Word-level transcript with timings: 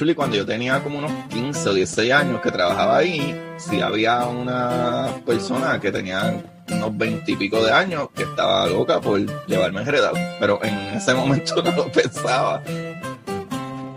Actually, 0.00 0.14
cuando 0.14 0.34
yo 0.38 0.46
tenía 0.46 0.82
como 0.82 0.98
unos 0.98 1.12
15 1.28 1.68
o 1.68 1.74
16 1.74 2.10
años 2.10 2.40
que 2.40 2.50
trabajaba 2.50 2.96
ahí, 2.96 3.38
sí 3.58 3.82
había 3.82 4.24
una 4.24 5.08
persona 5.26 5.78
que 5.78 5.92
tenía 5.92 6.42
unos 6.70 6.96
20 6.96 7.30
y 7.30 7.36
pico 7.36 7.62
de 7.62 7.70
años 7.70 8.08
que 8.14 8.22
estaba 8.22 8.66
loca 8.66 8.98
por 8.98 9.20
llevarme 9.46 9.82
enredado. 9.82 10.14
Pero 10.40 10.58
en 10.64 10.74
ese 10.96 11.12
momento 11.12 11.62
no 11.62 11.70
lo 11.72 11.92
pensaba. 11.92 12.62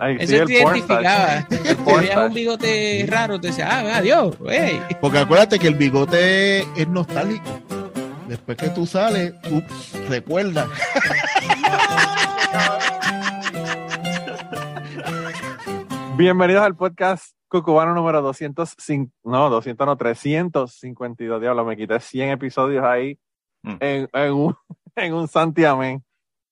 Ay, 0.02 0.18
sí, 0.28 0.36
Eso 0.36 0.44
el 0.44 0.48
te 0.50 0.62
porn 0.62 0.76
identificaba. 0.76 1.48
Te 1.48 1.74
veías 1.74 2.18
un 2.18 2.34
bigote 2.34 3.06
raro, 3.08 3.40
te 3.40 3.48
decía, 3.48 3.70
ah, 3.72 3.96
adiós, 4.00 4.36
hey. 4.50 4.82
Porque 5.00 5.20
acuérdate 5.20 5.58
que 5.58 5.70
el 5.70 5.76
bigote 5.76 6.68
es 6.76 6.88
nostálgico. 6.90 7.62
Después 8.28 8.58
que 8.58 8.68
tú 8.72 8.86
sales, 8.86 9.36
ups, 9.50 9.94
recuerda. 10.10 10.68
Bienvenidos 16.16 16.64
al 16.64 16.76
podcast 16.76 17.36
Cucubano 17.48 17.94
número 17.94 18.22
205, 18.22 19.12
no, 19.24 19.50
200 19.50 19.86
no, 19.88 19.98
352, 19.98 21.42
diablo, 21.42 21.66
me 21.66 21.76
quité 21.78 22.00
100 22.00 22.30
episodios 22.32 22.84
ahí 22.84 23.18
Mm. 23.66 23.78
en, 23.80 24.10
en 24.12 24.34
un, 24.34 24.56
en 24.98 25.14
un 25.14 25.26
santiamén. 25.30 26.04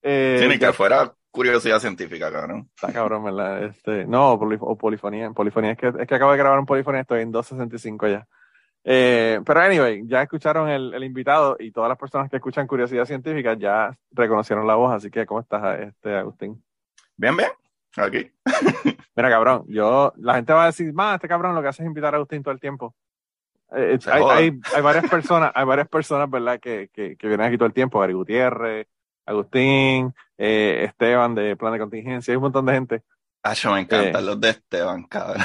Eh, 0.01 0.37
Tiene 0.39 0.57
que 0.57 0.71
fuera 0.71 1.13
curiosidad 1.29 1.79
científica, 1.79 2.31
cabrón. 2.31 2.69
Está 2.73 2.93
cabrón, 2.93 3.25
¿verdad? 3.25 3.65
Este, 3.65 4.05
no, 4.05 4.39
poli- 4.39 4.57
o 4.61 4.77
polifonía, 4.77 5.29
polifonía, 5.31 5.71
es 5.71 5.77
que, 5.77 5.87
es 5.89 6.07
que 6.07 6.15
acabo 6.15 6.31
de 6.31 6.37
grabar 6.37 6.57
un 6.57 6.65
polifonía, 6.65 7.01
estoy 7.01 7.21
en 7.23 7.33
265 7.33 8.07
ya. 8.07 8.25
Eh, 8.85 9.41
pero 9.45 9.59
anyway, 9.59 10.03
ya 10.07 10.21
escucharon 10.21 10.69
el, 10.69 10.93
el 10.93 11.03
invitado 11.03 11.57
y 11.59 11.71
todas 11.73 11.89
las 11.89 11.97
personas 11.97 12.29
que 12.29 12.37
escuchan 12.37 12.65
Curiosidad 12.65 13.03
Científica 13.03 13.55
ya 13.55 13.93
reconocieron 14.11 14.65
la 14.65 14.75
voz, 14.75 14.93
así 14.93 15.11
que 15.11 15.25
¿cómo 15.25 15.41
estás, 15.41 15.81
este, 15.81 16.15
Agustín? 16.15 16.63
Bien, 17.17 17.35
bien. 17.35 17.49
Aquí. 17.97 18.31
Mira, 19.15 19.29
cabrón, 19.29 19.65
yo, 19.67 20.13
la 20.17 20.35
gente 20.35 20.53
va 20.53 20.63
a 20.63 20.67
decir, 20.67 20.93
más, 20.93 21.15
este 21.15 21.27
cabrón 21.27 21.53
lo 21.55 21.61
que 21.61 21.67
hace 21.67 21.83
es 21.83 21.87
invitar 21.87 22.13
a 22.13 22.17
Agustín 22.17 22.41
todo 22.43 22.53
el 22.53 22.59
tiempo. 22.59 22.95
Eh, 23.73 23.97
Se 24.01 24.11
hay, 24.11 24.21
joda. 24.21 24.35
hay, 24.37 24.59
hay 24.75 24.81
varias 24.81 25.09
personas, 25.09 25.51
hay 25.55 25.65
varias 25.65 25.87
personas, 25.89 26.29
¿verdad? 26.29 26.59
Que, 26.59 26.89
que, 26.93 27.15
que 27.17 27.27
vienen 27.27 27.47
aquí 27.47 27.57
todo 27.57 27.67
el 27.67 27.73
tiempo, 27.73 27.99
Gary 27.99 28.13
Gutiérrez, 28.13 28.87
Agustín, 29.25 30.13
eh, 30.37 30.83
Esteban 30.85 31.35
de 31.35 31.55
Plan 31.55 31.73
de 31.73 31.79
Contingencia, 31.79 32.31
hay 32.31 32.35
un 32.37 32.43
montón 32.43 32.65
de 32.65 32.73
gente. 32.73 33.03
Ah, 33.43 33.53
yo 33.53 33.73
me 33.73 33.81
encantan 33.81 34.21
Eh. 34.23 34.25
los 34.25 34.39
de 34.39 34.49
Esteban, 34.49 35.03
cabrón. 35.05 35.43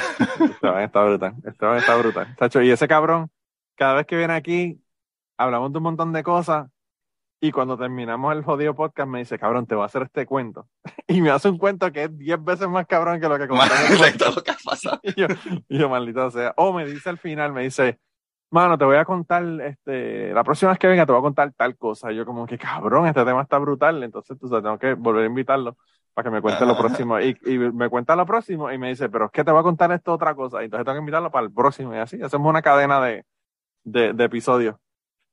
Esteban 0.51 0.83
está 0.83 1.03
brutal, 1.03 1.33
Esteban 1.45 1.77
está 1.77 1.95
brutal. 1.97 2.35
Tacho, 2.37 2.61
y 2.61 2.69
ese 2.71 2.87
cabrón, 2.87 3.29
cada 3.75 3.95
vez 3.95 4.05
que 4.07 4.15
viene 4.17 4.33
aquí, 4.33 4.81
hablamos 5.37 5.71
de 5.71 5.77
un 5.77 5.83
montón 5.83 6.13
de 6.13 6.23
cosas, 6.23 6.67
y 7.39 7.51
cuando 7.51 7.77
terminamos 7.77 8.33
el 8.33 8.43
jodido 8.43 8.73
podcast 8.73 9.07
me 9.07 9.19
dice, 9.19 9.37
cabrón, 9.37 9.67
te 9.67 9.75
voy 9.75 9.83
a 9.83 9.85
hacer 9.85 10.03
este 10.03 10.25
cuento. 10.25 10.67
Y 11.09 11.21
me 11.21 11.29
hace 11.29 11.47
un 11.47 11.57
cuento 11.57 11.89
que 11.91 12.03
es 12.03 12.17
10 12.17 12.43
veces 12.43 12.67
más 12.67 12.85
cabrón 12.85 13.21
que 13.21 13.29
lo 13.29 13.37
que 13.37 13.47
todo 14.17 14.31
lo 14.35 14.43
que 14.43 14.51
ha 14.51 14.57
pasado. 14.63 14.99
Y 15.03 15.13
yo, 15.13 15.27
y 15.69 15.77
yo, 15.77 15.87
maldito 15.87 16.29
sea. 16.31 16.53
O 16.57 16.73
me 16.73 16.85
dice 16.85 17.09
al 17.09 17.17
final, 17.17 17.53
me 17.53 17.63
dice, 17.63 17.99
mano, 18.49 18.77
te 18.77 18.85
voy 18.85 18.97
a 18.97 19.05
contar, 19.05 19.43
este, 19.61 20.33
la 20.33 20.43
próxima 20.43 20.71
vez 20.71 20.79
que 20.79 20.87
venga 20.87 21.05
te 21.05 21.11
voy 21.11 21.19
a 21.19 21.21
contar 21.21 21.53
tal 21.53 21.77
cosa. 21.77 22.11
Y 22.11 22.17
yo 22.17 22.25
como 22.25 22.45
que, 22.45 22.57
cabrón, 22.57 23.07
este 23.07 23.23
tema 23.23 23.41
está 23.43 23.57
brutal. 23.57 24.03
Entonces, 24.03 24.37
tú 24.37 24.47
sabes, 24.47 24.63
tengo 24.63 24.79
que 24.79 24.95
volver 24.95 25.23
a 25.23 25.27
invitarlo 25.27 25.77
para 26.13 26.29
que 26.29 26.31
me 26.31 26.41
cuente 26.41 26.65
lo 26.65 26.77
próximo. 26.77 27.19
Y, 27.21 27.37
y 27.45 27.57
me 27.57 27.89
cuenta 27.89 28.15
lo 28.15 28.25
próximo 28.25 28.71
y 28.71 28.77
me 28.77 28.89
dice, 28.89 29.07
pero 29.09 29.25
es 29.25 29.31
que 29.31 29.43
te 29.43 29.51
voy 29.51 29.61
a 29.61 29.63
contar 29.63 29.91
esto 29.91 30.13
otra 30.13 30.35
cosa. 30.35 30.61
Y 30.61 30.65
entonces 30.65 30.83
tengo 30.85 30.95
que 30.95 31.01
invitarlo 31.01 31.31
para 31.31 31.45
el 31.45 31.53
próximo. 31.53 31.93
Y 31.93 31.99
así, 31.99 32.21
hacemos 32.21 32.49
una 32.49 32.61
cadena 32.61 32.99
de, 32.99 33.25
de, 33.83 34.13
de 34.13 34.23
episodios. 34.25 34.75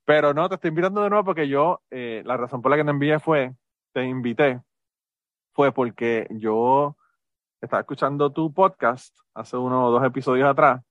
Pero 0.04 0.34
no, 0.34 0.48
te 0.48 0.56
estoy 0.56 0.68
invitando 0.68 1.02
de 1.02 1.10
nuevo 1.10 1.24
porque 1.24 1.48
yo, 1.48 1.82
eh, 1.90 2.22
la 2.26 2.36
razón 2.36 2.60
por 2.60 2.70
la 2.70 2.76
que 2.76 2.84
te 2.84 2.90
envié 2.90 3.18
fue, 3.20 3.54
te 3.92 4.04
invité, 4.04 4.60
fue 5.52 5.72
porque 5.72 6.26
yo 6.30 6.96
estaba 7.60 7.80
escuchando 7.80 8.30
tu 8.30 8.52
podcast 8.52 9.16
hace 9.32 9.56
uno 9.56 9.86
o 9.86 9.90
dos 9.90 10.04
episodios 10.04 10.48
atrás 10.48 10.82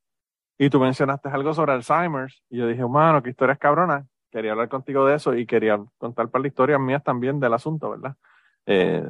y 0.58 0.70
tú 0.70 0.80
mencionaste 0.80 1.30
algo 1.30 1.54
sobre 1.54 1.74
Alzheimer's 1.74 2.44
y 2.50 2.58
yo 2.58 2.68
dije, 2.68 2.86
mano, 2.88 3.22
qué 3.22 3.30
historias 3.30 3.60
cabronas. 3.60 4.06
Quería 4.32 4.54
hablar 4.54 4.70
contigo 4.70 5.06
de 5.06 5.16
eso 5.16 5.36
y 5.36 5.46
quería 5.46 5.80
contar 6.00 6.30
para 6.30 6.42
las 6.42 6.50
historias 6.50 6.80
mías 6.80 7.04
también 7.04 7.40
del 7.40 7.54
asunto, 7.54 7.92
¿verdad? 7.92 8.16
Eh, 8.66 9.06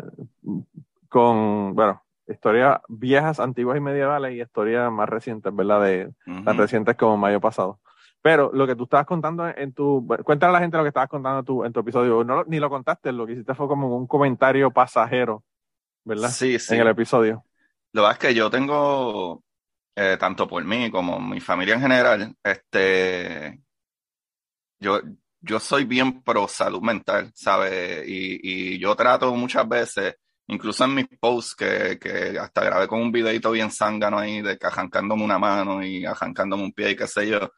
con, 1.07 1.75
bueno, 1.75 2.03
historias 2.27 2.81
viejas, 2.89 3.39
antiguas 3.39 3.77
y 3.77 3.81
medievales 3.81 4.33
y 4.33 4.41
historias 4.41 4.91
más 4.91 5.07
recientes, 5.07 5.55
¿verdad? 5.55 5.81
De, 5.81 6.13
tan 6.25 6.55
Ujú. 6.55 6.61
recientes 6.61 6.97
como 6.97 7.15
mayo 7.15 7.39
pasado. 7.39 7.79
Pero 8.23 8.51
lo 8.53 8.65
que 8.65 8.77
tú 8.77 8.85
estabas 8.85 9.05
contando 9.05 9.45
en 9.49 9.73
tu, 9.73 10.07
cuéntale 10.23 10.51
a 10.51 10.53
la 10.53 10.59
gente 10.61 10.77
lo 10.77 10.83
que 10.83 10.87
estabas 10.87 11.09
contando 11.09 11.43
tú, 11.43 11.65
en 11.65 11.73
tu 11.73 11.81
episodio, 11.81 12.23
no, 12.23 12.45
ni 12.45 12.57
lo 12.57 12.69
contaste, 12.69 13.11
lo 13.11 13.25
que 13.27 13.33
hiciste 13.33 13.53
fue 13.53 13.67
como 13.67 13.97
un 13.97 14.07
comentario 14.07 14.71
pasajero, 14.71 15.43
¿verdad? 16.05 16.29
Sí, 16.29 16.57
sí. 16.57 16.73
En 16.73 16.81
el 16.81 16.87
episodio. 16.87 17.43
Lo 17.91 18.01
que 18.01 18.05
pasa 18.05 18.13
es 18.13 18.19
que 18.19 18.33
yo 18.33 18.49
tengo, 18.49 19.43
eh, 19.93 20.15
tanto 20.17 20.47
por 20.47 20.63
mí 20.63 20.89
como 20.89 21.19
mi 21.19 21.41
familia 21.41 21.75
en 21.75 21.81
general, 21.81 22.33
este, 22.41 23.59
yo, 24.79 25.01
yo 25.41 25.59
soy 25.59 25.83
bien 25.83 26.23
pro 26.23 26.47
salud 26.47 26.81
mental, 26.81 27.29
¿sabes? 27.35 28.07
Y, 28.07 28.39
y 28.41 28.79
yo 28.79 28.95
trato 28.95 29.35
muchas 29.35 29.67
veces, 29.67 30.15
incluso 30.47 30.85
en 30.85 30.95
mis 30.95 31.07
posts, 31.19 31.55
que, 31.55 31.99
que 31.99 32.39
hasta 32.39 32.63
grabé 32.63 32.87
con 32.87 33.01
un 33.01 33.11
videito 33.11 33.51
bien 33.51 33.69
zángano 33.69 34.17
ahí, 34.17 34.41
de 34.41 34.57
que 34.57 34.65
arrancándome 34.65 35.25
una 35.25 35.37
mano 35.37 35.83
y 35.83 36.05
arrancándome 36.05 36.63
un 36.63 36.71
pie 36.71 36.91
y 36.91 36.95
qué 36.95 37.05
sé 37.05 37.27
yo, 37.27 37.51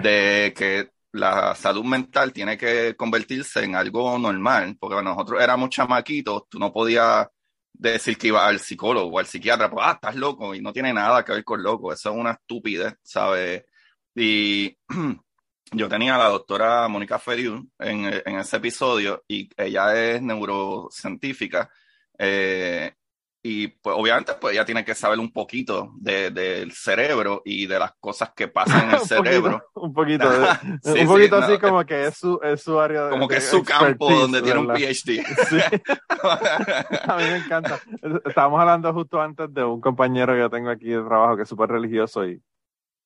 De 0.00 0.52
que 0.56 0.90
la 1.12 1.54
salud 1.54 1.84
mental 1.84 2.32
tiene 2.32 2.56
que 2.56 2.96
convertirse 2.96 3.64
en 3.64 3.76
algo 3.76 4.18
normal, 4.18 4.76
porque 4.78 5.02
nosotros 5.02 5.42
éramos 5.42 5.70
chamaquitos, 5.70 6.48
tú 6.48 6.58
no 6.58 6.72
podías 6.72 7.28
decir 7.72 8.16
que 8.16 8.28
ibas 8.28 8.44
al 8.44 8.60
psicólogo 8.60 9.16
o 9.16 9.18
al 9.18 9.26
psiquiatra, 9.26 9.70
pues, 9.70 9.84
ah, 9.86 9.92
estás 9.92 10.16
loco, 10.16 10.54
y 10.54 10.60
no 10.60 10.72
tiene 10.72 10.92
nada 10.92 11.24
que 11.24 11.32
ver 11.32 11.44
con 11.44 11.62
loco, 11.62 11.92
eso 11.92 12.10
es 12.10 12.16
una 12.16 12.32
estupidez, 12.32 12.94
¿sabes? 13.02 13.64
Y 14.14 14.76
yo 15.72 15.88
tenía 15.88 16.14
a 16.14 16.18
la 16.18 16.28
doctora 16.28 16.88
Mónica 16.88 17.18
Feriu 17.18 17.68
en, 17.78 18.04
en 18.24 18.38
ese 18.38 18.56
episodio, 18.56 19.22
y 19.28 19.50
ella 19.56 19.94
es 19.94 20.22
neurocientífica, 20.22 21.70
eh, 22.18 22.94
y 23.44 23.66
pues 23.68 23.96
obviamente 23.98 24.32
pues 24.40 24.54
ella 24.54 24.64
tiene 24.64 24.84
que 24.84 24.94
saber 24.94 25.18
un 25.18 25.32
poquito 25.32 25.90
de- 25.96 26.30
del 26.30 26.70
cerebro 26.72 27.42
y 27.44 27.66
de 27.66 27.78
las 27.78 27.92
cosas 27.98 28.30
que 28.36 28.46
pasan 28.48 28.84
en 28.84 28.90
el 28.94 29.00
un 29.00 29.06
cerebro. 29.06 29.62
poquito, 29.74 29.80
un 29.80 29.92
poquito, 29.92 30.30
de- 30.30 30.46
Sí, 30.82 31.00
un 31.00 31.06
poquito 31.08 31.36
sí, 31.38 31.42
así 31.44 31.52
no, 31.54 31.60
como 31.60 31.84
que 31.84 32.06
es 32.06 32.16
su, 32.16 32.38
es 32.42 32.62
su 32.62 32.78
área 32.80 33.04
de 33.06 33.10
como 33.10 33.26
que 33.26 33.34
de 33.34 33.38
es 33.40 33.48
su 33.48 33.64
campo 33.64 34.08
donde 34.12 34.42
tiene 34.42 34.60
un. 34.60 34.68
PhD. 34.68 35.24
Sí, 35.48 35.58
a 36.20 37.16
mí 37.16 37.22
me 37.24 37.36
encanta. 37.38 37.78
Estábamos 38.24 38.60
hablando 38.60 38.92
justo 38.92 39.20
antes 39.20 39.52
de 39.52 39.64
un 39.64 39.80
compañero 39.80 40.32
que 40.34 40.38
yo 40.40 40.50
tengo 40.50 40.70
aquí 40.70 40.88
de 40.90 41.02
trabajo 41.02 41.36
que 41.36 41.42
es 41.42 41.48
súper 41.48 41.68
religioso 41.70 42.24
y, 42.26 42.40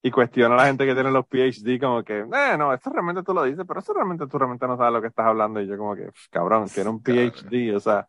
y 0.02 0.10
cuestiona 0.10 0.54
a 0.54 0.58
la 0.58 0.66
gente 0.66 0.84
que 0.86 0.94
tiene 0.94 1.10
los 1.10 1.26
PhD 1.26 1.80
como 1.80 2.02
que, 2.04 2.18
eh, 2.20 2.56
no, 2.58 2.72
esto 2.74 2.90
realmente 2.90 3.22
tú 3.22 3.32
lo 3.32 3.42
dices, 3.44 3.64
pero 3.66 3.80
eso 3.80 3.92
realmente 3.94 4.26
tú 4.26 4.38
realmente 4.38 4.66
no 4.66 4.76
sabes 4.76 4.92
lo 4.92 5.00
que 5.00 5.08
estás 5.08 5.26
hablando. 5.26 5.60
Y 5.60 5.66
yo 5.66 5.76
como 5.78 5.94
que, 5.96 6.06
"Pff, 6.06 6.28
cabrón, 6.30 6.68
tiene 6.68 6.90
un. 6.90 7.02
PhD, 7.02 7.74
o 7.74 7.80
sea, 7.80 8.06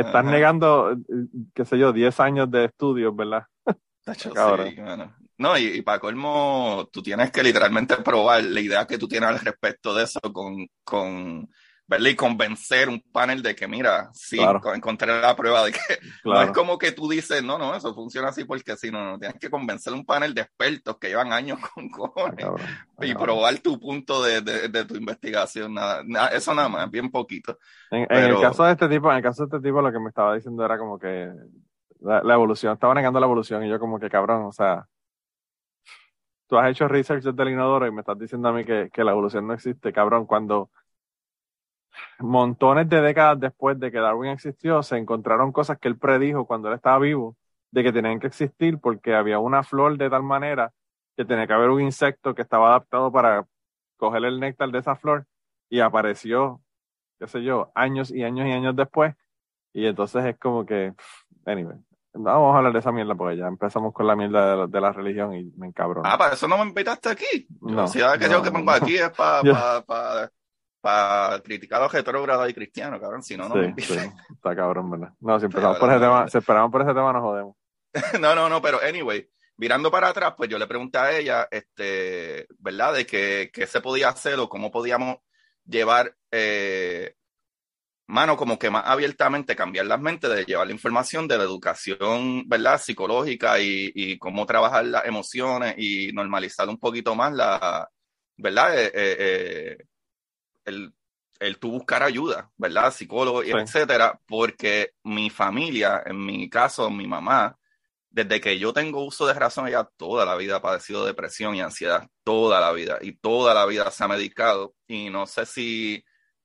estás 0.00 0.24
Ajá. 0.24 0.30
negando, 0.30 0.92
eh, 0.92 0.96
qué 1.54 1.64
sé 1.64 1.78
yo, 1.78 1.92
10 1.92 2.18
años 2.20 2.50
de 2.50 2.66
estudios, 2.66 3.14
¿verdad? 3.14 3.44
Tacho, 4.04 4.30
sí, 4.30 4.80
mano. 4.80 5.14
No, 5.38 5.56
y, 5.56 5.66
y 5.66 5.82
para 5.82 6.00
colmo, 6.00 6.88
tú 6.92 7.02
tienes 7.02 7.30
que 7.30 7.42
literalmente 7.42 7.96
probar 7.98 8.42
la 8.42 8.60
idea 8.60 8.86
que 8.86 8.98
tú 8.98 9.06
tienes 9.06 9.28
al 9.28 9.38
respecto 9.38 9.94
de 9.94 10.04
eso 10.04 10.20
con, 10.32 10.66
con 10.82 11.48
¿verdad? 11.88 12.10
Y 12.10 12.16
convencer 12.16 12.88
un 12.88 13.00
panel 13.12 13.42
de 13.42 13.56
que, 13.56 13.66
mira, 13.66 14.10
sí, 14.12 14.36
Claro. 14.36 14.60
co- 14.60 14.74
encontré 14.74 15.20
la 15.20 15.34
prueba 15.34 15.64
de 15.64 15.72
que 15.72 15.78
no 16.24 16.42
es 16.42 16.50
como 16.52 16.78
que 16.78 16.92
tú 16.92 17.08
dices, 17.08 17.42
no, 17.42 17.58
no, 17.58 17.74
eso 17.74 17.94
funciona 17.94 18.28
así 18.28 18.44
porque 18.44 18.76
sí, 18.76 18.90
no, 18.90 19.04
no, 19.04 19.18
tienes 19.18 19.38
que 19.40 19.50
convencer 19.50 19.92
un 19.94 20.04
panel 20.04 20.34
de 20.34 20.42
expertos 20.42 20.98
que 20.98 21.08
llevan 21.08 21.32
años 21.32 21.58
con 21.74 21.88
Ah, 21.88 21.98
cojones 21.98 22.46
ah, 22.98 23.06
y 23.06 23.14
cabrón. 23.14 23.26
probar 23.26 23.58
tu 23.58 23.80
punto 23.80 24.22
de, 24.22 24.40
de, 24.42 24.68
de 24.68 24.84
tu 24.84 24.96
investigación, 24.96 25.74
nada, 25.74 26.02
nada, 26.06 26.28
eso 26.28 26.54
nada 26.54 26.68
más, 26.68 26.90
bien 26.90 27.10
poquito. 27.10 27.58
En, 27.90 28.06
el 28.10 28.38
caso 28.38 28.64
de 28.64 28.72
este 28.72 28.88
tipo, 28.88 29.10
en 29.10 29.16
el 29.18 29.22
caso 29.22 29.46
de 29.46 29.56
este 29.56 29.68
tipo, 29.68 29.80
lo 29.80 29.90
que 29.92 29.98
me 29.98 30.08
estaba 30.10 30.34
diciendo 30.34 30.64
era 30.64 30.78
como 30.78 30.98
que 30.98 31.32
la, 32.00 32.22
la 32.22 32.34
evolución, 32.34 32.74
estaba 32.74 32.94
negando 32.94 33.18
la 33.20 33.26
evolución 33.26 33.64
y 33.64 33.68
yo 33.70 33.78
como 33.80 33.98
que 33.98 34.10
cabrón, 34.10 34.44
o 34.44 34.52
sea, 34.52 34.86
tú 36.46 36.58
has 36.58 36.70
hecho 36.70 36.88
research 36.88 37.22
desde 37.24 37.42
el 37.42 37.50
inodoro 37.50 37.86
y 37.86 37.92
me 37.92 38.00
estás 38.00 38.18
diciendo 38.18 38.48
a 38.48 38.52
mí 38.52 38.64
que, 38.64 38.90
que 38.92 39.04
la 39.04 39.12
evolución 39.12 39.46
no 39.46 39.54
existe, 39.54 39.92
cabrón, 39.92 40.26
cuando 40.26 40.70
montones 42.18 42.88
de 42.88 43.00
décadas 43.00 43.40
después 43.40 43.78
de 43.78 43.90
que 43.90 43.98
Darwin 43.98 44.30
existió, 44.30 44.82
se 44.82 44.96
encontraron 44.96 45.52
cosas 45.52 45.78
que 45.78 45.88
él 45.88 45.98
predijo 45.98 46.46
cuando 46.46 46.68
él 46.68 46.74
estaba 46.74 46.98
vivo, 46.98 47.36
de 47.70 47.82
que 47.82 47.92
tenían 47.92 48.20
que 48.20 48.28
existir 48.28 48.78
porque 48.78 49.14
había 49.14 49.38
una 49.38 49.62
flor 49.62 49.98
de 49.98 50.10
tal 50.10 50.22
manera 50.22 50.72
que 51.16 51.24
tenía 51.24 51.46
que 51.46 51.52
haber 51.52 51.70
un 51.70 51.82
insecto 51.82 52.34
que 52.34 52.42
estaba 52.42 52.68
adaptado 52.68 53.10
para 53.12 53.46
coger 53.96 54.24
el 54.24 54.40
néctar 54.40 54.70
de 54.70 54.78
esa 54.78 54.96
flor 54.96 55.26
y 55.68 55.80
apareció 55.80 56.60
qué 57.18 57.26
sé 57.26 57.42
yo, 57.42 57.72
años 57.74 58.10
y 58.10 58.22
años 58.22 58.46
y 58.46 58.52
años 58.52 58.76
después. 58.76 59.14
Y 59.72 59.86
entonces 59.86 60.24
es 60.24 60.38
como 60.38 60.64
que, 60.64 60.94
anyway, 61.44 61.76
vamos 62.14 62.54
a 62.54 62.58
hablar 62.58 62.72
de 62.72 62.78
esa 62.78 62.92
mierda 62.92 63.14
porque 63.14 63.36
ya 63.36 63.46
empezamos 63.46 63.92
con 63.92 64.06
la 64.06 64.16
mierda 64.16 64.50
de 64.50 64.56
la, 64.56 64.66
de 64.66 64.80
la 64.80 64.92
religión 64.92 65.34
y 65.34 65.52
me 65.56 65.66
encabro. 65.66 66.02
Ah, 66.04 66.16
para 66.16 66.34
eso 66.34 66.48
no 66.48 66.56
me 66.58 66.64
invitaste 66.64 67.10
aquí. 67.10 67.46
No, 67.60 67.86
si 67.88 67.98
la 67.98 68.18
que 68.18 68.26
no, 68.26 68.34
yo 68.34 68.42
que 68.42 68.50
pongo 68.50 68.70
no. 68.70 68.72
aquí 68.72 68.96
es 68.96 69.10
para 69.10 70.30
pa, 70.80 71.30
pa 71.30 71.42
criticar 71.42 71.80
a 71.80 71.84
los 71.84 71.92
retrógrados 71.92 72.48
y 72.48 72.54
cristianos, 72.54 73.00
cabrón. 73.00 73.22
Si 73.22 73.36
no, 73.36 73.48
no 73.48 73.54
sí, 73.54 73.82
sí, 73.82 73.94
está 74.34 74.54
cabrón, 74.54 74.90
¿verdad? 74.90 75.12
No, 75.20 75.38
si 75.38 75.46
empezamos 75.46 75.78
por 75.78 75.90
ese 75.90 76.00
tema, 76.00 76.28
si 76.28 76.38
esperamos 76.38 76.70
por 76.70 76.82
ese 76.82 76.90
tema 76.90 77.12
nos 77.12 77.22
jodemos. 77.22 77.56
no, 78.20 78.34
no, 78.34 78.48
no, 78.48 78.62
pero 78.62 78.80
anyway, 78.80 79.28
mirando 79.56 79.90
para 79.90 80.08
atrás, 80.08 80.34
pues 80.36 80.48
yo 80.48 80.58
le 80.58 80.66
pregunté 80.66 80.98
a 80.98 81.16
ella, 81.16 81.48
este, 81.50 82.46
¿verdad? 82.58 82.94
De 82.94 83.06
qué, 83.06 83.50
qué 83.52 83.66
se 83.66 83.80
podía 83.80 84.08
hacer 84.08 84.38
o 84.38 84.48
cómo 84.48 84.70
podíamos 84.70 85.18
llevar, 85.64 86.14
eh, 86.30 87.14
mano, 88.06 88.36
como 88.36 88.58
que 88.58 88.70
más 88.70 88.84
abiertamente 88.86 89.56
cambiar 89.56 89.86
las 89.86 90.00
mentes, 90.00 90.30
de 90.30 90.44
llevar 90.44 90.66
la 90.66 90.72
información 90.72 91.28
de 91.28 91.38
la 91.38 91.44
educación, 91.44 92.48
¿verdad? 92.48 92.80
Psicológica 92.80 93.58
y, 93.60 93.92
y 93.94 94.18
cómo 94.18 94.46
trabajar 94.46 94.84
las 94.86 95.04
emociones 95.06 95.74
y 95.78 96.12
normalizar 96.12 96.68
un 96.68 96.78
poquito 96.78 97.14
más 97.14 97.32
la, 97.32 97.88
¿verdad? 98.38 98.78
Eh, 98.78 98.86
eh, 98.94 99.16
eh, 99.18 99.84
el, 100.68 100.94
el 101.40 101.58
tú 101.58 101.70
buscar 101.70 102.02
ayuda, 102.02 102.50
¿verdad? 102.56 102.92
Psicólogo, 102.92 103.42
Sí. 103.42 103.50
etcétera, 103.52 104.20
porque 104.26 104.92
mi 105.04 105.30
familia, 105.30 106.02
en 106.06 106.24
mi 106.24 106.48
caso, 106.50 106.90
mi 106.90 107.06
mamá, 107.06 107.56
desde 108.10 108.40
que 108.40 108.58
yo 108.58 108.72
tengo 108.72 109.04
uso 109.04 109.26
de 109.26 109.34
razón, 109.34 109.68
ella 109.68 109.88
toda 109.96 110.24
la 110.24 110.34
vida 110.36 110.56
ha 110.56 110.62
padecido 110.62 111.04
depresión 111.04 111.54
y 111.54 111.60
ansiedad, 111.60 112.08
toda 112.24 112.60
la 112.60 112.72
vida, 112.72 112.98
y 113.00 113.12
toda 113.12 113.54
la 113.54 113.66
vida 113.66 113.90
se 113.90 114.02
ha 114.04 114.08
medicado, 114.08 114.74
y 114.86 115.10
no 115.10 115.26
sé 115.26 115.46
si 115.46 116.04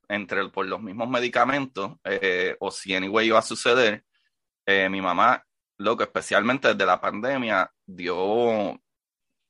entre 0.09 0.49
por 0.49 0.65
los 0.67 0.81
mismos 0.81 1.09
medicamentos 1.09 1.93
eh, 2.03 2.55
o 2.59 2.69
si 2.69 2.93
anyway 2.93 3.27
iba 3.27 3.39
a 3.39 3.41
suceder, 3.41 4.03
eh, 4.65 4.89
mi 4.89 5.01
mamá, 5.01 5.43
loco, 5.77 6.03
especialmente 6.03 6.67
desde 6.67 6.85
la 6.85 6.99
pandemia, 7.01 7.71
dio, 7.85 8.79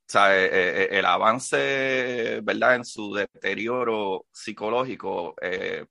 sea, 0.08 0.38
eh, 0.38 0.50
eh, 0.52 0.88
el 0.92 1.06
avance, 1.06 2.40
¿verdad?, 2.44 2.76
en 2.76 2.86
su 2.86 3.14
deterioro 3.14 4.26
psicológico 4.32 5.36
eh, 5.42 5.86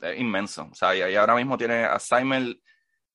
es 0.00 0.18
inmenso. 0.20 0.68
O 0.70 0.74
sea, 0.74 0.94
y 0.94 1.14
ahora 1.14 1.34
mismo 1.34 1.56
tiene 1.56 1.84
Alzheimer 1.84 2.56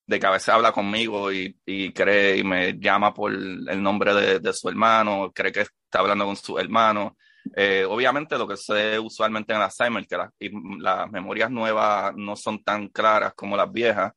de 0.08 0.20
que 0.20 0.26
a 0.26 0.32
veces 0.32 0.50
habla 0.50 0.72
conmigo 0.72 1.32
y, 1.32 1.56
y 1.66 1.92
cree 1.94 2.38
y 2.38 2.44
me 2.44 2.74
llama 2.80 3.14
por 3.14 3.32
el 3.32 3.82
nombre 3.84 4.14
de, 4.14 4.40
de 4.40 4.54
su 4.54 4.68
hermano, 4.70 5.32
cree 5.34 5.52
que 5.52 5.62
está 5.62 6.00
hablando 6.00 6.26
con 6.26 6.36
su 6.36 6.58
hermano. 6.58 7.16
Eh, 7.56 7.86
obviamente 7.88 8.38
lo 8.38 8.48
que 8.48 8.58
se 8.58 8.98
usualmente 9.00 9.54
en 9.54 9.58
el 9.58 9.64
Alzheimer, 9.66 10.08
que 10.08 10.18
las, 10.18 10.30
y 10.40 10.50
las 10.82 11.10
memorias 11.12 11.52
nuevas 11.52 12.14
no 12.16 12.36
son 12.36 12.64
tan 12.64 12.88
claras 12.90 13.34
como 13.36 13.56
las 13.56 13.72
viejas. 13.72 14.14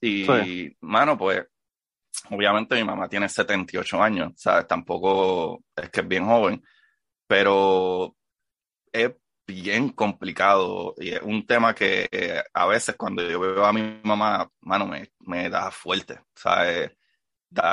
Y, 0.00 0.24
Sí. 0.24 0.76
mano, 0.80 1.16
pues, 1.16 1.44
obviamente 2.30 2.74
mi 2.76 2.84
mamá 2.84 3.08
tiene 3.08 3.28
78 3.28 4.02
años, 4.02 4.32
¿sabes? 4.36 4.66
Tampoco 4.66 5.64
es 5.76 5.90
que 5.90 6.00
es 6.00 6.08
bien 6.08 6.24
joven, 6.26 6.62
pero 7.26 8.16
es 8.92 9.12
bien 9.46 9.90
complicado 9.90 10.94
y 10.98 11.10
es 11.10 11.22
un 11.22 11.46
tema 11.46 11.74
que 11.74 12.08
eh, 12.12 12.42
a 12.54 12.66
veces 12.66 12.96
cuando 12.96 13.22
yo 13.28 13.40
veo 13.40 13.64
a 13.66 13.72
mi 13.72 14.00
mamá, 14.04 14.50
mano, 14.62 14.86
me, 14.86 15.10
me 15.20 15.50
da 15.50 15.70
fuerte, 15.70 16.20
¿sabes? 16.34 16.92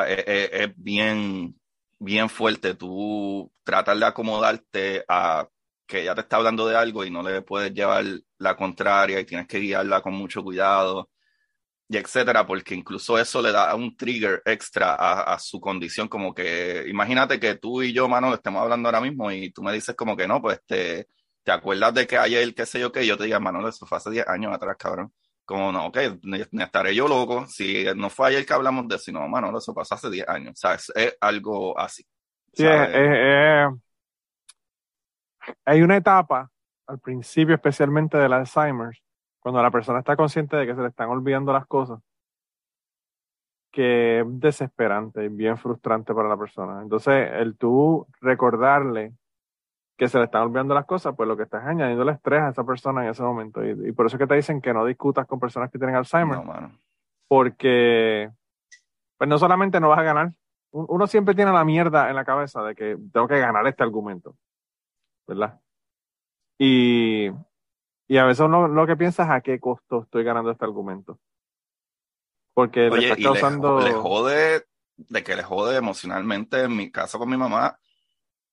Es- 0.08 0.50
es 0.52 0.74
bien, 0.78 1.60
bien 2.00 2.30
fuerte 2.30 2.76
tú 2.76 3.52
tratar 3.64 3.98
de 3.98 4.06
acomodarte 4.06 5.04
a 5.08 5.48
que 5.88 6.02
ella 6.02 6.16
te 6.16 6.22
está 6.22 6.38
hablando 6.38 6.68
de 6.68 6.76
algo 6.78 7.04
y 7.06 7.12
no 7.12 7.22
le 7.24 7.42
puedes 7.42 7.74
llevar 7.74 8.04
la 8.40 8.56
contraria 8.56 9.20
y 9.20 9.26
tienes 9.26 9.48
que 9.48 9.60
guiarla 9.60 10.02
con 10.02 10.14
mucho 10.14 10.44
cuidado 10.44 11.10
y 11.88 11.98
etcétera, 11.98 12.46
porque 12.48 12.74
incluso 12.76 13.18
eso 13.20 13.42
le 13.42 13.52
da 13.52 13.76
un 13.76 13.96
trigger 13.96 14.42
extra 14.46 14.96
a, 14.96 15.34
a 15.36 15.40
su 15.40 15.60
condición, 15.60 16.08
como 16.08 16.34
que 16.34 16.86
imagínate 16.88 17.40
que 17.40 17.56
tú 17.56 17.82
y 17.84 17.94
yo, 17.94 18.08
mano, 18.08 18.34
estemos 18.34 18.62
hablando 18.62 18.88
ahora 18.90 19.02
mismo 19.02 19.32
y 19.32 19.52
tú 19.52 19.62
me 19.62 19.72
dices 19.74 19.96
como 19.96 20.18
que 20.18 20.28
no, 20.28 20.42
pues 20.42 20.60
te, 20.66 21.08
te 21.44 21.52
acuerdas 21.52 21.94
de 21.94 22.08
que 22.08 22.18
ayer, 22.18 22.54
qué 22.56 22.66
sé 22.66 22.80
yo 22.80 22.92
qué, 22.92 23.06
yo 23.06 23.18
te 23.18 23.26
diga, 23.26 23.40
Manuel, 23.40 23.68
eso 23.70 23.86
fue 23.86 23.98
hace 24.00 24.10
10 24.12 24.28
años 24.28 24.54
atrás, 24.54 24.76
cabrón. 24.80 25.14
Como 25.46 25.72
no, 25.72 25.86
ok, 25.88 25.98
ni, 26.24 26.40
ni 26.52 26.64
estaré 26.64 26.96
yo 26.96 27.08
loco, 27.08 27.46
si 27.48 27.86
no 27.96 28.10
fue 28.10 28.30
ayer 28.30 28.46
que 28.48 28.54
hablamos 28.54 28.88
de 28.88 28.96
eso, 28.96 29.12
no, 29.12 29.28
Manuel, 29.28 29.56
eso 29.58 29.76
pasó 29.76 29.94
hace 29.94 30.10
10 30.10 30.28
años, 30.28 30.54
¿sabes? 30.60 30.92
Es 30.96 31.16
algo 31.22 31.78
así. 31.78 32.04
Sí, 32.52 32.64
es- 32.66 32.90
es- 32.90 33.70
hay 35.66 35.82
una 35.82 35.98
etapa, 35.98 36.50
al 36.88 37.00
principio 37.00 37.56
especialmente 37.56 38.18
del 38.18 38.34
Alzheimer, 38.34 38.92
cuando 39.46 39.62
la 39.62 39.70
persona 39.70 40.00
está 40.00 40.16
consciente 40.16 40.58
de 40.58 40.66
que 40.66 40.74
se 40.74 40.82
le 40.82 40.88
están 40.88 41.08
olvidando 41.08 41.54
las 41.54 41.68
cosas, 41.68 42.00
que 43.72 44.22
es 44.22 44.26
desesperante 44.40 45.24
y 45.24 45.28
bien 45.28 45.56
frustrante 45.56 46.16
para 46.16 46.28
la 46.28 46.36
persona. 46.36 46.82
Entonces, 46.82 47.30
el 47.32 47.56
tú 47.56 48.08
recordarle 48.22 49.14
que 49.96 50.08
se 50.08 50.18
le 50.18 50.24
están 50.24 50.42
olvidando 50.42 50.74
las 50.74 50.88
cosas, 50.88 51.14
pues 51.16 51.28
lo 51.30 51.38
que 51.38 51.44
estás 51.44 51.62
es 51.62 51.70
añadiendo 51.70 52.10
estrés 52.10 52.42
a 52.42 52.50
esa 52.50 52.64
persona 52.64 53.04
en 53.04 53.12
ese 53.12 53.22
momento. 53.22 53.64
Y, 53.64 53.90
y 53.90 53.92
por 53.92 54.08
eso 54.08 54.16
es 54.16 54.20
que 54.22 54.26
te 54.26 54.34
dicen 54.34 54.62
que 54.62 54.74
no 54.74 54.84
discutas 54.84 55.28
con 55.28 55.40
personas 55.40 55.70
que 55.70 55.78
tienen 55.78 55.96
Alzheimer, 55.96 56.40
No, 56.44 56.72
porque 57.28 58.32
pues 59.20 59.30
no 59.30 59.38
solamente 59.38 59.80
no 59.80 59.90
vas 59.90 60.00
a 60.00 60.04
ganar, 60.04 60.32
un- 60.72 60.88
uno 60.90 61.06
siempre 61.06 61.36
tiene 61.36 61.52
la 61.52 61.64
mierda 61.64 62.10
en 62.10 62.16
la 62.16 62.26
cabeza 62.26 62.64
de 62.64 62.74
que 62.74 62.98
tengo 63.14 63.28
que 63.28 63.38
ganar 63.38 63.68
este 63.68 63.84
argumento, 63.84 64.36
¿verdad? 65.28 65.60
Y, 66.58 67.30
y 68.08 68.18
a 68.18 68.26
veces 68.26 68.42
uno 68.42 68.68
lo 68.68 68.86
que 68.88 68.96
piensa 68.96 69.24
es 69.24 69.30
a 69.30 69.42
qué 69.42 69.60
costo 69.60 70.04
estoy 70.04 70.24
ganando 70.24 70.52
este 70.52 70.66
argumento. 70.66 71.20
Porque 72.54 72.82
le 72.82 72.90
Oye, 72.90 73.16
le, 73.16 73.24
causando... 73.24 73.80
le 73.80 73.92
jode, 73.94 74.66
de 74.96 75.24
que 75.24 75.36
le 75.36 75.44
jode 75.44 75.78
emocionalmente, 75.78 76.62
en 76.64 76.76
mi 76.76 76.92
caso 76.92 77.20
con 77.20 77.30
mi 77.30 77.38
mamá, 77.38 77.78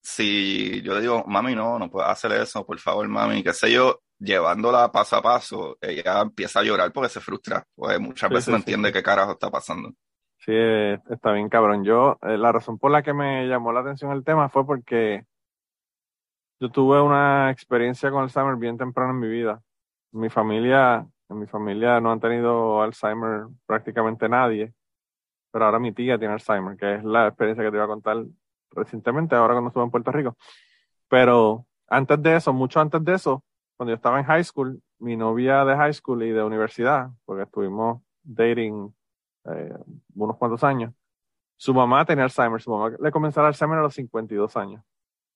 si 0.01 0.83
yo 0.83 0.95
le 0.95 1.01
digo, 1.01 1.25
mami, 1.27 1.55
no, 1.55 1.79
no 1.79 1.89
puedes 1.91 2.11
hacer 2.11 2.33
eso, 2.33 2.67
por 2.67 2.79
favor, 2.81 3.07
mami, 3.09 3.43
qué 3.45 3.53
sé 3.53 3.71
yo, 3.73 4.01
llevándola 4.19 4.91
paso 4.91 5.17
a 5.17 5.23
paso, 5.23 5.79
ella 5.81 6.23
empieza 6.23 6.61
a 6.61 6.65
llorar 6.65 6.93
porque 6.93 7.11
se 7.11 7.21
frustra, 7.21 7.65
pues 7.75 8.01
muchas 8.01 8.29
Sí, 8.29 8.35
veces 8.35 8.47
sí, 8.47 8.51
no 8.51 8.57
sí, 8.59 8.63
entiende 8.63 8.93
qué 8.93 9.03
carajo 9.03 9.33
está 9.33 9.51
pasando. 9.51 9.91
Sí, 10.39 10.53
eh, 10.53 10.99
está 11.11 11.33
bien 11.33 11.49
cabrón. 11.49 11.85
Yo, 11.85 12.19
eh, 12.23 12.37
la 12.37 12.51
razón 12.51 12.79
por 12.79 12.91
la 12.91 13.03
que 13.03 13.13
me 13.15 13.47
llamó 13.47 13.73
la 13.73 13.81
atención 13.81 14.11
el 14.13 14.25
tema 14.25 14.49
fue 14.49 14.67
porque 14.67 15.25
yo 16.63 16.71
tuve 16.71 17.01
una 17.01 17.51
experiencia 17.51 18.09
con 18.13 18.23
Alzheimer 18.23 18.55
bien 18.55 18.79
temprano 18.79 19.11
en 19.11 19.19
mi 19.19 19.27
vida. 19.27 19.61
Mi 20.13 20.29
familia, 20.29 21.05
en 21.29 21.39
mi 21.41 21.49
familia 21.49 22.01
no 22.01 22.13
han 22.13 22.21
tenido 22.21 22.81
Alzheimer 22.81 23.49
prácticamente 23.67 24.29
nadie, 24.29 24.73
pero 25.51 25.65
ahora 25.65 25.81
mi 25.81 25.91
tía 25.91 26.17
tiene 26.21 26.35
Alzheimer, 26.35 26.77
que 26.77 26.95
es 26.95 27.05
la 27.05 27.27
experiencia 27.27 27.65
que 27.65 27.71
te 27.73 27.77
iba 27.77 27.85
a 27.85 27.89
contar 27.89 28.25
recientemente, 28.71 29.35
ahora 29.35 29.55
cuando 29.55 29.69
estuve 29.71 29.83
en 29.83 29.91
Puerto 29.91 30.13
Rico. 30.13 30.37
Pero 31.09 31.67
antes 31.89 32.23
de 32.23 32.37
eso, 32.37 32.53
mucho 32.53 32.79
antes 32.79 33.05
de 33.05 33.15
eso, 33.15 33.43
cuando 33.77 33.91
yo 33.91 33.97
estaba 33.97 34.21
en 34.21 34.27
high 34.27 34.45
school, 34.45 34.81
mi 35.01 35.17
novia 35.17 35.65
de 35.65 35.75
high 35.75 35.95
school 35.95 36.23
y 36.23 36.31
de 36.31 36.45
universidad, 36.45 37.11
porque 37.25 37.43
estuvimos 37.43 38.03
dating 38.23 38.95
eh, 39.47 39.75
unos 40.15 40.37
cuantos 40.37 40.63
años, 40.63 40.95
su 41.57 41.75
mamá 41.75 42.05
tenía 42.05 42.23
Alzheimer, 42.23 42.63
su 42.63 42.71
mamá 42.71 42.97
le 43.01 43.11
comenzó 43.11 43.41
el 43.41 43.47
Alzheimer 43.47 43.81
a 43.81 43.83
los 43.83 43.95
52 43.95 44.57
años. 44.57 44.85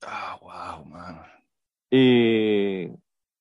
Ah, 0.02 0.38
wow, 0.40 0.84
mano. 0.86 1.22
Y, 1.90 2.90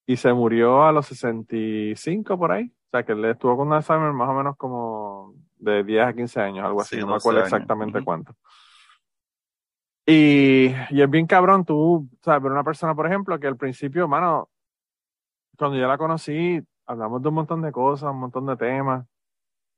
y 0.05 0.17
se 0.17 0.33
murió 0.33 0.83
a 0.83 0.91
los 0.91 1.07
65 1.07 2.37
por 2.37 2.51
ahí. 2.51 2.65
O 2.65 2.89
sea, 2.91 3.03
que 3.03 3.15
le 3.15 3.31
estuvo 3.31 3.57
con 3.57 3.67
un 3.67 3.73
Alzheimer 3.73 4.13
más 4.13 4.29
o 4.29 4.33
menos 4.33 4.55
como 4.57 5.33
de 5.57 5.83
10 5.83 6.05
a 6.07 6.13
15 6.13 6.41
años, 6.41 6.65
algo 6.65 6.81
así. 6.81 6.95
Sí, 6.95 7.01
no 7.01 7.07
me 7.07 7.13
12 7.13 7.23
acuerdo 7.23 7.39
años. 7.41 7.53
exactamente 7.53 8.03
cuánto. 8.03 8.35
Y, 10.05 10.67
y 10.91 11.01
es 11.01 11.09
bien 11.09 11.25
cabrón, 11.25 11.65
tú, 11.65 12.07
sabes, 12.21 12.43
ver 12.43 12.51
una 12.51 12.63
persona, 12.63 12.93
por 12.93 13.07
ejemplo, 13.07 13.39
que 13.39 13.47
al 13.47 13.57
principio, 13.57 14.07
mano, 14.07 14.49
cuando 15.57 15.77
yo 15.77 15.87
la 15.87 15.97
conocí, 15.97 16.61
hablamos 16.85 17.21
de 17.23 17.29
un 17.29 17.35
montón 17.35 17.61
de 17.61 17.71
cosas, 17.71 18.11
un 18.11 18.19
montón 18.19 18.45
de 18.45 18.55
temas, 18.55 19.05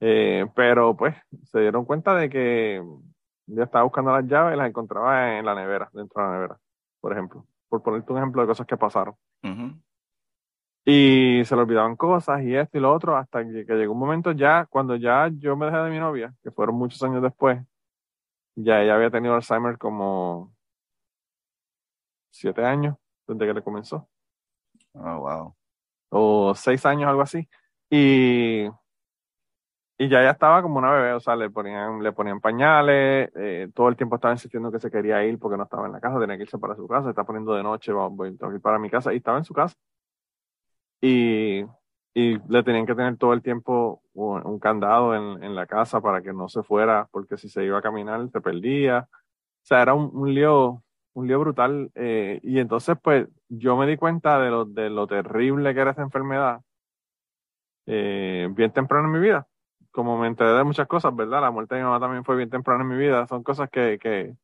eh, 0.01 0.45
pero 0.53 0.95
pues 0.97 1.15
se 1.45 1.61
dieron 1.61 1.85
cuenta 1.85 2.13
de 2.13 2.29
que 2.29 2.83
yo 3.47 3.63
estaba 3.63 3.85
buscando 3.85 4.11
las 4.11 4.25
llaves 4.25 4.55
y 4.55 4.57
las 4.57 4.67
encontraba 4.69 5.37
en 5.37 5.45
la 5.45 5.55
nevera, 5.55 5.89
dentro 5.93 6.21
de 6.21 6.27
la 6.27 6.33
nevera, 6.35 6.59
por 6.99 7.13
ejemplo, 7.13 7.45
por 7.69 7.81
ponerte 7.83 8.11
un 8.11 8.17
ejemplo 8.19 8.41
de 8.41 8.47
cosas 8.47 8.65
que 8.67 8.77
pasaron. 8.77 9.15
Y 10.85 11.43
se 11.43 11.55
le 11.55 11.61
olvidaban 11.61 11.95
cosas 11.97 12.41
y 12.43 12.55
esto 12.55 12.77
y 12.77 12.81
lo 12.81 12.93
otro, 12.93 13.17
hasta 13.17 13.43
que, 13.43 13.65
que 13.65 13.73
llegó 13.73 13.93
un 13.93 13.99
momento 13.99 14.31
ya, 14.31 14.65
cuando 14.65 14.95
ya 14.95 15.29
yo 15.37 15.55
me 15.57 15.65
dejé 15.65 15.77
de 15.79 15.89
mi 15.89 15.99
novia, 15.99 16.33
que 16.41 16.51
fueron 16.51 16.75
muchos 16.75 17.01
años 17.03 17.21
después, 17.21 17.59
ya 18.55 18.81
ella 18.81 18.95
había 18.95 19.11
tenido 19.11 19.35
Alzheimer 19.35 19.77
como 19.77 20.53
siete 22.31 22.63
años 22.63 22.95
desde 23.27 23.47
que 23.47 23.53
le 23.53 23.61
comenzó, 23.63 24.07
Oh, 24.93 25.19
wow. 25.19 25.55
o 26.09 26.55
seis 26.55 26.85
años, 26.85 27.09
algo 27.09 27.21
así. 27.21 27.47
Y, 27.89 28.67
y 29.97 30.09
ya 30.09 30.21
ella 30.21 30.31
estaba 30.31 30.61
como 30.61 30.77
una 30.79 30.91
bebé, 30.91 31.13
o 31.13 31.19
sea, 31.19 31.35
le 31.35 31.49
ponían, 31.49 32.01
le 32.03 32.11
ponían 32.11 32.39
pañales, 32.39 33.31
eh, 33.35 33.69
todo 33.73 33.89
el 33.89 33.95
tiempo 33.95 34.15
estaba 34.15 34.33
insistiendo 34.33 34.71
que 34.71 34.79
se 34.79 34.91
quería 34.91 35.23
ir 35.25 35.39
porque 35.39 35.57
no 35.57 35.63
estaba 35.63 35.87
en 35.87 35.93
la 35.93 35.99
casa, 35.99 36.19
tenía 36.19 36.37
que 36.37 36.43
irse 36.43 36.57
para 36.59 36.75
su 36.75 36.87
casa, 36.87 37.09
está 37.09 37.23
poniendo 37.23 37.53
de 37.53 37.63
noche, 37.63 37.91
vamos, 37.91 38.15
voy, 38.17 38.37
tengo 38.37 38.53
ir 38.53 38.61
para 38.61 38.79
mi 38.79 38.89
casa, 38.89 39.13
y 39.13 39.17
estaba 39.17 39.37
en 39.39 39.45
su 39.45 39.53
casa. 39.53 39.75
Y, 41.01 41.63
y 42.13 42.39
le 42.49 42.63
tenían 42.63 42.85
que 42.85 42.95
tener 42.95 43.17
todo 43.17 43.33
el 43.33 43.41
tiempo 43.41 44.01
un, 44.13 44.45
un 44.45 44.59
candado 44.59 45.15
en, 45.15 45.43
en 45.43 45.55
la 45.55 45.65
casa 45.67 46.01
para 46.01 46.21
que 46.21 46.33
no 46.33 46.49
se 46.49 46.63
fuera, 46.63 47.07
porque 47.11 47.37
si 47.37 47.49
se 47.49 47.63
iba 47.63 47.77
a 47.79 47.81
caminar 47.81 48.29
se 48.31 48.41
perdía. 48.41 49.07
O 49.11 49.65
sea, 49.65 49.81
era 49.83 49.93
un, 49.93 50.09
un 50.13 50.33
lío, 50.33 50.83
un 51.13 51.27
lío 51.27 51.39
brutal. 51.39 51.91
eh, 51.95 52.39
y 52.43 52.59
entonces, 52.59 52.97
pues, 53.01 53.27
yo 53.49 53.77
me 53.77 53.85
di 53.87 53.97
cuenta 53.97 54.39
de 54.39 54.49
lo, 54.49 54.65
de 54.65 54.89
lo 54.89 55.07
terrible 55.07 55.73
que 55.73 55.81
era 55.81 55.91
esa 55.91 56.01
enfermedad 56.03 56.61
eh, 57.85 58.47
bien 58.51 58.71
temprano 58.71 59.07
en 59.07 59.13
mi 59.13 59.19
vida. 59.19 59.47
Como 59.97 60.17
me 60.19 60.27
enteré 60.27 60.51
de 60.51 60.63
muchas 60.63 60.87
cosas, 60.87 61.15
¿verdad? 61.15 61.41
La 61.41 61.51
muerte 61.51 61.75
de 61.75 61.81
mi 61.81 61.85
mamá 61.87 61.99
también 61.99 62.23
fue 62.23 62.37
bien 62.37 62.51
temprano 62.51 62.83
en 62.83 62.89
mi 62.89 62.97
vida. 62.97 63.27
Son 63.27 63.43
cosas 63.43 63.69
que, 63.71 63.97
que, 63.99 64.35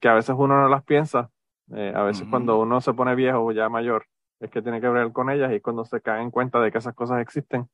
que 0.00 0.08
a 0.08 0.14
veces 0.14 0.34
uno 0.38 0.60
no 0.62 0.68
las 0.68 0.84
piensa. 0.84 1.30
Eh, 1.74 1.92
a 1.94 2.02
veces 2.02 2.26
cuando 2.28 2.58
uno 2.60 2.80
se 2.80 2.92
pone 2.94 3.14
viejo 3.14 3.40
o 3.44 3.52
ya 3.52 3.68
mayor, 3.68 4.06
es 4.40 4.50
que 4.50 4.62
tiene 4.62 4.80
que 4.80 4.88
ver 4.88 5.12
con 5.12 5.30
ellas 5.30 5.52
y 5.52 5.60
cuando 5.60 5.84
se 5.84 6.00
cae 6.00 6.22
en 6.22 6.30
cuenta 6.30 6.60
de 6.60 6.70
que 6.72 6.78
esas 6.78 6.94
cosas 6.94 7.20
existen. 7.20 7.68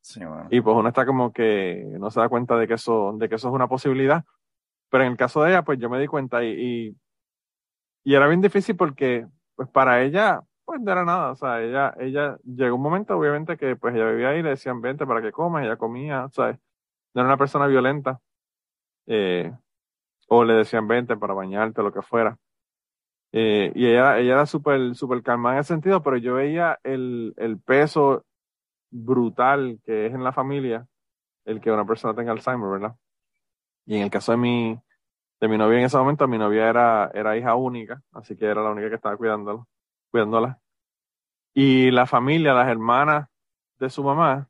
Sí, 0.00 0.20
mano. 0.24 0.50
Y 0.50 0.60
pues 0.60 0.76
uno 0.76 0.88
está 0.88 1.04
como 1.06 1.32
que 1.32 1.84
no 1.98 2.10
se 2.10 2.20
da 2.20 2.28
cuenta 2.28 2.56
de 2.56 2.68
que 2.68 2.74
eso, 2.74 3.14
de 3.18 3.28
que 3.28 3.34
eso 3.36 3.48
es 3.48 3.54
una 3.54 3.68
posibilidad. 3.68 4.24
Pero 4.90 5.04
en 5.04 5.12
el 5.12 5.18
caso 5.18 5.42
de 5.42 5.50
ella, 5.52 5.64
pues 5.64 5.78
yo 5.80 5.90
me 5.90 6.00
di 6.00 6.06
cuenta 6.08 6.44
y, 6.44 6.48
y, 6.92 6.96
y 8.04 8.14
era 8.14 8.28
bien 8.28 8.40
difícil 8.40 8.76
porque, 8.76 9.26
pues 9.54 9.68
para 9.68 10.02
ella, 10.02 10.42
pues 10.66 10.80
no 10.82 10.92
era 10.92 11.04
nada. 11.04 11.32
O 11.32 11.36
sea, 11.36 11.62
ella, 11.62 11.94
ella 11.98 12.38
llegó 12.44 12.76
un 12.76 12.82
momento, 12.82 13.16
obviamente, 13.18 13.56
que 13.56 13.76
pues 13.76 13.94
ella 13.94 14.10
vivía 14.10 14.30
ahí, 14.30 14.42
le 14.42 14.50
decían, 14.50 14.80
vente 14.82 15.06
para 15.06 15.22
que 15.22 15.32
comas, 15.32 15.64
ella 15.64 15.76
comía, 15.76 16.28
¿sabes? 16.32 16.58
No 17.14 17.22
era 17.22 17.28
una 17.28 17.38
persona 17.38 17.66
violenta. 17.68 18.20
Eh, 19.06 19.52
o 20.28 20.44
le 20.44 20.54
decían, 20.54 20.88
vente 20.88 21.16
para 21.16 21.34
bañarte, 21.34 21.82
lo 21.82 21.92
que 21.92 22.02
fuera. 22.02 22.36
Eh, 23.32 23.72
y 23.74 23.86
ella, 23.86 24.18
ella 24.18 24.34
era 24.34 24.46
súper, 24.46 24.94
súper 24.94 25.22
calmada 25.22 25.56
en 25.56 25.60
ese 25.60 25.74
sentido, 25.74 26.02
pero 26.02 26.16
yo 26.18 26.34
veía 26.34 26.78
el, 26.84 27.34
el 27.36 27.60
peso 27.60 28.24
brutal 28.90 29.80
que 29.84 30.06
es 30.06 30.14
en 30.14 30.24
la 30.24 30.32
familia 30.32 30.86
el 31.46 31.60
que 31.60 31.70
una 31.70 31.86
persona 31.86 32.14
tenga 32.14 32.32
Alzheimer, 32.32 32.70
¿verdad? 32.70 32.96
Y 33.86 33.96
en 33.96 34.02
el 34.02 34.10
caso 34.10 34.32
de 34.32 34.38
mi, 34.38 34.80
de 35.40 35.48
mi 35.48 35.58
novia 35.58 35.78
en 35.78 35.84
ese 35.86 35.96
momento, 35.96 36.28
mi 36.28 36.38
novia 36.38 36.68
era, 36.68 37.10
era 37.14 37.36
hija 37.36 37.54
única, 37.54 38.02
así 38.12 38.36
que 38.36 38.46
era 38.46 38.62
la 38.62 38.70
única 38.72 38.88
que 38.88 38.96
estaba 38.96 39.16
cuidándola, 39.16 39.64
cuidándola. 40.10 40.58
Y 41.54 41.90
la 41.90 42.06
familia, 42.06 42.54
las 42.54 42.68
hermanas 42.68 43.28
de 43.78 43.90
su 43.90 44.04
mamá, 44.04 44.48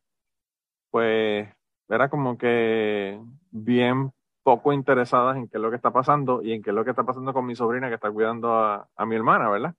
pues 0.91 1.49
era 1.89 2.09
como 2.09 2.37
que 2.37 3.21
bien 3.51 4.13
poco 4.43 4.73
interesadas 4.73 5.37
en 5.37 5.49
qué 5.49 5.57
es 5.57 5.63
lo 5.63 5.71
que 5.71 5.77
está 5.77 5.93
pasando 5.93 6.43
y 6.43 6.53
en 6.53 6.63
qué 6.63 6.71
es 6.71 6.77
lo 6.77 6.85
que 6.85 6.91
está 6.91 7.05
pasando 7.05 7.33
con 7.33 7.47
mi 7.47 7.57
sobrina 7.57 7.89
que 7.89 7.95
está 7.95 8.11
cuidando 8.11 8.55
a, 8.55 8.89
a 8.95 9.07
mi 9.07 9.17
hermana, 9.17 9.49
¿verdad? 9.49 9.75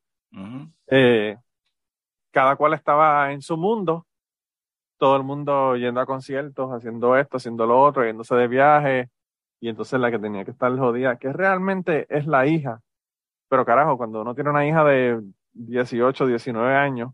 Eh, 0.87 1.37
cada 2.31 2.55
cual 2.55 2.73
estaba 2.73 3.31
en 3.31 3.41
su 3.41 3.57
mundo, 3.57 4.05
todo 4.97 5.15
el 5.15 5.23
mundo 5.23 5.75
yendo 5.75 6.01
a 6.01 6.05
conciertos, 6.05 6.71
haciendo 6.71 7.15
esto, 7.17 7.37
haciendo 7.37 7.65
lo 7.65 7.81
otro, 7.81 8.05
yéndose 8.05 8.35
de 8.35 8.47
viaje, 8.47 9.09
y 9.59 9.69
entonces 9.69 9.99
la 9.99 10.11
que 10.11 10.19
tenía 10.19 10.45
que 10.45 10.51
estar 10.51 10.75
jodida, 10.77 11.17
que 11.17 11.31
realmente 11.33 12.05
es 12.09 12.27
la 12.27 12.45
hija, 12.45 12.81
pero 13.49 13.65
carajo, 13.65 13.97
cuando 13.97 14.21
uno 14.21 14.35
tiene 14.35 14.49
una 14.49 14.67
hija 14.67 14.83
de 14.83 15.21
18, 15.57 16.25
19 16.27 16.75
años, 16.75 17.11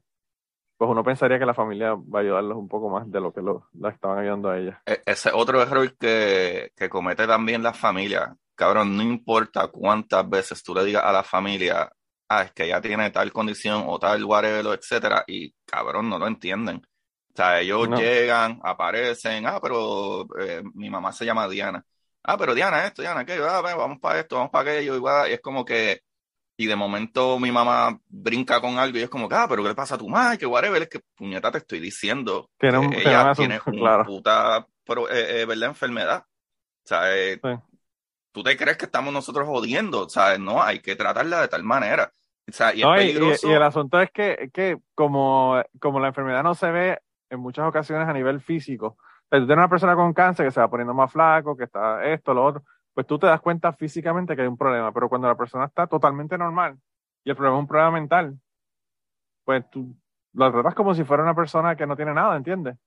pues 0.78 0.90
uno 0.92 1.04
pensaría 1.04 1.40
que 1.40 1.46
la 1.48 1.54
familia 1.56 1.94
va 1.96 2.20
a 2.20 2.22
ayudarlos 2.24 2.58
un 2.58 2.68
poco 2.70 2.90
más 2.90 3.10
de 3.12 3.22
lo 3.22 3.34
que 3.34 3.42
lo, 3.42 3.70
la 3.74 3.90
estaban 3.90 4.20
ayudando 4.20 4.50
a 4.50 4.58
ella. 4.60 4.84
E- 4.86 5.02
Ese 5.06 5.30
es 5.30 5.36
otro 5.36 5.62
error 5.62 5.96
que, 5.98 6.72
que 6.76 6.90
comete 6.90 7.26
también 7.28 7.64
la 7.64 7.74
familia. 7.74 8.36
Cabrón, 8.56 8.96
no 8.96 9.04
importa 9.04 9.68
cuántas 9.70 10.30
veces 10.30 10.64
tú 10.64 10.76
le 10.76 10.84
digas 10.86 11.04
a 11.04 11.12
la 11.12 11.24
familia, 11.24 11.92
ah, 12.30 12.44
es 12.44 12.52
que 12.54 12.66
ella 12.66 12.82
tiene 12.82 13.10
tal 13.12 13.32
condición 13.32 13.84
o 13.88 13.98
tal 14.00 14.24
whatever, 14.26 14.66
etcétera, 14.78 15.24
y 15.28 15.54
cabrón, 15.66 16.10
no 16.10 16.20
lo 16.20 16.28
entienden. 16.28 16.78
O 17.34 17.36
sea, 17.36 17.60
ellos 17.62 17.90
No. 17.90 17.98
llegan, 17.98 18.60
aparecen, 18.64 19.48
ah, 19.48 19.60
pero 19.62 20.28
eh, 20.40 20.62
mi 20.76 20.90
mamá 20.90 21.12
se 21.12 21.26
llama 21.26 21.48
Diana. 21.48 21.84
Ah, 22.24 22.38
pero 22.38 22.54
Diana, 22.54 22.86
esto, 22.86 23.02
Diana, 23.02 23.22
aquello, 23.22 23.50
ah, 23.50 23.62
vamos 23.62 24.00
para 24.00 24.20
esto, 24.20 24.36
vamos 24.36 24.52
para 24.52 24.72
aquello, 24.72 24.96
igual, 24.96 25.30
y 25.30 25.34
es 25.34 25.42
como 25.42 25.66
que, 25.66 26.02
y 26.56 26.68
de 26.68 26.76
momento 26.76 27.40
mi 27.40 27.52
mamá 27.52 28.00
brinca 28.08 28.62
con 28.62 28.78
algo 28.78 28.98
y 28.98 29.02
es 29.02 29.10
como 29.10 29.28
ah, 29.32 29.46
pero 29.50 29.64
¿qué 29.64 29.70
le 29.70 29.76
pasa 29.76 29.96
a 29.96 29.98
tu 29.98 30.08
madre? 30.10 30.38
Que 30.38 30.46
whatever, 30.46 30.82
es 30.84 30.90
que 30.90 31.00
puñeta 31.16 31.52
te 31.52 31.58
estoy 31.60 31.80
diciendo 31.80 32.50
Tiene 32.60 32.80
que 32.80 32.86
un- 32.88 32.94
ella 32.94 33.34
tiene 33.34 33.60
una 33.66 33.78
claro. 33.80 34.06
puta, 34.06 34.68
pro- 34.86 35.10
eh, 35.10 35.42
eh, 35.42 35.46
¿verdad? 35.46 35.70
enfermedad. 35.70 36.24
O 36.26 36.88
sea, 36.88 37.16
eh, 37.16 37.40
Sí. 37.42 37.50
tú 38.32 38.44
te 38.44 38.56
crees 38.58 38.78
que 38.78 38.86
estamos 38.86 39.14
nosotros 39.14 39.48
jodiendo, 39.48 40.08
sea, 40.10 40.38
no, 40.38 40.62
hay 40.62 40.80
que 40.80 40.96
tratarla 40.96 41.42
de 41.42 41.48
tal 41.48 41.64
manera. 41.64 42.12
O 42.48 42.52
sea, 42.52 42.74
y 42.76 42.82
es 42.82 42.86
No, 42.86 42.96
y, 42.98 43.00
y- 43.00 43.08
peligroso. 43.14 43.48
y 43.48 43.52
el 43.54 43.64
asunto 43.64 44.00
es 44.02 44.12
que, 44.12 44.50
que 44.54 44.78
como, 44.94 45.62
como 45.80 46.00
la 46.00 46.10
enfermedad 46.10 46.44
no 46.44 46.54
se 46.56 46.70
ve 46.72 47.00
en 47.30 47.40
muchas 47.40 47.66
ocasiones 47.68 48.08
a 48.08 48.14
nivel 48.14 48.42
físico, 48.42 48.98
tú 49.30 49.38
tienes 49.40 49.58
una 49.58 49.70
persona 49.70 49.96
con 49.96 50.14
cáncer 50.14 50.46
que 50.46 50.52
se 50.52 50.60
va 50.60 50.70
poniendo 50.70 50.94
más 50.94 51.12
flaco, 51.12 51.56
que 51.58 51.64
está 51.64 52.04
esto, 52.06 52.34
lo 52.34 52.44
otro, 52.46 52.64
pues 52.94 53.08
tú 53.08 53.18
te 53.18 53.28
das 53.28 53.42
cuenta 53.42 53.74
físicamente 53.74 54.36
que 54.36 54.44
hay 54.44 54.48
un 54.48 54.58
problema, 54.58 54.92
pero 54.92 55.10
cuando 55.10 55.28
la 55.28 55.36
persona 55.36 55.66
está 55.66 55.88
totalmente 55.88 56.38
normal 56.38 56.78
y 57.24 57.30
el 57.30 57.36
problema 57.36 57.58
es 57.58 57.62
un 57.62 57.68
problema 57.68 57.92
mental, 57.92 58.40
pues 59.44 59.70
tú 59.70 59.96
lo 60.34 60.52
tratas 60.52 60.76
como 60.76 60.94
si 60.94 61.04
fuera 61.04 61.24
una 61.24 61.36
persona 61.36 61.76
que 61.76 61.86
no 61.86 61.96
tiene 61.96 62.14
nada, 62.14 62.36
¿entiendes? 62.36 62.78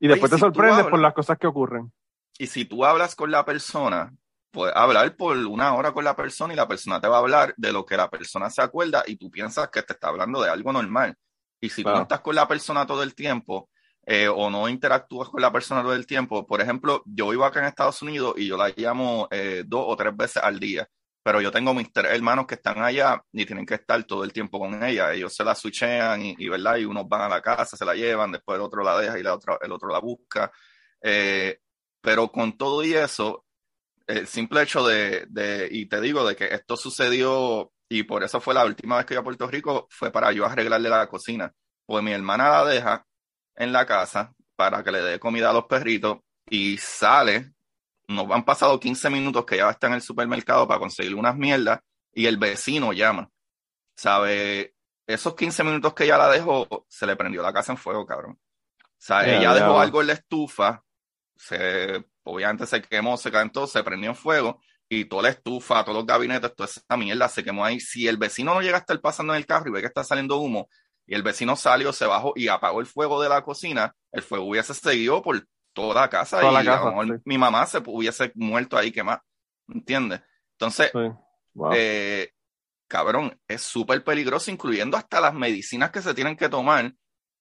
Y 0.00 0.08
después 0.08 0.30
te 0.30 0.36
si 0.36 0.40
sorprendes 0.40 0.86
por 0.86 0.98
las 0.98 1.14
cosas 1.14 1.38
que 1.38 1.46
ocurren. 1.46 1.92
Y 2.38 2.46
si 2.46 2.64
tú 2.64 2.84
hablas 2.84 3.14
con 3.14 3.30
la 3.30 3.44
persona, 3.44 4.12
puedes 4.50 4.74
hablar 4.74 5.14
por 5.16 5.36
una 5.36 5.74
hora 5.74 5.92
con 5.92 6.04
la 6.04 6.16
persona 6.16 6.52
y 6.52 6.56
la 6.56 6.66
persona 6.66 7.00
te 7.00 7.08
va 7.08 7.16
a 7.16 7.20
hablar 7.20 7.54
de 7.56 7.72
lo 7.72 7.86
que 7.86 7.96
la 7.96 8.10
persona 8.10 8.50
se 8.50 8.62
acuerda 8.62 9.02
y 9.06 9.16
tú 9.16 9.30
piensas 9.30 9.68
que 9.68 9.82
te 9.82 9.92
está 9.92 10.08
hablando 10.08 10.42
de 10.42 10.50
algo 10.50 10.72
normal. 10.72 11.14
Y 11.60 11.68
si 11.68 11.84
tú 11.84 11.90
no 11.90 12.02
estás 12.02 12.20
con 12.20 12.34
la 12.34 12.48
persona 12.48 12.86
todo 12.86 13.02
el 13.02 13.14
tiempo 13.14 13.68
eh, 14.04 14.28
o 14.28 14.50
no 14.50 14.68
interactúas 14.68 15.28
con 15.28 15.40
la 15.40 15.52
persona 15.52 15.82
todo 15.82 15.94
el 15.94 16.06
tiempo, 16.06 16.46
por 16.46 16.60
ejemplo, 16.60 17.02
yo 17.06 17.28
vivo 17.28 17.44
acá 17.44 17.60
en 17.60 17.66
Estados 17.66 18.02
Unidos 18.02 18.34
y 18.36 18.46
yo 18.48 18.56
la 18.56 18.72
llamo 18.76 19.28
eh, 19.30 19.62
dos 19.66 19.84
o 19.86 19.96
tres 19.96 20.16
veces 20.16 20.42
al 20.42 20.58
día, 20.58 20.88
pero 21.22 21.40
yo 21.40 21.52
tengo 21.52 21.72
mis 21.72 21.92
tres 21.92 22.12
hermanos 22.12 22.46
que 22.46 22.56
están 22.56 22.82
allá 22.82 23.22
y 23.32 23.46
tienen 23.46 23.64
que 23.64 23.74
estar 23.74 24.02
todo 24.04 24.24
el 24.24 24.32
tiempo 24.32 24.58
con 24.58 24.82
ella. 24.82 25.12
Ellos 25.12 25.34
se 25.34 25.44
la 25.44 25.54
switchean 25.54 26.20
y, 26.22 26.34
y, 26.38 26.48
¿verdad? 26.48 26.78
y 26.78 26.84
unos 26.84 27.08
van 27.08 27.22
a 27.22 27.28
la 27.28 27.40
casa, 27.40 27.76
se 27.76 27.84
la 27.84 27.94
llevan, 27.94 28.32
después 28.32 28.56
el 28.56 28.62
otro 28.62 28.82
la 28.82 28.98
deja 28.98 29.18
y 29.18 29.22
la 29.22 29.34
otra, 29.34 29.58
el 29.62 29.70
otro 29.70 29.88
la 29.88 30.00
busca. 30.00 30.50
Eh, 31.00 31.58
pero 32.00 32.30
con 32.32 32.56
todo 32.58 32.84
y 32.84 32.94
eso, 32.94 33.44
el 34.06 34.26
simple 34.26 34.62
hecho 34.62 34.86
de, 34.86 35.68
y 35.70 35.86
te 35.86 36.00
digo, 36.00 36.26
de 36.26 36.36
que 36.36 36.46
esto 36.46 36.76
sucedió, 36.76 37.72
y 37.88 38.02
por 38.04 38.24
eso 38.24 38.40
fue 38.40 38.54
la 38.54 38.64
última 38.64 38.96
vez 38.96 39.06
que 39.06 39.14
yo 39.14 39.20
a 39.20 39.24
Puerto 39.24 39.46
Rico, 39.46 39.86
fue 39.90 40.10
para 40.10 40.32
yo 40.32 40.46
arreglarle 40.46 40.88
la 40.88 41.08
cocina. 41.08 41.52
Pues 41.86 42.02
mi 42.02 42.12
hermana 42.12 42.48
la 42.50 42.64
deja 42.64 43.06
en 43.56 43.72
la 43.72 43.86
casa 43.86 44.34
para 44.56 44.82
que 44.82 44.92
le 44.92 45.00
dé 45.00 45.18
comida 45.18 45.50
a 45.50 45.52
los 45.52 45.66
perritos 45.66 46.18
y 46.48 46.76
sale. 46.78 47.52
Nos 48.08 48.30
han 48.30 48.44
pasado 48.44 48.78
15 48.78 49.10
minutos 49.10 49.44
que 49.44 49.56
ya 49.56 49.70
está 49.70 49.86
en 49.86 49.94
el 49.94 50.02
supermercado 50.02 50.66
para 50.66 50.80
conseguir 50.80 51.14
unas 51.14 51.36
mierdas 51.36 51.80
y 52.12 52.26
el 52.26 52.36
vecino 52.36 52.92
llama. 52.92 53.30
¿Sabe? 53.96 54.74
Esos 55.06 55.34
15 55.34 55.64
minutos 55.64 55.94
que 55.94 56.04
ella 56.04 56.18
la 56.18 56.28
dejó, 56.28 56.86
se 56.88 57.06
le 57.06 57.16
prendió 57.16 57.42
la 57.42 57.52
casa 57.52 57.72
en 57.72 57.78
fuego, 57.78 58.06
cabrón. 58.06 58.38
O 58.82 58.86
sea, 58.98 59.24
Ya, 59.26 59.32
ella 59.32 59.42
ya 59.42 59.54
dejó 59.54 59.80
algo 59.80 60.00
en 60.00 60.06
la 60.08 60.12
estufa, 60.12 60.82
se, 61.36 62.04
obviamente 62.22 62.66
se 62.66 62.82
quemó, 62.82 63.16
se 63.16 63.30
calentó, 63.32 63.66
se 63.66 63.82
prendió 63.82 64.10
en 64.10 64.16
fuego 64.16 64.60
y 64.88 65.06
toda 65.06 65.22
la 65.22 65.28
estufa, 65.30 65.84
todos 65.84 65.96
los 65.96 66.06
gabinetes, 66.06 66.54
toda 66.54 66.68
esa 66.68 66.96
mierda 66.96 67.28
se 67.28 67.42
quemó 67.42 67.64
ahí. 67.64 67.80
Si 67.80 68.06
el 68.06 68.16
vecino 68.16 68.54
no 68.54 68.60
llega 68.60 68.76
a 68.76 68.80
estar 68.80 69.00
pasando 69.00 69.32
en 69.32 69.38
el 69.38 69.46
carro 69.46 69.68
y 69.68 69.72
ve 69.72 69.80
que 69.80 69.86
está 69.86 70.04
saliendo 70.04 70.36
humo 70.36 70.68
y 71.06 71.14
el 71.14 71.22
vecino 71.22 71.56
salió, 71.56 71.92
se 71.92 72.06
bajó 72.06 72.32
y 72.36 72.48
apagó 72.48 72.80
el 72.80 72.86
fuego 72.86 73.20
de 73.22 73.28
la 73.28 73.42
cocina, 73.42 73.94
el 74.12 74.22
fuego 74.22 74.44
hubiese 74.46 74.74
seguido 74.74 75.22
por 75.22 75.46
toda 75.72 76.02
la 76.02 76.08
casa 76.10 76.40
Toda 76.40 76.52
la 76.52 76.62
y 76.62 76.64
casa, 76.64 76.82
a 76.82 76.90
lo 76.90 76.90
mejor 76.92 77.12
sí. 77.18 77.22
mi 77.24 77.38
mamá 77.38 77.66
se 77.66 77.78
hubiese 77.86 78.32
muerto 78.34 78.76
ahí 78.76 78.92
quemada, 78.92 79.24
¿entiendes? 79.68 80.20
Entonces, 80.52 80.92
Sí. 80.92 80.98
Wow. 81.54 81.72
eh, 81.74 82.30
cabrón, 82.88 83.38
es 83.48 83.62
súper 83.62 84.04
peligroso, 84.04 84.50
incluyendo 84.50 84.96
hasta 84.96 85.20
las 85.20 85.34
medicinas 85.34 85.90
que 85.90 86.02
se 86.02 86.14
tienen 86.14 86.36
que 86.36 86.48
tomar. 86.48 86.92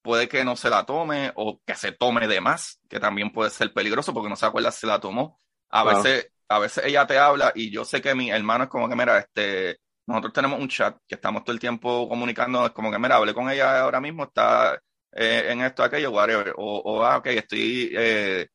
Puede 0.02 0.28
que 0.28 0.44
no 0.44 0.56
se 0.56 0.70
la 0.70 0.86
tome 0.86 1.32
o 1.36 1.62
que 1.66 1.76
se 1.76 1.92
tome 1.92 2.28
de 2.28 2.42
más, 2.42 2.80
que 2.90 3.00
también 3.00 3.32
puede 3.32 3.52
ser 3.52 3.72
peligroso 3.74 4.14
porque 4.14 4.30
no 4.30 4.36
se 4.36 4.46
acuerda 4.48 4.72
si 4.72 4.88
la 4.88 5.00
tomó. 5.00 5.40
A 5.70 5.84
veces, 5.84 6.32
a 6.50 6.60
veces 6.60 6.86
ella 6.86 7.06
te 7.06 7.20
habla 7.20 7.52
y 7.56 7.72
yo 7.72 7.86
sé 7.86 8.02
que 8.02 8.16
mi 8.16 8.32
hermano 8.32 8.64
es 8.66 8.70
como 8.70 8.90
que, 8.90 8.96
mira, 8.96 9.20
este, 9.20 9.80
nosotros 10.08 10.34
tenemos 10.34 10.60
un 10.60 10.68
chat 10.68 10.98
que 11.08 11.16
estamos 11.16 11.44
todo 11.44 11.54
el 11.54 11.60
tiempo 11.60 12.08
comunicando, 12.10 12.66
es 12.66 12.72
como 12.72 12.92
que, 12.92 13.00
mira, 13.00 13.16
hablé 13.18 13.34
con 13.34 13.50
ella 13.50 13.82
ahora 13.82 14.02
mismo, 14.02 14.24
está 14.26 14.76
eh, 15.14 15.48
en 15.50 15.62
esto, 15.62 15.84
aquello, 15.84 16.12
whatever. 16.12 16.54
O, 16.58 16.78
o 16.80 17.04
ah, 17.04 17.18
ok, 17.18 17.28
estoy 17.28 17.92
eh, 17.96 18.48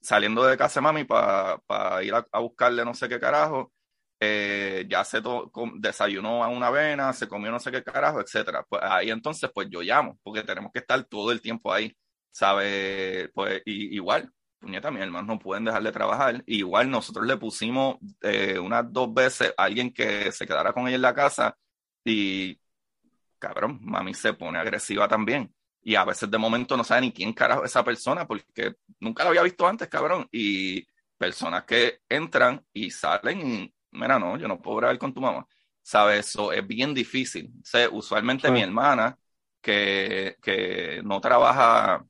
saliendo 0.00 0.44
de 0.44 0.56
casa 0.56 0.80
mami 0.80 1.04
para 1.04 2.02
ir 2.02 2.14
a, 2.14 2.38
buscarle 2.40 2.84
no 2.84 2.94
sé 2.94 3.08
qué 3.08 3.20
carajo 3.20 3.72
eh, 4.24 4.86
ya 4.88 5.04
se 5.04 5.20
desayunó 5.78 6.44
a 6.44 6.48
una 6.48 6.68
avena, 6.68 7.12
se 7.12 7.26
comió 7.28 7.50
no 7.50 7.58
sé 7.58 7.72
qué 7.72 7.82
carajo, 7.82 8.20
etcétera. 8.20 8.64
Pues 8.68 8.80
ahí 8.84 9.10
entonces, 9.10 9.50
pues 9.52 9.68
yo 9.68 9.82
llamo, 9.82 10.16
porque 10.22 10.44
tenemos 10.44 10.70
que 10.72 10.78
estar 10.78 11.02
todo 11.04 11.32
el 11.32 11.40
tiempo 11.40 11.72
ahí, 11.72 11.92
¿sabe? 12.30 13.30
Pues 13.34 13.62
y, 13.64 13.96
igual, 13.96 14.30
puñeta, 14.62 14.90
mis 14.90 15.02
hermanos 15.02 15.26
no 15.28 15.38
pueden 15.40 15.64
dejar 15.66 15.82
de 15.84 15.92
trabajar. 15.92 16.42
Igual 16.46 16.90
nosotros 16.90 17.26
le 17.26 17.36
pusimos 17.38 17.96
eh, 18.22 18.58
unas 18.58 18.92
dos 18.92 19.12
veces 19.14 19.54
a 19.56 19.64
alguien 19.64 19.92
que 19.92 20.32
se 20.32 20.46
quedara 20.46 20.72
con 20.72 20.86
ella 20.88 20.96
en 20.96 21.02
la 21.02 21.14
casa 21.14 21.56
y, 22.04 22.58
cabrón, 23.38 23.78
mami 23.82 24.14
se 24.14 24.34
pone 24.34 24.58
agresiva 24.58 25.08
también. 25.08 25.54
Y 25.82 25.96
a 25.96 26.04
veces 26.04 26.30
de 26.30 26.38
momento 26.38 26.76
no 26.76 26.84
sabe 26.84 27.02
ni 27.02 27.12
quién 27.12 27.32
carajo 27.32 27.64
es 27.64 27.70
esa 27.72 27.84
persona, 27.84 28.26
porque 28.26 28.74
nunca 29.00 29.24
la 29.24 29.30
había 29.30 29.42
visto 29.42 29.66
antes, 29.66 29.88
cabrón. 29.88 30.28
Y 30.32 30.86
personas 31.18 31.64
que 31.64 32.00
entran 32.08 32.64
y 32.72 32.90
salen 32.90 33.40
y, 33.64 33.74
mira, 33.92 34.18
no, 34.18 34.36
yo 34.38 34.48
no 34.48 34.60
puedo 34.62 34.78
grabar 34.78 34.98
con 34.98 35.12
tu 35.14 35.20
mamá. 35.20 35.46
¿Sabes? 35.82 36.28
Eso 36.28 36.52
es 36.52 36.66
bien 36.66 36.94
difícil. 36.94 37.52
O 37.62 37.64
sea, 37.64 37.88
usualmente 37.90 38.48
Sí. 38.48 38.52
mi 38.52 38.62
hermana, 38.62 39.18
que, 39.60 40.36
que 40.42 41.00
no 41.04 41.20
trabaja 41.20 42.04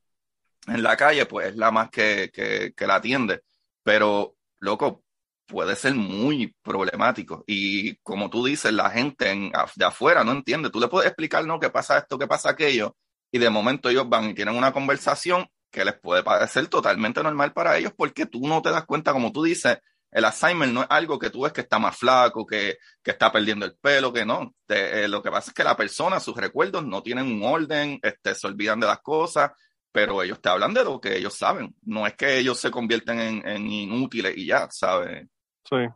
en 0.66 0.82
la 0.82 0.96
calle, 0.96 1.26
pues 1.26 1.48
es 1.48 1.56
la 1.56 1.70
más 1.70 1.90
que, 1.90 2.30
que, 2.32 2.72
que 2.76 2.86
la 2.86 2.96
atiende. 2.96 3.42
Pero, 3.82 4.36
loco, 4.60 5.02
puede 5.46 5.76
ser 5.76 5.94
muy 5.94 6.54
problemático. 6.62 7.44
Y 7.46 7.96
como 7.96 8.30
tú 8.30 8.44
dices, 8.44 8.72
la 8.72 8.90
gente 8.90 9.30
en, 9.30 9.52
de 9.76 9.84
afuera 9.84 10.24
no 10.24 10.32
entiende. 10.32 10.70
Tú 10.70 10.80
le 10.80 10.88
puedes 10.88 11.08
explicar, 11.08 11.44
no, 11.46 11.60
qué 11.60 11.70
pasa 11.70 11.98
esto, 11.98 12.18
qué 12.18 12.26
pasa 12.26 12.50
aquello, 12.50 12.96
y 13.30 13.38
de 13.38 13.50
momento 13.50 13.88
ellos 13.88 14.08
van 14.08 14.30
y 14.30 14.34
tienen 14.34 14.56
una 14.56 14.72
conversación 14.72 15.46
que 15.70 15.84
les 15.84 15.98
puede 15.98 16.22
parecer 16.22 16.68
totalmente 16.68 17.22
normal 17.22 17.52
para 17.52 17.78
ellos 17.78 17.92
porque 17.96 18.26
tú 18.26 18.46
no 18.46 18.60
te 18.60 18.70
das 18.70 18.84
cuenta, 18.84 19.12
como 19.12 19.32
tú 19.32 19.42
dices, 19.42 19.78
el 20.10 20.26
assignment 20.26 20.74
no 20.74 20.82
es 20.82 20.86
algo 20.90 21.18
que 21.18 21.30
tú 21.30 21.42
ves 21.42 21.54
que 21.54 21.62
está 21.62 21.78
más 21.78 21.96
flaco, 21.96 22.44
que, 22.46 22.76
que 23.02 23.10
está 23.10 23.32
perdiendo 23.32 23.64
el 23.64 23.74
pelo, 23.76 24.12
que 24.12 24.26
no. 24.26 24.54
Te, 24.66 25.04
eh, 25.04 25.08
lo 25.08 25.22
que 25.22 25.30
pasa 25.30 25.50
es 25.50 25.54
que 25.54 25.64
la 25.64 25.74
persona, 25.74 26.20
sus 26.20 26.36
recuerdos 26.36 26.84
no 26.84 27.02
tienen 27.02 27.26
un 27.32 27.42
orden, 27.42 27.98
este, 28.02 28.34
se 28.34 28.46
olvidan 28.46 28.78
de 28.80 28.86
las 28.86 29.00
cosas, 29.00 29.52
pero 29.92 30.22
ellos 30.22 30.40
te 30.40 30.48
hablan 30.48 30.74
de 30.74 30.84
lo 30.84 31.00
que 31.00 31.16
ellos 31.16 31.34
saben. 31.34 31.74
No 31.82 32.06
es 32.06 32.14
que 32.14 32.38
ellos 32.38 32.58
se 32.58 32.70
convierten 32.70 33.18
en, 33.46 33.66
inútiles 33.66 34.36
y 34.36 34.46
ya, 34.46 34.68
¿sabes? 34.70 35.28
Sí. 35.64 35.86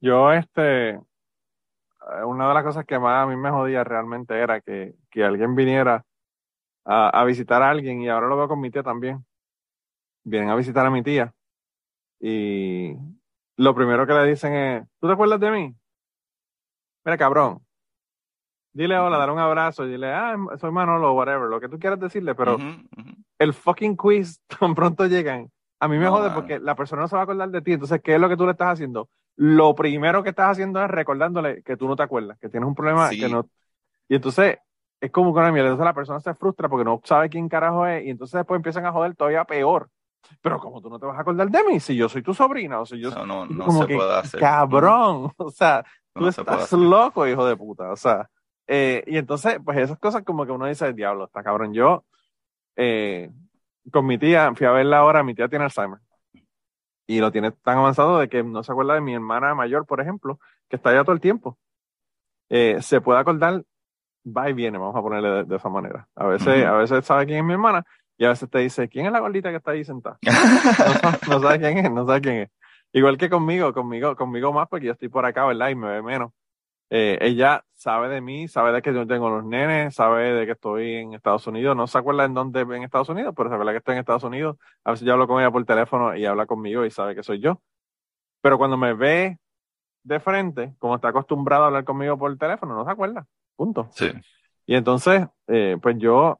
Yo, 0.00 0.32
este, 0.32 1.00
una 2.24 2.48
de 2.48 2.54
las 2.54 2.64
cosas 2.64 2.84
que 2.86 2.98
más 2.98 3.24
a 3.24 3.26
mí 3.26 3.36
me 3.36 3.50
jodía 3.50 3.82
realmente 3.84 4.38
era 4.38 4.60
que, 4.60 4.94
que 5.10 5.24
alguien 5.24 5.54
viniera 5.54 6.04
a, 6.84 7.08
a 7.08 7.24
visitar 7.24 7.62
a 7.62 7.70
alguien 7.70 8.00
y 8.00 8.08
ahora 8.08 8.28
lo 8.28 8.36
veo 8.36 8.48
con 8.48 8.60
mi 8.60 8.70
tía 8.70 8.82
también. 8.82 9.24
Vienen 10.24 10.50
a 10.50 10.56
visitar 10.56 10.86
a 10.86 10.90
mi 10.90 11.02
tía 11.02 11.32
y 12.20 12.94
lo 13.56 13.74
primero 13.74 14.06
que 14.06 14.12
le 14.12 14.26
dicen 14.26 14.54
es, 14.54 14.88
¿tú 15.00 15.06
te 15.06 15.12
acuerdas 15.12 15.40
de 15.40 15.50
mí? 15.50 15.76
Mira, 17.04 17.16
cabrón. 17.16 17.65
Dile 18.76 18.98
hola, 18.98 19.16
dale 19.16 19.32
un 19.32 19.38
abrazo 19.38 19.86
dile, 19.86 20.12
ah, 20.12 20.36
soy 20.60 20.70
Manolo, 20.70 21.14
whatever, 21.14 21.48
lo 21.48 21.58
que 21.58 21.68
tú 21.70 21.78
quieras 21.78 21.98
decirle, 21.98 22.34
pero 22.34 22.56
Ujú, 22.56 22.64
ujú. 22.94 23.10
el 23.38 23.54
fucking 23.54 23.96
quiz 23.96 24.38
tan 24.60 24.74
pronto 24.74 25.06
llegan. 25.06 25.50
A 25.80 25.88
mí 25.88 25.96
me 25.96 26.04
No, 26.04 26.10
jode 26.12 26.28
mano. 26.28 26.34
porque 26.34 26.58
la 26.60 26.74
persona 26.74 27.00
no 27.00 27.08
se 27.08 27.16
va 27.16 27.22
a 27.22 27.24
acordar 27.24 27.48
de 27.48 27.62
ti. 27.62 27.72
Entonces, 27.72 28.02
¿qué 28.02 28.14
es 28.14 28.20
lo 28.20 28.28
que 28.28 28.36
tú 28.36 28.44
le 28.44 28.52
estás 28.52 28.74
haciendo? 28.74 29.08
Lo 29.36 29.74
primero 29.74 30.22
que 30.22 30.28
estás 30.28 30.50
haciendo 30.50 30.82
es 30.84 30.90
recordándole 30.90 31.62
que 31.62 31.78
tú 31.78 31.88
no 31.88 31.96
te 31.96 32.02
acuerdas, 32.02 32.38
que 32.38 32.50
tienes 32.50 32.66
un 32.66 32.74
problema 32.74 33.08
Sí. 33.08 33.18
que 33.18 33.30
no. 33.30 33.48
Y 34.08 34.16
entonces, 34.16 34.58
es 35.00 35.10
como 35.10 35.32
con 35.32 35.42
mierda. 35.54 35.70
Entonces 35.70 35.84
la 35.86 35.94
persona 35.94 36.20
se 36.20 36.34
frustra 36.34 36.68
porque 36.68 36.84
no 36.84 37.00
sabe 37.02 37.30
quién 37.30 37.48
carajo 37.48 37.86
es 37.86 38.04
y 38.04 38.10
entonces 38.10 38.38
después 38.38 38.58
empiezan 38.58 38.84
a 38.84 38.92
joder 38.92 39.16
todavía 39.16 39.44
peor. 39.44 39.88
Pero 40.42 40.58
como 40.58 40.82
tú 40.82 40.90
no 40.90 40.98
te 40.98 41.06
vas 41.06 41.16
a 41.16 41.22
acordar 41.22 41.48
de 41.50 41.64
mí, 41.64 41.80
si 41.80 41.96
yo 41.96 42.10
soy 42.10 42.22
tu 42.22 42.34
sobrina 42.34 42.80
o 42.80 42.84
si 42.84 42.98
yo 42.98 43.10
No, 43.10 43.24
no, 43.24 43.46
no 43.46 43.64
como 43.64 43.82
se 43.82 43.86
que, 43.86 43.94
puede 43.96 44.14
hacer. 44.18 44.40
cabrón, 44.40 45.32
o 45.38 45.50
sea, 45.50 45.82
tú 46.14 46.24
No 46.24 46.30
puede 46.30 46.30
estás 46.30 46.72
loco, 46.72 47.26
hijo 47.26 47.46
de 47.46 47.56
puta, 47.56 47.90
o 47.90 47.96
sea, 47.96 48.28
eh, 48.68 49.04
y 49.06 49.18
entonces, 49.18 49.58
pues 49.64 49.78
esas 49.78 49.98
cosas 49.98 50.22
como 50.24 50.46
que 50.46 50.52
uno 50.52 50.66
dice, 50.66 50.92
diablo, 50.92 51.24
está 51.26 51.42
cabrón, 51.42 51.72
yo, 51.74 52.04
eh, 52.76 53.30
con 53.92 54.06
mi 54.06 54.18
tía, 54.18 54.52
fui 54.54 54.66
a 54.66 54.72
verla 54.72 54.98
ahora, 54.98 55.22
mi 55.22 55.34
tía 55.34 55.48
tiene 55.48 55.64
Alzheimer, 55.66 56.00
y 57.06 57.20
lo 57.20 57.30
tiene 57.32 57.52
tan 57.52 57.78
avanzado 57.78 58.18
de 58.18 58.28
que 58.28 58.42
no 58.42 58.62
se 58.62 58.72
acuerda 58.72 58.94
de 58.94 59.00
mi 59.00 59.14
hermana 59.14 59.54
mayor, 59.54 59.86
por 59.86 60.00
ejemplo, 60.00 60.40
que 60.68 60.76
está 60.76 60.90
allá 60.90 61.04
todo 61.04 61.14
el 61.14 61.20
tiempo, 61.20 61.58
Eh, 62.48 62.78
se 62.82 63.00
puede 63.00 63.18
acordar, 63.20 63.64
va 64.26 64.50
y 64.50 64.54
viene, 64.54 64.78
vamos 64.78 64.96
a 64.96 65.02
ponerle 65.02 65.28
de, 65.30 65.44
de 65.44 65.56
esa 65.56 65.68
manera, 65.68 66.08
a 66.16 66.26
veces, 66.26 66.64
Ujú. 66.64 66.66
a 66.66 66.78
veces 66.78 67.04
sabe 67.06 67.26
quién 67.26 67.38
es 67.40 67.44
mi 67.44 67.52
hermana, 67.54 67.84
y 68.18 68.24
a 68.24 68.30
veces 68.30 68.48
te 68.50 68.58
dice, 68.60 68.88
¿quién 68.88 69.06
es 69.06 69.12
la 69.12 69.20
gordita 69.20 69.50
que 69.50 69.56
está 69.56 69.72
ahí 69.72 69.84
sentada? 69.84 70.20
no, 71.02 71.20
no 71.26 71.40
sabe 71.42 71.58
quién 71.60 71.78
es, 71.78 71.90
no 71.92 72.06
sabe 72.06 72.20
quién 72.20 72.36
es. 72.42 72.50
Igual 72.92 73.18
que 73.18 73.28
conmigo, 73.30 73.72
conmigo, 73.74 74.16
conmigo 74.16 74.52
más, 74.52 74.68
porque 74.68 74.86
yo 74.86 74.92
estoy 74.92 75.08
por 75.08 75.26
acá, 75.26 75.44
¿verdad? 75.46 75.68
Y 75.70 75.74
me 75.76 75.88
ve 75.88 76.02
menos. 76.02 76.32
Eh, 76.90 77.18
ella 77.20 77.64
sabe 77.74 78.08
de 78.08 78.20
mí, 78.20 78.48
sabe 78.48 78.72
de 78.72 78.82
que 78.82 78.94
yo 78.94 79.06
tengo 79.06 79.28
los 79.28 79.44
nenes, 79.44 79.94
sabe 79.94 80.32
de 80.32 80.46
que 80.46 80.52
estoy 80.52 80.94
en 80.94 81.14
Estados 81.14 81.46
Unidos. 81.46 81.76
No 81.76 81.86
se 81.86 81.98
acuerda 81.98 82.24
en 82.24 82.34
dónde 82.34 82.60
en 82.60 82.82
Estados 82.82 83.08
Unidos, 83.08 83.34
pero 83.36 83.50
sabe 83.50 83.72
que 83.72 83.78
estoy 83.78 83.94
en 83.94 84.00
Estados 84.00 84.24
Unidos. 84.24 84.56
A 84.84 84.92
veces 84.92 85.06
yo 85.06 85.12
hablo 85.12 85.26
con 85.26 85.40
ella 85.40 85.50
por 85.50 85.64
teléfono 85.64 86.16
y 86.16 86.24
habla 86.24 86.46
conmigo 86.46 86.84
y 86.84 86.90
sabe 86.90 87.14
que 87.14 87.22
soy 87.22 87.40
yo. 87.40 87.60
Pero 88.40 88.58
cuando 88.58 88.76
me 88.76 88.94
ve 88.94 89.38
de 90.04 90.20
frente, 90.20 90.74
como 90.78 90.94
está 90.94 91.08
acostumbrado 91.08 91.64
a 91.64 91.66
hablar 91.66 91.84
conmigo 91.84 92.16
por 92.16 92.36
teléfono, 92.38 92.74
no 92.74 92.84
se 92.84 92.90
acuerda. 92.90 93.26
Punto. 93.56 93.88
Sí. 93.90 94.10
Y 94.66 94.76
entonces, 94.76 95.26
eh, 95.48 95.76
pues 95.82 95.96
yo, 95.98 96.38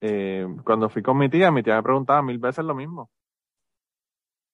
eh, 0.00 0.46
cuando 0.64 0.88
fui 0.88 1.02
con 1.02 1.18
mi 1.18 1.28
tía, 1.28 1.50
mi 1.50 1.62
tía 1.62 1.76
me 1.76 1.82
preguntaba 1.82 2.22
mil 2.22 2.38
veces 2.38 2.64
lo 2.64 2.74
mismo. 2.74 3.10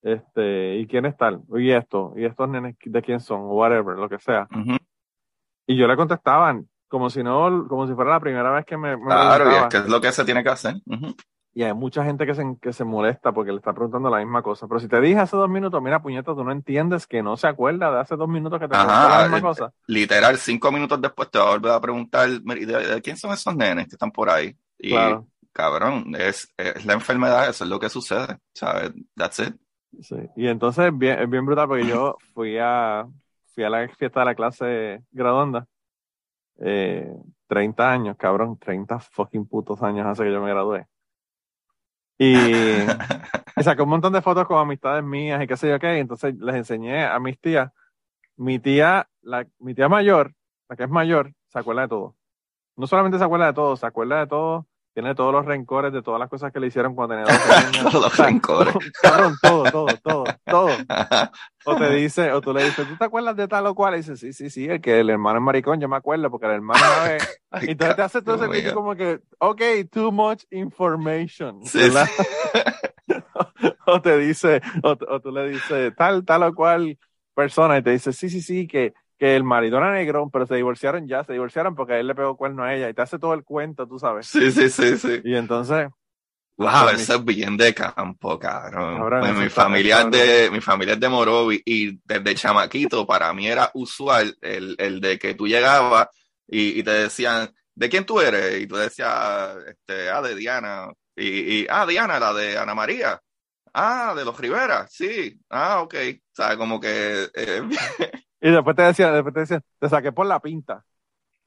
Este, 0.01 0.77
¿y 0.77 0.87
quién 0.87 1.07
es 1.07 1.17
tal? 1.17 1.43
Y 1.57 1.71
esto, 1.73 2.13
y 2.17 2.25
estos 2.25 2.49
nenes 2.49 2.77
de 2.83 3.03
quién 3.03 3.21
son, 3.21 3.41
o 3.43 3.55
whatever, 3.55 3.97
lo 3.97 4.09
que 4.09 4.19
sea. 4.19 4.49
Y 5.69 5.77
yo 5.77 5.87
le 5.87 5.97
contestaba, 5.97 6.59
como 6.89 7.11
si 7.11 7.23
no, 7.23 7.67
como 7.69 7.87
si 7.87 7.95
fuera 7.95 8.13
la 8.13 8.21
primera 8.21 8.51
vez 8.51 8.65
que 8.65 8.77
me, 8.79 8.97
me 8.97 9.05
Claro, 9.05 9.53
y 9.53 9.55
es 9.55 9.67
que 9.67 9.77
es 9.77 9.87
lo 9.87 10.01
que 10.01 10.11
se 10.13 10.25
tiene 10.25 10.43
que 10.43 10.49
hacer. 10.49 10.77
Y 11.55 11.63
hay 11.63 11.75
mucha 11.75 12.05
gente 12.05 12.25
que 12.25 12.35
se, 12.35 12.43
que 12.63 12.73
se 12.73 12.85
molesta 12.85 13.33
porque 13.33 13.51
le 13.51 13.59
está 13.59 13.75
preguntando 13.75 14.09
la 14.09 14.19
misma 14.19 14.43
cosa. 14.43 14.67
Pero 14.67 14.81
si 14.81 14.89
te 14.89 14.99
dije 15.01 15.19
hace 15.19 15.37
dos 15.37 15.49
minutos, 15.51 15.83
mira, 15.83 16.01
puñeta, 16.01 16.35
tú 16.35 16.43
no 16.43 16.53
entiendes 16.53 17.07
que 17.07 17.23
no 17.23 17.37
se 17.37 17.49
acuerda 17.49 17.91
de 17.91 18.01
hace 18.01 18.17
dos 18.17 18.29
minutos 18.29 18.59
que 18.59 18.67
te 18.67 18.75
preguntó 18.77 19.09
la 19.09 19.23
misma 19.23 19.39
eh, 19.39 19.43
cosa. 19.43 19.73
Literal, 19.87 20.39
cinco 20.39 20.73
minutos 20.73 21.01
después 21.03 21.31
te 21.31 21.39
va 21.39 21.49
a 21.49 21.51
volver 21.51 21.73
a 21.73 21.81
preguntar, 21.81 22.29
"Mira, 22.45 22.61
¿y 22.61 22.65
¿de, 22.65 22.87
de 22.95 23.03
quién 23.03 23.17
son 23.19 23.33
esos 23.33 23.55
nenes 23.55 23.89
que 23.89 23.97
están 23.97 24.11
por 24.11 24.31
ahí? 24.31 24.57
Y, 24.79 24.91
Claro. 24.91 25.27
cabrón, 25.53 26.15
es, 26.17 26.49
es 26.57 26.87
la 26.87 26.95
enfermedad, 26.95 27.51
eso 27.51 27.65
es 27.65 27.71
lo 27.71 27.79
que 27.79 27.91
sucede, 27.91 28.39
¿sabes? 28.55 28.93
That's 29.15 29.41
it. 29.41 29.55
Sí. 30.01 30.17
Y 30.37 30.47
entonces 30.47 30.97
bien, 30.97 31.19
es 31.19 31.29
bien 31.29 31.45
brutal 31.45 31.67
porque 31.69 31.87
yo 31.87 32.17
fui 32.35 32.57
a, 32.59 33.07
fui 33.59 33.65
a 33.65 33.71
la 33.71 33.89
fiesta 33.89 34.21
de 34.21 34.27
la 34.27 34.35
clase 34.37 35.03
graduanda. 35.11 35.67
Eh, 36.61 37.13
30 37.49 37.93
años, 37.93 38.17
cabrón, 38.17 38.57
30 38.57 39.01
fucking 39.01 39.49
putos 39.49 39.83
años 39.83 40.07
hace 40.07 40.23
que 40.23 40.31
yo 40.33 40.41
me 40.41 40.51
gradué. 40.51 40.87
Y, 42.19 42.37
y 43.57 43.63
saqué 43.65 43.83
un 43.83 43.89
montón 43.89 44.13
de 44.13 44.23
fotos 44.23 44.47
con 44.47 44.59
amistades 44.59 45.03
mías 45.03 45.43
y 45.43 45.49
qué 45.49 45.57
sé 45.57 45.69
yo 45.71 45.81
qué. 45.81 45.99
Entonces 45.99 46.37
les 46.39 46.55
enseñé 46.55 47.05
a 47.05 47.19
mis 47.19 47.41
tías. 47.41 47.73
Mi 48.37 48.61
tía, 48.61 49.09
la, 49.23 49.45
mi 49.59 49.75
tía 49.75 49.89
mayor, 49.89 50.35
la 50.69 50.77
que 50.77 50.85
es 50.85 50.91
mayor, 50.91 51.35
se 51.49 51.59
acuerda 51.59 51.83
de 51.83 51.89
todo. 51.89 52.15
No 52.77 52.87
solamente 52.87 53.19
se 53.19 53.25
acuerda 53.25 53.47
de 53.47 53.55
todo, 53.55 53.77
se 53.77 53.87
acuerda 53.87 54.21
de 54.21 54.29
todo, 54.29 54.69
tiene 54.99 55.15
todos 55.15 55.33
los 55.33 55.47
rencores 55.47 55.93
de 55.93 56.03
todas 56.03 56.19
las 56.19 56.29
cosas 56.29 56.53
que 56.53 56.59
le 56.59 56.67
hicieron 56.67 56.97
cuando 56.97 57.15
tenía 57.15 57.33
12 57.39 57.53
años. 57.55 57.93
Todos 57.93 58.05
los 58.05 58.17
rencores. 58.17 58.75
Todo, 59.41 59.65
todo, 59.71 59.85
todo, 60.03 60.25
todo. 60.45 60.69
O 61.65 61.77
te 61.77 61.91
dice, 61.91 62.33
o 62.33 62.41
tú 62.41 62.53
le 62.55 62.65
dices, 62.65 62.89
¿tú 62.89 62.97
te 62.97 63.05
acuerdas 63.05 63.37
de 63.37 63.47
tal 63.47 63.67
o 63.67 63.75
cual? 63.75 63.95
Y 63.95 63.99
dice, 63.99 64.17
sí, 64.17 64.33
sí, 64.33 64.49
sí, 64.49 64.65
el 64.65 64.81
que 64.81 65.01
el 65.01 65.11
hermano 65.11 65.39
es 65.39 65.45
maricón, 65.45 65.79
yo 65.79 65.89
me 65.89 65.97
acuerdo, 65.97 66.31
porque 66.31 66.47
el 66.47 66.53
hermano. 66.53 66.81
Ay, 67.51 67.67
Y 67.67 67.71
entonces 67.73 67.95
te 67.95 68.03
hace 68.03 68.23
todo 68.23 68.43
ese 68.43 68.73
como 68.73 68.97
que, 68.97 69.21
ok, 69.39 69.61
too 69.93 70.11
much 70.11 70.45
information. 70.51 71.63
Sí, 71.65 71.91
o 73.87 74.01
te 74.01 74.19
dice, 74.19 74.63
o, 74.83 74.97
o 75.09 75.21
tú 75.21 75.31
le 75.31 75.51
dices, 75.51 75.95
tal, 75.95 76.25
tal 76.25 76.43
o 76.45 76.55
cual 76.55 76.99
persona, 77.35 77.79
y 77.79 77.83
te 77.83 77.91
dice, 77.91 78.13
sí, 78.15 78.31
sí, 78.31 78.41
sí, 78.41 78.67
que, 78.67 78.95
que 79.19 79.37
el 79.37 79.45
marido 79.45 79.79
era 79.79 79.93
negro, 79.93 80.31
pero 80.33 80.47
se 80.47 80.55
divorciaron 80.55 81.07
ya, 81.09 81.25
se 81.25 81.33
divorciaron 81.33 81.75
porque 81.75 81.99
él 81.99 82.07
le 82.07 82.15
pegó 82.15 82.37
cuerno 82.37 82.63
a 82.63 82.75
ella, 82.75 82.89
y 82.89 82.95
te 82.95 83.03
hace 83.03 83.19
todo 83.19 83.35
el 83.35 83.45
cuento, 83.45 83.87
tú 83.87 83.99
sabes. 83.99 84.27
Sí, 84.27 84.53
sí, 84.53 84.69
sí, 84.71 84.97
sí. 84.97 85.21
Y 85.25 85.35
entonces, 85.35 85.89
Wow, 86.59 86.87
Pues, 86.91 87.03
eso 87.03 87.15
es 87.15 87.25
bien 87.25 87.57
de 87.57 87.73
campo, 87.73 88.37
cabrón. 88.37 89.09
Pues 89.21 89.35
mi 89.37 89.49
familia 89.49 90.01
es 90.01 90.11
de, 90.11 90.51
mi 90.51 90.61
familia 90.61 90.95
es 90.95 91.01
de 91.01 91.09
Morovi 91.09 91.63
y 91.65 92.01
desde 92.05 92.35
chamaquito 92.35 93.07
para 93.07 93.33
mí 93.33 93.47
era 93.47 93.71
usual 93.75 94.37
el, 94.41 94.75
el 94.79 95.01
de 95.01 95.21
que 95.21 95.35
tú 95.35 95.47
llegabas 95.47 96.09
y, 96.49 96.81
y 96.81 96.83
te 96.83 96.91
decían, 96.91 97.49
¿de 97.77 97.89
quién 97.89 98.05
tú 98.05 98.21
eres? 98.21 98.61
Y 98.61 98.67
tú 98.67 98.75
decías, 98.75 99.57
este, 99.69 100.11
ah, 100.11 100.21
de 100.21 100.35
Diana. 100.35 100.89
Y, 101.15 101.61
y, 101.61 101.67
ah, 101.71 101.87
Diana, 101.87 102.19
la 102.19 102.33
de 102.33 102.59
Ana 102.59 102.75
María. 102.75 103.21
Ah, 103.73 104.13
de 104.17 104.25
los 104.25 104.37
Rivera, 104.37 104.89
sí. 104.91 105.39
Ah, 105.51 105.81
ok. 105.83 105.95
O 105.95 106.35
sea, 106.35 106.57
como 106.57 106.81
que... 106.81 107.29
eh, 107.35 107.63
y 108.41 108.51
después 108.51 108.77
te 108.77 108.83
decía, 108.83 109.13
después 109.13 109.35
te 109.35 109.41
decía, 109.41 109.61
te 109.79 109.89
saqué 109.89 110.13
por 110.13 110.27
la 110.27 110.41
pinta. 110.41 110.85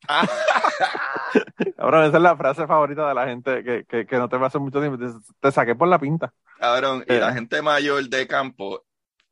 Cabrón, 1.78 2.06
esa 2.06 2.18
es 2.18 2.24
la 2.24 2.36
frase 2.36 2.68
favorita 2.68 3.08
de 3.08 3.14
la 3.16 3.28
gente 3.28 3.64
que, 3.64 3.86
que, 3.86 4.06
que 4.06 4.18
no 4.18 4.28
te 4.30 4.38
va 4.38 4.46
a 4.46 4.48
hacer 4.48 4.62
mucho 4.62 4.80
tiempo. 4.80 4.98
Te, 4.98 5.12
te 5.40 5.52
saqué 5.52 5.76
por 5.76 5.88
la 5.88 6.00
pinta. 6.00 6.34
Cabrón, 6.58 7.04
y 7.08 7.14
Eh. 7.14 7.20
la 7.20 7.34
gente 7.34 7.62
mayor 7.62 8.08
de 8.10 8.28
campo 8.28 8.84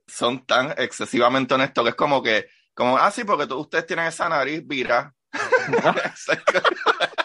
son 0.08 0.46
tan 0.46 0.74
excesivamente 0.78 1.54
honestos 1.54 1.84
que 1.84 1.90
es 1.92 1.96
como 1.96 2.22
que, 2.24 2.48
como, 2.74 2.98
ah, 2.98 3.12
sí, 3.12 3.24
porque 3.24 3.48
tú- 3.48 3.60
ustedes 3.60 3.86
tienen 3.86 4.06
esa 4.08 4.30
nariz 4.30 4.66
vira. 4.66 5.14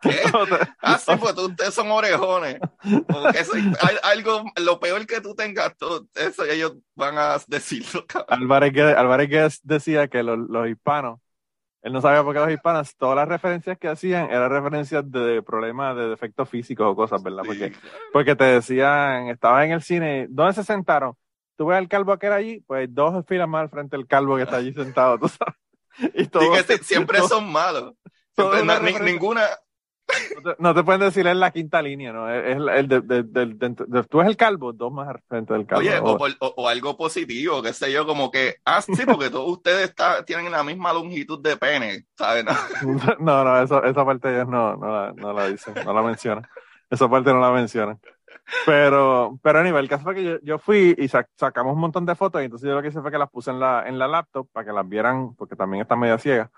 ¿Qué? 0.00 0.20
Ah, 0.82 0.98
sí, 0.98 1.12
pues 1.18 1.34
tú- 1.34 1.46
ustedes 1.46 1.74
son 1.74 1.90
orejones. 1.90 2.58
Eso- 3.34 3.52
hay- 3.54 3.96
algo, 4.02 4.44
lo 4.56 4.78
peor 4.80 5.06
que 5.06 5.20
tú 5.20 5.34
tengas, 5.34 5.76
tú- 5.76 6.08
eso 6.14 6.44
ellos 6.44 6.74
van 6.94 7.18
a 7.18 7.36
decirlo, 7.46 8.04
cabrón. 8.06 8.42
Álvarez, 8.42 8.72
Guedes- 8.72 8.96
Álvarez 8.96 9.28
Guedes 9.28 9.60
decía 9.64 10.08
que 10.08 10.22
los, 10.22 10.38
los 10.48 10.68
hispanos, 10.68 11.20
él 11.82 11.92
no 11.92 12.00
sabía 12.00 12.22
por 12.24 12.34
qué 12.34 12.40
los 12.40 12.50
hispanos, 12.50 12.96
todas 12.96 13.16
las 13.16 13.28
referencias 13.28 13.78
que 13.78 13.88
hacían 13.88 14.30
eran 14.30 14.50
referencias 14.50 15.08
de 15.10 15.42
problemas 15.42 15.96
de 15.96 16.08
defectos 16.08 16.48
físicos 16.48 16.86
o 16.88 16.96
cosas, 16.96 17.22
¿verdad? 17.22 17.42
Porque, 17.46 17.72
porque 18.12 18.34
te 18.34 18.44
decían, 18.44 19.28
estaba 19.28 19.64
en 19.64 19.72
el 19.72 19.82
cine, 19.82 20.26
¿dónde 20.30 20.54
se 20.54 20.64
sentaron? 20.64 21.14
Tú 21.56 21.66
ves 21.66 21.78
al 21.78 21.88
calvo 21.88 22.18
que 22.18 22.26
era 22.26 22.36
allí, 22.36 22.60
pues 22.66 22.88
dos 22.92 23.24
filas 23.26 23.48
más 23.48 23.62
al 23.62 23.70
frente 23.70 23.96
del 23.96 24.06
calvo 24.06 24.36
que 24.36 24.42
está 24.42 24.56
allí 24.56 24.72
sentado, 24.72 25.18
tú 25.18 25.28
sabes. 25.28 25.54
Y 26.14 26.26
todo, 26.26 26.52
que 26.66 26.78
siempre 26.84 27.18
todo- 27.18 27.28
son 27.28 27.50
malos. 27.50 27.94
Siempre- 28.36 28.64
na- 28.64 28.80
ninguna, 28.80 29.42
No 30.36 30.42
te, 30.42 30.56
no 30.62 30.74
te 30.74 30.84
pueden 30.84 31.00
decir 31.00 31.26
en 31.26 31.40
la 31.40 31.50
quinta 31.50 31.82
línea, 31.82 32.12
¿no? 32.12 32.30
Es 32.32 32.56
el, 32.56 32.68
el 32.68 32.86
de, 32.88 33.00
de- 33.00 33.22
de- 33.24 34.04
tú 34.04 34.20
eres 34.20 34.30
el 34.30 34.36
calvo, 34.36 34.72
dos 34.72 34.92
más 34.92 35.08
al 35.08 35.20
frente 35.28 35.52
del 35.52 35.66
calvo. 35.66 35.80
Oye, 35.80 35.98
O- 35.98 36.16
por- 36.16 36.30
o- 36.40 36.54
o 36.58 36.68
algo 36.68 36.96
positivo, 36.96 37.60
qué 37.62 37.72
sé 37.72 37.90
yo, 37.90 38.06
como 38.06 38.30
que, 38.30 38.56
ah, 38.64 38.80
sí, 38.82 38.92
porque 39.06 39.30
todos 39.30 39.50
ustedes 39.50 39.88
está- 39.90 40.24
tienen 40.24 40.52
la 40.52 40.62
misma 40.62 40.92
longitud 40.92 41.40
de 41.42 41.56
pene, 41.56 42.04
¿sabes? 42.16 42.44
No, 42.44 42.52
No, 43.18 43.44
no, 43.44 43.60
eso, 43.62 43.82
esa 43.82 44.04
parte 44.04 44.32
ellos 44.32 44.48
no, 44.48 44.76
no, 44.76 44.86
la, 44.86 45.12
no 45.12 45.32
la 45.32 45.48
dicen, 45.48 45.74
no 45.84 45.92
la 45.92 46.02
mencionan. 46.02 46.46
Esa 46.88 47.08
parte 47.10 47.32
no 47.32 47.40
la 47.40 47.50
mencionan. 47.50 47.98
Pero, 48.64 49.38
pero 49.42 49.58
a 49.58 49.62
nivel, 49.64 49.82
el 49.82 49.88
caso 49.88 50.04
fue 50.04 50.14
que 50.14 50.22
yo, 50.24 50.38
yo 50.42 50.58
fui 50.58 50.94
y 50.96 51.08
sac- 51.08 51.28
sacamos 51.36 51.74
un 51.74 51.80
montón 51.80 52.06
de 52.06 52.14
fotos 52.14 52.40
y 52.40 52.44
entonces 52.44 52.68
yo 52.68 52.76
lo 52.76 52.82
que 52.82 52.88
hice 52.88 53.00
fue 53.00 53.10
que 53.10 53.18
las 53.18 53.28
puse 53.30 53.50
en 53.50 53.58
la, 53.58 53.88
en 53.88 53.98
la 53.98 54.06
laptop 54.06 54.48
para 54.52 54.64
que 54.66 54.72
las 54.72 54.88
vieran, 54.88 55.34
porque 55.34 55.56
también 55.56 55.82
está 55.82 55.96
media 55.96 56.16
ciega, 56.18 56.48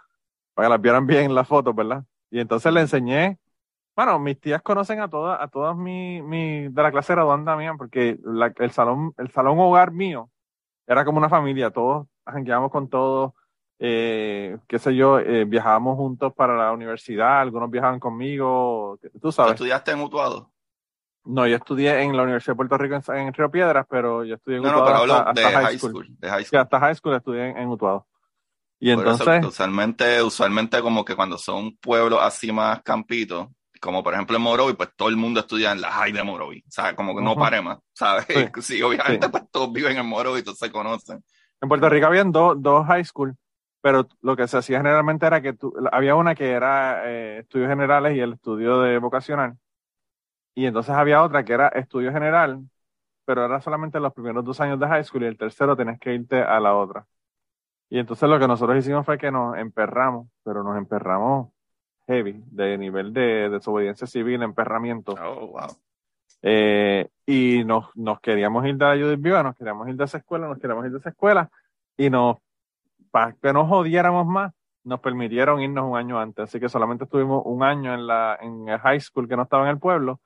para 0.52 0.66
que 0.68 0.70
las 0.70 0.80
vieran 0.82 1.06
bien 1.06 1.34
las 1.34 1.48
fotos, 1.48 1.74
¿verdad? 1.74 2.04
Y 2.30 2.40
entonces 2.40 2.72
le 2.72 2.80
enseñé, 2.80 3.38
bueno, 3.96 4.18
mis 4.18 4.40
tías 4.40 4.62
conocen 4.62 5.00
a 5.00 5.08
todas, 5.08 5.40
a 5.40 5.48
todas 5.48 5.76
mi, 5.76 6.22
mi, 6.22 6.68
de 6.68 6.82
la 6.82 6.92
clase 6.92 7.14
graduanda 7.14 7.56
mía, 7.56 7.74
porque 7.76 8.18
la- 8.24 8.52
el 8.56 8.70
salón, 8.70 9.14
el 9.18 9.30
salón 9.30 9.58
hogar 9.58 9.92
mío 9.92 10.30
era 10.86 11.04
como 11.04 11.18
una 11.18 11.28
familia, 11.28 11.70
todos 11.70 12.06
jangueábamos 12.26 12.70
con 12.70 12.88
todos, 12.88 13.32
eh, 13.78 14.58
qué 14.68 14.78
sé 14.78 14.94
yo, 14.94 15.18
eh, 15.18 15.44
viajábamos 15.46 15.96
juntos 15.96 16.32
para 16.34 16.56
la 16.56 16.72
universidad, 16.72 17.40
algunos 17.40 17.70
viajaban 17.70 18.00
conmigo, 18.00 18.98
tú 19.00 19.18
¿Tú 19.20 19.32
sabes. 19.32 19.54
estudiaste 19.54 19.92
en 19.92 20.00
Utuado? 20.00 20.50
No, 21.24 21.46
yo 21.46 21.56
estudié 21.56 22.02
en 22.02 22.16
la 22.16 22.22
Universidad 22.22 22.54
de 22.54 22.56
Puerto 22.56 22.78
Rico 22.78 22.94
en, 23.12 23.16
en 23.28 23.34
Río 23.34 23.50
Piedras, 23.50 23.86
pero 23.88 24.24
yo 24.24 24.36
estudié 24.36 24.58
en 24.58 24.62
No, 24.64 24.70
no, 24.70 24.76
Utuado 24.78 24.86
pero 24.86 25.14
hablo 25.14 25.28
hasta, 25.28 25.40
de 25.40 25.56
high 25.66 25.78
school. 25.78 26.06
De 26.18 26.28
high 26.30 26.40
Sí, 26.42 26.48
school. 26.48 26.60
hasta 26.60 26.80
high 26.80 26.94
school 26.94 27.14
estudié 27.14 27.50
en, 27.50 27.58
en 27.58 27.68
Utuado. 27.68 28.06
Y 28.80 28.90
Por 28.90 29.06
eso, 29.08 29.24
entonces, 29.24 29.44
usualmente, 29.44 30.22
usualmente 30.22 30.80
como 30.82 31.04
que 31.04 31.14
cuando 31.16 31.38
son 31.38 31.76
pueblos 31.78 32.20
así 32.22 32.52
más 32.52 32.82
campitos, 32.82 33.48
como 33.80 34.02
por 34.02 34.14
ejemplo 34.14 34.36
en 34.36 34.42
Morovi, 34.42 34.74
pues 34.74 34.90
todo 34.96 35.08
el 35.08 35.16
mundo 35.16 35.40
estudia 35.40 35.72
en 35.72 35.80
la 35.80 35.90
high 35.92 36.12
de 36.12 36.22
Morovi, 36.22 36.64
¿sabes? 36.68 36.94
Como 36.94 37.14
que 37.16 37.22
no 37.22 37.36
pare 37.36 37.60
más, 37.62 37.78
¿sabes? 37.92 38.26
Sí. 38.28 38.34
Sí, 38.62 38.82
obviamente 38.82 39.26
Sí. 39.26 39.32
pues 39.32 39.44
todos 39.50 39.72
viven 39.72 39.96
en 39.98 40.06
Morovi, 40.06 40.42
todos 40.42 40.58
se 40.58 40.70
conocen. 40.70 41.22
en 41.60 41.68
Puerto 41.68 41.88
Rico 41.88 42.06
habían 42.06 42.32
dos 42.32 42.60
dos 42.62 42.86
high 42.86 43.04
school, 43.04 43.36
pero 43.80 44.08
lo 44.22 44.36
que 44.36 44.48
se 44.48 44.58
hacía 44.58 44.78
generalmente 44.78 45.26
era 45.26 45.40
que 45.42 45.52
tú- 45.52 45.74
había 45.92 46.14
una 46.14 46.34
que 46.34 46.50
era 46.52 47.02
eh, 47.10 47.38
estudios 47.40 47.68
generales 47.68 48.16
y 48.16 48.20
el 48.20 48.34
estudio 48.34 48.80
de 48.80 48.98
vocacional. 48.98 49.56
Y 50.54 50.66
entonces 50.66 50.94
había 50.94 51.22
otra 51.22 51.44
que 51.44 51.52
era 51.54 51.68
estudio 51.68 52.12
general, 52.12 52.62
pero 53.26 53.44
era 53.46 53.60
solamente 53.60 54.00
los 54.00 54.14
primeros 54.14 54.44
dos 54.44 54.60
años 54.60 54.80
de 54.80 54.88
high 54.88 55.04
school 55.04 55.24
y 55.24 55.26
el 55.26 55.38
tercero 55.38 55.76
tenías 55.76 55.98
que 56.00 56.14
irte 56.14 56.42
a 56.42 56.60
la 56.60 56.74
otra. 56.76 57.06
Y 57.90 57.98
entonces 57.98 58.28
lo 58.28 58.38
que 58.38 58.48
nosotros 58.48 58.78
hicimos 58.78 59.06
fue 59.06 59.18
que 59.18 59.30
nos 59.30 59.56
emperramos, 59.56 60.28
pero 60.44 60.62
nos 60.62 60.76
emperramos 60.76 61.48
heavy, 62.06 62.42
de 62.50 62.78
nivel 62.78 63.12
de 63.12 63.48
desobediencia 63.50 64.06
civil, 64.06 64.42
emperramiento. 64.42 65.14
Oh, 65.22 65.48
wow. 65.48 65.76
Eh, 66.42 67.08
y 67.26 67.64
nos, 67.64 67.94
nos 67.96 68.20
queríamos 68.20 68.64
ir 68.66 68.76
de 68.76 68.84
la 68.84 68.96
Judith 68.96 69.20
Viva, 69.20 69.42
nos 69.42 69.56
queríamos 69.56 69.88
ir 69.88 69.96
de 69.96 70.04
esa 70.04 70.18
escuela, 70.18 70.48
nos 70.48 70.58
queríamos 70.58 70.86
ir 70.86 70.92
de 70.92 70.98
esa 70.98 71.10
escuela, 71.10 71.50
y 71.96 72.10
nos, 72.10 72.36
para 73.10 73.32
que 73.32 73.52
nos 73.52 73.68
jodiéramos 73.68 74.26
más, 74.26 74.52
nos 74.84 75.00
permitieron 75.00 75.60
irnos 75.60 75.84
un 75.84 75.96
año 75.96 76.18
antes. 76.18 76.44
Así 76.44 76.60
que 76.60 76.68
solamente 76.68 77.04
estuvimos 77.04 77.42
un 77.44 77.62
año 77.62 77.92
en 77.92 78.06
la, 78.06 78.38
en 78.40 78.68
el 78.68 78.78
high 78.78 79.00
school 79.00 79.28
que 79.28 79.36
no 79.36 79.42
estaba 79.42 79.64
en 79.64 79.70
el 79.70 79.78
pueblo, 79.78 80.20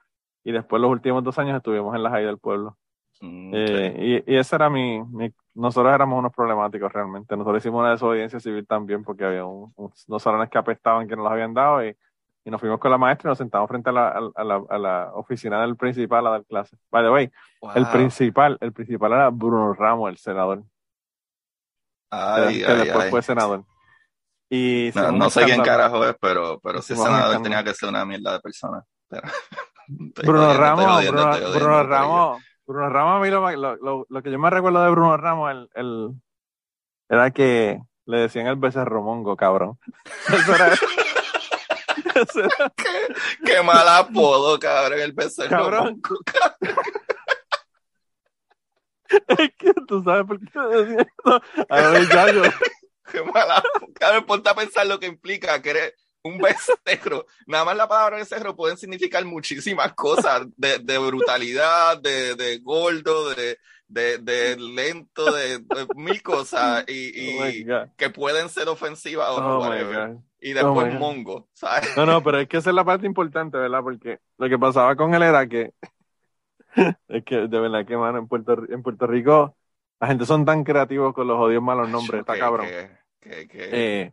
y 0.44 0.53
después 0.53 0.83
los 0.83 0.90
últimos 0.90 1.25
dos 1.25 1.38
años 1.38 1.57
estuvimos 1.57 1.94
en 1.94 2.03
la 2.03 2.11
high 2.11 2.25
del 2.25 2.38
pueblo. 2.38 2.77
Mm, 3.24 3.50
Eh, 3.54 4.22
y, 4.26 4.32
y 4.35 4.37
ese 4.37 4.56
era 4.56 4.68
mi, 4.68 5.00
mi- 5.04 5.32
nosotros 5.54 5.94
éramos 5.94 6.18
unos 6.18 6.32
problemáticos 6.32 6.92
realmente. 6.92 7.37
Nosotros 7.37 7.62
hicimos 7.62 7.80
una 7.80 7.92
desobediencia 7.92 8.40
civil 8.40 8.66
también 8.66 9.04
porque 9.04 9.24
había 9.24 9.44
un- 9.44 9.72
un- 9.76 9.92
unos 10.08 10.22
salones 10.22 10.50
que 10.50 10.58
apestaban 10.58 11.06
que 11.06 11.14
nos 11.14 11.22
los 11.24 11.32
habían 11.32 11.54
dado 11.54 11.85
y, 11.87 11.96
y 12.44 12.50
nos 12.50 12.61
fuimos 12.61 12.80
con 12.80 12.90
la 12.90 12.98
maestra 12.98 13.28
y 13.28 13.30
nos 13.30 13.38
sentamos 13.38 13.68
frente 13.68 13.90
a 13.90 13.92
la, 13.92 14.08
a, 14.35 14.42
la, 14.44 14.62
a 14.68 14.78
la 14.78 15.11
oficina 15.14 15.61
del 15.62 15.76
principal 15.76 16.26
a 16.26 16.30
dar 16.30 16.44
clases. 16.44 16.76
By 16.90 17.04
the 17.04 17.11
way, 17.11 17.30
el 17.76 17.87
principal, 17.88 18.58
el 18.61 18.72
principal 18.72 19.12
era 19.12 19.30
Bruno 19.30 19.72
Ramos, 19.72 20.11
el 20.11 20.16
senador, 20.18 20.64
Ay, 22.11 22.58
que 22.58 22.66
ay, 22.66 22.76
después 22.78 23.04
ay. 23.04 23.11
fue 23.11 23.22
senador. 23.22 23.64
Y 24.50 24.90
No, 24.94 25.12
no 25.12 25.30
sé 25.30 25.44
quién 25.44 25.62
carajo 25.62 26.04
es, 26.04 26.14
pero, 26.20 26.61
pero 26.62 26.82
si 26.82 26.92
es 26.92 27.00
senador 27.02 27.40
tenía 27.42 27.64
que 27.64 27.72
ser 27.72 27.88
una 27.88 28.04
mierda 28.04 28.32
de 28.35 28.40
persona. 28.40 28.82
Pero- 29.08 29.28
Bruno 30.26 30.46
jodiendo, 30.46 31.22
Ramos, 31.22 31.54
Bruno. 31.54 31.82
Ramos, 31.85 32.42
Bruno 32.72 32.88
Ramos, 32.90 33.16
a 33.16 33.20
mí 33.20 33.30
lo, 33.30 33.76
lo, 33.76 34.06
lo- 34.08 34.22
que 34.22 34.30
yo 34.30 34.38
me 34.38 34.50
recuerdo 34.50 34.82
de 34.82 34.90
Bruno 34.90 35.16
Ramos 35.16 35.50
el, 35.50 35.68
el- 35.74 36.11
era 37.08 37.30
que 37.30 37.80
le 38.06 38.18
decían 38.18 38.46
el 38.46 38.56
becerro 38.56 39.02
mongo, 39.02 39.37
cabrón. 39.37 39.78
Eso 40.28 40.54
era, 40.54 40.68
eso 42.14 42.40
era- 42.40 42.72
Qué 43.44 43.62
mal 43.62 43.87
apodo, 43.88 44.58
cabrón, 44.58 45.00
el 45.00 45.12
becerro. 45.12 45.48
Cabrón. 45.50 45.85
monco. 46.02 46.16
es 49.38 49.50
que 49.58 49.72
tú 49.87 50.02
sabes 50.02 50.24
por 50.26 50.38
qué 50.40 50.58
le 50.58 50.76
decían 50.85 51.00
eso. 51.24 51.42
A 51.68 51.76
ver, 51.90 52.08
ya 52.08 52.32
yo, 52.32 52.42
Qué 53.11 53.22
mal 53.22 53.50
apodo. 53.50 53.87
Cabrón, 53.98 54.24
ponte 54.26 54.48
a 54.50 54.54
pensar 54.54 54.87
lo 54.87 54.98
que 54.98 55.06
implica 55.06 55.61
que 55.61 55.70
eres 55.70 55.94
un 56.24 56.38
becerro. 56.38 57.26
Nada 57.46 57.64
más 57.64 57.76
la 57.76 57.88
palabra 57.88 58.16
becerro 58.18 58.54
pueden 58.56 58.76
significar 58.76 59.24
muchísimas 59.24 59.92
cosas, 59.94 60.46
de, 60.56 60.78
de 60.78 60.98
brutalidad, 60.98 62.00
de, 62.00 62.35
de 62.35 62.58
gordo, 62.58 63.30
de, 63.35 63.58
de, 63.88 64.18
de 64.18 64.56
lento, 64.56 65.32
de, 65.32 65.58
de 65.58 65.87
mil 65.96 66.22
cosas 66.22 66.85
y, 66.88 67.38
oh 67.38 67.48
y 67.48 67.66
que 67.96 68.11
pueden 68.11 68.48
ser 68.48 68.68
ofensivas 68.68 69.28
o 69.30 69.40
no, 69.40 69.58
oh. 69.58 70.22
Y 70.44 70.54
después 70.54 70.92
Oh 70.94 70.98
mongo, 70.98 71.48
¿sabes? 71.52 71.96
No, 71.96 72.04
no, 72.04 72.22
pero 72.22 72.40
es 72.40 72.48
que 72.48 72.56
esa 72.56 72.70
es 72.70 72.74
la 72.76 72.85
parte 72.85 73.06
importante, 73.06 73.58
¿verdad? 73.58 73.80
Porque 73.82 74.18
lo 74.38 74.48
que 74.48 74.58
pasaba 74.58 74.96
con 74.96 75.14
él 75.14 75.22
era 75.22 75.46
que, 75.46 75.72
es 77.08 77.24
que 77.24 77.37
de 77.46 77.61
verdad 77.61 77.87
que, 77.87 77.96
mano, 77.96 78.18
en 78.18 78.26
Puerto, 78.26 78.56
en 78.68 78.82
Puerto 78.82 79.06
Rico, 79.06 79.56
la 80.00 80.08
gente 80.08 80.26
son 80.26 80.44
tan 80.44 80.64
creativos 80.64 81.14
con 81.14 81.28
los 81.28 81.38
odios 81.38 81.62
malos 81.62 81.88
nombres, 81.88 82.20
está 82.20 82.35
Que- 82.35 82.40
cabrón. 82.40 82.66
que- 82.66 82.90
que- 83.20 83.48
que- 83.48 83.68
Eh, 83.72 84.12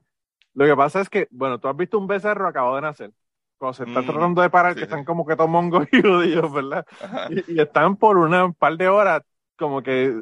lo 0.59 0.65
que 0.65 0.75
pasa 0.77 1.01
es 1.01 1.09
que, 1.09 1.27
bueno, 1.31 1.59
tú 1.59 1.67
has 1.67 1.77
visto 1.77 1.97
un 1.97 2.07
becerro 2.07 2.47
acabado 2.47 2.75
de 2.75 2.81
nacer. 2.81 3.11
Cuando 3.57 3.73
se 3.73 3.83
están 3.85 4.05
Mm, 4.05 4.05
tratando 4.05 4.41
de 4.41 4.49
parar, 4.49 4.75
sí, 4.75 4.79
que 4.79 4.85
sí. 4.85 4.85
están 4.85 5.05
como 5.05 5.25
que 5.25 5.35
todos 5.35 5.49
mongos 5.49 5.87
y 5.91 6.01
judíos, 6.01 6.51
¿verdad? 6.53 6.85
Y, 7.27 7.55
y 7.55 7.61
están 7.61 7.97
por 7.97 8.17
una 8.17 8.51
par 8.53 8.77
de 8.77 8.87
horas, 8.89 9.23
como 9.57 9.81
que, 9.83 10.21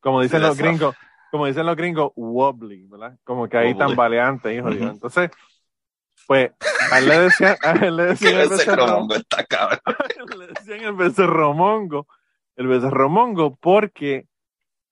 como 0.00 0.22
dicen 0.22 0.42
Sí, 0.42 0.42
los 0.42 0.56
gringos, 0.56 0.96
como 1.30 1.46
dicen 1.46 1.66
los 1.66 1.76
gringos, 1.76 2.12
wobbly, 2.16 2.86
¿verdad? 2.88 3.18
Como 3.24 3.48
que 3.48 3.58
ahí 3.58 3.74
tambaleante 3.74 4.54
y 4.54 4.60
jodido. 4.60 4.90
Ujú. 4.90 4.92
Entonces, 4.92 5.30
pues, 6.26 6.52
a 6.90 6.98
él 6.98 7.08
le 7.08 7.18
decían, 7.18 7.56
a 7.62 7.72
él 7.86 7.96
le 7.96 8.04
decían 8.04 8.36
el 8.36 8.46
becerro, 8.46 9.06
está 9.16 9.44
cabrón. 9.44 9.80
le 10.38 10.46
decían 10.48 10.80
el 10.82 10.92
becerro 10.94 11.54
mongo, 11.54 12.06
el 12.56 12.66
becerro 12.66 13.08
mongo, 13.08 13.56
porque 13.56 14.26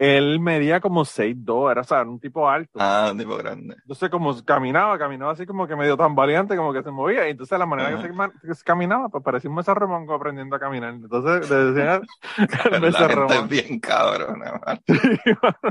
él 0.03 0.41
medía 0.41 0.81
como 0.81 1.05
6'2", 1.05 1.71
era, 1.71 1.81
o 1.83 1.85
sea, 1.85 2.01
era 2.01 2.11
un 2.11 2.19
tipo 2.19 2.49
alto. 2.49 2.79
Ah, 2.81 3.11
un 3.13 3.19
tipo 3.19 3.37
grande. 3.37 3.77
Entonces, 3.83 4.11
como 4.11 4.35
caminaba, 4.45 4.99
caminaba 4.99 5.33
así 5.33 5.47
como 5.47 5.67
que 5.67 5.77
medio 5.77 5.97
tan 5.97 6.15
valiente, 6.15 6.57
como 6.57 6.73
que 6.73 6.83
se 6.83 6.91
movía. 6.91 7.29
Y 7.29 7.33
entonces, 7.33 7.59
la 7.59 7.67
manera 7.67 7.97
que 7.97 8.03
se, 8.09 8.13
ma- 8.13 8.31
que 8.31 8.55
se 8.55 8.65
caminaba, 8.65 9.09
pues 9.09 9.23
parecía 9.23 9.51
un 9.51 9.57
mongo 9.89 10.15
aprendiendo 10.15 10.57
a 10.57 10.59
caminar. 10.59 10.95
Entonces, 10.95 11.49
le 11.51 11.57
decían 11.57 12.03
el 12.67 12.73
La 12.73 12.79
becerro 12.81 13.29
gente 13.29 13.35
es 13.35 13.41
mongo. 13.41 13.49
bien 13.49 13.81
cabrón. 13.81 14.43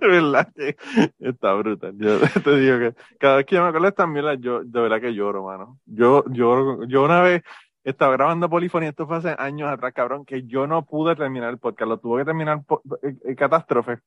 De 0.00 0.06
verdad 0.06 0.48
que 0.54 0.76
está 1.18 1.52
brutal. 1.54 1.94
Yo 1.98 2.18
te 2.44 2.56
digo 2.58 2.78
que 2.78 2.94
cada 3.18 3.36
vez 3.38 3.46
que 3.46 3.56
yo 3.56 3.62
me 3.62 3.68
acuerdo 3.68 3.90
de 3.90 4.06
mierdas, 4.06 4.38
yo 4.40 4.62
de 4.62 4.80
verdad 4.80 5.00
que 5.00 5.12
lloro, 5.14 5.44
mano. 5.44 5.78
Yo 5.84 6.24
lloro. 6.28 6.84
Yo 6.86 7.02
una 7.02 7.20
vez 7.22 7.42
estaba 7.84 8.12
grabando 8.12 8.50
Polifonía, 8.50 8.90
esto 8.90 9.06
fue 9.06 9.16
hace 9.16 9.34
años 9.38 9.70
atrás, 9.70 9.92
cabrón, 9.94 10.24
que 10.24 10.46
yo 10.46 10.66
no 10.66 10.84
pude 10.84 11.16
terminar 11.16 11.50
el 11.50 11.58
podcast. 11.58 11.88
Lo 11.88 11.98
tuve 11.98 12.20
que 12.20 12.26
terminar 12.26 12.62
por, 12.64 12.82
eh, 13.02 13.14
eh, 13.24 13.34
catástrofe. 13.34 13.98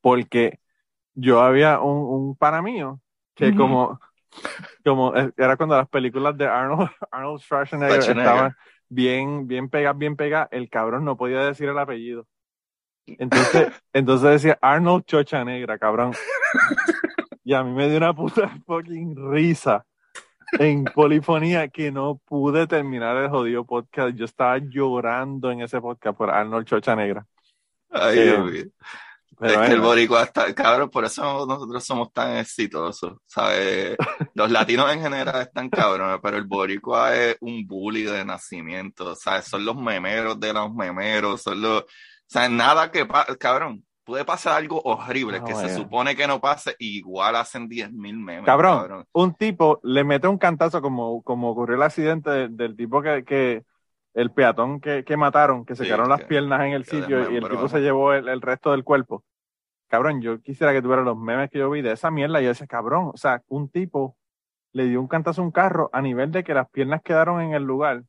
Porque 0.00 0.60
yo 1.14 1.40
había 1.40 1.80
un, 1.80 1.98
un 1.98 2.36
pana 2.36 2.62
mío 2.62 3.00
que 3.34 3.54
como, 3.54 4.00
como 4.84 5.14
eh, 5.14 5.30
era 5.36 5.56
cuando 5.56 5.76
las 5.76 5.88
películas 5.88 6.36
de 6.36 6.46
Arnold, 6.46 6.90
Arnold 7.10 7.40
Schwarzenegger, 7.40 8.02
Schwarzenegger. 8.02 8.30
estaban 8.30 8.56
bien, 8.88 9.46
bien 9.46 9.68
pegadas, 9.68 9.98
bien 9.98 10.16
pegadas, 10.16 10.48
el 10.50 10.68
cabrón 10.68 11.04
no 11.04 11.16
podía 11.16 11.40
decir 11.40 11.68
el 11.68 11.78
apellido. 11.78 12.26
Entonces, 13.06 13.72
entonces 13.92 14.30
decía 14.30 14.58
Arnold 14.60 15.04
Chocha 15.04 15.44
Negra, 15.44 15.78
cabrón. 15.78 16.12
Y 17.44 17.54
a 17.54 17.62
mí 17.62 17.72
me 17.72 17.88
dio 17.88 17.98
una 17.98 18.14
puta 18.14 18.48
fucking 18.66 19.32
risa 19.32 19.84
en 20.58 20.84
polifonía 20.84 21.68
que 21.68 21.92
no 21.92 22.20
pude 22.24 22.66
terminar 22.66 23.16
el 23.16 23.30
jodido 23.30 23.64
podcast. 23.64 24.16
Yo 24.16 24.24
estaba 24.24 24.58
llorando 24.58 25.50
en 25.50 25.62
ese 25.62 25.80
podcast 25.80 26.16
por 26.16 26.30
Arnold 26.30 26.66
Chocha 26.66 26.96
Negra. 26.96 27.26
Ay, 27.90 28.18
Eh, 28.18 28.22
Dios 28.24 28.50
mío. 28.50 28.64
Pero 29.38 29.62
es 29.62 29.68
que 29.68 29.74
el 29.74 29.80
boricua 29.80 30.24
está, 30.24 30.54
cabrón, 30.54 30.90
por 30.90 31.02
eso 31.06 31.46
nosotros 31.46 31.82
somos 31.82 32.12
tan 32.12 32.36
exitosos, 32.36 33.16
¿sabes? 33.24 33.96
Los 34.34 34.50
latinos 34.50 34.92
en 34.92 35.00
general 35.00 35.40
están 35.40 35.70
cabrones, 35.70 36.18
pero 36.22 36.36
el 36.36 36.44
boricua 36.44 37.16
es 37.16 37.36
un 37.40 37.66
bully 37.66 38.02
de 38.02 38.22
nacimiento, 38.22 39.16
¿sabes? 39.16 39.46
Son 39.46 39.64
los 39.64 39.76
memeros 39.76 40.38
de 40.38 40.52
los 40.52 40.74
memeros, 40.74 41.40
son 41.40 41.62
los, 41.62 41.82
o 41.84 41.86
sea, 42.26 42.50
nada 42.50 42.90
que 42.90 43.06
pasa, 43.06 43.34
cabrón, 43.36 43.82
puede 44.04 44.24
pasar 44.24 44.54
algo 44.54 44.80
horrible 44.82 45.42
que 45.44 45.54
se 45.54 45.68
supone 45.74 46.16
que 46.16 46.26
no 46.26 46.40
pase, 46.40 46.74
y 46.78 46.98
igual 46.98 47.36
hacen 47.36 47.68
10.000 47.68 48.16
memes. 48.16 48.44
Cabrón, 48.46 49.06
un 49.12 49.34
tipo 49.34 49.80
le 49.82 50.04
mete 50.04 50.28
un 50.28 50.38
cantazo 50.38 50.80
como, 50.82 51.22
como 51.22 51.50
ocurrió 51.50 51.76
el 51.76 51.82
accidente 51.82 52.30
de- 52.30 52.48
del 52.48 52.76
tipo 52.76 53.02
que, 53.02 53.24
que 53.24 53.64
el 54.14 54.30
peatón 54.32 54.80
que, 54.80 55.04
que 55.04 55.16
mataron, 55.16 55.64
que 55.64 55.74
se 55.76 55.82
Sí, 55.84 55.88
quedaron 55.88 56.08
las 56.08 56.24
piernas 56.24 56.62
en 56.62 56.72
el 56.72 56.84
sitio 56.84 57.30
y 57.30 57.36
el 57.36 57.48
tipo 57.48 57.68
se 57.68 57.80
llevó 57.80 58.12
el, 58.12 58.28
el 58.28 58.40
resto 58.40 58.72
del 58.72 58.84
cuerpo. 58.84 59.24
Cabrón, 59.88 60.22
yo 60.22 60.40
quisiera 60.40 60.72
que 60.72 60.82
tuviera 60.82 61.02
los 61.02 61.18
memes 61.18 61.50
que 61.50 61.58
yo 61.58 61.70
vi 61.70 61.82
de 61.82 61.92
esa 61.92 62.10
mierda 62.10 62.40
y 62.40 62.44
yo 62.44 62.50
decía, 62.50 62.66
cabrón, 62.66 63.10
o 63.14 63.16
sea, 63.16 63.42
un 63.48 63.68
tipo 63.68 64.16
le 64.72 64.86
dio 64.86 65.00
un 65.00 65.08
cantazo 65.08 65.42
a 65.42 65.44
un 65.46 65.52
carro 65.52 65.90
a 65.92 66.02
nivel 66.02 66.32
de 66.32 66.44
que 66.44 66.54
las 66.54 66.70
piernas 66.70 67.02
quedaron 67.02 67.40
en 67.42 67.54
el 67.54 67.64
lugar 67.64 68.04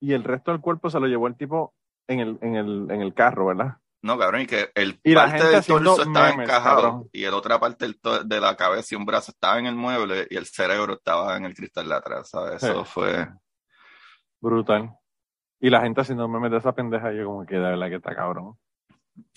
y 0.00 0.14
el 0.14 0.24
resto 0.24 0.52
del 0.52 0.60
cuerpo 0.60 0.90
se 0.90 1.00
lo 1.00 1.06
llevó 1.08 1.28
el 1.28 1.36
tipo 1.36 1.74
en 2.08 2.20
el, 2.20 2.38
en 2.42 2.56
el, 2.56 2.90
en 2.90 3.02
el 3.02 3.14
carro, 3.14 3.46
¿verdad? 3.46 3.78
No, 4.02 4.18
cabrón, 4.18 4.42
y 4.42 4.46
que 4.46 4.70
el 4.74 5.00
Y 5.04 5.14
parte 5.14 5.44
del 5.46 5.64
torso 5.64 6.02
estaba 6.02 6.30
memes, 6.30 6.48
encajado 6.48 6.82
cabrón. 6.82 7.08
y 7.12 7.22
el 7.22 7.34
otra 7.34 7.60
parte 7.60 7.86
del 7.86 8.00
de 8.24 8.40
la 8.40 8.56
cabeza 8.56 8.94
y 8.94 8.96
un 8.96 9.06
brazo 9.06 9.30
estaba 9.30 9.60
en 9.60 9.66
el 9.66 9.76
mueble 9.76 10.26
y 10.28 10.36
el 10.36 10.46
cerebro 10.46 10.94
estaba 10.94 11.36
en 11.36 11.44
el 11.44 11.54
cristal 11.54 11.88
de 11.88 11.94
atrás, 11.94 12.30
¿sabes? 12.30 12.62
Eso 12.62 12.84
fue... 12.84 13.28
Brutal. 14.40 14.90
Y 15.60 15.70
la 15.70 15.80
gente 15.82 16.00
haciendo 16.00 16.26
memes 16.26 16.50
de 16.50 16.56
esa 16.56 16.74
pendeja, 16.74 17.12
yo 17.12 17.26
como 17.26 17.46
que 17.46 17.54
de 17.54 17.60
verdad 17.60 17.88
que 17.88 17.94
está 17.94 18.14
cabrón. 18.16 18.56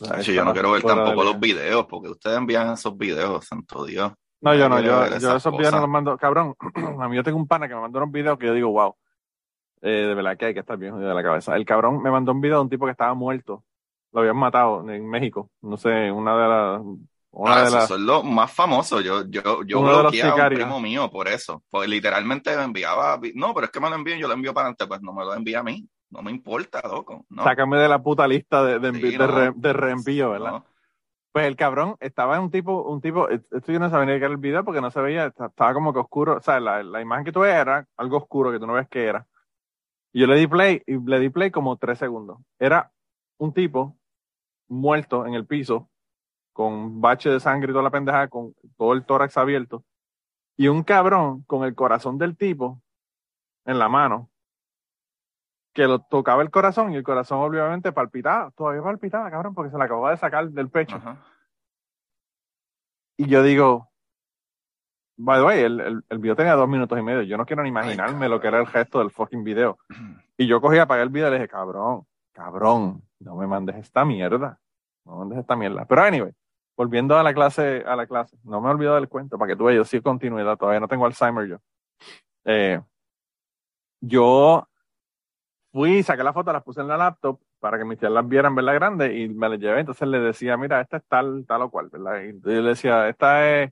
O 0.02 0.06
sea, 0.06 0.22
yo 0.22 0.44
no 0.44 0.54
quiero 0.54 0.72
ver 0.72 0.82
tampoco 0.82 1.24
los 1.24 1.40
videos, 1.40 1.86
porque 1.86 2.10
ustedes 2.10 2.38
envían 2.38 2.72
esos 2.74 2.98
videos, 2.98 3.46
santo 3.46 3.86
Dios. 3.86 4.12
No, 4.42 4.56
yo 4.56 4.68
no, 4.68 4.80
yo, 4.82 5.06
esos 5.06 5.56
videos 5.58 5.74
no 5.74 5.82
los 5.82 5.90
mando, 5.90 6.18
cabrón. 6.18 6.56
A 7.02 7.08
mí 7.08 7.16
yo 7.16 7.24
tengo 7.24 7.38
un 7.38 7.48
pana 7.48 7.68
que 7.68 7.76
me 7.76 7.82
mandó 7.82 8.00
unos 8.00 8.12
videos 8.12 8.38
que 8.40 8.48
yo 8.48 8.54
digo, 8.54 8.72
wow. 8.72 8.96
Eh, 9.82 10.08
de 10.08 10.16
verdad 10.16 10.38
que 10.38 10.46
hay 10.46 10.54
que 10.54 10.62
estar 10.62 10.78
bien 10.78 10.94
jodido 10.94 11.10
de 11.10 11.16
la 11.16 11.24
cabeza. 11.24 11.56
El 11.56 11.66
cabrón 11.66 12.02
me 12.02 12.10
mandó 12.10 12.32
un 12.32 12.42
video 12.42 12.58
de 12.58 12.64
un 12.64 12.70
tipo 12.70 12.86
que 12.86 12.92
estaba 12.92 13.14
muerto. 13.14 13.64
Lo 14.16 14.22
habían 14.22 14.38
matado 14.38 14.90
en 14.90 15.10
México. 15.10 15.50
No 15.62 15.76
sé, 15.76 16.10
una 16.10 16.38
de 16.38 16.48
las. 16.48 16.82
Una 17.32 17.54
Ah, 17.54 17.58
de 17.60 17.64
esos 17.64 17.74
las. 17.80 17.88
son 17.90 18.06
los 18.06 18.24
más 18.24 18.50
famosos. 18.50 19.04
Yo, 19.04 19.26
yo, 19.28 19.62
yo 19.64 19.82
bloqueé 19.82 20.24
a 20.24 20.34
un 20.36 20.50
primo 20.56 20.80
mío 20.80 21.12
por 21.12 21.28
eso. 21.28 21.62
Porque 21.70 21.90
literalmente 21.90 22.56
me 22.56 22.64
enviaba. 22.64 23.18
vi- 23.18 23.34
No, 23.36 23.54
pero 23.54 23.66
es 23.66 23.72
que 23.72 23.82
me 23.82 23.90
lo 23.90 23.96
envíen, 23.98 24.20
yo 24.20 24.30
lo 24.30 24.34
envío 24.36 24.54
para 24.54 24.68
adelante. 24.68 24.88
Pues 24.88 25.02
no 25.02 25.12
me 25.12 25.26
lo 25.26 25.34
envía 25.34 25.60
a 25.60 25.64
mí. 25.64 25.86
No 26.12 26.22
me 26.22 26.32
importa, 26.32 26.82
loco. 26.88 27.26
No, 27.30 27.44
Sácame 27.44 27.76
de 27.78 27.90
la 27.90 28.02
puta 28.02 28.26
lista 28.26 28.64
de, 28.64 28.80
de, 28.80 28.94
Sí, 28.94 29.12
de 29.12 29.18
no. 29.18 29.28
re- 29.28 29.52
de 29.54 29.74
reenvío, 29.74 30.30
¿verdad? 30.32 30.52
no. 30.52 30.66
Pues 31.34 31.46
el 31.48 31.58
cabrón 31.58 31.98
estaba 32.00 32.38
en 32.38 32.44
un 32.44 32.52
tipo, 32.52 32.84
un 32.84 33.02
tipo, 33.02 33.28
esto 33.28 33.70
yo 33.70 33.80
no 33.80 33.90
sabía 33.90 34.06
ni 34.14 34.20
qué 34.20 34.24
era 34.26 34.34
el 34.34 34.38
video 34.38 34.64
porque 34.64 34.80
no 34.80 34.90
se 34.90 35.02
veía, 35.02 35.26
esta- 35.26 35.48
estaba 35.48 35.74
como 35.74 35.92
que 35.92 36.00
oscuro, 36.00 36.38
o 36.38 36.42
sea, 36.42 36.62
la, 36.62 36.82
la 36.84 37.02
imagen 37.02 37.26
que 37.26 37.34
tú 37.34 37.42
ves 37.42 37.54
era 37.54 37.86
algo 37.98 38.16
oscuro 38.16 38.54
que 38.54 38.60
tú 38.60 38.66
no 38.66 38.72
ves 38.72 38.88
qué 38.90 39.08
era. 39.08 39.28
Y 40.14 40.22
yo 40.22 40.28
le 40.28 40.38
di 40.38 40.48
play, 40.48 40.82
y 40.88 40.98
le 40.98 41.20
di 41.20 41.30
play 41.30 41.52
como 41.52 41.76
tres 41.76 42.00
segundos. 42.00 42.38
Era 42.58 42.90
un 43.38 43.52
tipo 43.54 43.98
muerto 44.68 45.26
en 45.26 45.34
el 45.34 45.46
piso, 45.46 45.90
con 46.54 47.02
bache 47.02 47.30
de 47.30 47.40
sangre 47.40 47.72
y 47.72 47.74
toda 47.74 47.84
la 47.84 47.92
pendeja, 47.92 48.28
con 48.28 48.54
todo 48.78 48.94
el 48.94 49.06
tórax 49.06 49.38
abierto, 49.38 49.84
y 50.58 50.68
un 50.70 50.84
cabrón 50.84 51.44
con 51.44 51.64
el 51.66 51.76
corazón 51.76 52.18
del 52.18 52.38
tipo 52.38 52.82
en 53.66 53.78
la 53.78 53.90
mano, 53.90 54.30
que 55.74 55.88
lo 55.88 56.00
tocaba 56.00 56.42
el 56.42 56.50
corazón 56.50 56.94
y 56.94 56.96
el 56.96 57.04
corazón 57.04 57.40
obviamente 57.40 57.92
palpitaba, 57.92 58.52
todavía 58.52 58.82
palpitaba, 58.82 59.30
cabrón, 59.30 59.54
porque 59.54 59.72
se 59.72 59.78
le 59.78 59.84
acababa 59.84 60.12
de 60.12 60.18
sacar 60.18 60.50
del 60.50 60.70
pecho. 60.70 60.96
Ajá. 60.96 61.18
Y 63.18 63.28
yo 63.28 63.44
digo, 63.44 63.90
by 65.18 65.40
the 65.40 65.46
way, 65.46 65.60
el, 65.62 65.80
el, 65.82 66.04
el 66.08 66.18
video 66.20 66.36
tenía 66.36 66.54
dos 66.54 66.70
minutos 66.70 66.98
y 66.98 67.02
medio. 67.02 67.24
Yo 67.24 67.38
no 67.38 67.46
quiero 67.46 67.64
ni 67.64 67.70
imaginarme 67.70 68.26
Ay, 68.26 68.32
lo 68.32 68.40
que 68.40 68.48
era 68.48 68.60
el 68.60 68.68
gesto 68.68 69.00
del 69.00 69.12
fucking 69.12 69.44
video. 69.44 69.78
Y 70.38 70.48
yo 70.48 70.62
cogí, 70.62 70.78
apagué 70.78 71.04
el 71.04 71.10
video 71.10 71.28
y 71.28 71.32
le 71.32 71.38
dije, 71.38 71.50
cabrón, 71.50 72.06
cabrón, 72.36 73.02
no 73.20 73.36
me 73.38 73.48
mandes 73.48 73.78
esta 73.78 74.04
mierda. 74.06 74.60
No 75.06 75.14
me 75.14 75.20
mandes 75.20 75.40
esta 75.40 75.56
mierda. 75.56 75.86
Pero 75.86 76.02
anyway, 76.04 76.32
volviendo 76.76 77.18
a 77.18 77.24
la 77.24 77.34
clase, 77.34 77.84
a 77.88 77.96
la 77.96 78.06
clase, 78.06 78.38
no 78.44 78.60
me 78.60 78.68
he 78.68 78.72
olvidado 78.72 78.96
del 78.96 79.08
cuento, 79.08 79.38
para 79.38 79.50
que 79.54 79.56
tú 79.56 79.64
veas, 79.66 79.78
yo 79.78 79.86
sí 79.86 80.02
continuidad, 80.02 80.58
todavía 80.58 80.80
no 80.82 80.88
tengo 80.88 81.06
Alzheimer 81.06 81.48
yo. 81.48 81.58
Eh, 82.44 82.80
yo 84.02 84.68
fui, 85.72 86.04
saqué 86.04 86.24
la 86.24 86.34
foto, 86.34 86.52
las 86.54 86.64
puse 86.64 86.82
en 86.82 86.88
la 86.88 86.98
laptop 86.98 87.40
para 87.60 87.78
que 87.78 87.86
mis 87.86 87.98
tías 87.98 88.12
las 88.12 88.28
vieran, 88.28 88.54
¿verdad? 88.56 88.76
Grande, 88.76 89.18
y 89.18 89.30
me 89.30 89.50
las 89.50 89.60
llevé. 89.60 89.80
Entonces 89.80 90.08
le 90.08 90.20
decía, 90.20 90.58
mira, 90.58 90.82
esta 90.82 90.98
es 90.98 91.04
tal, 91.08 91.46
tal 91.48 91.64
o 91.64 91.70
cual, 91.72 91.90
¿verdad? 91.90 92.22
Y 92.24 92.34
yo 92.42 92.62
le 92.62 92.70
decía, 92.70 93.08
esta 93.10 93.48
es, 93.64 93.72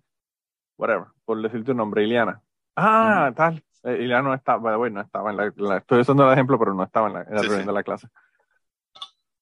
whatever, 0.77 1.07
por 1.25 1.41
decirte 1.41 1.71
un 1.71 1.77
nombre, 1.77 2.03
Iliana. 2.03 2.41
Ah, 2.75 3.31
tal. 3.35 3.63
Eh, 3.83 3.97
Iliana 4.01 4.29
no 4.29 4.33
estaba, 4.33 4.75
bueno, 4.77 4.95
no 4.95 5.01
estaba 5.01 5.31
en 5.31 5.37
la, 5.37 5.53
la- 5.57 5.77
estoy 5.77 6.01
usando 6.01 6.25
el 6.25 6.33
ejemplo, 6.33 6.57
pero 6.57 6.73
no 6.73 6.83
estaba 6.83 7.07
en 7.07 7.13
la, 7.13 7.21
en 7.23 7.35
la 7.35 7.41
Sí, 7.41 7.47
reunión 7.47 7.61
sí. 7.63 7.67
de 7.67 7.73
la 7.73 7.83
clase. 7.83 8.07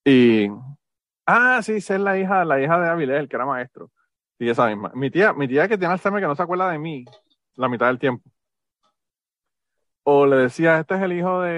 Y, 0.06 0.48
ah, 1.26 1.62
sí, 1.62 1.74
esa 1.74 1.96
es 1.96 2.02
la 2.02 2.18
hija, 2.18 2.44
la 2.46 2.62
hija 2.62 2.80
de 2.80 2.90
Avilés, 2.90 3.20
el 3.20 3.30
que 3.30 3.36
era 3.36 3.46
maestro. 3.46 3.92
Sí, 4.40 4.50
esa 4.50 4.68
misma. 4.68 4.92
Mi 4.96 5.12
tía, 5.12 5.34
mi 5.34 5.48
tía 5.48 5.68
que 5.68 5.78
tiene 5.78 5.94
Alzheimer 5.94 6.22
que 6.22 6.28
no 6.28 6.36
se 6.36 6.42
acuerda 6.42 6.70
de 6.72 6.80
mí 6.80 7.06
la 7.56 7.70
mitad 7.70 7.88
del 7.88 8.00
tiempo. 8.00 8.28
O 10.04 10.26
le 10.26 10.36
decía, 10.38 10.80
este 10.80 10.96
es 10.96 11.02
el 11.04 11.14
hijo 11.14 11.42
de, 11.42 11.52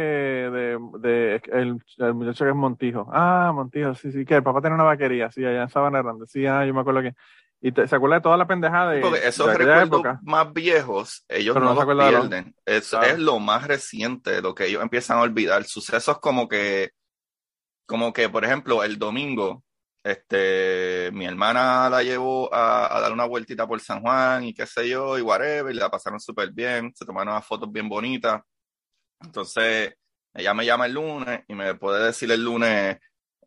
de, 0.52 0.78
de 1.00 1.42
el, 1.54 1.78
el 2.00 2.14
muchacho 2.14 2.44
que 2.44 2.50
es 2.50 2.56
Montijo. 2.56 3.08
Ah, 3.14 3.52
Montijo, 3.56 3.96
sí, 3.96 4.12
sí, 4.12 4.26
que 4.26 4.36
el 4.36 4.44
papá 4.44 4.60
tiene 4.60 4.76
una 4.76 4.84
vaquería, 4.84 5.32
sí, 5.32 5.46
allá 5.46 5.64
en 5.64 5.70
Sabana 5.70 6.02
Grande. 6.02 6.26
Sí, 6.28 6.46
ah, 6.46 6.66
yo 6.66 6.74
me 6.74 6.82
acuerdo 6.82 7.02
que. 7.02 7.14
Y 7.62 7.72
te- 7.72 7.88
se 7.88 7.96
acuerda 7.96 8.18
de 8.18 8.22
toda 8.22 8.36
la 8.36 8.46
pendejada 8.46 8.92
de, 8.92 9.00
Porque 9.00 9.26
esos 9.26 9.48
de 9.48 9.54
recuerdos 9.54 9.86
época. 9.88 10.20
más 10.24 10.52
viejos, 10.52 11.24
ellos 11.30 11.54
Pero 11.54 11.66
no, 11.68 11.74
no 11.74 11.76
se 11.76 11.76
los 11.76 11.84
acuerda 11.84 12.06
de 12.08 12.12
los- 12.12 12.28
pierden. 12.28 12.56
Es, 12.66 12.92
es 12.94 13.20
lo 13.20 13.40
más 13.40 13.66
reciente, 13.66 14.42
lo 14.42 14.54
que 14.54 14.66
ellos 14.66 14.84
empiezan 14.84 15.20
a 15.20 15.22
olvidar. 15.22 15.64
Sucesos 15.64 16.20
como 16.20 16.50
que, 16.50 16.92
como 17.94 18.12
que, 18.12 18.28
por 18.28 18.44
ejemplo, 18.44 18.84
el 18.84 18.98
domingo, 18.98 19.64
este, 20.04 21.12
mi 21.14 21.26
hermana 21.26 21.88
la 21.92 22.02
llevó 22.02 22.52
a, 22.52 23.00
dar 23.00 23.14
una 23.14 23.26
vueltita 23.26 23.68
por 23.68 23.80
San 23.82 24.02
Juan 24.02 24.46
y 24.46 24.54
qué 24.56 24.66
sé 24.66 24.90
yo, 24.90 25.16
y 25.20 25.22
whatever, 25.22 25.72
y 25.72 25.78
la 25.78 25.92
pasaron 25.92 26.20
súper 26.20 26.52
bien, 26.52 26.92
se 26.96 27.06
tomaron 27.06 27.34
unas 27.34 27.46
fotos 27.46 27.72
bien 27.72 27.88
bonitas. 27.88 28.42
Entonces, 29.22 29.94
ella 30.34 30.56
me 30.56 30.66
llama 30.66 30.88
el 30.88 30.94
lunes 30.94 31.42
y 31.48 31.54
me 31.54 31.76
puede 31.76 32.08
decir 32.08 32.32
el 32.32 32.44
lunes, 32.44 32.98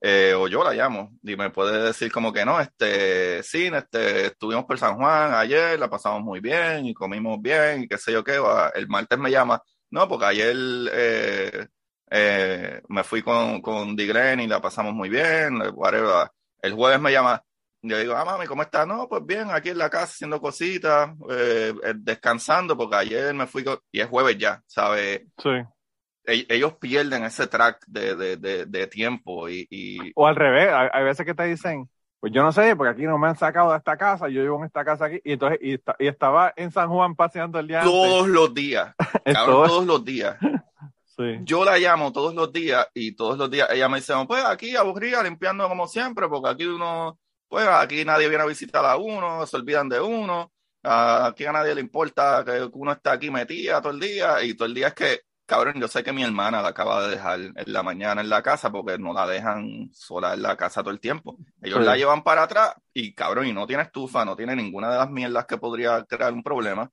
eh, 0.01 0.35
o 0.37 0.47
yo 0.47 0.63
la 0.63 0.75
llamo, 0.75 1.11
y 1.25 1.35
me 1.35 1.51
puede 1.51 1.83
decir 1.83 2.13
como 2.13 2.33
que 2.33 2.45
no, 2.45 2.61
este, 2.61 3.43
sí, 3.43 3.67
este, 3.67 4.27
estuvimos 4.27 4.65
por 4.65 4.79
San 4.79 4.95
Juan 4.97 5.35
ayer, 5.35 5.77
la 5.77 5.91
pasamos 5.91 6.23
muy 6.23 6.39
bien 6.39 6.87
y 6.87 6.95
comimos 6.95 7.43
bien 7.43 7.83
y 7.83 7.89
qué 7.89 7.99
sé 7.99 8.13
yo 8.13 8.23
qué, 8.23 8.41
el 8.77 8.87
martes 8.87 9.19
me 9.19 9.33
llama, 9.33 9.61
no, 9.91 10.07
porque 10.07 10.27
ayer 10.27 10.57
eh, 10.93 11.67
eh, 12.11 12.81
me 12.89 13.03
fui 13.05 13.23
con, 13.23 13.61
con 13.61 13.97
Diglen 13.97 14.41
y 14.41 14.47
la 14.47 14.61
pasamos 14.61 14.93
muy 14.95 15.09
bien, 15.09 15.61
whatever. 15.75 16.29
El 16.63 16.75
jueves 16.75 17.01
me 17.01 17.13
llama, 17.13 17.43
yo 17.83 17.99
digo, 17.99 18.15
ah, 18.17 18.25
mami, 18.25 18.47
¿cómo 18.47 18.63
estás? 18.63 18.87
No, 18.87 19.09
pues 19.09 19.25
bien, 19.25 19.49
aquí 19.51 19.71
en 19.71 19.79
la 19.79 19.91
casa 19.91 20.05
haciendo 20.05 20.41
cositas, 20.41 21.11
eh, 21.31 21.73
eh, 21.85 21.95
descansando, 21.97 22.77
porque 22.77 22.97
ayer 22.97 23.35
me 23.35 23.47
fui, 23.47 23.63
con- 23.65 23.79
y 23.93 24.01
es 24.01 24.09
jueves 24.09 24.37
ya, 24.39 24.61
¿sabes? 24.67 25.23
Sí. 25.39 25.51
E- 26.25 26.47
Ellos 26.49 26.75
pierden 26.81 27.25
ese 27.25 27.47
track 27.47 27.85
de, 27.87 28.17
de, 28.17 28.37
de, 28.37 28.67
de 28.67 28.87
tiempo 28.89 29.49
y, 29.49 29.67
y 29.71 29.99
O 30.17 30.27
al 30.27 30.35
revés, 30.35 30.71
hay, 30.93 31.05
veces 31.05 31.25
que 31.25 31.35
te 31.35 31.45
dicen, 31.45 31.89
pues 32.19 32.33
yo 32.33 32.43
no 32.43 32.51
sé, 32.51 32.75
porque 32.75 32.91
aquí 32.93 33.03
no 33.05 33.19
me 33.19 33.29
han 33.29 33.37
sacado 33.37 33.71
de 33.71 33.79
esta 33.79 33.97
casa, 33.97 34.29
yo 34.29 34.43
vivo 34.43 34.59
en 34.59 34.65
esta 34.65 34.85
casa 34.85 35.05
aquí, 35.05 35.21
y 35.25 35.33
entonces, 35.35 35.59
y, 35.63 35.75
esta- 35.75 35.95
y 36.01 36.09
estaba 36.09 36.53
en 36.57 36.73
San 36.73 36.89
Juan 36.89 37.15
paseando 37.15 37.61
el 37.61 37.69
día 37.69 37.81
antes. 37.83 37.93
todos 37.93 38.27
los 38.27 38.53
días, 38.55 38.93
cabrón, 39.25 39.45
todo- 39.47 39.67
todos 39.69 39.87
los 39.87 40.05
días. 40.05 40.37
sí. 41.19 41.39
Yo 41.43 41.65
la 41.65 41.79
llamo 41.79 42.13
todos 42.13 42.35
los 42.35 42.53
días 42.53 42.87
y 42.95 43.13
todos 43.17 43.39
los 43.39 43.51
días 43.51 43.69
ella 43.71 43.89
me 43.89 43.99
dice, 43.99 44.15
pues 44.27 44.45
aquí 44.45 44.77
aburrida, 44.77 45.23
limpiando 45.23 45.69
como 45.69 45.87
siempre, 45.89 46.29
porque 46.29 46.51
aquí 46.51 46.65
uno, 46.67 47.19
pues 47.49 47.67
aquí 47.69 48.05
nadie 48.05 48.29
viene 48.29 48.45
a 48.45 48.47
visitar 48.47 48.85
a 48.85 48.97
uno, 48.97 49.47
se 49.47 49.57
olvidan 49.57 49.89
de 49.89 50.01
uno, 50.01 50.53
aquí 50.83 51.45
a 51.47 51.53
nadie 51.53 51.75
le 51.75 51.81
importa 51.81 52.45
que 52.45 52.69
uno 52.73 52.93
está 52.93 53.13
aquí 53.13 53.31
metida 53.31 53.81
todo 53.81 53.93
el 53.93 54.01
día 54.01 54.43
y 54.45 54.55
todo 54.55 54.67
el 54.69 54.75
día 54.75 54.89
es 54.89 54.95
que, 54.95 55.21
cabrón, 55.47 55.81
yo 55.81 55.89
sé 55.89 56.03
que 56.03 56.13
mi 56.13 56.23
hermana 56.23 56.61
la 56.63 56.69
acaba 56.69 57.03
de 57.07 57.11
dejar 57.17 57.41
en 57.41 57.55
la 57.67 57.83
mañana 57.83 58.21
en 58.21 58.29
la 58.29 58.43
casa 58.43 58.71
porque 58.71 58.99
no 58.99 59.13
la 59.13 59.27
dejan 59.27 59.91
sola 59.93 60.35
en 60.35 60.43
la 60.43 60.57
casa 60.57 60.83
todo 60.83 60.93
el 60.93 61.01
tiempo. 61.01 61.37
Ellos 61.63 61.79
Sí. 61.81 61.85
la 61.85 61.97
llevan 61.97 62.23
para 62.25 62.43
atrás 62.45 62.75
y, 62.93 63.15
cabrón, 63.15 63.47
y 63.47 63.53
no 63.53 63.67
tiene 63.67 63.85
estufa, 63.85 64.25
no 64.25 64.37
tiene 64.37 64.55
ninguna 64.57 64.91
de 64.91 64.99
las 64.99 65.11
mierdas 65.11 65.47
que 65.47 65.57
podría 65.59 66.05
crear 66.05 66.33
un 66.33 66.43
problema, 66.43 66.91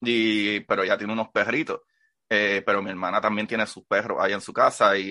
y, 0.00 0.60
pero 0.60 0.84
ya 0.84 0.96
tiene 0.98 1.12
unos 1.12 1.28
perritos. 1.30 1.80
Eh, 2.28 2.62
pero 2.66 2.82
mi 2.82 2.90
hermana 2.90 3.20
también 3.20 3.46
tiene 3.46 3.66
sus 3.66 3.84
perros 3.84 4.18
ahí 4.20 4.32
en 4.32 4.40
su 4.40 4.52
casa 4.52 4.96
y, 4.98 5.10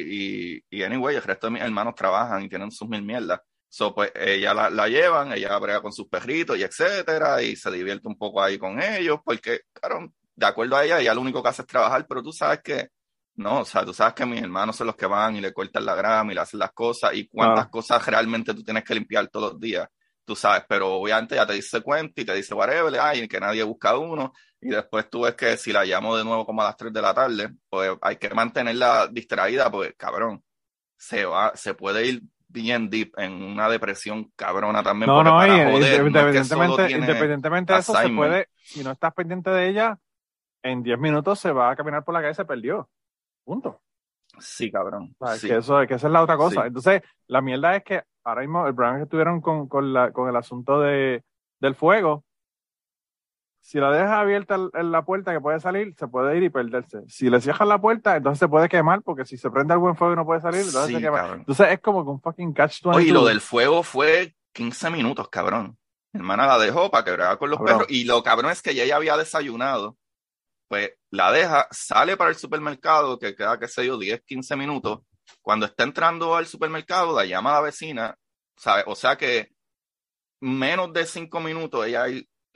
y, 0.69 0.77
y 0.77 0.83
anyway, 0.83 1.15
el 1.15 1.23
resto 1.23 1.47
de 1.47 1.51
mis 1.51 1.61
hermanos 1.61 1.95
trabajan 1.95 2.43
y 2.43 2.49
tienen 2.49 2.71
sus 2.71 2.89
mil 2.89 3.01
mierdas. 3.03 3.39
So, 3.69 3.93
pues 3.95 4.11
ella 4.15 4.53
la, 4.53 4.69
la 4.69 4.87
llevan, 4.87 5.31
ella 5.33 5.57
brega 5.59 5.81
con 5.81 5.91
sus 5.93 6.07
perritos 6.07 6.57
y 6.57 6.63
etcétera, 6.63 7.41
y 7.41 7.55
se 7.55 7.71
divierte 7.71 8.07
un 8.07 8.17
poco 8.17 8.41
ahí 8.41 8.57
con 8.57 8.81
ellos, 8.81 9.19
porque, 9.23 9.61
claro, 9.73 10.11
de 10.35 10.45
acuerdo 10.45 10.75
a 10.77 10.83
ella, 10.85 10.99
ella 10.99 11.13
lo 11.13 11.21
único 11.21 11.41
que 11.41 11.49
hace 11.49 11.61
es 11.61 11.67
trabajar, 11.67 12.05
pero 12.07 12.21
tú 12.23 12.31
sabes 12.31 12.59
que, 12.61 12.89
no, 13.35 13.59
o 13.61 13.65
sea, 13.65 13.83
tú 13.85 13.93
sabes 13.93 14.13
que 14.13 14.25
mis 14.25 14.41
hermanos 14.41 14.75
son 14.77 14.87
los 14.87 14.95
que 14.95 15.05
van 15.05 15.35
y 15.35 15.41
le 15.41 15.51
cortan 15.51 15.85
la 15.85 15.95
grama 15.95 16.31
y 16.31 16.35
le 16.35 16.41
hacen 16.41 16.59
las 16.59 16.71
cosas, 16.71 17.13
y 17.15 17.27
cuántas 17.27 17.65
Ah. 17.65 17.69
cosas 17.69 18.05
realmente 18.05 18.53
tú 18.53 18.63
tienes 18.63 18.83
que 18.85 18.93
limpiar 18.95 19.27
todos 19.27 19.53
los 19.53 19.59
días, 19.59 19.87
tú 20.23 20.35
sabes, 20.37 20.63
pero 20.69 20.93
obviamente 20.93 21.35
ya 21.35 21.45
te 21.45 21.53
dice 21.53 21.81
cuenta 21.81 22.21
y 22.21 22.25
te 22.25 22.33
dice 22.33 22.53
whatever, 22.53 22.97
ay, 22.99 23.27
que 23.27 23.39
nadie 23.41 23.63
busca 23.63 23.97
uno, 23.97 24.31
y 24.65 24.69
después 24.69 25.07
tú 25.11 25.21
ves 25.21 25.35
que 25.35 25.57
si 25.57 25.71
la 25.71 25.85
llamo 25.85 26.17
de 26.17 26.23
nuevo 26.23 26.43
como 26.43 26.63
a 26.63 26.65
las 26.65 26.75
3 26.75 26.91
de 26.91 27.01
la 27.01 27.13
tarde, 27.13 27.53
pues 27.69 27.91
hay 28.01 28.15
que 28.15 28.31
mantenerla 28.31 29.07
distraída, 29.07 29.69
porque 29.69 29.93
cabrón, 29.93 30.43
se 30.97 31.23
va, 31.23 31.55
se 31.55 31.75
puede 31.75 32.07
ir 32.07 32.23
bien 32.47 32.89
deep 32.89 33.13
en 33.17 33.43
una 33.43 33.69
depresión 33.69 34.31
cabrona 34.35 34.81
también. 34.81 35.07
No, 35.07 35.23
no, 35.23 35.37
para 35.37 35.55
y 35.55 35.71
joder, 35.71 35.71
no 35.71 35.77
es 35.77 35.85
que 35.85 35.97
independientemente, 36.07 36.91
independientemente 36.93 37.73
de 37.73 37.79
eso, 37.79 37.93
se 37.93 38.09
puede, 38.09 38.47
si 38.55 38.83
no 38.83 38.91
estás 38.91 39.13
pendiente 39.13 39.51
de 39.51 39.69
ella, 39.69 39.99
en 40.63 40.81
10 40.81 40.97
minutos 40.97 41.39
se 41.39 41.51
va 41.51 41.69
a 41.69 41.75
caminar 41.75 42.03
por 42.03 42.15
la 42.15 42.21
calle 42.21 42.31
y 42.31 42.35
se 42.35 42.45
perdió. 42.45 42.89
Punto. 43.43 43.79
Sí, 44.39 44.71
cabrón. 44.71 45.15
¿Sabes? 45.19 45.41
Sí. 45.41 45.47
Que, 45.47 45.57
eso, 45.57 45.77
que 45.85 45.93
esa 45.93 46.07
es 46.07 46.13
la 46.13 46.23
otra 46.23 46.37
cosa. 46.37 46.61
Sí. 46.61 46.67
Entonces, 46.69 47.03
la 47.27 47.41
mierda 47.41 47.75
es 47.75 47.83
que 47.83 48.01
ahora 48.23 48.41
mismo 48.41 48.65
el 48.65 48.73
problema 48.73 48.97
que 48.97 49.05
tuvieron 49.05 49.41
con, 49.41 49.67
con, 49.67 49.93
la, 49.93 50.11
con 50.11 50.27
el 50.27 50.35
asunto 50.35 50.81
de, 50.81 51.23
del 51.59 51.75
fuego, 51.75 52.25
si 53.67 53.79
la 53.79 53.89
dejas 53.89 54.11
abierta 54.11 54.59
en 54.75 54.91
la 54.91 55.03
puerta 55.03 55.33
que 55.33 55.41
puede 55.41 55.59
salir, 55.59 55.95
se 55.97 56.07
puede 56.07 56.37
ir 56.37 56.43
y 56.43 56.49
perderse. 56.51 56.99
Si 57.07 57.31
le 57.31 57.41
cierras 57.41 57.67
la 57.67 57.81
puerta, 57.81 58.15
entonces 58.15 58.37
se 58.37 58.47
puede 58.47 58.69
quemar, 58.69 59.01
porque 59.01 59.25
si 59.25 59.37
se 59.37 59.49
prende 59.49 59.73
algo 59.73 59.89
en 59.89 59.95
fuego 59.95 60.13
y 60.13 60.15
no 60.17 60.23
puede 60.23 60.39
salir, 60.41 60.61
entonces 60.61 60.85
Sí, 60.85 60.93
se 60.93 61.01
quema. 61.01 61.17
cabrón. 61.17 61.39
Entonces 61.39 61.67
es 61.71 61.79
como 61.79 62.03
que 62.03 62.11
un 62.11 62.21
fucking 62.21 62.53
catch 62.53 62.83
22. 62.83 62.95
Oye, 62.97 63.07
y 63.07 63.11
lo 63.11 63.25
del 63.25 63.41
fuego 63.41 63.81
fue 63.81 64.35
15 64.53 64.91
minutos, 64.91 65.29
cabrón. 65.29 65.79
Mi 66.13 66.19
hermana 66.19 66.45
la 66.45 66.59
dejó 66.59 66.91
para 66.91 67.03
que 67.03 67.11
bregara 67.11 67.37
con 67.37 67.49
los 67.49 67.57
Cabrón. 67.57 67.77
perros. 67.79 67.91
Y 67.91 68.03
lo 68.03 68.21
cabrón 68.21 68.51
es 68.51 68.61
que 68.61 68.69
ella 68.71 68.85
ya 68.85 68.97
había 68.97 69.17
desayunado. 69.17 69.97
Pues 70.67 70.91
la 71.09 71.31
deja, 71.31 71.67
sale 71.71 72.17
para 72.17 72.29
el 72.29 72.35
supermercado, 72.35 73.17
que 73.17 73.35
queda, 73.35 73.57
qué 73.59 73.67
sé 73.67 73.85
yo, 73.87 73.97
10, 73.97 74.21
15 74.25 74.55
minutos. 74.55 74.99
Cuando 75.41 75.65
está 75.65 75.83
entrando 75.83 76.35
al 76.35 76.45
supermercado, 76.45 77.15
la 77.15 77.25
llama 77.25 77.49
a 77.49 77.53
la 77.55 77.61
vecina. 77.61 78.15
¿sabe? 78.57 78.83
O 78.85 78.95
sea 78.95 79.15
que 79.17 79.49
menos 80.39 80.93
de 80.93 81.05
5 81.05 81.39
minutos 81.39 81.85
ella 81.87 82.05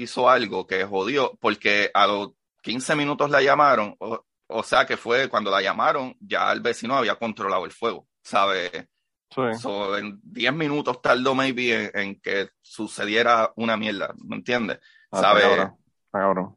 hizo 0.04 0.30
algo 0.30 0.66
que 0.68 0.84
jodió, 0.86 1.38
porque 1.40 1.92
a 1.94 2.08
los 2.08 2.32
15 2.62 2.96
minutos 2.96 3.30
la 3.30 3.42
llamaron. 3.42 3.96
O, 4.00 4.26
o 4.48 4.64
sea 4.64 4.86
que 4.86 4.98
fue 4.98 5.30
cuando 5.30 5.52
la 5.52 5.62
llamaron, 5.62 6.16
ya 6.20 6.52
el 6.52 6.62
vecino 6.62 6.96
había 6.96 7.16
controlado 7.16 7.66
el 7.66 7.72
fuego, 7.72 8.08
¿sabes? 8.24 8.72
Sí. 9.32 9.42
So, 9.62 9.96
en 9.98 10.20
10 10.24 10.54
minutos 10.54 11.02
tardó 11.02 11.36
maybe 11.36 11.86
en, 11.86 11.92
en 12.00 12.20
que 12.20 12.50
sucediera 12.62 13.52
una 13.58 13.78
mierda, 13.78 14.14
¿me 14.26 14.38
entiendes? 14.38 14.80
Ah, 15.12 15.18
está 15.18 15.22
¿Sabe? 15.22 15.42
cabrón, 15.42 15.76
está 16.06 16.20
cabrón. 16.20 16.56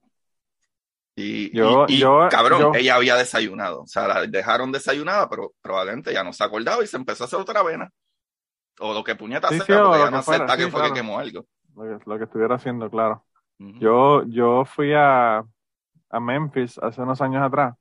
Y, 1.15 1.55
Yo- 1.55 1.85
y- 1.89 1.95
y, 1.95 1.99
yo- 1.99 2.29
cabrón, 2.31 2.61
yo- 2.61 2.75
ella 2.75 2.95
había 2.95 3.17
desayunado. 3.17 3.83
O 3.83 3.87
sea, 3.87 4.09
la 4.09 4.27
dejaron 4.27 4.73
desayunada, 4.73 5.29
pero 5.29 5.53
probablemente 5.61 6.13
ya 6.13 6.25
no 6.25 6.33
se 6.33 6.43
acordaba 6.45 6.83
y 6.83 6.87
se 6.87 6.97
empezó 6.97 7.25
a 7.25 7.27
hacer 7.27 7.39
otra 7.39 7.63
vena. 7.63 7.91
O 8.81 8.95
lo 8.95 9.05
que 9.05 9.15
puñeta 9.15 9.49
Sí, 9.49 9.57
sea, 9.57 9.67
sí, 9.67 9.73
porque 9.75 9.99
ya 9.99 10.11
no 10.11 10.17
acepta 10.19 10.57
que 10.57 10.65
sí, 10.65 10.71
fue 10.71 10.81
claro. 10.81 10.95
que 10.95 11.01
quemó 11.01 11.19
algo. 11.19 11.47
Lo 11.77 11.83
que, 11.99 12.05
lo 12.07 12.19
que 12.19 12.25
estuviera 12.25 12.55
haciendo, 12.55 12.91
claro. 12.91 13.27
Yo, 13.79 14.25
yo 14.25 14.65
fui 14.65 14.93
a, 14.95 15.39
a 16.11 16.21
Memphis 16.21 16.79
hace 16.79 17.01
unos 17.03 17.21
años 17.21 17.43
atrás. 17.43 17.75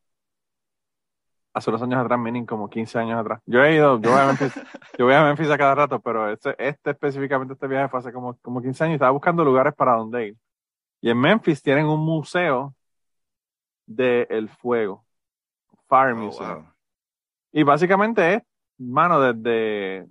Hace 1.53 1.69
unos 1.69 1.81
años 1.81 1.99
atrás, 2.03 2.17
meaning 2.19 2.45
como 2.45 2.69
15 2.69 2.97
años 2.99 3.19
atrás. 3.19 3.41
Yo 3.45 3.61
he 3.63 3.75
ido, 3.75 3.99
yo 3.99 4.11
voy 4.11 4.19
a 4.19 4.25
Memphis, 4.27 4.53
yo 4.97 5.05
voy 5.05 5.13
a 5.13 5.23
Memphis 5.23 5.49
a 5.49 5.57
cada 5.57 5.75
rato, 5.75 5.99
pero 5.99 6.29
este, 6.29 6.55
este 6.57 6.91
específicamente, 6.91 7.53
este 7.53 7.67
viaje 7.67 7.89
fue 7.89 7.99
hace 7.99 8.13
como, 8.13 8.37
como 8.37 8.61
15 8.61 8.83
años 8.85 8.91
y 8.93 8.95
estaba 8.95 9.11
buscando 9.11 9.43
lugares 9.43 9.73
para 9.75 9.93
donde 9.95 10.27
ir. 10.29 10.37
Y 11.01 11.09
en 11.09 11.19
Memphis 11.19 11.61
tienen 11.61 11.87
un 11.87 11.99
museo 11.99 12.73
del 13.85 14.49
fuego. 14.49 15.03
Fire 15.89 16.13
Oh, 16.13 16.17
Museum. 16.17 16.55
wow. 16.63 16.65
Y 17.51 17.63
básicamente 17.63 18.35
es, 18.35 18.43
mano, 18.77 19.19
desde, 19.19 20.07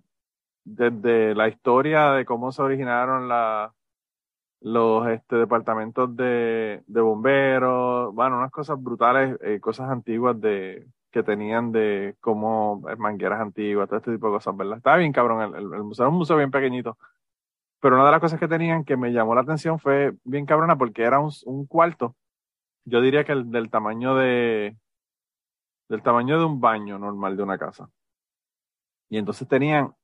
desde 0.64 1.35
la 1.35 1.48
historia 1.48 2.11
de 2.12 2.26
cómo 2.26 2.52
se 2.52 2.61
originaron 2.61 3.28
la, 3.28 3.72
los 4.61 5.09
este, 5.09 5.37
departamentos 5.37 6.14
de, 6.16 6.83
de 6.87 7.01
bomberos, 7.01 8.14
bueno, 8.14 8.38
unas 8.38 8.51
cosas 8.51 8.83
brutales, 8.83 9.38
eh, 9.42 9.61
cosas 9.61 9.90
antiguas 9.90 10.40
de 10.40 10.87
que 11.11 11.23
tenían 11.23 11.73
de 11.73 12.16
como 12.20 12.83
eh, 12.88 12.96
mangueras 12.96 13.40
antiguas, 13.40 13.88
todo 13.88 13.99
este 13.99 14.12
tipo 14.12 14.29
de 14.29 14.35
cosas, 14.35 14.57
¿verdad? 14.57 14.79
Estaba 14.79 14.96
bien 14.99 15.12
cabrón, 15.12 15.55
el, 15.57 15.66
museo 15.83 16.05
era 16.05 16.11
un 16.11 16.18
museo 16.18 16.37
bien 16.37 16.51
pequeñito. 16.51 16.99
Pero 17.81 17.96
una 17.96 18.05
de 18.07 18.12
las 18.12 18.20
cosas 18.20 18.38
que 18.38 18.49
tenían 18.49 18.85
que 18.85 18.96
me 18.96 19.12
llamó 19.12 19.35
la 19.35 19.40
atención 19.42 19.79
fue 19.79 20.14
bien 20.25 20.46
cabrona 20.46 20.77
porque 20.77 21.03
era 21.03 21.18
un, 21.18 21.33
un 21.46 21.66
cuarto, 21.66 22.14
yo 22.85 23.01
diría 23.01 23.25
que 23.25 23.33
el, 23.33 23.51
del 23.51 23.70
tamaño 23.70 24.14
de, 24.16 24.77
del 25.88 26.03
tamaño 26.03 26.38
de 26.38 26.44
un 26.44 26.61
baño 26.61 26.99
normal 26.99 27.37
de 27.37 27.42
una 27.42 27.59
casa. 27.59 27.88
Y 29.09 29.18
entonces 29.18 29.49
tenían, 29.49 29.94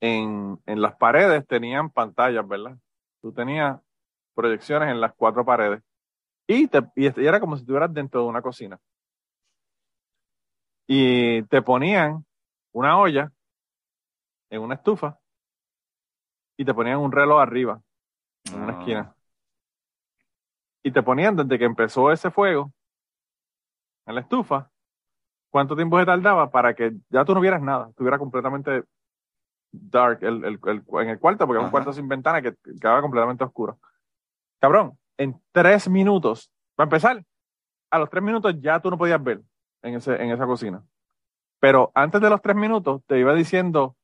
en, 0.00 0.58
en 0.66 0.80
las 0.80 0.96
paredes 0.96 1.46
tenían 1.46 1.90
pantallas, 1.90 2.46
¿verdad? 2.48 2.78
Tú 3.20 3.32
tenías 3.32 3.80
proyecciones 4.36 4.90
en 4.90 5.00
las 5.00 5.12
cuatro 5.14 5.44
paredes. 5.44 5.82
Y, 6.46 6.68
te, 6.68 6.80
y 6.94 7.06
este- 7.06 7.22
y 7.22 7.26
era 7.26 7.40
como 7.40 7.56
si 7.56 7.62
estuvieras 7.62 7.92
dentro 7.92 8.20
de 8.22 8.28
una 8.28 8.42
cocina. 8.42 8.78
Y 10.86 11.42
te 11.44 11.62
ponían 11.62 12.24
una 12.72 12.98
olla 13.00 13.32
en 14.50 14.60
una 14.62 14.74
estufa 14.76 15.18
y 16.56 16.64
te 16.64 16.72
ponían 16.72 16.98
un 16.98 17.10
reloj 17.10 17.40
arriba, 17.40 17.80
en 18.52 18.62
una 18.62 18.72
Ah. 18.74 18.78
esquina. 18.78 19.14
Y 20.84 20.92
te 20.92 21.02
ponían 21.02 21.34
desde 21.34 21.58
que 21.58 21.64
empezó 21.64 22.12
ese 22.12 22.30
fuego 22.30 22.72
en 24.06 24.14
la 24.14 24.20
estufa, 24.20 24.70
cuánto 25.50 25.74
tiempo 25.74 25.98
se 25.98 26.06
tardaba 26.06 26.48
para 26.50 26.74
que 26.74 26.92
ya 27.08 27.24
tú 27.24 27.34
no 27.34 27.40
vieras 27.40 27.60
nada, 27.60 27.88
estuviera 27.88 28.18
completamente 28.18 28.84
dark 29.72 30.22
el, 30.22 30.44
el- 30.44 30.60
el- 30.64 30.84
en 31.02 31.08
el 31.08 31.18
cuarto, 31.18 31.44
porque 31.46 31.58
es 31.58 31.62
un 31.62 31.66
Ajá. 31.66 31.70
cuarto 31.72 31.92
sin 31.92 32.06
ventana 32.06 32.40
que 32.40 32.54
que 32.54 32.74
quedaba 32.80 33.02
completamente 33.02 33.42
oscuro. 33.42 33.80
Cabrón, 34.60 34.98
en 35.18 35.40
tres 35.52 35.88
minutos, 35.88 36.50
para 36.74 36.86
empezar, 36.86 37.24
a 37.90 37.98
los 37.98 38.10
tres 38.10 38.22
minutos 38.22 38.54
ya 38.60 38.80
tú 38.80 38.90
no 38.90 38.98
podías 38.98 39.22
ver 39.22 39.40
en, 39.82 39.94
ese, 39.94 40.14
en 40.22 40.30
esa 40.30 40.46
cocina. 40.46 40.82
Pero 41.60 41.90
antes 41.94 42.20
de 42.20 42.30
los 42.30 42.42
tres 42.42 42.56
minutos 42.56 43.02
te 43.06 43.18
iba 43.18 43.34
diciendo, 43.34 43.96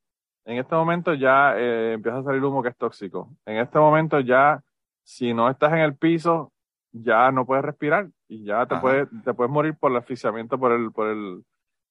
en 0.45 0.59
este 0.59 0.75
momento 0.75 1.15
ya 1.15 1.55
eh, 1.57 1.93
empieza 1.95 2.19
a 2.19 2.23
salir 2.23 2.43
humo 2.43 2.62
que 2.62 2.71
es 2.71 2.77
tóxico. 2.77 3.31
En 3.45 3.59
este 3.59 3.79
momento 3.79 4.21
ya, 4.21 4.62
si 5.05 5.35
no 5.35 5.49
estás 5.49 5.73
en 5.73 5.81
el 5.81 5.97
piso, 5.97 6.53
ya 6.93 7.31
no 7.31 7.47
puedes 7.47 7.65
respirar 7.65 8.09
y 8.29 8.45
ya 8.45 8.67
te 8.67 8.75
Ajá. 8.75 8.83
puedes, 8.83 9.09
te 9.25 9.35
puedes 9.35 9.53
morir 9.53 9.77
por 9.77 9.91
el 9.91 9.99
asfixiamiento 9.99 10.59
por 10.59 10.73
el, 10.73 10.93
por 10.93 11.09
el, 11.09 11.45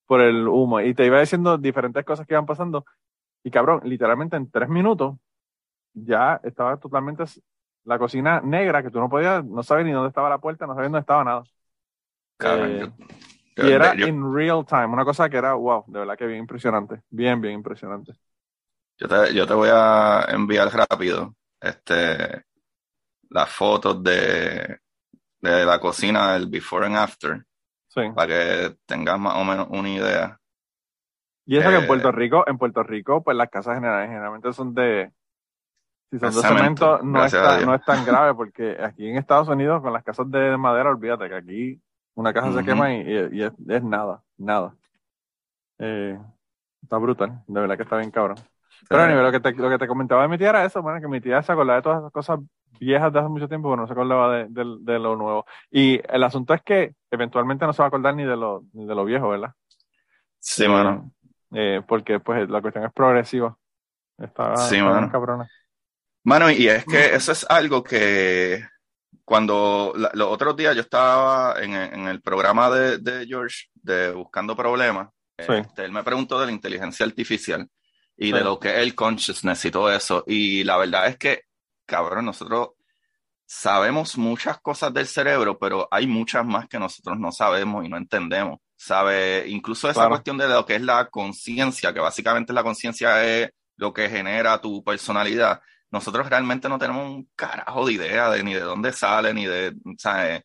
por 0.06 0.22
el 0.22 0.48
humo. 0.48 0.82
Y 0.82 0.94
te 0.94 1.06
iba 1.06 1.20
diciendo 1.20 1.58
diferentes 1.58 2.04
cosas 2.04 2.26
que 2.26 2.34
iban 2.34 2.46
pasando. 2.46 2.86
Y 3.44 3.52
cabrón, 3.52 3.82
literalmente 3.84 4.36
en 4.36 4.50
tres 4.50 4.70
minutos 4.70 5.16
ya 5.94 6.40
estaba 6.44 6.78
totalmente 6.78 7.24
la 7.86 8.00
cocina 8.00 8.42
negra 8.42 8.84
que 8.84 8.92
tú 8.92 9.00
no 9.00 9.10
podías, 9.10 9.44
no 9.46 9.64
sabes 9.64 9.86
ni 9.86 9.92
dónde 9.92 10.10
estaba 10.10 10.30
la 10.30 10.40
puerta, 10.40 10.68
no 10.68 10.74
sabías 10.74 10.92
dónde 10.92 11.00
estaba 11.02 11.24
nada. 11.24 11.44
Cabrón, 12.38 12.72
Eh, 12.72 12.80
yo- 12.80 12.88
yo- 13.56 13.64
Y 13.64 13.72
era 13.72 13.96
yo- 13.98 14.08
in 14.08 14.34
real 14.34 14.66
time, 14.66 14.88
una 14.88 15.06
cosa 15.06 15.30
que 15.30 15.38
era, 15.38 15.54
wow, 15.56 15.86
de 15.88 16.00
verdad 16.00 16.18
que 16.18 16.26
bien 16.28 16.40
impresionante. 16.42 17.04
Bien, 17.10 17.42
bien 17.42 17.56
impresionante. 17.56 18.14
Yo 19.00 19.08
te, 19.08 19.34
yo 19.34 19.48
te 19.48 19.54
voy 19.54 19.70
a 19.72 20.26
enviar 20.30 20.70
rápido 20.74 21.36
este, 21.60 22.44
las 23.30 23.50
fotos 23.52 24.04
de, 24.04 24.80
de 25.42 25.66
la 25.66 25.80
cocina 25.80 26.34
del 26.34 26.48
before 26.48 26.86
and 26.88 26.98
after 26.98 27.46
Sí. 27.90 28.02
para 28.14 28.28
que 28.28 28.78
tengas 28.86 29.20
más 29.20 29.36
o 29.38 29.44
menos 29.46 29.68
una 29.72 29.90
idea. 29.90 30.40
Y 31.46 31.58
eso 31.58 31.70
que 31.70 31.76
en 31.78 31.86
Eh, 31.86 31.88
Puerto 31.88 32.12
Rico, 32.12 32.44
en 32.48 32.58
Puerto 32.58 32.84
Rico, 32.84 33.24
pues 33.24 33.36
las 33.38 33.50
casas 33.50 33.76
generales 33.76 34.10
generalmente 34.10 34.54
son 34.54 34.74
de, 34.74 35.12
si 36.12 36.20
son 36.20 36.34
De 36.36 36.42
cemento, 36.42 37.00
no 37.04 37.26
es, 37.26 37.32
gracias 37.34 37.44
a 37.44 37.48
tan, 37.48 37.58
Dios. 37.58 37.68
no 37.68 37.76
es 37.76 37.86
tan 37.86 38.06
grave, 38.06 38.34
porque 38.36 38.78
aquí 38.82 39.08
en 39.10 39.18
Estados 39.18 39.48
Unidos, 39.48 39.82
con 39.82 39.94
las 39.94 40.04
casas 40.04 40.30
de 40.32 40.58
madera, 40.58 40.90
olvídate 40.90 41.30
que 41.30 41.36
aquí 41.36 41.82
una 42.16 42.34
casa 42.34 42.54
se 42.54 42.64
quema 42.66 42.94
y, 42.94 43.02
y- 43.02 43.40
y 43.40 43.44
es, 43.44 43.54
es 43.70 43.84
nada, 43.84 44.22
nada. 44.38 44.76
Eh, 45.80 46.20
está 46.84 46.98
brutal, 46.98 47.44
de 47.48 47.60
verdad 47.62 47.78
que 47.78 47.84
está 47.84 47.98
bien 47.98 48.12
cabrón. 48.12 48.38
Pero 48.90 49.04
anyway, 49.04 49.24
lo 49.24 49.32
que 49.32 49.40
te, 49.40 49.54
lo 49.54 49.70
que 49.70 49.78
te 49.78 49.88
comentaba 49.88 50.24
de 50.24 50.28
mi 50.28 50.38
tía 50.38 50.50
era 50.50 50.66
eso, 50.66 50.82
bueno, 50.82 51.00
que 51.02 51.08
mi 51.08 51.22
tía 51.22 51.42
se 51.44 51.52
acordaba 51.52 51.78
de 51.78 51.84
todas 51.84 52.00
esas 52.00 52.12
cosas 52.12 52.40
viejas 52.80 53.14
de 53.14 53.20
hace 53.20 53.30
mucho 53.30 53.48
tiempo, 53.48 53.70
pero 53.70 53.82
no 53.82 53.88
se 53.88 53.94
acordaba 53.94 54.36
de, 54.36 54.46
de- 54.50 54.78
de 54.82 55.00
lo 55.00 55.16
nuevo. 55.16 55.46
Y 55.70 56.02
el 56.14 56.24
asunto 56.24 56.54
es 56.54 56.62
que 56.64 56.96
eventualmente 57.12 57.66
no 57.66 57.74
se 57.74 57.82
va 57.82 57.86
a 57.86 57.88
acordar 57.90 58.16
ni 58.16 58.24
de 58.26 58.36
lo, 58.36 58.64
ni 58.74 58.86
de 58.86 58.96
lo 58.96 59.06
viejo, 59.06 59.30
¿verdad? 59.30 59.54
Sí, 60.40 60.68
mano. 60.68 61.12
Eh, 61.54 61.82
porque 61.88 62.20
pues 62.20 62.50
la 62.50 62.62
cuestión 62.62 62.86
es 62.86 62.94
progresiva. 62.94 63.56
Está, 64.18 64.56
Sí, 64.58 64.78
está 64.78 64.86
mano. 64.86 65.12
cabrona. 65.12 65.48
Mano, 66.24 66.52
y 66.52 66.68
es 66.68 66.86
que 66.86 67.16
eso 67.16 67.32
es 67.32 67.46
algo 67.50 67.84
que 67.84 68.64
cuando 69.26 69.94
la- 69.96 70.12
los 70.14 70.28
otros 70.30 70.56
días 70.56 70.76
yo 70.76 70.82
estaba 70.82 71.56
en, 71.62 71.74
el- 71.74 71.94
en 71.94 72.08
el 72.08 72.22
programa 72.22 72.70
de, 72.70 72.98
de 73.00 73.26
George 73.26 73.66
de 73.76 74.12
Buscando 74.12 74.56
Problemas, 74.56 75.10
Sí. 75.38 75.54
este, 75.54 75.86
él 75.86 75.92
me 75.92 76.04
preguntó 76.04 76.40
de 76.40 76.46
la 76.46 76.52
inteligencia 76.52 77.06
artificial 77.06 77.68
y 78.18 78.28
Sí. 78.28 78.32
de 78.34 78.42
lo 78.42 78.60
que 78.60 78.70
es 78.70 78.78
el 78.78 78.94
consciousness 78.94 79.66
y 79.66 79.72
todo 79.72 79.92
eso. 79.92 80.24
Y 80.28 80.64
la 80.64 80.78
verdad 80.78 81.08
es 81.08 81.18
que, 81.18 81.44
cabrón, 81.88 82.26
nosotros 82.26 82.70
sabemos 83.46 84.18
muchas 84.18 84.60
cosas 84.62 84.94
del 84.94 85.08
cerebro, 85.08 85.58
pero 85.58 85.88
hay 85.92 86.06
muchas 86.08 86.46
más 86.46 86.68
que 86.68 86.78
nosotros 86.80 87.18
no 87.20 87.32
sabemos 87.32 87.84
y 87.86 87.90
no 87.90 87.98
entendemos. 87.98 88.60
¿Sabe? 88.76 89.46
Incluso 89.48 89.88
esa 89.90 90.00
Claro. 90.02 90.10
cuestión 90.12 90.38
de 90.40 90.48
lo 90.48 90.66
que 90.66 90.76
es 90.76 90.82
la 90.82 91.08
conciencia, 91.10 91.94
que 91.94 92.00
básicamente 92.00 92.52
la 92.54 92.64
conciencia 92.64 93.24
es 93.24 93.52
lo 93.78 93.94
que 93.94 94.10
genera 94.10 94.60
tu 94.60 94.84
personalidad. 94.84 95.62
Nosotros 95.92 96.30
realmente 96.30 96.70
no 96.70 96.80
tenemos 96.80 97.06
un 97.10 97.30
carajo 97.36 97.86
de 97.86 97.94
idea 97.94 98.30
de 98.32 98.44
ni 98.44 98.54
de 98.54 98.62
dónde 98.62 98.94
sale, 98.94 99.34
ni 99.34 99.46
de, 99.46 99.76
¿sabes? 99.98 100.44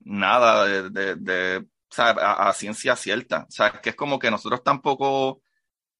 Nada 0.00 0.64
de, 0.66 0.90
de, 0.90 1.16
de, 1.16 1.66
¿sabes? 1.90 2.22
A, 2.24 2.48
a 2.48 2.52
ciencia 2.54 2.96
cierta. 2.96 3.46
¿Sabes? 3.50 3.80
Que 3.80 3.90
es 3.90 3.96
como 3.96 4.18
que 4.18 4.30
nosotros 4.30 4.62
tampoco 4.62 5.42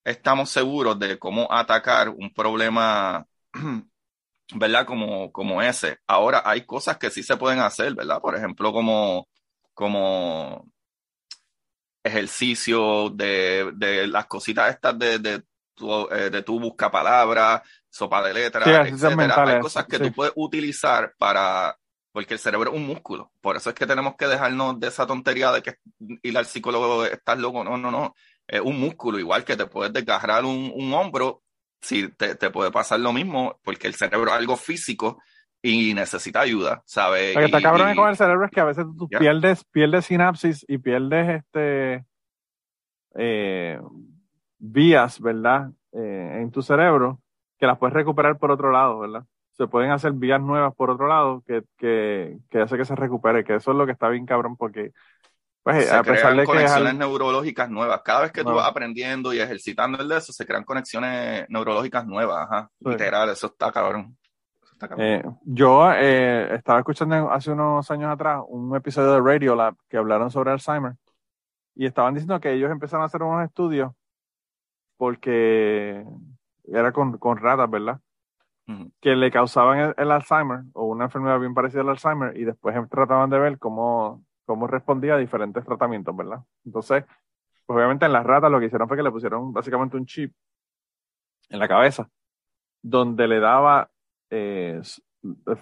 estamos 0.05 0.51
seguros 0.51 0.99
de 0.99 1.19
cómo 1.19 1.49
atacar 1.53 2.11
un 2.11 2.33
problema, 2.33 3.27
¿verdad? 4.55 4.87
Como, 4.87 5.33
como 5.33 5.63
ese. 5.63 5.99
Ahora 6.07 6.43
hay 6.45 6.67
cosas 6.67 6.99
que 6.99 7.11
sí 7.11 7.23
se 7.23 7.37
pueden 7.37 7.61
hacer, 7.61 7.95
¿verdad? 7.95 8.21
Por 8.21 8.37
ejemplo, 8.37 8.73
como, 8.73 9.29
como 9.75 10.67
ejercicio 12.03 13.11
de, 13.11 13.73
de 13.75 14.07
las 14.07 14.27
cositas 14.27 14.71
estas 14.71 14.99
de, 14.99 15.19
de, 15.19 15.43
tu, 15.75 16.09
eh, 16.13 16.43
busca 16.47 16.91
palabras, 16.91 17.63
sopa 17.95 18.27
de 18.27 18.35
letras, 18.35 18.65
Sí, 18.65 18.71
etcétera. 18.93 19.45
Hay 19.45 19.61
cosas 19.61 19.87
que 19.87 19.99
sí. 19.99 20.03
tú 20.03 20.13
puedes 20.13 20.33
utilizar 20.35 21.15
para, 21.17 21.77
porque 22.11 22.35
el 22.35 22.41
cerebro 22.41 22.71
es 22.73 22.77
un 22.77 22.87
músculo. 22.89 23.31
Por 23.41 23.57
eso 23.57 23.71
es 23.71 23.75
que 23.77 23.87
tenemos 23.87 24.17
que 24.17 24.27
dejarnos 24.27 24.81
de 24.81 24.89
esa 24.89 25.07
tontería 25.07 25.53
de 25.53 25.63
que 25.63 25.77
ir 26.23 26.37
al 26.37 26.45
psicólogo 26.47 27.05
estás 27.05 27.39
loco. 27.39 27.63
No, 27.63 27.77
no, 27.77 27.93
no. 27.93 28.15
Es 28.49 28.61
un 28.61 28.81
músculo, 28.81 29.21
igual 29.21 29.45
que 29.45 29.57
te 29.57 29.67
puedes 29.67 29.93
desgarrar 29.93 30.45
un, 30.45 30.73
un 30.75 30.93
hombro, 30.93 31.43
si 31.81 32.09
te, 32.09 32.35
te 32.35 32.51
puede 32.51 32.73
pasar 32.73 32.99
lo 32.99 33.13
mismo, 33.13 33.61
porque 33.63 33.87
el 33.87 33.95
cerebro 33.95 34.31
es 34.33 34.37
algo 34.39 34.57
físico 34.57 35.23
y 35.63 35.95
necesita 35.95 36.41
ayuda, 36.41 36.83
¿sabes? 36.85 37.35
Lo 37.35 37.41
que 37.43 37.47
está 37.47 37.63
cabrón 37.63 37.93
y- 37.93 37.97
con 37.97 38.09
el 38.09 38.17
cerebro 38.17 38.45
es 38.47 38.51
que 38.51 38.61
a 38.61 38.65
veces 38.65 38.85
tú 38.99 39.09
pierdes, 39.09 39.65
pierdes 39.65 40.05
sinapsis 40.07 40.65
y 40.67 40.79
pierdes 40.79 41.43
este 41.45 42.05
eh, 43.15 43.79
vías, 44.59 45.21
¿verdad? 45.21 45.71
Eh, 45.93 46.39
en 46.43 46.51
tu 46.51 46.61
cerebro 46.61 47.21
que 47.65 47.69
las 47.69 47.79
puedes 47.79 47.95
recuperar 47.95 48.37
por 48.37 48.51
otro 48.51 48.71
lado, 48.71 48.99
¿verdad? 48.99 49.25
Se 49.53 49.67
pueden 49.67 49.91
hacer 49.91 50.13
vías 50.13 50.39
nuevas 50.39 50.75
por 50.75 50.91
otro 50.91 51.07
lado 51.07 51.43
que, 51.47 51.63
que, 51.79 52.37
que 52.51 52.61
hace 52.61 52.77
que 52.77 52.85
se 52.85 52.95
recupere, 52.95 53.43
que 53.43 53.55
eso 53.55 53.71
es 53.71 53.77
lo 53.79 53.87
que 53.87 53.93
está 53.93 54.11
bien 54.11 54.27
cabrón 54.27 54.55
porque 54.55 54.93
pues 55.63 55.87
se 55.87 55.95
a 55.95 56.03
pesar 56.03 56.33
crean 56.33 56.37
de 56.37 56.37
que 56.37 56.43
es 56.43 56.49
conexiones 56.49 56.95
neurológicas 56.97 57.71
nuevas. 57.71 58.03
Cada 58.03 58.21
vez 58.21 58.33
que 58.33 58.45
tú 58.45 58.53
vas 58.53 58.69
aprendiendo 58.69 59.33
y 59.33 59.41
ejercitando 59.41 59.99
el 59.99 60.07
de 60.07 60.19
eso, 60.19 60.31
se 60.31 60.45
crean 60.45 60.65
conexiones 60.65 61.47
neurológicas 61.49 62.07
nuevas, 62.07 62.47
ajá. 62.47 62.71
Sí. 62.79 62.91
Literal, 62.91 63.31
eso 63.31 63.47
está 63.47 63.73
cabrón. 63.73 64.15
Eso 64.63 64.73
está 64.75 64.87
cabrón. 64.87 65.07
Eh, 65.07 65.23
yo 65.45 65.91
eh, 65.91 66.57
estaba 66.57 66.81
escuchando 66.81 67.33
hace 67.33 67.51
unos 67.51 67.91
años 67.91 68.13
atrás 68.13 68.43
un 68.47 68.77
episodio 68.77 69.13
de 69.15 69.21
Radio 69.23 69.55
Lab 69.55 69.75
que 69.89 69.97
hablaron 69.97 70.31
sobre 70.31 70.51
Alzheimer 70.51 70.97
y 71.75 71.87
estaban 71.87 72.13
diciendo 72.13 72.39
que 72.41 72.53
ellos 72.53 72.71
empezaron 72.71 73.05
a 73.05 73.07
hacer 73.07 73.23
unos 73.23 73.43
estudios 73.43 73.91
porque 74.99 76.05
era 76.65 76.93
con, 76.93 77.19
con 77.19 77.37
ratas, 77.39 77.71
¿verdad? 77.71 78.01
Que 79.01 79.15
le 79.15 79.31
causaban 79.31 79.79
el, 79.79 79.95
el 79.99 80.11
Alzheimer 80.11 80.61
o 80.73 80.87
una 80.87 81.05
enfermedad 81.05 81.39
bien 81.39 81.55
parecida 81.55 81.83
al 81.83 81.91
Alzheimer 81.91 82.37
y 82.37 82.45
después 82.45 82.75
trataban 82.91 83.29
de 83.31 83.39
ver 83.39 83.59
cómo, 83.59 84.25
cómo 84.47 84.67
respondía 84.67 85.15
a 85.15 85.19
diferentes 85.19 85.65
tratamientos, 85.65 86.17
¿verdad? 86.17 86.41
Entonces, 86.65 87.05
pues 87.67 87.77
obviamente 87.77 88.07
en 88.07 88.13
las 88.13 88.25
ratas 88.25 88.51
lo 88.51 88.59
que 88.61 88.67
hicieron 88.67 88.89
fue 88.89 88.97
que 88.97 89.03
le 89.03 89.11
pusieron 89.11 89.53
básicamente 89.53 89.97
un 89.97 90.07
chip 90.07 90.35
en 91.51 91.59
la 91.59 91.69
cabeza 91.69 92.09
donde 92.83 93.29
le 93.29 93.41
daba 93.41 93.91
eh, 94.31 94.81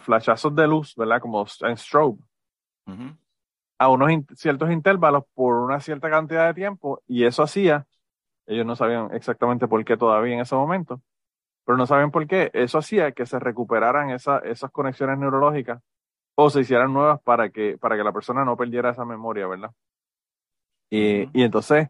flashazos 0.00 0.55
de 0.55 0.66
luz, 0.66 0.94
¿verdad? 0.96 1.20
Como 1.20 1.44
en 1.61 1.76
strobe, 1.76 2.18
a 3.78 3.88
unos 3.88 4.11
in- 4.11 4.26
ciertos 4.36 4.70
intervalos 4.70 5.24
por 5.34 5.55
una 5.55 5.80
cierta 5.80 6.09
cantidad 6.11 6.46
de 6.46 6.55
tiempo 6.55 7.03
y 7.07 7.24
eso 7.24 7.42
hacía, 7.42 7.86
ellos 8.47 8.66
no 8.66 8.76
sabían 8.76 9.11
exactamente 9.14 9.68
por 9.68 9.84
qué 9.84 9.97
todavía 9.97 10.34
en 10.34 10.40
ese 10.40 10.55
momento, 10.55 11.03
pero 11.64 11.78
no 11.78 11.86
saben 11.86 12.11
por 12.12 12.26
qué, 12.26 12.51
eso 12.55 12.78
hacía 12.78 13.12
que 13.12 13.26
se 13.26 13.38
recuperaran 13.40 14.11
esa- 14.11 14.38
esas 14.40 14.70
conexiones 14.72 15.18
neurológicas 15.18 15.82
o 16.36 16.51
se 16.51 16.61
hicieran 16.62 16.93
nuevas 16.95 17.20
para 17.22 17.51
que, 17.51 17.78
para 17.78 17.97
que 17.97 18.05
la 18.05 18.12
persona 18.12 18.45
no 18.45 18.57
perdiera 18.59 18.90
esa 18.90 19.05
memoria, 19.07 19.47
¿verdad? 19.49 19.72
Y, 20.90 21.28
entonces 21.43 21.88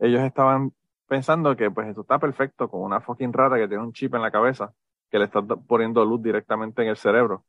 ellos 0.00 0.22
estaban 0.22 0.74
pensando 1.08 1.56
que 1.56 1.70
pues 1.70 1.88
esto 1.88 2.02
está 2.02 2.18
perfecto 2.20 2.70
con 2.70 2.82
una 2.82 3.00
fucking 3.00 3.32
rata 3.32 3.56
que 3.58 3.68
tiene 3.68 3.82
un 3.84 3.92
chip 3.94 4.14
en 4.14 4.22
la 4.22 4.30
cabeza 4.32 4.74
que 5.10 5.18
le 5.18 5.26
está 5.26 5.42
poniendo 5.42 6.04
luz 6.04 6.22
directamente 6.22 6.82
en 6.82 6.88
el 6.90 6.96
cerebro. 6.98 7.44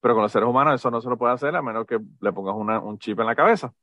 Pero 0.00 0.14
con 0.14 0.22
los 0.24 0.32
seres 0.32 0.48
humanos 0.48 0.74
eso 0.76 0.90
no 0.90 1.00
se 1.02 1.08
lo 1.10 1.18
puede 1.18 1.34
hacer 1.34 1.56
a 1.56 1.62
menos 1.62 1.86
que 1.86 2.00
le 2.20 2.32
pongas 2.32 2.56
una- 2.56 2.80
un 2.80 2.98
chip 2.98 3.20
en 3.20 3.26
la 3.26 3.36
cabeza. 3.36 3.74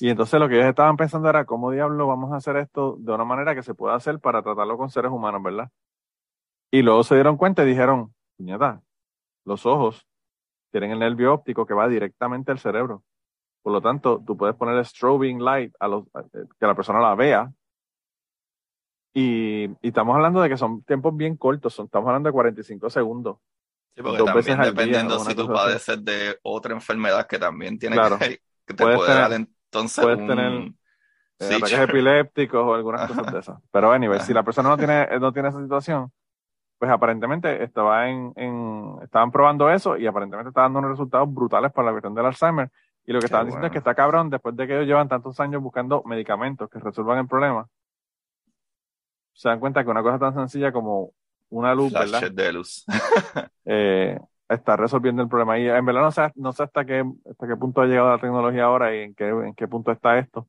Y 0.00 0.08
entonces 0.10 0.38
lo 0.40 0.48
que 0.48 0.56
ellos 0.56 0.68
estaban 0.68 0.96
pensando 0.96 1.28
era 1.28 1.44
cómo 1.44 1.70
diablo 1.70 2.06
vamos 2.08 2.32
a 2.32 2.36
hacer 2.36 2.56
esto 2.56 2.96
de 2.98 3.12
una 3.12 3.24
manera 3.24 3.54
que 3.54 3.62
se 3.62 3.74
pueda 3.74 3.94
hacer 3.94 4.20
para 4.20 4.42
tratarlo 4.42 4.76
con 4.76 4.90
seres 4.90 5.10
humanos, 5.12 5.42
¿verdad? 5.42 5.70
Y 6.70 6.82
luego 6.82 7.04
se 7.04 7.14
dieron 7.14 7.36
cuenta 7.36 7.62
y 7.64 7.66
dijeron, 7.68 8.14
puñeta, 8.36 8.82
los 9.44 9.66
ojos 9.66 10.06
tienen 10.72 10.92
el 10.92 11.00
nervio 11.00 11.34
óptico 11.34 11.66
que 11.66 11.74
va 11.74 11.88
directamente 11.88 12.52
al 12.52 12.58
cerebro. 12.60 13.04
Por 13.62 13.72
lo 13.72 13.82
tanto, 13.82 14.22
tú 14.26 14.36
puedes 14.36 14.56
poner 14.56 14.84
strobing 14.86 15.40
light 15.44 15.74
a 15.80 15.88
los, 15.88 16.04
a- 16.14 16.20
eh, 16.22 16.46
que 16.60 16.66
la 16.66 16.76
persona 16.76 17.00
la 17.00 17.14
vea. 17.16 17.52
Y, 19.12 19.64
y 19.66 19.88
estamos 19.88 20.16
hablando 20.16 20.40
de 20.42 20.48
que 20.48 20.56
son 20.56 20.82
tiempos 20.82 21.16
bien 21.16 21.36
cortos, 21.36 21.74
son, 21.74 21.86
estamos 21.86 22.08
hablando 22.08 22.28
de 22.28 22.32
45 22.32 22.90
segundos. 22.90 23.36
Sí, 23.94 24.02
porque 24.02 24.18
dos 24.18 24.26
también 24.26 24.60
dependiendo 24.60 25.18
si 25.20 25.34
tú 25.36 25.42
así. 25.42 25.52
padeces 25.52 26.04
de 26.04 26.38
otra 26.42 26.74
enfermedad 26.74 27.26
que 27.28 27.38
también 27.38 27.78
tiene 27.78 27.94
Claro. 27.96 28.18
que, 28.18 28.40
que 28.66 28.74
te 28.74 28.84
puede 28.84 28.98
tener- 29.28 29.48
entonces 29.74 30.02
puedes 30.02 30.18
un... 30.20 30.26
tener, 30.26 30.52
Eh, 30.52 30.72
Sí, 31.38 31.54
ataques 31.54 31.78
epilépticos 31.80 32.62
o 32.64 32.74
algunas 32.74 33.08
cosas 33.08 33.32
de 33.32 33.38
esas. 33.40 33.60
Pero 33.70 33.92
anyway, 33.92 34.20
si 34.20 34.32
la 34.32 34.42
persona 34.44 34.68
no 34.68 34.76
tiene, 34.78 35.06
no 35.18 35.32
tiene 35.32 35.48
esa 35.48 35.60
situación, 35.60 36.12
pues 36.78 36.90
aparentemente 36.90 37.62
estaba 37.62 38.08
en, 38.08 38.32
en, 38.36 38.98
estaban 39.02 39.32
probando 39.32 39.70
eso 39.70 39.96
y 39.96 40.06
aparentemente 40.06 40.50
está 40.50 40.62
dando 40.62 40.78
unos 40.78 40.92
resultados 40.92 41.32
brutales 41.32 41.72
para 41.72 41.86
la 41.86 41.92
cuestión 41.92 42.14
del 42.14 42.26
Alzheimer. 42.26 42.70
Y 43.06 43.12
lo 43.12 43.18
que 43.18 43.22
Qué 43.22 43.26
estaban 43.26 43.46
diciendo 43.46 43.66
es 43.66 43.72
que 43.72 43.78
está 43.78 43.94
cabrón 43.94 44.30
después 44.30 44.56
de 44.56 44.66
que 44.66 44.74
ellos 44.74 44.86
llevan 44.86 45.08
tantos 45.08 45.38
años 45.40 45.62
buscando 45.62 46.02
medicamentos 46.04 46.70
que 46.70 46.78
resuelvan 46.78 47.18
el 47.18 47.28
problema. 47.28 47.66
Se 49.32 49.48
dan 49.48 49.60
cuenta 49.60 49.82
que 49.84 49.90
una 49.90 50.02
cosa 50.02 50.18
tan 50.18 50.34
sencilla 50.34 50.72
como 50.72 51.10
una 51.50 51.74
luz, 51.74 51.92
¿verdad? 51.92 52.08
Flashes 52.08 52.34
de 52.34 52.52
luz. 52.52 52.84
eh, 53.64 54.18
está 54.54 54.76
resolviendo 54.76 55.22
el 55.22 55.28
problema. 55.28 55.58
Y 55.58 55.68
en 55.68 55.84
verdad 55.84 56.02
no 56.02 56.10
sé, 56.12 56.32
no 56.36 56.52
sé 56.52 56.62
hasta 56.64 56.84
qué, 56.84 57.04
hasta 57.30 57.46
qué 57.46 57.56
punto 57.56 57.80
ha 57.80 57.86
llegado 57.86 58.10
la 58.10 58.20
tecnología 58.20 58.64
ahora 58.64 58.94
y 58.94 59.00
en 59.00 59.14
qué, 59.14 59.28
en 59.28 59.54
qué 59.54 59.68
punto 59.68 59.90
está 59.92 60.18
esto. 60.18 60.48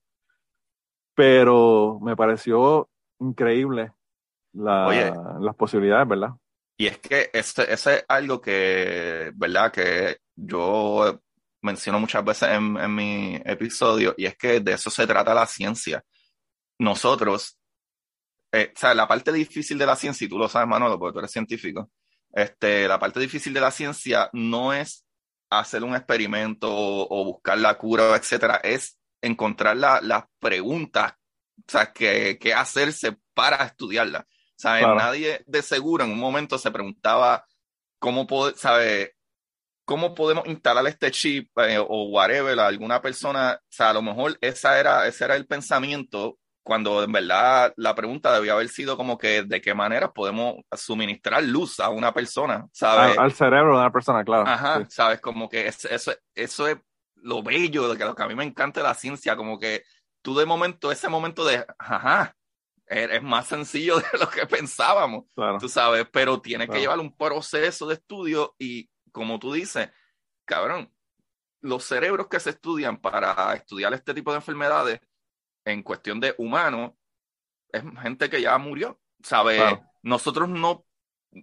Pero 1.13 1.99
me 2.01 2.15
pareció 2.15 2.89
increíble 3.19 3.93
la- 4.53 4.87
Oye. 4.87 5.13
las 5.39 5.55
posibilidades, 5.55 6.07
¿verdad? 6.07 6.29
Y 6.77 6.87
es 6.87 6.97
que 6.99 7.29
ese, 7.31 7.71
ese 7.71 7.95
es 7.95 8.05
algo 8.07 8.41
que, 8.41 9.31
¿verdad? 9.35 9.71
Que 9.71 10.17
yo 10.35 11.21
menciono 11.61 11.99
muchas 11.99 12.23
veces 12.23 12.49
en, 12.49 12.77
en 12.77 12.93
mi 12.93 13.35
episodio, 13.45 14.13
y 14.17 14.25
es 14.25 14.35
que 14.37 14.59
de 14.59 14.73
eso 14.73 14.89
se 14.89 15.07
trata 15.07 15.33
la 15.33 15.45
ciencia. 15.45 16.03
Nosotros, 16.77 17.57
eh, 18.51 18.73
o 18.75 18.77
sea, 18.79 18.93
la 18.93 19.07
parte 19.07 19.31
difícil 19.31 19.77
de 19.77 19.85
la 19.85 19.95
ciencia, 19.95 20.25
y 20.25 20.29
tú 20.29 20.37
lo 20.37 20.49
sabes, 20.49 20.67
Manolo, 20.67 20.99
porque 20.99 21.13
tú 21.13 21.19
eres 21.19 21.31
científico, 21.31 21.89
este, 22.35 22.87
la 22.87 22.99
parte 22.99 23.19
difícil 23.19 23.53
de 23.53 23.61
la 23.61 23.71
ciencia 23.71 24.29
no 24.33 24.73
es 24.73 25.05
hacer 25.49 25.83
un 25.83 25.95
experimento 25.95 26.69
o, 26.71 27.07
o 27.09 27.25
buscar 27.25 27.57
la 27.57 27.75
cura, 27.77 28.15
etcétera, 28.15 28.59
es 28.63 28.99
encontrar 29.21 29.77
la- 29.77 30.01
las 30.01 30.25
preguntas, 30.39 31.13
o 31.57 31.63
sea, 31.71 31.91
que, 31.93 32.37
que 32.39 32.53
hacerse 32.53 33.17
para 33.33 33.63
estudiarla. 33.65 34.27
¿Sabes? 34.57 34.83
Claro. 34.83 34.95
Nadie 34.95 35.43
de 35.47 35.61
seguro 35.61 36.05
en 36.05 36.11
un 36.11 36.19
momento 36.19 36.57
se 36.57 36.71
preguntaba 36.71 37.45
cómo, 37.99 38.25
puede, 38.27 38.55
¿sabe? 38.55 39.15
¿Cómo 39.85 40.15
podemos 40.15 40.47
instalar 40.47 40.87
este 40.87 41.11
chip 41.11 41.49
eh, 41.59 41.77
o 41.77 42.05
whatever 42.09 42.57
a 42.59 42.67
alguna 42.67 43.01
persona? 43.01 43.59
O 43.61 43.65
sea, 43.69 43.89
a 43.89 43.93
lo 43.93 44.01
mejor 44.01 44.37
esa 44.41 44.79
era, 44.79 45.07
ese 45.07 45.25
era 45.25 45.35
el 45.35 45.45
pensamiento 45.45 46.39
cuando 46.65 47.03
en 47.03 47.11
verdad 47.11 47.71
la 47.77 47.93
pregunta 47.93 48.33
debía 48.33 48.53
haber 48.53 48.69
sido 48.69 48.97
como 48.97 49.19
que 49.19 49.43
de 49.43 49.61
qué 49.61 49.75
manera 49.75 50.11
podemos 50.11 50.55
suministrar 50.75 51.43
luz 51.43 51.79
a 51.79 51.89
una 51.89 52.11
persona, 52.11 52.67
¿sabes? 52.73 53.15
Al, 53.17 53.25
al 53.25 53.31
cerebro 53.33 53.73
de 53.75 53.81
una 53.81 53.91
persona, 53.91 54.23
claro. 54.25 54.47
Ajá, 54.47 54.79
Sí. 54.79 54.85
sabes, 54.89 55.21
como 55.21 55.47
que 55.47 55.67
es- 55.67 55.85
eso, 55.85 56.11
eso 56.33 56.67
es 56.67 56.77
lo 57.17 57.43
bello, 57.43 57.87
de 57.87 57.97
que 57.97 58.03
lo 58.03 58.15
que 58.15 58.23
a 58.23 58.27
mí 58.27 58.33
me 58.33 58.43
encanta 58.43 58.79
de 58.79 58.87
la 58.87 58.95
ciencia, 58.95 59.35
como 59.35 59.59
que 59.59 59.83
tú 60.23 60.35
de 60.35 60.47
momento, 60.47 60.91
ese 60.91 61.07
momento 61.07 61.45
de, 61.45 61.63
ajá, 61.77 62.35
es, 62.87 63.11
es 63.11 63.21
más 63.21 63.45
sencillo 63.45 63.97
de 64.13 64.17
lo 64.19 64.27
que 64.27 64.47
pensábamos, 64.47 65.25
claro. 65.35 65.59
tú 65.59 65.69
sabes, 65.69 66.07
pero 66.11 66.41
tiene 66.41 66.67
que 66.67 66.79
llevar 66.79 66.99
un 66.99 67.15
proceso 67.15 67.85
de 67.87 67.93
estudio 67.93 68.55
y 68.57 68.89
como 69.11 69.37
tú 69.37 69.53
dices, 69.53 69.89
cabrón, 70.45 70.91
los 71.61 71.83
cerebros 71.83 72.27
que 72.27 72.39
se 72.39 72.49
estudian 72.51 72.97
para 72.97 73.53
estudiar 73.53 73.93
este 73.93 74.13
tipo 74.15 74.31
de 74.31 74.37
enfermedades 74.37 74.99
en 75.65 75.83
cuestión 75.83 76.19
de 76.19 76.33
humanos, 76.37 76.91
es 77.71 77.83
gente 78.01 78.29
que 78.29 78.41
ya 78.41 78.57
murió, 78.57 78.99
¿sabes? 79.23 79.61
Nosotros 80.03 80.47
no, 80.47 80.85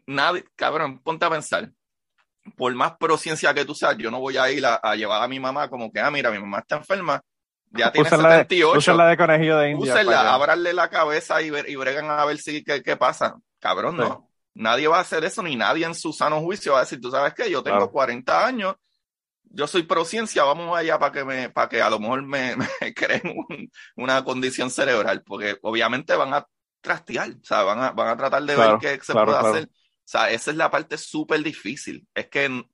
nadie, 0.07 0.45
cabrón, 0.57 1.01
ponte 1.01 1.25
a 1.27 1.31
pensar, 1.31 1.71
por 2.57 2.75
más 2.75 2.97
prociencia 2.97 3.53
que 3.55 3.65
tú 3.65 3.75
seas, 3.75 3.97
yo 3.99 4.11
no 4.11 4.21
voy 4.21 4.37
a 4.37 4.51
ir 4.51 4.65
a, 4.65 4.77
a 4.77 4.95
llevar 4.97 5.23
a 5.23 5.29
mi 5.29 5.39
mamá 5.41 5.69
como 5.69 5.93
que, 5.93 6.01
ah, 6.01 6.11
mira, 6.11 6.31
mi 6.31 6.39
mamá 6.39 6.61
está 6.61 6.77
enferma, 6.77 7.21
ya 7.71 7.91
tiene 7.93 8.09
Úsenla 8.09 8.29
de, 8.31 8.37
78, 8.39 8.79
úsenla 8.79 9.07
de 9.09 9.17
conejillo 9.17 9.57
de 9.59 9.71
India. 9.71 9.93
úsenla, 9.95 10.13
para 10.17 10.23
que- 10.29 10.35
ábranle 10.35 10.73
la 10.73 10.89
cabeza 10.91 11.43
y, 11.43 11.51
ver- 11.51 11.69
y 11.69 11.77
bregan 11.77 12.11
a 12.11 12.25
ver 12.25 12.39
si 12.39 12.63
qué, 12.65 12.83
qué 12.83 12.97
pasa. 12.97 13.37
Cabrón, 13.61 13.97
Sí. 13.97 14.03
no. 14.03 14.29
Nadie 14.55 14.87
va 14.87 14.99
a 14.99 15.01
hacer 15.01 15.25
eso, 15.25 15.43
ni 15.43 15.57
nadie 15.57 15.87
en 15.87 15.95
su 15.95 16.13
sano 16.13 16.41
juicio 16.43 16.73
va 16.73 16.79
a 16.79 16.83
decir, 16.83 17.01
tú 17.01 17.11
sabes 17.11 17.33
qué, 17.33 17.51
yo 17.51 17.63
tengo 17.63 17.79
Claro. 17.79 17.91
40 17.93 18.47
años, 18.47 18.75
yo 19.53 19.67
soy 19.67 19.83
prociencia, 19.85 20.45
vamos 20.45 20.77
allá 20.77 20.99
para 20.99 21.13
que 21.13 21.25
me, 21.25 21.51
para 21.51 21.69
que 21.69 21.83
a 21.83 21.91
lo 21.91 22.01
mejor 22.01 22.23
me, 22.23 22.57
me 22.81 22.95
creen 22.95 23.23
un- 23.49 23.71
una 23.97 24.25
condición 24.25 24.71
cerebral, 24.71 25.23
porque 25.25 25.59
obviamente 25.63 26.15
van 26.17 26.35
a 26.35 26.47
trastear, 26.81 27.31
o 27.33 27.45
sea, 27.45 27.63
van 27.63 27.79
a, 27.81 27.91
van 27.93 28.09
a 28.09 28.17
tratar 28.17 28.43
de 28.45 28.57
Claro, 28.57 28.77
ver 28.77 28.79
qué 28.79 28.99
se 29.03 29.17
claro, 29.17 29.17
puede 29.17 29.39
claro. 29.39 29.59
hacer. 29.59 29.65
O 29.67 29.69
sea, 30.05 30.31
esa 30.31 30.51
es 30.51 30.57
la 30.57 30.71
parte 30.71 30.99
súper 30.99 31.43
difícil. 31.43 32.07
Es 32.15 32.29
que 32.29 32.45
en- 32.47 32.65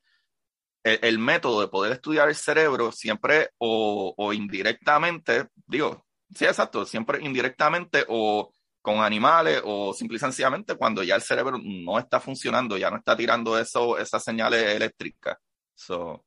el, 0.84 0.98
el 1.02 1.18
método 1.18 1.60
de 1.60 1.68
poder 1.68 1.92
estudiar 1.92 2.28
el 2.28 2.34
cerebro 2.34 2.92
siempre 2.92 3.50
o, 3.58 4.14
o 4.16 4.32
indirectamente, 4.32 5.48
digo, 5.66 6.06
sí, 6.34 6.44
exacto, 6.44 6.84
siempre 6.86 7.20
indirectamente 7.22 8.04
o 8.08 8.52
con 8.82 9.00
animales 9.02 9.60
o 9.64 9.92
simple 9.92 10.16
y 10.16 10.20
sencillamente 10.20 10.76
cuando 10.76 11.02
ya 11.02 11.16
el 11.16 11.22
cerebro 11.22 11.58
no 11.62 11.98
está 11.98 12.20
funcionando, 12.20 12.76
ya 12.78 12.90
no 12.90 12.96
está 12.98 13.16
tirando 13.16 13.58
eso, 13.58 13.98
esas 13.98 14.22
señales 14.24 14.62
eléctricas. 14.74 15.36
So, 15.74 16.24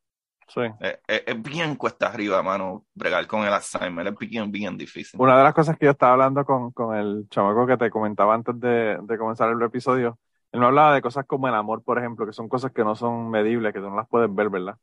Sí. 0.54 0.62
es, 0.80 1.00
es- 1.08 1.24
es 1.28 1.42
bien 1.42 1.76
cuesta 1.76 2.08
arriba, 2.08 2.42
mano, 2.44 2.86
bregar 2.94 3.28
con 3.28 3.42
el 3.46 3.54
Alzheimer, 3.54 4.08
es 4.08 4.16
bien, 4.18 4.52
bien 4.52 4.78
difícil. 4.78 5.20
Una 5.20 5.38
de 5.38 5.44
las 5.44 5.54
cosas 5.54 5.78
que 5.78 5.86
yo 5.86 5.92
estaba 5.92 6.14
hablando 6.14 6.44
con, 6.46 6.72
con 6.72 6.96
el 6.96 7.28
chamaco 7.30 7.68
que 7.68 7.78
te 7.78 7.90
comentaba 7.90 8.34
antes 8.34 8.60
de, 8.60 8.98
de 9.02 9.18
comenzar 9.18 9.50
el 9.52 9.62
episodio, 9.62 10.20
él 10.52 10.60
me 10.60 10.66
hablaba 10.66 10.94
de 10.96 11.02
cosas 11.02 11.26
como 11.26 11.48
el 11.48 11.54
amor, 11.56 11.84
por 11.84 11.98
ejemplo, 12.00 12.26
que 12.26 12.34
son 12.34 12.50
cosas 12.50 12.72
que 12.72 12.84
no 12.84 12.96
son 12.96 13.30
medibles, 13.30 13.74
que 13.74 13.80
tú 13.80 13.90
no 13.90 13.96
las 13.96 14.08
puedes 14.08 14.34
ver, 14.34 14.50
¿verdad? 14.50 14.78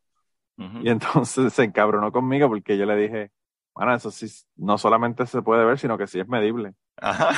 Y 0.79 0.91
entonces 0.91 1.53
se 1.55 1.64
encabronó 1.64 2.12
conmigo 2.12 2.49
porque 2.49 2.79
yo 2.79 2.87
le 2.87 2.97
dije, 2.97 3.31
bueno, 3.75 3.95
eso 3.95 4.11
sí, 4.11 4.27
no 4.57 4.79
solamente 4.79 5.27
se 5.27 5.43
puede 5.43 5.64
ver, 5.64 5.79
sino 5.79 5.99
que 5.99 6.07
sí 6.07 6.21
es 6.21 6.29
medible. 6.29 6.75
Ajá. 6.97 7.31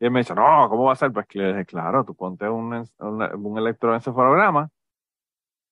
Y 0.00 0.06
él 0.06 0.10
me 0.10 0.20
dice, 0.20 0.34
no, 0.34 0.68
¿cómo 0.68 0.84
va 0.84 0.92
a 0.92 0.96
ser? 0.96 1.12
Pues 1.12 1.26
que 1.26 1.38
le 1.38 1.48
dije, 1.48 1.64
claro, 1.66 2.04
tú 2.04 2.14
ponte 2.14 2.48
un, 2.48 2.74
en- 2.74 2.84
una- 2.98 3.34
un 3.36 3.58
electroencefalograma 3.58 4.68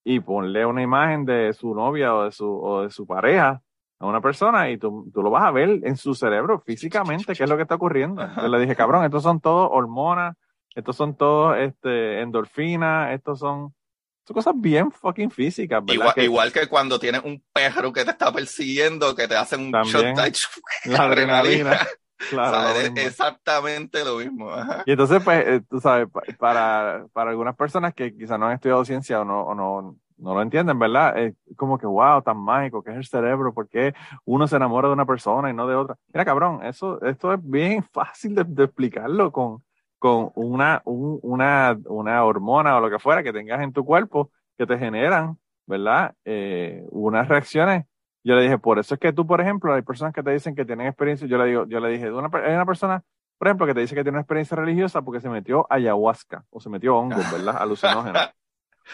y 0.04 0.20
ponle 0.20 0.66
una 0.66 0.82
imagen 0.82 1.24
de 1.24 1.52
su 1.52 1.74
novia 1.74 2.14
o 2.14 2.24
de 2.24 2.32
su, 2.32 2.46
o 2.46 2.82
de 2.82 2.90
su 2.90 3.06
pareja 3.06 3.62
a 3.98 4.06
una 4.06 4.20
persona 4.20 4.68
y 4.70 4.78
tú, 4.78 5.08
tú 5.14 5.22
lo 5.22 5.30
vas 5.30 5.44
a 5.44 5.52
ver 5.52 5.80
en 5.84 5.96
su 5.96 6.14
cerebro 6.14 6.58
físicamente 6.58 7.34
qué 7.34 7.44
es 7.44 7.48
lo 7.48 7.56
que 7.56 7.62
está 7.62 7.76
ocurriendo. 7.76 8.26
Le 8.48 8.58
dije, 8.58 8.74
cabrón, 8.74 9.04
estos 9.04 9.22
son 9.22 9.40
todos 9.40 9.68
hormonas, 9.70 10.36
estos 10.74 10.96
son 10.96 11.16
todos 11.16 11.56
este, 11.58 12.20
endorfinas, 12.20 13.12
estos 13.12 13.38
son, 13.38 13.72
son 14.26 14.34
cosas 14.34 14.54
bien 14.56 14.90
fucking 14.90 15.30
físicas, 15.30 15.80
¿verdad? 15.84 15.94
Igual, 15.94 16.14
Que 16.14 16.24
igual 16.24 16.52
que 16.52 16.66
cuando 16.66 16.98
tienes 16.98 17.22
un 17.22 17.42
perro 17.52 17.92
que 17.92 18.04
te 18.04 18.10
está 18.10 18.32
persiguiendo, 18.32 19.14
que 19.14 19.28
te 19.28 19.36
hacen 19.36 19.72
un 19.72 19.82
shot 19.82 20.04
la 20.86 21.04
adrenalina, 21.04 21.86
exactamente 23.06 24.04
lo 24.04 24.16
mismo. 24.18 24.50
Ajá. 24.50 24.82
Y 24.86 24.92
entonces, 24.92 25.20
pues, 25.22 25.46
eh, 25.46 25.60
tú 25.68 25.80
sabes, 25.80 26.08
pa- 26.10 26.22
para, 26.38 27.06
para 27.12 27.30
algunas 27.30 27.56
personas 27.56 27.94
que 27.94 28.14
quizás 28.16 28.38
no 28.38 28.46
han 28.46 28.54
estudiado 28.54 28.84
ciencia 28.84 29.20
o 29.20 29.24
no, 29.24 29.42
o 29.42 29.54
no, 29.54 29.96
no 30.18 30.34
lo 30.34 30.42
entienden, 30.42 30.78
¿verdad? 30.78 31.18
Es 31.18 31.34
como 31.56 31.78
que, 31.78 31.86
wow, 31.86 32.22
tan 32.22 32.38
mágico 32.38 32.82
que 32.82 32.90
es 32.90 32.96
el 32.96 33.06
cerebro, 33.06 33.52
¿por 33.52 33.68
qué 33.68 33.94
uno 34.24 34.46
se 34.46 34.56
enamora 34.56 34.88
de 34.88 34.94
una 34.94 35.06
persona 35.06 35.50
y 35.50 35.54
no 35.54 35.66
de 35.66 35.74
otra? 35.74 35.96
Mira, 36.12 36.24
cabrón, 36.24 36.64
eso, 36.64 37.00
esto 37.02 37.32
es 37.32 37.40
bien 37.42 37.82
fácil 37.92 38.34
de, 38.34 38.44
de 38.44 38.64
explicarlo 38.64 39.32
con, 39.32 39.64
con 39.98 40.30
una, 40.34 40.82
un- 40.84 41.18
una, 41.22 41.76
una 41.86 42.24
hormona 42.24 42.76
o 42.76 42.80
lo 42.80 42.90
que 42.90 42.98
fuera 42.98 43.22
que 43.22 43.32
tengas 43.32 43.60
en 43.62 43.72
tu 43.72 43.84
cuerpo 43.84 44.30
que 44.56 44.66
te 44.66 44.78
generan, 44.78 45.38
¿verdad? 45.66 46.14
Eh, 46.24 46.84
unas 46.90 47.26
reacciones. 47.28 47.84
Yo 48.24 48.36
le 48.36 48.42
dije, 48.42 48.58
por 48.58 48.78
eso 48.78 48.94
es 48.94 49.00
que 49.00 49.12
tú, 49.12 49.26
por 49.26 49.40
ejemplo, 49.40 49.74
hay 49.74 49.82
personas 49.82 50.14
que 50.14 50.22
te 50.22 50.30
dicen 50.30 50.54
que 50.54 50.64
tienen 50.64 50.86
experiencia, 50.86 51.26
yo 51.26 51.38
le 51.38 51.46
digo, 51.46 51.66
yo 51.66 51.80
le 51.80 51.88
dije, 51.88 52.10
una, 52.10 52.30
hay 52.32 52.54
una 52.54 52.66
persona 52.66 53.02
por 53.42 53.48
ejemplo, 53.48 53.66
que 53.66 53.74
te 53.74 53.80
dice 53.80 53.96
que 53.96 54.04
tiene 54.04 54.18
una 54.18 54.20
experiencia 54.20 54.56
religiosa 54.56 55.02
porque 55.02 55.18
se 55.18 55.28
metió 55.28 55.66
ayahuasca 55.68 56.44
o 56.48 56.60
se 56.60 56.70
metió 56.70 56.96
hongos, 56.96 57.28
¿verdad? 57.32 57.56
Alucinógenos. 57.60 58.30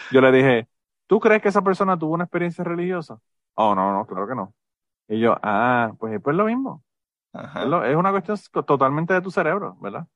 Yo 0.09 0.21
le 0.21 0.31
dije, 0.31 0.67
¿tú 1.05 1.19
crees 1.19 1.39
que 1.43 1.49
esa 1.49 1.61
persona 1.61 1.99
tuvo 1.99 2.15
una 2.15 2.23
experiencia 2.23 2.63
religiosa? 2.63 3.19
Oh, 3.53 3.75
no, 3.75 3.93
no, 3.93 4.07
claro 4.07 4.27
que 4.27 4.33
no. 4.33 4.55
Y 5.07 5.19
yo, 5.19 5.37
ah, 5.43 5.91
pues, 5.99 6.19
pues 6.19 6.35
lo 6.35 6.45
mismo. 6.45 6.83
Ajá. 7.31 7.61
Es, 7.87 7.95
una 7.95 8.09
cuestión 8.09 8.39
totalmente 8.65 9.13
de 9.13 9.21
tu 9.21 9.29
cerebro, 9.29 9.77
¿verdad? 9.81 10.07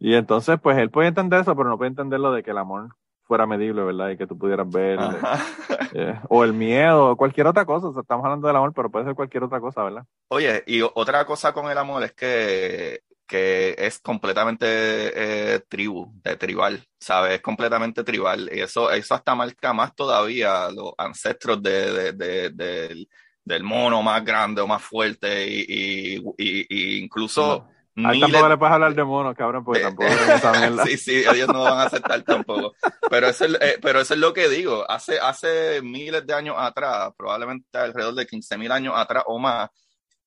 Y 0.00 0.14
entonces, 0.14 0.58
pues 0.60 0.76
él 0.78 0.90
puede 0.90 1.06
entender 1.06 1.42
eso, 1.42 1.54
pero 1.54 1.68
no 1.68 1.78
puede 1.78 1.90
entender 1.90 2.18
lo 2.18 2.32
de 2.32 2.42
que 2.42 2.50
el 2.50 2.58
amor 2.58 2.96
fuera 3.32 3.46
medible, 3.46 3.82
¿verdad? 3.82 4.10
Y 4.10 4.18
que 4.18 4.26
tú 4.26 4.36
pudieras 4.36 4.68
ver, 4.68 4.98
Ajá. 4.98 5.38
eh, 5.94 6.20
o 6.28 6.44
el 6.44 6.52
miedo, 6.52 7.12
o 7.12 7.16
cualquier 7.16 7.46
otra 7.46 7.64
cosa. 7.64 7.86
O 7.88 7.92
sea, 7.94 8.02
estamos 8.02 8.22
hablando 8.26 8.46
del 8.46 8.56
amor, 8.56 8.74
pero 8.76 8.90
puede 8.90 9.06
ser 9.06 9.14
cualquier 9.14 9.44
otra 9.44 9.58
cosa, 9.58 9.82
¿verdad? 9.82 10.04
Oye, 10.28 10.62
y 10.66 10.82
otra 10.82 11.24
cosa 11.24 11.54
con 11.54 11.70
el 11.70 11.78
amor 11.78 12.02
es 12.04 12.12
que, 12.12 13.00
que 13.26 13.74
es 13.78 14.00
completamente 14.00 14.66
eh, 14.66 15.60
tribu, 15.66 16.12
de 16.22 16.36
tribal, 16.36 16.84
¿sabes? 17.00 17.36
Es 17.36 17.40
completamente 17.40 18.04
tribal. 18.04 18.50
Y 18.52 18.60
eso, 18.60 18.90
eso 18.90 19.14
hasta 19.14 19.34
marca 19.34 19.72
más 19.72 19.94
todavía 19.94 20.70
los 20.70 20.92
ancestros 20.98 21.62
de, 21.62 21.90
de- 21.90 22.12
de- 22.12 22.50
del, 22.50 23.08
del 23.42 23.62
mono 23.64 24.02
más 24.02 24.22
grande 24.22 24.60
o 24.60 24.66
más 24.66 24.82
fuerte 24.82 25.48
y, 25.48 25.64
y, 25.66 26.16
y- 26.36 26.66
y 26.68 26.98
incluso 27.02 27.66
él 27.66 27.81
miles- 27.94 28.20
tampoco 28.20 28.48
le 28.48 28.56
puedes 28.56 28.72
hablar 28.74 28.94
de 28.94 29.04
monos, 29.04 29.34
cabrón, 29.36 29.64
porque 29.64 29.80
tampoco. 29.82 30.08
Sí, 30.86 30.96
sí, 30.96 31.24
ellos 31.30 31.48
no 31.48 31.62
van 31.62 31.78
a 31.78 31.82
aceptar 31.84 32.22
tampoco. 32.22 32.74
Pero 33.10 33.28
eso, 33.28 33.44
es, 33.44 33.54
eh, 33.60 33.78
pero 33.80 34.00
eso 34.00 34.14
es 34.14 34.20
lo 34.20 34.32
que 34.32 34.48
digo. 34.48 34.90
Hace, 34.90 35.18
hace 35.20 35.80
miles 35.82 36.26
de 36.26 36.34
años 36.34 36.56
atrás, 36.58 37.10
probablemente 37.16 37.78
alrededor 37.78 38.14
de 38.14 38.26
15 38.26 38.56
mil 38.58 38.72
años 38.72 38.94
atrás 38.96 39.24
o 39.26 39.38
más, 39.38 39.68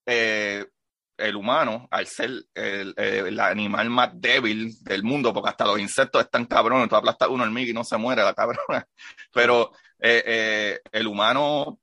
eh, 0.06 0.64
el 1.18 1.34
humano, 1.34 1.88
al 1.90 2.06
ser 2.06 2.30
el, 2.54 2.94
el 2.96 3.40
animal 3.40 3.88
más 3.88 4.10
débil 4.14 4.70
del 4.82 5.02
mundo, 5.02 5.32
porque 5.32 5.48
hasta 5.48 5.64
los 5.64 5.78
insectos 5.80 6.22
están 6.22 6.44
cabrones, 6.44 6.88
tú 6.90 6.96
aplastas 6.96 7.28
una 7.30 7.44
hormiga 7.44 7.70
y 7.70 7.74
no 7.74 7.84
se 7.84 7.96
muere 7.96 8.22
la 8.22 8.34
cabrona. 8.34 8.86
Pero 9.32 9.72
eh, 9.98 10.78
el 10.92 11.06
humano 11.06 11.78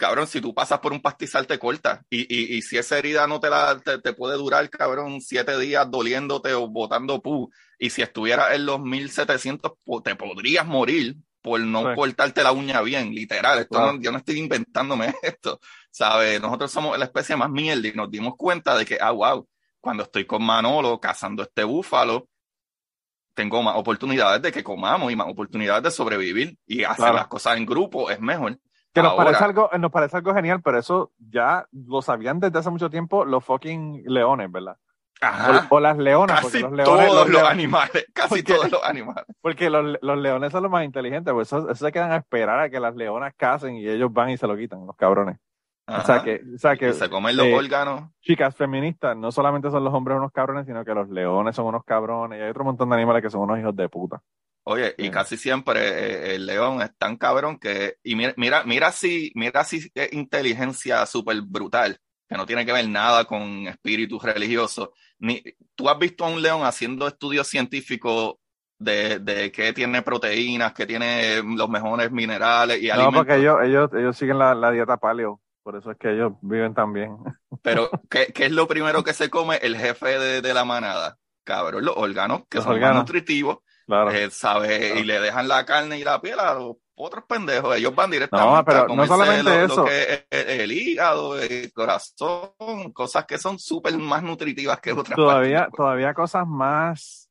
cabrón, 0.00 0.26
si 0.26 0.40
tú 0.40 0.52
pasas 0.54 0.80
por 0.80 0.92
un 0.92 1.00
pastizal 1.00 1.46
te 1.46 1.58
corta. 1.58 2.02
Y, 2.10 2.22
y, 2.22 2.56
y 2.56 2.62
si 2.62 2.76
esa 2.78 2.98
herida 2.98 3.26
no 3.28 3.38
te 3.38 3.48
la 3.50 3.78
te, 3.78 3.98
te 3.98 4.12
puede 4.14 4.36
durar, 4.36 4.68
cabrón, 4.70 5.20
siete 5.20 5.56
días 5.58 5.88
doliéndote 5.90 6.52
o 6.54 6.66
botando 6.68 7.20
pu. 7.22 7.50
Y 7.78 7.90
si 7.90 8.02
estuvieras 8.02 8.52
en 8.54 8.66
los 8.66 8.80
1700, 8.80 9.72
po- 9.84 10.02
te 10.02 10.16
podrías 10.16 10.66
morir 10.66 11.14
por 11.42 11.60
no 11.60 11.90
Sí. 11.90 11.94
cortarte 11.94 12.42
la 12.42 12.52
uña 12.52 12.82
bien, 12.82 13.14
literal. 13.14 13.60
Esto 13.60 13.78
no- 13.80 14.00
yo 14.00 14.10
no 14.10 14.18
estoy 14.18 14.38
inventándome 14.38 15.14
esto, 15.22 15.60
¿sabes? 15.90 16.40
Nosotros 16.40 16.70
somos 16.72 16.98
la 16.98 17.04
especie 17.04 17.36
más 17.36 17.50
mierda 17.50 17.86
y 17.88 17.92
nos 17.92 18.10
dimos 18.10 18.34
cuenta 18.36 18.76
de 18.76 18.84
que, 18.84 18.98
ah, 19.00 19.12
wow, 19.12 19.46
cuando 19.80 20.02
estoy 20.02 20.24
con 20.26 20.42
Manolo 20.44 20.98
cazando 21.00 21.42
este 21.42 21.62
búfalo, 21.64 22.28
tengo 23.34 23.62
más 23.62 23.76
oportunidades 23.76 24.42
de 24.42 24.52
que 24.52 24.62
comamos 24.64 25.10
y 25.12 25.16
más 25.16 25.28
oportunidades 25.28 25.82
de 25.84 25.90
sobrevivir. 25.90 26.58
Y 26.66 26.82
hacer 26.84 26.96
Claro. 26.96 27.14
las 27.14 27.28
cosas 27.28 27.56
en 27.56 27.64
grupo 27.64 28.10
es 28.10 28.20
mejor. 28.20 28.58
Que 28.92 29.02
nos 29.02 29.12
Ahora- 29.12 29.24
parece 29.24 29.44
algo, 29.44 29.70
nos 29.78 29.90
parece 29.92 30.16
algo 30.16 30.34
genial, 30.34 30.60
pero 30.62 30.78
eso 30.78 31.12
ya 31.18 31.66
lo 31.72 32.02
sabían 32.02 32.40
desde 32.40 32.58
hace 32.58 32.70
mucho 32.70 32.90
tiempo 32.90 33.24
los 33.24 33.44
fucking 33.44 34.02
leones, 34.06 34.50
¿verdad? 34.50 34.76
Ajá. 35.22 35.66
O, 35.70 35.76
o 35.76 35.80
las 35.80 35.98
leonas, 35.98 36.40
Casi 36.40 36.60
los 36.60 36.72
leones, 36.72 36.84
todos 37.06 37.14
los 37.14 37.28
leones- 37.28 37.50
animales, 37.50 38.06
casi 38.14 38.28
Porque- 38.42 38.54
todos 38.54 38.70
los 38.70 38.82
animales. 38.84 39.24
porque 39.42 39.68
los, 39.70 39.98
los 40.00 40.18
leones 40.18 40.50
son 40.50 40.62
los 40.62 40.72
más 40.72 40.84
inteligentes, 40.84 41.32
pues 41.34 41.48
eso, 41.48 41.70
eso 41.70 41.84
se 41.86 41.92
quedan 41.92 42.10
a 42.12 42.16
esperar 42.16 42.58
a 42.58 42.70
que 42.70 42.80
las 42.80 42.96
leonas 42.96 43.34
casen 43.36 43.76
y 43.76 43.86
ellos 43.86 44.12
van 44.12 44.30
y 44.30 44.36
se 44.38 44.46
lo 44.46 44.56
quitan, 44.56 44.86
los 44.86 44.96
cabrones. 44.96 45.38
O 45.86 46.00
sea 46.02 46.22
que, 46.22 46.40
o 46.54 46.58
sea 46.58 46.76
que 46.76 46.92
se 46.92 47.10
comen 47.10 47.36
los 47.36 47.46
eh, 47.46 47.54
órganos. 47.54 48.02
chicas 48.20 48.54
feministas, 48.54 49.16
no 49.16 49.32
solamente 49.32 49.70
son 49.72 49.82
los 49.82 49.92
hombres 49.92 50.16
unos 50.18 50.30
cabrones, 50.30 50.64
sino 50.66 50.84
que 50.84 50.94
los 50.94 51.08
leones 51.08 51.56
son 51.56 51.66
unos 51.66 51.84
cabrones 51.84 52.38
y 52.38 52.42
hay 52.42 52.50
otro 52.50 52.62
montón 52.64 52.88
de 52.90 52.94
animales 52.96 53.22
que 53.22 53.28
son 53.30 53.40
unos 53.40 53.58
hijos 53.58 53.74
de 53.74 53.88
puta. 53.88 54.22
Oye, 54.64 54.94
y 54.98 55.10
casi 55.10 55.36
siempre 55.36 55.80
eh, 56.32 56.34
el 56.36 56.46
león 56.46 56.82
es 56.82 56.90
tan 56.98 57.16
cabrón 57.16 57.58
que, 57.58 57.96
y 58.02 58.14
mira, 58.14 58.34
mira, 58.36 58.62
mira 58.64 58.92
si, 58.92 59.32
mira 59.34 59.64
si 59.64 59.90
es 59.94 60.12
inteligencia 60.12 61.04
súper 61.06 61.40
brutal, 61.42 61.98
que 62.28 62.36
no 62.36 62.46
tiene 62.46 62.64
que 62.66 62.72
ver 62.72 62.88
nada 62.88 63.24
con 63.24 63.66
espíritu 63.66 64.18
religioso. 64.20 64.92
Ni, 65.18 65.42
tú 65.74 65.88
has 65.88 65.98
visto 65.98 66.24
a 66.24 66.28
un 66.28 66.42
león 66.42 66.62
haciendo 66.64 67.08
estudios 67.08 67.48
científicos 67.48 68.34
de, 68.78 69.18
de 69.18 69.50
qué 69.50 69.72
tiene 69.72 70.02
proteínas, 70.02 70.72
qué 70.74 70.86
tiene 70.86 71.42
los 71.42 71.68
mejores 71.68 72.10
minerales 72.12 72.80
y 72.82 72.90
No, 72.92 73.12
alimentos. 73.12 73.12
porque 73.12 73.36
ellos, 73.36 73.58
ellos, 73.62 73.90
ellos 73.94 74.16
siguen 74.16 74.38
la, 74.38 74.54
la 74.54 74.70
dieta 74.72 74.96
paleo, 74.96 75.40
por 75.62 75.76
eso 75.76 75.90
es 75.92 75.98
que 75.98 76.10
ellos 76.12 76.32
viven 76.42 76.74
tan 76.74 76.92
bien. 76.92 77.16
Pero, 77.62 77.90
¿qué, 78.10 78.32
qué 78.34 78.46
es 78.46 78.52
lo 78.52 78.66
primero 78.68 79.04
que 79.04 79.12
se 79.14 79.28
come 79.30 79.56
el 79.56 79.76
jefe 79.76 80.18
de, 80.18 80.40
de 80.42 80.54
la 80.54 80.64
manada? 80.64 81.18
Cabrón, 81.44 81.84
los 81.84 81.96
órganos, 81.96 82.42
que 82.48 82.58
Los 82.58 82.62
son 82.62 82.74
órganos. 82.74 82.94
más 82.94 82.94
nutritivos, 82.94 83.58
Claro. 83.90 84.10
eh, 84.12 84.30
¿sabe? 84.30 84.78
Claro. 84.78 85.00
Y 85.00 85.04
le 85.04 85.20
dejan 85.20 85.48
la 85.48 85.64
carne 85.66 85.98
y 85.98 86.04
la 86.04 86.20
piel 86.20 86.38
a 86.40 86.54
los 86.54 86.76
otros 86.94 87.24
pendejos. 87.26 87.76
Ellos 87.76 87.94
van 87.94 88.10
directamente 88.10 88.56
No, 88.56 88.64
pero 88.64 88.92
a 88.92 88.96
no 88.96 89.06
solamente 89.06 89.42
lo, 89.42 89.50
lo 89.50 89.64
eso. 89.64 89.84
que 89.84 90.02
es 90.12 90.26
el, 90.30 90.60
el 90.60 90.72
hígado, 90.72 91.38
el 91.38 91.72
corazón, 91.72 92.92
cosas 92.92 93.24
que 93.26 93.38
son 93.38 93.58
súper 93.58 93.96
más 93.98 94.22
nutritivas 94.22 94.80
que 94.80 94.92
otras 94.92 95.16
todavía, 95.16 95.60
partes. 95.60 95.76
todavía 95.76 96.14
cosas 96.14 96.46
más 96.46 97.30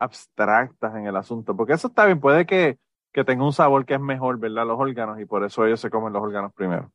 abstractas 0.00 0.94
en 0.94 1.06
el 1.06 1.16
asunto, 1.16 1.56
porque 1.56 1.72
eso 1.72 1.88
está 1.88 2.06
bien, 2.06 2.20
puede 2.20 2.46
que, 2.46 2.78
que 3.12 3.24
tenga 3.24 3.44
un 3.44 3.52
sabor 3.52 3.84
que 3.84 3.94
es 3.94 4.00
mejor, 4.00 4.38
¿verdad? 4.38 4.66
Los 4.66 4.78
órganos, 4.78 5.20
y 5.20 5.24
por 5.24 5.44
eso 5.44 5.66
ellos 5.66 5.80
se 5.80 5.90
comen 5.90 6.12
los 6.12 6.22
órganos 6.22 6.52
primero. 6.54 6.92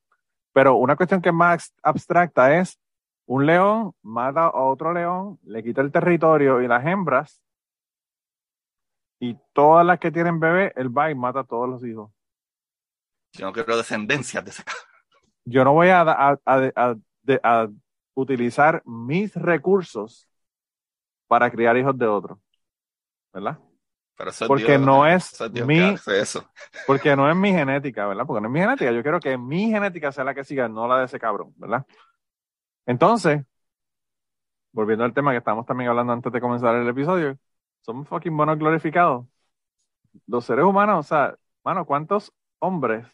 Pero 0.53 0.75
una 0.75 0.95
cuestión 0.95 1.21
que 1.21 1.29
es 1.29 1.35
más 1.35 1.73
abstracta 1.83 2.57
es, 2.57 2.79
un 3.25 3.45
león 3.45 3.91
mata 4.01 4.45
a 4.45 4.61
otro 4.61 4.93
león, 4.93 5.37
le 5.43 5.61
quita 5.63 5.81
el 5.81 5.91
territorio 5.91 6.61
y 6.61 6.67
las 6.67 6.85
hembras, 6.85 7.41
y 9.23 9.37
todas 9.53 9.85
las 9.85 9.99
que 9.99 10.11
tienen 10.11 10.39
bebé, 10.39 10.73
él 10.75 10.95
va 10.95 11.09
y 11.09 11.15
mata 11.15 11.39
a 11.41 11.43
todos 11.45 11.69
los 11.69 11.83
hijos. 11.85 12.11
Yo 13.33 13.45
no 13.45 13.53
quiero 13.53 13.77
descendencias 13.77 14.43
de 14.43 14.51
ese 14.51 14.63
cabrón. 14.63 14.83
Yo 15.45 15.63
no 15.63 15.73
voy 15.73 15.89
a, 15.89 16.01
a- 16.01 16.39
a- 16.45 16.95
a- 17.43 17.69
utilizar 18.15 18.81
mis 18.85 19.33
recursos 19.35 20.27
para 21.27 21.49
criar 21.49 21.77
hijos 21.77 21.97
de 21.97 22.07
otros. 22.07 22.37
¿Verdad? 23.33 23.57
Pero 24.15 24.29
eso 24.29 24.45
es 24.45 24.49
Porque 24.49 24.77
Dios, 24.77 24.81
no 24.81 25.07
es 25.07 25.33
eso 25.33 25.49
Dios 25.49 25.67
mi- 25.67 25.95
eso. 26.07 26.47
Porque 26.85 27.15
no 27.15 27.29
es 27.29 27.35
mi 27.35 27.51
genética, 27.51 28.05
¿verdad? 28.07 28.25
Porque 28.27 28.41
no 28.41 28.47
es 28.47 28.53
mi 28.53 28.59
genética. 28.59 28.91
Yo 28.91 29.01
quiero 29.01 29.19
que 29.19 29.37
mi 29.37 29.69
genética 29.71 30.11
sea 30.11 30.23
la 30.23 30.35
que 30.35 30.43
siga, 30.43 30.67
no 30.69 30.87
la 30.87 30.99
de 30.99 31.05
ese 31.05 31.19
cabrón, 31.19 31.53
¿verdad? 31.57 31.85
Entonces, 32.85 33.43
volviendo 34.71 35.05
al 35.05 35.13
tema 35.13 35.31
que 35.31 35.37
estábamos 35.37 35.65
también 35.65 35.89
hablando 35.89 36.13
antes 36.13 36.31
de 36.31 36.41
comenzar 36.41 36.75
el 36.75 36.87
episodio, 36.87 37.37
somos 37.83 38.09
fucking 38.09 38.33
monos 38.33 38.59
glorificados. 38.59 39.27
Los 40.27 40.45
seres 40.45 40.65
humanos, 40.65 40.99
o 40.99 41.03
sea, 41.09 41.35
mano, 41.63 41.85
¿cuántos 41.85 42.31
hombres 42.59 43.07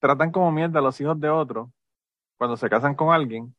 tratan 0.00 0.32
como 0.32 0.52
mierda 0.52 0.80
a 0.80 0.82
los 0.82 1.00
hijos 1.00 1.20
de 1.20 1.28
otros 1.30 1.70
cuando 2.38 2.56
se 2.56 2.70
casan 2.70 2.94
con 2.96 3.14
alguien 3.14 3.54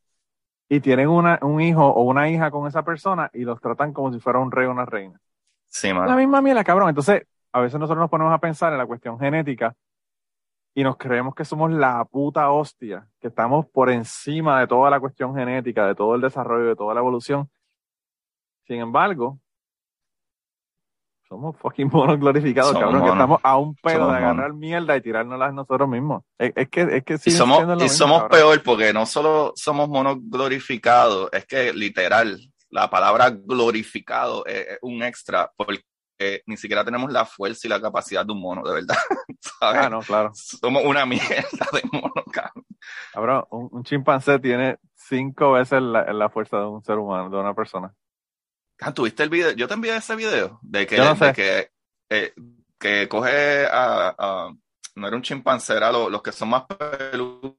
y 0.68 0.80
tienen 0.80 1.08
una, 1.08 1.38
un 1.42 1.60
hijo 1.62 1.86
o 1.86 2.02
una 2.04 2.30
hija 2.30 2.50
con 2.50 2.68
esa 2.68 2.84
persona 2.84 3.30
y 3.34 3.42
los 3.44 3.60
tratan 3.60 3.92
como 3.92 4.12
si 4.12 4.20
fuera 4.20 4.40
un 4.40 4.52
rey 4.52 4.66
o 4.66 4.72
una 4.72 4.86
reina? 4.86 5.20
Sí, 5.68 5.92
La 5.92 5.94
mano. 5.94 6.16
misma 6.16 6.42
mierda, 6.42 6.64
cabrón. 6.64 6.88
Entonces, 6.90 7.24
a 7.52 7.60
veces 7.60 7.80
nosotros 7.80 8.00
nos 8.02 8.10
ponemos 8.10 8.32
a 8.34 8.38
pensar 8.40 8.72
en 8.72 8.78
la 8.78 8.86
cuestión 8.86 9.18
genética 9.18 9.76
y 10.74 10.84
nos 10.84 10.96
creemos 10.96 11.34
que 11.34 11.44
somos 11.44 11.70
la 11.72 12.04
puta 12.04 12.50
hostia, 12.50 13.08
que 13.20 13.28
estamos 13.28 13.66
por 13.68 13.90
encima 13.90 14.60
de 14.60 14.66
toda 14.68 14.90
la 14.90 15.00
cuestión 15.00 15.34
genética, 15.34 15.86
de 15.86 15.94
todo 15.94 16.14
el 16.14 16.20
desarrollo, 16.20 16.66
de 16.68 16.76
toda 16.76 16.94
la 16.94 17.00
evolución. 17.00 17.50
Sin 18.66 18.80
embargo, 18.80 19.38
somos 21.30 21.56
fucking 21.58 21.88
monos 21.92 22.18
glorificados, 22.18 22.72
Somos 22.72 22.86
cabrón, 22.86 23.04
que 23.04 23.10
estamos 23.10 23.40
a 23.44 23.56
un 23.56 23.76
pedo 23.76 23.98
Somos 24.00 24.12
de 24.12 24.18
agarrar 24.18 24.52
mierda 24.52 24.96
y 24.96 25.00
tirárnoslas 25.00 25.54
nosotros 25.54 25.88
mismos. 25.88 26.24
Es, 26.36 26.52
es 26.56 26.68
que, 26.68 26.80
es 26.82 27.04
que 27.04 27.14
Y 27.14 27.18
sigue 27.18 27.36
somos, 27.36 27.62
y 27.62 27.66
mismo, 27.66 27.88
somos 27.88 28.22
cabrón. 28.22 28.38
peor 28.38 28.62
porque 28.64 28.92
no 28.92 29.06
solo 29.06 29.52
somos 29.54 29.88
monos 29.88 30.16
glorificados, 30.20 31.30
es 31.32 31.46
que 31.46 31.72
literal, 31.72 32.40
la 32.68 32.90
palabra 32.90 33.30
glorificado 33.30 34.44
es, 34.44 34.66
es 34.70 34.78
un 34.82 35.04
extra 35.04 35.52
porque 35.56 35.84
ni 36.46 36.56
siquiera 36.56 36.84
tenemos 36.84 37.12
la 37.12 37.24
fuerza 37.24 37.66
y 37.66 37.70
la 37.70 37.80
capacidad 37.80 38.26
de 38.26 38.32
un 38.32 38.40
mono, 38.40 38.62
de 38.64 38.74
verdad. 38.74 38.96
¿sabes? 39.40 39.82
Ah, 39.82 39.88
no, 39.88 40.00
claro. 40.00 40.32
Somos 40.34 40.84
una 40.84 41.06
mierda 41.06 41.66
de 41.72 41.82
mono, 41.92 42.24
cabrón. 42.32 42.64
Cabrón, 43.12 43.44
un, 43.50 43.68
un 43.70 43.84
chimpancé 43.84 44.40
tiene 44.40 44.78
cinco 44.96 45.52
veces 45.52 45.80
la, 45.80 46.12
la 46.12 46.28
fuerza 46.28 46.58
de 46.58 46.66
un 46.66 46.82
ser 46.82 46.98
humano, 46.98 47.30
de 47.30 47.36
una 47.36 47.54
persona. 47.54 47.94
Ah, 48.80 48.92
¿Tuviste 48.94 49.22
el 49.22 49.28
video? 49.30 49.50
Yo 49.52 49.68
te 49.68 49.74
envié 49.74 49.96
ese 49.96 50.16
video 50.16 50.58
de 50.62 50.86
que, 50.86 50.96
no 50.98 51.14
sé. 51.16 51.26
de 51.26 51.32
que, 51.32 51.70
eh, 52.08 52.32
que 52.78 53.08
coge 53.08 53.66
a, 53.66 54.14
a- 54.18 54.52
no 54.96 55.06
era 55.06 55.16
un 55.16 55.22
chimpancé, 55.22 55.74
era 55.76 55.92
lo- 55.92 56.08
los 56.10 56.22
que 56.22 56.32
son 56.32 56.48
más 56.50 56.64
peludos, 56.64 57.54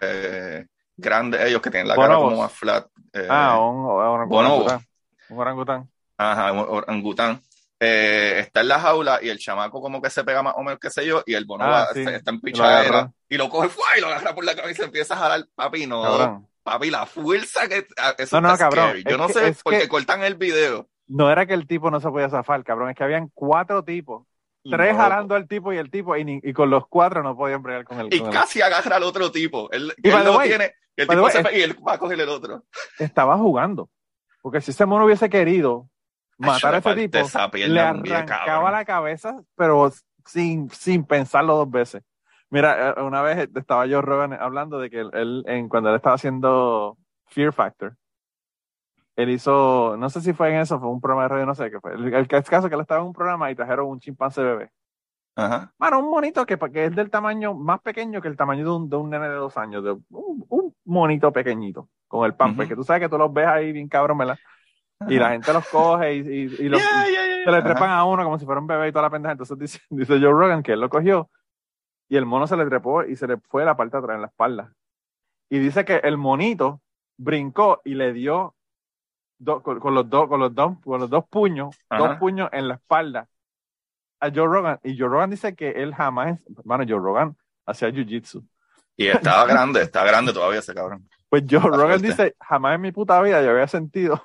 eh, 0.00 0.66
grandes 0.96 1.40
ellos 1.42 1.60
que 1.62 1.70
tienen 1.70 1.88
la 1.88 1.96
cara 1.96 2.14
como 2.16 2.36
más 2.36 2.52
flat. 2.52 2.86
eh, 3.14 3.26
Ah, 3.30 3.58
un, 3.58 3.76
un 3.76 3.86
orangután. 3.90 4.86
Un 5.30 5.38
orangután. 5.38 5.90
Ajá, 6.18 6.52
un 6.52 6.58
orangután. 6.68 7.40
Eh, 7.80 8.38
está 8.40 8.60
en 8.60 8.68
la 8.68 8.78
jaula 8.78 9.18
y 9.22 9.28
el 9.28 9.38
chamaco 9.38 9.80
como 9.80 10.00
que 10.00 10.08
se 10.10 10.22
pega 10.22 10.42
más 10.42 10.54
o 10.56 10.62
menos, 10.62 10.78
qué 10.78 10.88
sé 10.90 11.04
yo, 11.04 11.22
y 11.26 11.34
el 11.34 11.44
bonobo 11.46 11.70
Ah, 11.72 11.88
sí. 11.92 12.00
está 12.00 12.30
en 12.30 12.36
Lo 12.36 12.42
pichadera 12.42 12.78
agarra. 12.98 13.12
y 13.28 13.36
lo 13.36 13.48
coge 13.48 13.68
¡fua! 13.70 13.86
y 13.98 14.00
lo 14.00 14.06
agarra 14.06 14.34
por 14.34 14.44
la 14.44 14.54
cabeza 14.54 14.82
y 14.82 14.84
empieza 14.84 15.14
a 15.14 15.18
jalar, 15.18 15.46
papi, 15.54 15.86
no. 15.86 16.48
Papi, 16.62 16.90
la 16.90 17.06
fuerza 17.06 17.68
que 17.68 17.86
ah, 17.98 18.14
eso 18.18 18.40
No, 18.40 18.48
no, 18.48 18.56
cabrón, 18.58 18.84
scary. 18.86 19.04
Yo 19.08 19.18
no 19.18 19.26
que- 19.26 19.32
sé 19.32 19.56
por 19.62 19.72
qué 19.78 19.88
cortan 19.88 20.22
el 20.22 20.34
video. 20.36 20.88
No 21.06 21.30
era 21.30 21.46
que 21.46 21.54
el 21.54 21.66
tipo 21.66 21.90
no 21.90 22.00
se 22.00 22.08
podía 22.08 22.30
zafar, 22.30 22.64
cabrón. 22.64 22.90
Es 22.90 22.96
que 22.96 23.04
habían 23.04 23.28
cuatro 23.34 23.84
tipos. 23.84 24.26
Tres 24.64 24.92
no- 24.94 24.98
jalando 25.00 25.34
al 25.34 25.48
tipo 25.48 25.72
y 25.72 25.76
el 25.76 25.90
tipo, 25.90 26.16
y, 26.16 26.52
con 26.52 26.70
los 26.70 26.86
cuatro 26.86 27.22
no 27.22 27.36
podían 27.36 27.62
bregar 27.62 27.84
con 27.84 27.98
el. 28.00 28.06
Y 28.14 28.18
con 28.18 28.28
el- 28.28 28.32
casi 28.32 28.62
agarra 28.62 28.96
al 28.96 29.02
otro 29.02 29.30
tipo. 29.32 29.68
Él, 29.72 29.92
Y 30.02 30.08
él 30.08 30.28
way, 30.30 30.48
tiene, 30.48 30.72
el 30.96 31.08
tipo 31.08 31.22
way, 31.22 31.32
se 31.32 31.40
es- 31.40 31.52
y 31.52 31.62
él 31.62 31.76
va 31.86 31.94
a 31.94 31.98
coger 31.98 32.20
el 32.20 32.28
otro. 32.28 32.64
Estaba 32.98 33.36
jugando. 33.36 33.90
Porque 34.40 34.60
si 34.60 34.70
ese 34.70 34.86
mono 34.86 35.04
hubiese 35.04 35.28
querido 35.28 35.88
matar 36.38 36.74
a 36.74 36.78
ese 36.78 36.94
tipo, 36.94 37.18
le 37.18 37.66
bien 37.66 37.78
arrancaba 37.78 38.70
la 38.70 38.84
cabeza, 38.84 39.36
pero 39.56 39.92
sin, 40.26 40.70
sin 40.70 41.04
pensarlo 41.04 41.56
dos 41.56 41.70
veces. 41.70 42.02
Mira, 42.52 42.90
eh, 42.90 43.02
una 43.02 43.22
vez 43.22 43.48
estaba 43.54 43.86
yo 43.86 44.02
Rogan 44.02 44.34
hablando 44.34 44.78
de 44.78 44.90
que 44.90 45.00
él, 45.00 45.42
en, 45.46 45.70
cuando 45.70 45.88
él 45.88 45.96
estaba 45.96 46.16
haciendo 46.16 46.98
Fear 47.28 47.50
Factor, 47.50 47.96
él 49.16 49.30
hizo, 49.30 49.96
no 49.96 50.10
sé 50.10 50.20
si 50.20 50.34
fue 50.34 50.50
en 50.50 50.56
eso, 50.60 50.78
fue 50.78 50.90
un 50.90 51.00
programa 51.00 51.22
de 51.22 51.28
radio, 51.28 51.46
no 51.46 51.54
sé 51.54 51.70
qué 51.70 51.80
fue. 51.80 51.94
El, 51.94 52.12
el 52.12 52.28
caso 52.28 52.66
es 52.66 52.68
que 52.68 52.74
él 52.74 52.80
estaba 52.82 53.00
en 53.00 53.06
un 53.06 53.14
programa 53.14 53.50
y 53.50 53.54
trajeron 53.54 53.86
un 53.86 54.00
chimpancé 54.00 54.42
bebé. 54.42 54.70
Ajá. 55.34 55.72
Mano, 55.78 56.00
un 56.00 56.10
monito 56.10 56.44
que, 56.44 56.58
que 56.58 56.84
es 56.84 56.94
del 56.94 57.08
tamaño 57.08 57.54
más 57.54 57.80
pequeño 57.80 58.20
que 58.20 58.28
el 58.28 58.36
tamaño 58.36 58.64
de 58.64 58.70
un, 58.70 58.90
de 58.90 58.96
un 58.96 59.08
nene 59.08 59.30
de 59.30 59.34
dos 59.36 59.56
años, 59.56 59.82
de 59.82 59.92
un, 59.92 60.44
un 60.50 60.74
monito 60.84 61.32
pequeñito, 61.32 61.88
con 62.06 62.26
el 62.26 62.34
pamper, 62.34 62.66
Ujú. 62.66 62.68
que 62.68 62.76
tú 62.76 62.84
sabes 62.84 63.00
que 63.00 63.08
tú 63.08 63.16
los 63.16 63.32
ves 63.32 63.46
ahí 63.46 63.72
bien 63.72 63.88
cabrón, 63.88 64.18
¿verdad? 64.18 64.38
Y 65.08 65.18
la 65.18 65.30
gente 65.30 65.54
los 65.54 65.66
coge 65.68 66.16
y, 66.16 66.18
y, 66.18 66.40
y 66.66 66.68
los, 66.68 66.80
Yeah, 66.82 67.06
yeah, 67.06 67.26
yeah, 67.26 67.44
se 67.44 67.50
le 67.50 67.56
ajá. 67.56 67.64
trepan 67.64 67.90
a 67.90 68.04
uno 68.04 68.22
como 68.24 68.38
si 68.38 68.44
fuera 68.44 68.60
un 68.60 68.66
bebé 68.66 68.88
y 68.88 68.92
toda 68.92 69.04
la 69.04 69.10
pendeja. 69.10 69.32
Entonces 69.32 69.58
dice, 69.58 69.80
dice 69.90 70.20
Joe 70.20 70.32
Rogan 70.32 70.62
que 70.62 70.72
él 70.72 70.80
lo 70.80 70.90
cogió 70.90 71.30
y 72.12 72.16
el 72.18 72.26
mono 72.26 72.46
se 72.46 72.58
le 72.58 72.66
trepó 72.66 73.04
y 73.04 73.16
se 73.16 73.26
le 73.26 73.38
fue 73.38 73.64
la 73.64 73.74
parte 73.74 73.96
de 73.96 74.02
atrás 74.02 74.16
en 74.16 74.20
la 74.20 74.26
espalda. 74.26 74.74
Y 75.48 75.58
dice 75.60 75.86
que 75.86 75.96
el 75.96 76.18
monito 76.18 76.82
brincó 77.16 77.80
y 77.86 77.94
le 77.94 78.12
dio 78.12 78.54
do- 79.38 79.62
con, 79.62 79.80
con 79.80 79.94
los 79.94 80.10
dos, 80.10 80.28
con 80.28 80.38
los 80.38 80.54
dos, 80.54 80.76
con 80.84 81.00
los 81.00 81.08
dos 81.08 81.24
puños, 81.30 81.74
Ajá. 81.88 82.06
dos 82.08 82.18
puños 82.18 82.50
en 82.52 82.68
la 82.68 82.74
espalda 82.74 83.28
a 84.20 84.26
Joe 84.28 84.46
Rogan. 84.46 84.78
Y 84.84 84.98
Joe 84.98 85.08
Rogan 85.08 85.30
dice 85.30 85.54
que 85.56 85.70
él 85.70 85.94
jamás, 85.94 86.38
bueno, 86.64 86.84
Joe 86.86 86.98
Rogan 87.00 87.34
hacía 87.64 87.88
jiu-jitsu. 87.88 88.46
Y 88.94 89.06
estaba 89.06 89.46
grande, 89.46 89.80
está 89.80 90.04
grande 90.04 90.34
todavía 90.34 90.58
ese 90.58 90.74
cabrón. 90.74 91.08
Pues 91.30 91.44
Joe 91.48 91.60
Rogan 91.60 91.98
fuerte. 92.00 92.06
dice, 92.08 92.36
jamás 92.40 92.74
en 92.74 92.82
mi 92.82 92.92
puta 92.92 93.22
vida 93.22 93.42
yo 93.42 93.52
había 93.52 93.68
sentido 93.68 94.22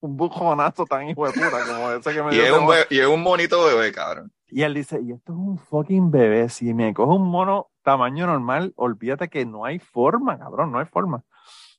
un 0.00 0.16
bujonazo 0.16 0.84
tan 0.86 1.08
hijo 1.08 1.26
de 1.26 1.32
puta 1.32 1.64
como 1.66 1.90
ese 1.92 2.12
que 2.14 2.22
me 2.22 2.30
Y 2.34 2.36
dio 2.38 2.44
es, 2.44 2.52
un 2.52 2.68
y 2.90 2.98
es 3.00 3.06
un 3.06 3.24
bonito 3.24 3.64
bebé, 3.64 3.92
cabrón. 3.92 4.32
Y 4.50 4.62
él 4.62 4.72
dice, 4.74 5.00
y 5.02 5.12
esto 5.12 5.32
es 5.32 5.38
un 5.38 5.58
fucking 5.58 6.10
bebé, 6.10 6.48
si 6.48 6.72
me 6.72 6.94
coge 6.94 7.12
un 7.14 7.28
mono 7.28 7.68
tamaño 7.82 8.26
normal, 8.26 8.72
olvídate 8.76 9.28
que 9.28 9.44
no 9.44 9.64
hay 9.64 9.78
forma, 9.78 10.38
cabrón, 10.38 10.72
no 10.72 10.78
hay 10.78 10.86
forma. 10.86 11.22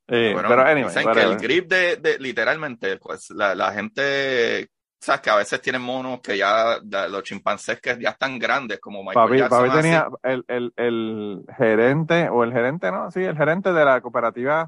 Eh, 0.08 0.32
Bueno, 0.34 0.50
pero 0.50 0.62
anyway, 0.64 0.84
dicen 0.86 1.12
que 1.12 1.22
el 1.22 1.38
grip 1.38 1.68
de, 1.70 1.96
de- 1.98 2.20
literalmente, 2.20 2.98
pues 2.98 3.30
la, 3.32 3.54
la 3.56 3.72
gente, 3.74 4.68
sabes 5.00 5.22
que 5.22 5.30
a 5.30 5.36
veces 5.36 5.62
tienen 5.62 5.82
monos 5.82 6.20
que 6.22 6.38
ya, 6.38 6.78
los 7.10 7.24
chimpancés 7.24 7.80
que 7.80 7.98
ya 8.00 8.10
están 8.10 8.38
grandes, 8.40 8.80
como 8.80 9.04
Michael 9.04 9.16
Papi, 9.28 9.38
Jackson. 9.38 9.68
papi 9.68 9.82
tenía 9.82 10.08
el, 10.24 10.44
el, 10.48 10.74
el 10.78 11.46
gerente, 11.58 12.28
o 12.30 12.44
el 12.44 12.52
gerente, 12.54 12.92
¿no? 12.92 13.10
Sí, 13.12 13.24
el 13.24 13.38
gerente 13.38 13.72
de 13.72 13.86
la 13.86 14.02
cooperativa, 14.02 14.68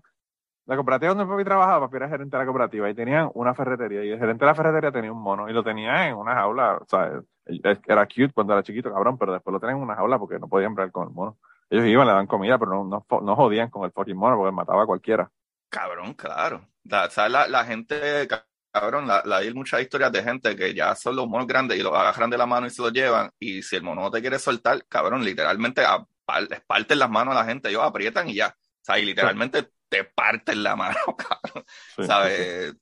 la 0.71 0.77
cooperativa 0.77 1.13
donde 1.13 1.29
papi 1.29 1.43
trabajaba, 1.43 1.87
papi 1.87 1.97
era 1.97 2.07
gerente 2.09 2.37
de 2.37 2.41
la 2.41 2.45
cooperativa, 2.45 2.89
y 2.89 2.95
tenían 2.95 3.29
una 3.33 3.53
ferretería, 3.53 4.05
y 4.05 4.09
el 4.11 4.19
gerente 4.19 4.45
de 4.45 4.51
la 4.51 4.55
ferretería 4.55 4.91
tenía 4.91 5.11
un 5.11 5.21
mono, 5.21 5.49
y 5.49 5.53
lo 5.53 5.63
tenía 5.63 6.07
en 6.07 6.15
una 6.15 6.33
jaula, 6.33 6.77
o 6.77 6.85
sea, 6.87 7.21
era 7.45 8.05
cute 8.05 8.31
cuando 8.33 8.53
era 8.53 8.63
chiquito, 8.63 8.91
cabrón, 8.91 9.17
pero 9.17 9.33
después 9.33 9.51
lo 9.53 9.59
tenían 9.59 9.77
en 9.77 9.83
una 9.83 9.95
jaula 9.95 10.17
porque 10.17 10.39
no 10.39 10.47
podían 10.47 10.73
bregar 10.73 10.91
con 10.91 11.09
el 11.09 11.13
mono. 11.13 11.37
Ellos 11.69 11.85
iban, 11.85 12.07
le 12.07 12.13
dan 12.13 12.27
comida, 12.27 12.57
pero 12.57 12.71
no, 12.71 12.83
no, 12.85 13.21
no 13.21 13.35
jodían 13.35 13.69
con 13.69 13.83
el 13.83 13.91
fucking 13.91 14.15
mono 14.15 14.37
porque 14.37 14.53
mataba 14.53 14.83
a 14.83 14.85
cualquiera. 14.85 15.29
Cabrón, 15.69 16.13
claro. 16.13 16.67
La. 16.83 17.09
La, 17.29 17.47
la 17.47 17.65
gente, 17.65 18.27
cabrón, 18.71 19.07
la, 19.07 19.23
hay 19.37 19.53
muchas 19.53 19.81
historias 19.81 20.11
de 20.11 20.23
gente 20.23 20.55
que 20.55 20.73
ya 20.73 20.95
son 20.95 21.15
los 21.15 21.27
monos 21.27 21.47
grandes 21.47 21.77
y 21.77 21.83
los 21.83 21.93
agarran 21.93 22.29
de 22.29 22.37
la 22.37 22.45
mano 22.45 22.67
y 22.67 22.69
se 22.69 22.81
los 22.81 22.91
llevan. 22.93 23.29
Y 23.39 23.61
si 23.61 23.75
el 23.75 23.83
mono 23.83 24.01
no 24.01 24.11
te 24.11 24.21
quiere 24.21 24.39
soltar, 24.39 24.85
cabrón, 24.87 25.23
literalmente 25.23 25.83
a- 25.85 26.05
les 26.49 26.61
parten 26.61 26.99
las 26.99 27.09
manos 27.09 27.35
a 27.35 27.39
la 27.39 27.45
gente, 27.45 27.69
ellos 27.69 27.83
aprietan 27.83 28.29
y 28.29 28.35
ya. 28.35 28.47
O 28.49 28.83
sea, 28.83 28.97
y 28.99 29.05
literalmente 29.05 29.69
te 29.91 30.05
parten 30.05 30.63
la 30.63 30.75
mano, 30.75 30.95
cabrón. 31.17 31.65
Sí, 31.67 31.95
sí, 31.97 32.01
sí. 32.01 32.07
¿Sabes? 32.07 32.75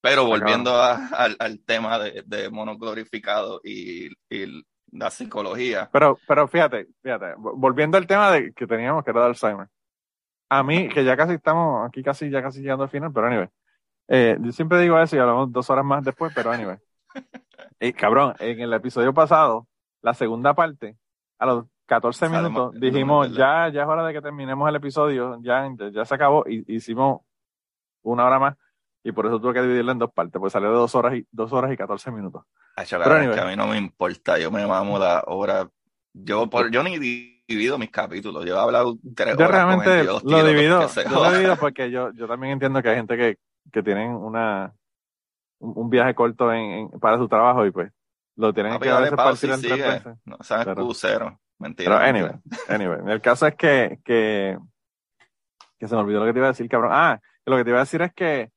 Pero 0.00 0.24
volviendo 0.26 0.74
a- 0.74 1.06
al, 1.08 1.36
al 1.38 1.60
tema 1.64 1.98
de, 1.98 2.22
de 2.26 2.50
mono 2.50 2.76
glorificado 2.76 3.60
y, 3.62 4.08
y 4.28 4.64
la 4.92 5.10
psicología. 5.10 5.88
Pero, 5.92 6.18
pero 6.26 6.48
fíjate, 6.48 6.88
fíjate, 7.02 7.34
vo- 7.36 7.54
volviendo 7.56 7.96
al 7.98 8.06
tema 8.06 8.30
de 8.30 8.52
que 8.52 8.66
teníamos 8.66 9.04
que 9.04 9.10
era 9.10 9.20
de 9.20 9.26
Alzheimer. 9.28 9.68
A 10.50 10.62
mí, 10.62 10.88
que 10.88 11.04
ya 11.04 11.16
casi 11.16 11.34
estamos 11.34 11.86
aquí 11.88 12.02
casi, 12.02 12.30
ya 12.30 12.42
casi 12.42 12.60
llegando 12.60 12.84
al 12.84 12.90
final, 12.90 13.12
pero 13.12 13.26
anyway. 13.26 13.48
Eh, 14.08 14.36
yo 14.40 14.52
siempre 14.52 14.80
digo 14.80 14.98
eso 15.00 15.16
y 15.16 15.18
hablamos 15.18 15.50
dos 15.52 15.68
horas 15.70 15.84
más 15.84 16.04
después, 16.04 16.32
pero 16.34 16.52
anyway. 16.52 16.76
Y 17.80 17.92
cabrón, 17.94 18.34
en 18.38 18.60
el 18.60 18.72
episodio 18.72 19.12
pasado, 19.14 19.66
la 20.02 20.14
segunda 20.14 20.54
parte, 20.54 20.96
a 21.38 21.46
los 21.46 21.66
14 21.86 22.18
Salimos 22.18 22.50
minutos, 22.50 22.80
dijimos, 22.80 23.32
ya, 23.36 23.68
ya 23.68 23.82
es 23.82 23.88
hora 23.88 24.06
de 24.06 24.12
que 24.12 24.22
terminemos 24.22 24.68
el 24.68 24.76
episodio, 24.76 25.38
ya, 25.42 25.68
ya 25.92 26.04
se 26.04 26.14
acabó, 26.14 26.44
y 26.46 26.64
hicimos 26.74 27.20
una 28.02 28.24
hora 28.26 28.38
más, 28.38 28.56
y 29.02 29.12
por 29.12 29.26
eso 29.26 29.40
tuve 29.40 29.54
que 29.54 29.62
dividirla 29.62 29.92
en 29.92 29.98
dos 29.98 30.12
partes, 30.12 30.40
pues 30.40 30.52
salió 30.52 30.70
de 30.70 30.76
dos 30.76 30.94
horas 30.94 31.14
y, 31.14 31.26
dos 31.30 31.52
horas 31.52 31.72
y 31.72 31.76
14 31.76 32.10
minutos. 32.10 32.44
Acho, 32.76 32.98
Pero 33.02 33.16
anyway. 33.16 33.34
que 33.34 33.40
a 33.40 33.46
mí 33.46 33.56
no 33.56 33.66
me 33.66 33.76
importa, 33.76 34.38
yo 34.38 34.50
me 34.50 34.66
mamo 34.66 34.98
la 34.98 35.22
hora. 35.26 35.68
Yo, 36.12 36.48
por, 36.48 36.70
yo 36.70 36.82
ni 36.82 36.98
divido 36.98 37.76
mis 37.78 37.90
capítulos, 37.90 38.44
yo 38.44 38.56
he 38.56 38.58
hablado 38.58 38.96
tres 39.14 39.36
Yo 39.36 39.44
horas 39.44 39.64
con 39.64 39.80
realmente 39.80 40.00
el 40.00 40.06
Dios, 40.06 40.24
lo 40.24 40.44
divido, 40.44 40.88
yo 40.88 41.22
lo 41.22 41.32
divido 41.32 41.56
porque 41.56 41.90
yo, 41.90 42.12
yo 42.12 42.26
también 42.26 42.54
entiendo 42.54 42.82
que 42.82 42.88
hay 42.88 42.96
gente 42.96 43.16
que, 43.16 43.38
que 43.72 43.82
tienen 43.82 44.12
una 44.12 44.72
un, 45.58 45.90
viaje 45.90 46.14
corto 46.14 46.52
en, 46.52 46.60
en- 46.70 47.00
para 47.00 47.18
su 47.18 47.28
trabajo 47.28 47.66
y 47.66 47.70
pues 47.70 47.92
lo 48.36 48.52
tienen 48.52 48.72
Papi, 48.74 48.84
que 48.84 48.90
a 48.90 49.00
veces 49.00 49.16
partir. 49.16 49.50
No 50.24 50.38
sean. 50.42 51.38
Mentira. 51.64 51.98
Pero 51.98 52.08
anyway, 52.08 52.32
anyway, 52.68 53.12
el 53.12 53.20
caso 53.20 53.46
es 53.46 53.54
que, 53.56 53.98
que, 54.04 54.58
que 55.78 55.88
se 55.88 55.94
me 55.94 56.02
olvidó 56.02 56.20
lo 56.20 56.26
que 56.26 56.32
te 56.32 56.38
iba 56.38 56.48
a 56.48 56.52
decir, 56.52 56.68
cabrón. 56.68 56.90
Ah, 56.92 57.20
lo 57.46 57.56
que 57.56 57.64
te 57.64 57.70
iba 57.70 57.78
a 57.78 57.86
decir 57.86 58.02
es 58.02 58.12
que 58.12 58.52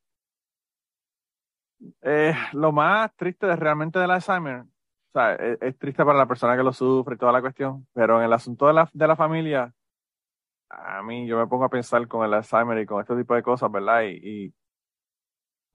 Eh, 2.01 2.33
lo 2.53 2.71
más 2.71 3.15
triste 3.15 3.45
de, 3.45 3.55
realmente 3.55 3.99
del 3.99 4.09
Alzheimer, 4.09 4.61
o 4.61 4.65
sea, 5.13 5.35
es, 5.35 5.61
es, 5.61 5.77
triste 5.77 6.03
para 6.03 6.17
la 6.17 6.25
persona 6.25 6.57
que 6.57 6.63
lo 6.63 6.73
sufre 6.73 7.15
y 7.15 7.17
toda 7.17 7.31
la 7.31 7.41
cuestión, 7.41 7.87
pero 7.93 8.17
en 8.17 8.25
el 8.25 8.33
asunto 8.33 8.65
de 8.67 8.73
la, 8.73 8.89
de 8.93 9.07
la 9.07 9.15
familia, 9.15 9.71
a 10.69 11.03
mí 11.03 11.27
yo 11.27 11.37
me 11.37 11.47
pongo 11.47 11.65
a 11.65 11.69
pensar 11.69 12.07
con 12.07 12.25
el 12.25 12.33
Alzheimer 12.33 12.79
y 12.79 12.85
con 12.85 13.01
este 13.01 13.15
tipo 13.15 13.35
de 13.35 13.43
cosas, 13.43 13.71
¿verdad? 13.71 14.03
Y, 14.03 14.19
y, 14.47 14.53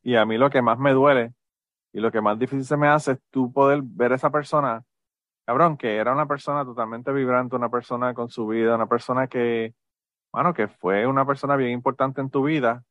y 0.02 0.16
a 0.16 0.24
mí 0.26 0.36
lo 0.38 0.50
que 0.50 0.60
más 0.60 0.78
me 0.78 0.92
duele 0.92 1.34
y 1.92 2.00
lo 2.00 2.10
que 2.10 2.20
más 2.20 2.38
difícil 2.38 2.64
se 2.64 2.76
me 2.76 2.88
hace 2.88 3.12
es 3.12 3.18
tú 3.30 3.52
poder 3.52 3.82
ver 3.84 4.12
a 4.12 4.16
esa 4.16 4.30
persona, 4.30 4.84
cabrón, 5.53 5.76
que 5.76 5.96
era 5.96 6.12
una 6.12 6.26
persona 6.26 6.64
totalmente 6.64 7.12
vibrante, 7.12 7.57
una 7.57 7.68
persona 7.68 8.14
con 8.14 8.30
su 8.30 8.46
vida, 8.46 8.74
una 8.74 8.88
persona 8.88 9.26
que, 9.28 9.74
bueno, 10.32 10.55
que 10.55 10.66
fue 10.68 11.07
una 11.07 11.26
persona 11.26 11.57
bien 11.57 11.72
importante 11.72 12.22
en 12.22 12.30
tu 12.30 12.44
vida 12.44 12.84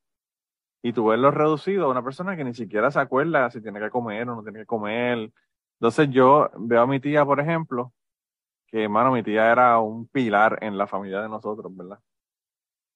y 0.83 0.93
tú 0.93 1.07
verlo 1.07 1.31
reducido 1.31 1.85
a 1.87 1.89
una 1.89 2.03
persona 2.03 2.37
que 2.37 2.43
ni 2.43 2.53
siquiera 2.53 2.91
se 2.91 2.99
acuerda 2.99 3.49
si 3.49 3.61
tiene 3.61 3.79
que 3.79 3.89
comer 3.89 4.29
o 4.29 4.35
no 4.35 4.43
tiene 4.43 4.59
que 4.59 4.65
comer. 4.67 5.31
Entonces 5.79 6.09
yo 6.11 6.51
veo 6.55 6.81
a 6.83 6.87
mi 6.87 6.99
tía, 6.99 7.25
por 7.25 7.39
ejemplo, 7.39 7.93
que, 8.67 8.83
hermano, 8.83 9.11
mi 9.11 9.23
tía 9.23 9.51
era 9.51 9.79
un 9.79 10.07
pilar 10.07 10.59
en 10.61 10.77
la 10.77 10.85
familia 10.85 11.21
de 11.21 11.29
nosotros, 11.29 11.75
¿verdad? 11.75 11.99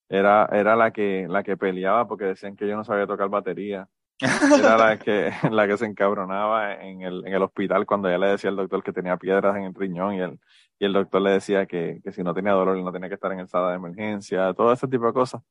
Era, 0.09 0.45
era 0.51 0.75
la 0.75 0.91
que, 0.91 1.27
la 1.27 1.41
que 1.43 1.57
peleaba 1.57 2.07
porque 2.07 2.25
decían 2.25 2.55
que 2.55 2.67
yo 2.67 2.75
no 2.75 2.83
sabía 2.83 3.07
tocar 3.07 3.29
batería. 3.29 3.89
Era 4.59 4.77
la 4.77 4.97
que, 4.97 5.31
la 5.51 5.67
que 5.67 5.77
se 5.77 5.85
encabronaba 5.85 6.75
en 6.81 7.01
el, 7.01 7.27
en 7.27 7.33
el 7.33 7.43
hospital 7.43 7.85
cuando 7.85 8.07
ella 8.07 8.17
le 8.17 8.27
decía 8.27 8.49
al 8.49 8.55
doctor 8.55 8.81
que 8.81 8.93
tenía 8.93 9.17
piedras 9.17 9.57
en 9.57 9.63
el 9.63 9.73
riñón 9.73 10.13
y 10.15 10.21
el, 10.21 10.39
y 10.79 10.85
el 10.85 10.93
doctor 10.93 11.21
le 11.21 11.31
decía 11.31 11.65
que, 11.65 11.99
que 12.01 12.13
si 12.13 12.23
no 12.23 12.33
tenía 12.33 12.53
dolor 12.53 12.77
no 12.77 12.93
tenía 12.93 13.09
que 13.09 13.15
estar 13.15 13.31
en 13.33 13.39
el 13.39 13.49
sala 13.49 13.71
de 13.71 13.75
emergencia, 13.75 14.53
todo 14.53 14.71
ese 14.71 14.87
tipo 14.87 15.05
de 15.05 15.13
cosas. 15.13 15.41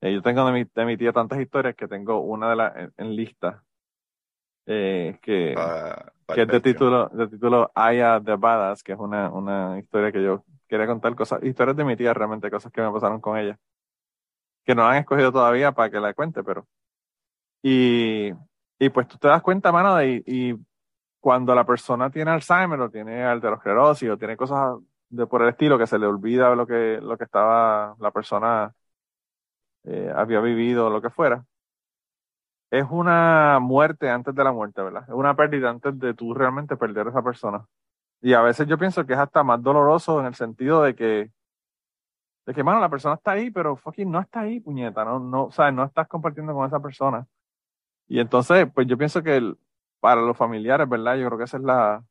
Eh, 0.00 0.12
yo 0.12 0.22
tengo 0.22 0.44
de 0.44 0.52
mi, 0.52 0.64
de 0.64 0.84
mi 0.84 0.96
tía 0.96 1.12
tantas 1.12 1.38
historias 1.40 1.76
que 1.76 1.86
tengo 1.86 2.20
una 2.20 2.50
de 2.50 2.56
las 2.56 2.76
en, 2.76 2.92
en, 2.96 3.16
lista 3.16 3.62
eh, 4.66 5.18
que, 5.22 5.54
que 6.34 6.42
es 6.42 6.48
de 6.48 6.60
título, 6.60 7.08
de 7.10 7.28
título 7.28 7.70
Aya 7.74 8.20
the 8.20 8.34
Badass, 8.34 8.82
que 8.82 8.92
es 8.92 8.98
una, 8.98 9.30
una 9.30 9.78
historia 9.78 10.10
que 10.10 10.22
yo 10.22 10.44
quería 10.66 10.86
contar, 10.86 11.14
cosas, 11.14 11.42
historias 11.44 11.76
de 11.76 11.84
mi 11.84 11.96
tía 11.96 12.12
realmente, 12.12 12.50
cosas 12.50 12.72
que 12.72 12.82
me 12.82 12.90
pasaron 12.90 13.20
con 13.20 13.38
ella, 13.38 13.58
que 14.64 14.74
no 14.74 14.84
han 14.84 14.96
escogido 14.96 15.30
todavía 15.30 15.72
para 15.72 15.90
que 15.90 16.00
la 16.00 16.12
cuente, 16.12 16.42
pero... 16.42 16.66
Y, 17.66 18.30
y 18.78 18.90
pues 18.90 19.08
tú 19.08 19.16
te 19.16 19.28
das 19.28 19.40
cuenta, 19.40 19.72
mano, 19.72 19.96
de, 19.96 20.22
y 20.26 20.54
cuando 21.18 21.54
la 21.54 21.64
persona 21.64 22.10
tiene 22.10 22.30
Alzheimer 22.30 22.78
o 22.78 22.90
tiene 22.90 23.24
alterosclerosis 23.24 24.10
o 24.10 24.18
tiene 24.18 24.36
cosas 24.36 24.76
de 25.08 25.26
por 25.26 25.40
el 25.42 25.48
estilo 25.48 25.78
que 25.78 25.86
se 25.86 25.98
le 25.98 26.06
olvida 26.06 26.54
lo 26.54 26.66
que, 26.66 26.98
lo 27.00 27.16
que 27.16 27.24
estaba 27.24 27.96
la 27.98 28.10
persona 28.10 28.74
eh, 29.84 30.12
había 30.14 30.40
vivido 30.40 30.88
o 30.88 30.90
lo 30.90 31.00
que 31.00 31.08
fuera, 31.08 31.46
es 32.70 32.84
una 32.90 33.58
muerte 33.60 34.10
antes 34.10 34.34
de 34.34 34.44
la 34.44 34.52
muerte, 34.52 34.82
¿verdad? 34.82 35.04
Es 35.08 35.14
una 35.14 35.34
pérdida 35.36 35.70
antes 35.70 35.98
de 35.98 36.12
tú 36.14 36.34
realmente 36.34 36.76
perder 36.76 37.06
a 37.06 37.10
esa 37.10 37.22
persona. 37.22 37.64
Y 38.20 38.34
a 38.34 38.42
veces 38.42 38.66
yo 38.66 38.78
pienso 38.78 39.06
que 39.06 39.14
es 39.14 39.18
hasta 39.18 39.42
más 39.44 39.62
doloroso 39.62 40.20
en 40.20 40.26
el 40.26 40.34
sentido 40.34 40.82
de 40.82 40.94
que, 40.94 41.30
de 42.46 42.54
que, 42.54 42.62
mano, 42.64 42.80
la 42.80 42.88
persona 42.90 43.14
está 43.14 43.32
ahí, 43.32 43.50
pero 43.50 43.76
fucking 43.76 44.10
no 44.10 44.20
está 44.20 44.40
ahí, 44.40 44.60
puñeta, 44.60 45.04
no, 45.04 45.18
no, 45.18 45.44
o 45.44 45.70
no 45.72 45.84
estás 45.84 46.08
compartiendo 46.08 46.52
con 46.54 46.66
esa 46.66 46.80
persona. 46.80 47.26
Y 48.08 48.20
entonces, 48.20 48.68
pues 48.74 48.86
yo 48.86 48.98
pienso 48.98 49.22
que 49.22 49.36
el, 49.36 49.58
para 50.00 50.20
los 50.20 50.36
familiares, 50.36 50.88
¿verdad? 50.88 51.16
Yo 51.16 51.26
creo 51.26 51.38
que 51.38 51.44
esa 51.44 51.56
es 51.56 51.62
la, 51.62 52.04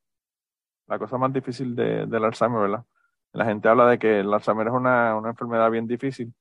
la 0.88 1.00
cosa 1.00 1.18
más 1.18 1.32
difícil 1.32 1.76
de, 1.76 2.06
del 2.06 2.26
Alzheimer, 2.26 2.62
¿verdad? 2.62 2.86
La 3.34 3.46
gente 3.46 3.68
habla 3.68 3.88
de 3.88 4.00
que 4.00 4.20
el 4.20 4.34
Alzheimer 4.34 4.68
es 4.68 4.74
una, 4.74 5.16
una 5.16 5.30
enfermedad 5.30 5.70
bien 5.72 5.88
difícil 5.88 6.34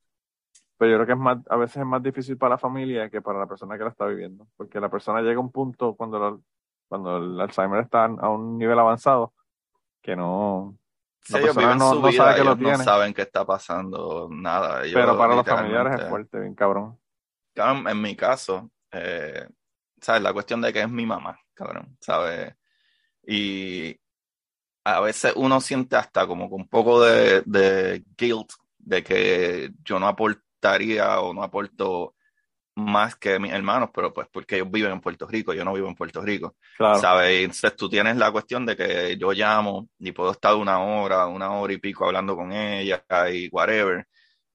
pero 0.83 0.91
yo 0.91 0.97
creo 0.97 1.07
que 1.07 1.13
es 1.13 1.19
más, 1.21 1.39
a 1.49 1.55
veces 1.55 1.77
es 1.77 1.87
más 1.87 2.03
difícil 2.03 2.37
para 2.37 2.57
la 2.57 2.59
familia 2.59 3.09
que 3.09 3.23
para 3.23 3.39
la 3.39 3.47
persona 3.47 3.79
que 3.79 3.85
la 3.85 3.91
está 3.91 4.05
viviendo, 4.07 4.49
porque 4.57 4.81
la 4.81 4.89
persona 4.89 5.21
llega 5.21 5.37
a 5.37 5.41
un 5.41 5.53
punto 5.53 5.95
cuando, 5.95 6.19
la, 6.19 6.37
cuando 6.89 7.19
el 7.19 7.41
Alzheimer 7.41 7.85
está 7.85 8.07
a 8.07 8.29
un 8.29 8.59
nivel 8.59 8.77
avanzado 8.77 9.33
que 10.01 10.17
no, 10.17 10.77
Sí, 11.21 11.37
ellos 11.37 11.55
viven 11.55 11.79
no, 11.79 11.91
su 11.91 12.01
no 12.01 12.09
vida, 12.09 12.25
sabe 12.25 12.37
que 12.37 12.45
lo 12.45 12.57
tiene. 12.57 12.79
no 12.79 12.83
saben 12.83 13.15
qué 13.15 13.23
está 13.23 13.47
pasando, 13.47 14.29
nada. 14.29 14.83
Ellos, 14.83 15.01
pero 15.01 15.17
para 15.17 15.37
los 15.37 15.47
familiares 15.47 16.01
es 16.01 16.09
fuerte, 16.09 16.41
bien 16.41 16.57
cabrón. 16.57 16.99
En 17.55 18.03
mi 18.03 18.17
caso, 18.17 18.69
eh, 18.93 19.49
¿sabes? 20.01 20.23
La 20.23 20.33
cuestión 20.33 20.61
de 20.61 20.73
que 20.73 20.83
es 20.83 20.91
mi 20.91 21.07
mamá, 21.07 21.39
cabrón, 21.55 21.97
¿sabes? 22.01 22.55
Y 23.27 23.97
a 24.85 25.01
veces 25.01 25.33
uno 25.37 25.61
siente 25.61 25.97
hasta 25.97 26.27
como 26.27 26.47
un 26.47 26.69
poco 26.69 27.03
de, 27.03 27.43
de 27.47 28.05
guilt 28.17 28.53
de 28.79 29.03
que 29.03 29.71
yo 29.85 29.99
no 29.99 30.09
aporto 30.09 30.43
o 30.63 31.35
no 31.35 31.43
aporto 31.43 32.15
más 32.77 33.17
que 33.17 33.39
mis 33.39 33.53
hermanos, 33.53 33.91
pero 33.93 34.13
pues 34.15 34.29
porque 34.33 34.57
ellos 34.57 34.71
viven 34.71 34.93
en 34.93 35.01
Puerto 35.01 35.27
Rico, 35.27 35.53
yo 35.53 35.65
no 35.65 35.75
vivo 35.75 35.89
en 35.89 35.95
Puerto 35.95 36.23
Rico. 36.23 36.57
Claro. 36.77 36.99
¿Sabes? 36.99 37.43
Entonces 37.43 37.77
tú 37.77 37.89
tienes 37.89 38.17
la 38.17 38.31
cuestión 38.33 38.65
de 38.65 38.77
que 38.77 39.17
yo 39.19 39.33
llamo 39.33 39.89
y 39.99 40.13
puedo 40.13 40.33
estar 40.33 40.55
una 40.55 40.81
hora, 40.83 41.27
una 41.27 41.53
hora 41.53 41.73
y 41.73 41.79
pico 41.79 42.07
hablando 42.07 42.37
con 42.37 42.53
ella 42.53 43.05
y 43.31 43.49
whatever. 43.49 44.07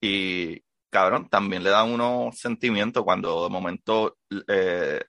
Y 0.01 0.61
cabrón, 0.89 1.29
también 1.29 1.63
le 1.63 1.69
da 1.69 1.83
unos 1.83 2.37
sentimientos 2.37 3.03
cuando 3.03 3.43
de 3.43 3.49
momento, 3.49 4.17
eh, 4.47 5.03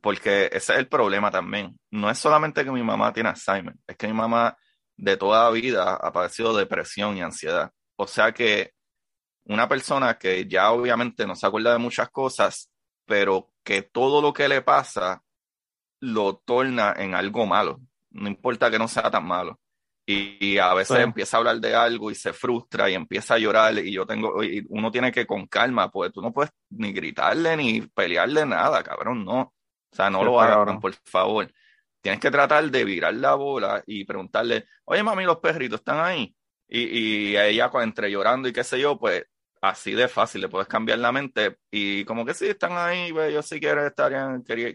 porque 0.00 0.46
ese 0.46 0.72
es 0.74 0.78
el 0.78 0.88
problema 0.88 1.30
también. 1.30 1.78
No 1.90 2.10
es 2.10 2.18
solamente 2.18 2.64
que 2.64 2.70
mi 2.70 2.82
mamá 2.82 3.12
tiene 3.12 3.30
Alzheimer, 3.30 3.74
es 3.86 3.96
que 3.96 4.06
mi 4.06 4.14
mamá 4.14 4.56
de 4.96 5.16
toda 5.16 5.50
vida 5.50 5.94
ha 5.94 6.12
padecido 6.12 6.56
depresión 6.56 7.16
y 7.16 7.22
ansiedad. 7.22 7.70
O 7.96 8.06
sea 8.06 8.32
que 8.32 8.72
una 9.44 9.68
persona 9.68 10.18
que 10.18 10.46
ya 10.46 10.70
obviamente 10.72 11.26
no 11.26 11.34
se 11.34 11.46
acuerda 11.46 11.72
de 11.72 11.78
muchas 11.78 12.10
cosas, 12.10 12.70
pero 13.06 13.50
que 13.64 13.82
todo 13.82 14.20
lo 14.20 14.32
que 14.32 14.48
le 14.48 14.62
pasa 14.62 15.22
lo 16.00 16.36
torna 16.36 16.94
en 16.96 17.14
algo 17.14 17.46
malo. 17.46 17.80
No 18.10 18.28
importa 18.28 18.70
que 18.70 18.78
no 18.78 18.88
sea 18.88 19.10
tan 19.10 19.26
malo. 19.26 19.58
Y, 20.10 20.38
y 20.40 20.56
a 20.56 20.72
veces 20.72 20.96
sí. 20.96 21.02
empieza 21.02 21.36
a 21.36 21.40
hablar 21.40 21.60
de 21.60 21.74
algo 21.74 22.10
y 22.10 22.14
se 22.14 22.32
frustra 22.32 22.88
y 22.88 22.94
empieza 22.94 23.34
a 23.34 23.38
llorar 23.38 23.78
y 23.78 23.92
yo 23.92 24.06
tengo, 24.06 24.42
y 24.42 24.64
uno 24.70 24.90
tiene 24.90 25.12
que 25.12 25.26
con 25.26 25.46
calma, 25.46 25.90
pues 25.90 26.10
tú 26.14 26.22
no 26.22 26.32
puedes 26.32 26.50
ni 26.70 26.94
gritarle 26.94 27.54
ni 27.58 27.82
pelearle 27.82 28.46
nada, 28.46 28.82
cabrón, 28.82 29.22
no. 29.22 29.40
O 29.40 29.52
sea, 29.94 30.08
no 30.08 30.20
sí, 30.20 30.24
lo 30.24 30.40
hagan, 30.40 30.80
por 30.80 30.94
favor. 31.04 31.52
Tienes 32.00 32.20
que 32.20 32.30
tratar 32.30 32.70
de 32.70 32.84
virar 32.84 33.12
la 33.16 33.34
bola 33.34 33.82
y 33.86 34.06
preguntarle, 34.06 34.64
oye 34.86 35.02
mami, 35.02 35.24
los 35.24 35.40
perritos 35.40 35.80
están 35.80 36.00
ahí. 36.00 36.34
Y, 36.66 36.80
y 37.32 37.36
ella, 37.36 37.70
entre 37.82 38.10
llorando 38.10 38.48
y 38.48 38.54
qué 38.54 38.64
sé 38.64 38.80
yo, 38.80 38.98
pues 38.98 39.26
así 39.62 39.92
de 39.92 40.08
fácil, 40.08 40.40
le 40.40 40.48
puedes 40.48 40.68
cambiar 40.68 40.98
la 40.98 41.12
mente 41.12 41.58
y 41.70 42.04
como 42.04 42.24
que 42.24 42.34
sí, 42.34 42.46
están 42.46 42.72
ahí, 42.72 43.12
pues, 43.12 43.30
ellos 43.30 43.46
sí 43.46 43.60
quieren 43.60 43.86
estar, 43.86 44.12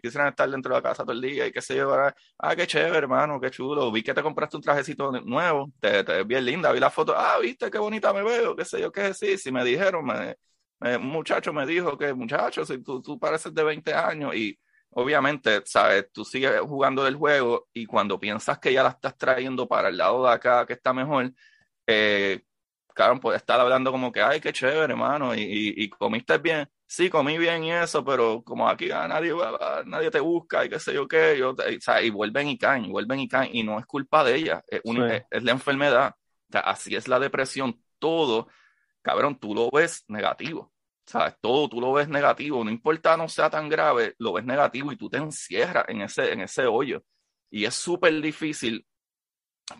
quisieran 0.01 0.29
estar 0.29 0.49
dentro 0.49 0.73
de 0.73 0.81
la 0.81 0.84
casa 0.89 1.03
todo 1.03 1.13
el 1.13 1.21
día 1.21 1.47
y 1.47 1.51
qué 1.51 1.61
sé 1.61 1.75
yo, 1.75 1.93
ah, 1.93 2.55
qué 2.55 2.67
chévere, 2.67 2.97
hermano, 2.97 3.39
qué 3.39 3.49
chulo, 3.51 3.91
vi 3.91 4.03
que 4.03 4.13
te 4.13 4.21
compraste 4.23 4.57
un 4.57 4.63
trajecito 4.63 5.11
nuevo, 5.11 5.71
te, 5.79 6.03
te 6.03 6.13
ves 6.13 6.27
bien 6.27 6.45
linda, 6.45 6.71
vi 6.71 6.79
la 6.79 6.89
foto, 6.89 7.13
ah, 7.15 7.38
viste, 7.41 7.69
qué 7.71 7.77
bonita 7.77 8.13
me 8.13 8.23
veo, 8.23 8.55
qué 8.55 8.65
sé 8.65 8.81
yo, 8.81 8.91
qué 8.91 9.13
sí, 9.13 9.38
si 9.38 9.51
me 9.51 9.63
dijeron, 9.63 10.05
me, 10.05 10.36
me, 10.79 10.97
un 10.97 11.07
muchacho 11.07 11.53
me 11.53 11.65
dijo 11.65 11.97
que, 11.97 12.13
muchacho, 12.13 12.65
si 12.65 12.81
tú, 12.84 13.01
tú 13.01 13.19
pareces 13.19 13.53
de 13.53 13.63
20 13.63 13.93
años 13.93 14.36
y 14.36 14.57
obviamente, 14.91 15.61
sabes, 15.65 16.07
tú 16.11 16.23
sigues 16.25 16.59
jugando 16.61 17.03
del 17.03 17.15
juego 17.15 17.67
y 17.73 17.86
cuando 17.86 18.19
piensas 18.19 18.59
que 18.59 18.73
ya 18.73 18.84
la 18.84 18.89
estás 18.89 19.17
trayendo 19.17 19.67
para 19.67 19.89
el 19.89 19.97
lado 19.97 20.25
de 20.25 20.31
acá, 20.34 20.65
que 20.65 20.73
está 20.73 20.93
mejor, 20.93 21.34
eh, 21.88 22.43
claro, 22.93 23.19
puede 23.19 23.37
estar 23.37 23.59
hablando 23.59 23.91
como 23.91 24.11
que, 24.11 24.21
ay, 24.21 24.39
qué 24.39 24.53
chévere, 24.53 24.93
hermano, 24.93 25.35
y, 25.35 25.41
y, 25.41 25.83
y, 25.83 25.89
comiste 25.89 26.37
bien. 26.37 26.67
Sí, 26.85 27.09
comí 27.09 27.37
bien 27.37 27.63
y 27.63 27.71
eso, 27.71 28.03
pero 28.05 28.43
como 28.43 28.69
aquí 28.69 28.91
ah, 28.91 29.07
nadie, 29.07 29.33
nadie 29.85 30.11
te 30.11 30.19
busca 30.19 30.63
y 30.65 30.69
qué 30.69 30.79
sé 30.79 30.93
yo 30.93 31.07
qué, 31.07 31.37
yo 31.37 31.55
te, 31.55 31.77
o 31.77 31.81
sea, 31.81 32.01
y 32.01 32.09
vuelven 32.09 32.47
y 32.49 32.57
caen, 32.57 32.85
y 32.85 32.91
vuelven 32.91 33.19
y 33.19 33.27
caen, 33.27 33.49
y 33.55 33.63
no 33.63 33.79
es 33.79 33.85
culpa 33.85 34.23
de 34.23 34.35
ella, 34.35 34.63
es, 34.67 34.81
un, 34.83 34.97
sí. 34.97 35.15
es, 35.15 35.23
es, 35.31 35.43
la 35.43 35.51
enfermedad. 35.51 36.15
O 36.49 36.51
sea, 36.51 36.61
así 36.61 36.95
es 36.95 37.07
la 37.07 37.19
depresión, 37.19 37.81
todo, 37.99 38.47
cabrón, 39.01 39.37
tú 39.39 39.55
lo 39.55 39.69
ves 39.71 40.03
negativo. 40.07 40.71
¿Sabes? 41.05 41.35
Todo 41.41 41.67
tú 41.67 41.81
lo 41.81 41.91
ves 41.91 42.07
negativo, 42.07 42.63
no 42.63 42.71
importa 42.71 43.17
no 43.17 43.27
sea 43.27 43.49
tan 43.49 43.67
grave, 43.67 44.15
lo 44.19 44.33
ves 44.33 44.45
negativo 44.45 44.91
y 44.91 44.95
tú 44.95 45.09
te 45.09 45.17
encierras 45.17 45.85
en 45.89 46.01
ese, 46.01 46.31
en 46.31 46.41
ese 46.41 46.65
hoyo. 46.65 47.03
Y 47.49 47.65
es 47.65 47.75
súper 47.75 48.21
difícil 48.21 48.85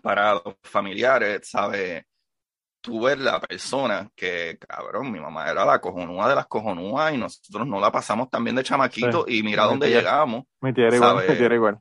para 0.02 0.34
los 0.34 0.56
familiares, 0.62 1.48
¿sabes? 1.48 2.04
Tú 2.84 3.00
ves 3.00 3.18
la 3.18 3.40
persona 3.40 4.10
que, 4.14 4.58
cabrón, 4.58 5.10
mi 5.10 5.18
mamá 5.18 5.50
era 5.50 5.64
la 5.64 5.80
cojonúa 5.80 6.28
de 6.28 6.34
las 6.34 6.46
cojonúas 6.46 7.14
y 7.14 7.16
nosotros 7.16 7.66
no 7.66 7.80
la 7.80 7.90
pasamos 7.90 8.28
también 8.28 8.54
de 8.56 8.62
chamaquito 8.62 9.24
sí. 9.26 9.38
y 9.38 9.42
mira 9.42 9.62
mi 9.62 9.70
dónde 9.70 9.86
tía, 9.86 10.00
llegamos. 10.00 10.44
Mi 10.60 10.74
tía 10.74 10.88
era 10.88 10.96
igual, 10.96 11.26
mi 11.26 11.34
tía 11.34 11.46
era 11.46 11.54
igual. 11.54 11.78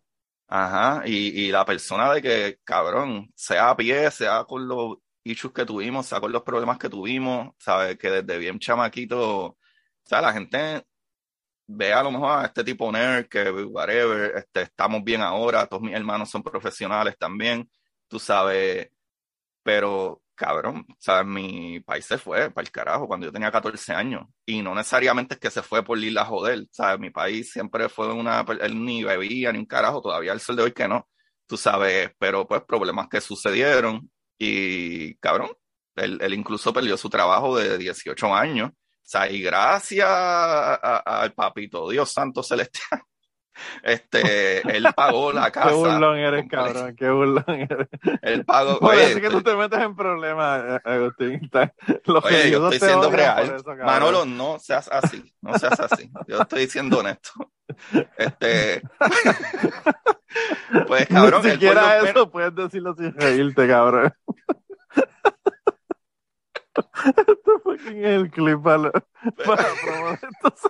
Ajá, 0.48 1.04
y, 1.06 1.42
y 1.42 1.52
la 1.52 1.66
persona 1.66 2.14
de 2.14 2.22
que, 2.22 2.60
cabrón, 2.64 3.30
sea 3.36 3.72
a 3.72 3.76
pie, 3.76 4.10
sea 4.12 4.46
con 4.46 4.66
los 4.66 5.00
issues 5.26 5.52
que 5.52 5.66
tuvimos, 5.66 6.06
sea 6.06 6.22
con 6.22 6.32
los 6.32 6.42
problemas 6.44 6.78
que 6.78 6.88
tuvimos, 6.88 7.54
¿sabes? 7.58 7.98
Que 7.98 8.10
desde 8.10 8.38
bien 8.38 8.58
chamaquito, 8.58 9.46
o 9.48 9.58
sea, 10.06 10.22
la 10.22 10.32
gente 10.32 10.86
ve 11.68 11.92
a 11.92 12.02
lo 12.02 12.12
mejor 12.12 12.40
a 12.40 12.46
este 12.46 12.64
tipo 12.64 12.90
nerd 12.90 13.28
que, 13.28 13.52
whatever, 13.52 14.38
este, 14.38 14.62
estamos 14.62 15.04
bien 15.04 15.20
ahora, 15.20 15.68
todos 15.68 15.84
mis 15.84 15.96
hermanos 15.96 16.30
son 16.30 16.42
profesionales 16.42 17.18
también, 17.18 17.70
tú 18.08 18.20
sabes, 18.20 18.90
pero 19.64 20.23
cabrón, 20.36 20.86
¿sabes? 21.00 21.26
Mi 21.26 21.80
país 21.82 22.06
se 22.06 22.18
fue 22.18 22.52
para 22.52 22.66
el 22.66 22.72
carajo 22.72 23.08
cuando 23.08 23.26
yo 23.28 23.32
tenía 23.32 23.52
14 23.52 23.94
años. 23.94 24.28
Y 24.46 24.62
no 24.62 24.76
necesariamente 24.76 25.36
es 25.36 25.40
que 25.40 25.50
se 25.52 25.62
fue 25.62 25.84
por 25.84 25.98
ir 26.00 26.18
a 26.18 26.26
joder, 26.26 26.68
¿sabes? 26.72 27.00
Mi 27.00 27.10
país 27.10 27.52
siempre 27.52 27.90
fue 27.90 28.14
una. 28.14 28.46
Él 28.62 28.84
ni 28.84 29.04
bebía 29.04 29.52
ni 29.52 29.60
un 29.60 29.66
carajo, 29.66 30.02
todavía 30.02 30.34
el 30.34 30.40
sol 30.40 30.56
de 30.56 30.64
hoy 30.64 30.72
que 30.74 30.88
no, 30.88 31.08
tú 31.48 31.58
sabes. 31.58 32.12
Pero 32.20 32.48
pues 32.48 32.64
problemas 32.64 33.08
que 33.10 33.22
sucedieron. 33.22 34.10
Y 34.38 35.16
cabrón, 35.16 35.50
él, 35.96 36.20
él 36.22 36.34
incluso 36.34 36.74
perdió 36.74 36.98
su 36.98 37.10
trabajo 37.10 37.58
de 37.58 37.78
18 37.78 38.36
años. 38.36 38.72
O 39.16 39.26
y 39.26 39.42
gracias 39.42 40.08
al 40.10 41.34
papito 41.34 41.90
Dios 41.90 42.12
Santo 42.12 42.42
Celestial, 42.42 43.02
este, 43.84 44.76
él 44.78 44.86
pagó 44.96 45.32
la 45.32 45.52
casa. 45.52 45.70
Qué 45.70 45.76
burlón 45.76 46.18
eres, 46.18 46.46
cabrón, 46.50 46.96
qué 46.96 47.10
burlón 47.10 47.44
eres. 47.48 47.88
Él 48.22 48.46
pagó. 48.46 48.80
Por 48.80 48.96
eso 48.96 49.18
es 49.18 49.22
que 49.22 49.30
tú 49.30 49.42
te 49.42 49.56
metes 49.56 49.80
en 49.80 49.96
problemas, 49.96 50.64
eh, 50.64 50.80
Agustín. 50.84 51.50
Los 52.06 52.26
Oye, 52.26 52.52
yo 52.52 52.70
estoy 52.70 52.90
siendo 52.90 53.10
real. 53.10 53.56
eso. 53.56 53.76
Manolo, 53.84 54.26
no 54.26 54.60
seas 54.60 54.90
así, 54.92 55.34
no 55.42 55.58
seas 55.58 55.80
así. 55.80 56.10
Yo 56.28 56.42
estoy 56.42 56.68
siendo 56.68 57.00
honesto. 57.00 57.52
Este, 58.18 58.82
pues 60.88 61.08
cabrón, 61.08 61.42
Ni 61.44 61.52
siquiera 61.52 61.98
eso 61.98 62.06
menos- 62.06 62.30
puedes 62.32 62.54
decirlo 62.56 62.96
sin 62.96 63.14
reírte, 63.14 63.68
cabrón. 63.68 64.14
Esto 66.76 67.60
fucking 67.64 68.04
es 68.04 68.16
el 68.16 68.32
clip 68.32 68.62
para, 68.64 68.92
para 69.46 69.64
promover 69.84 70.20
esto. 70.24 70.70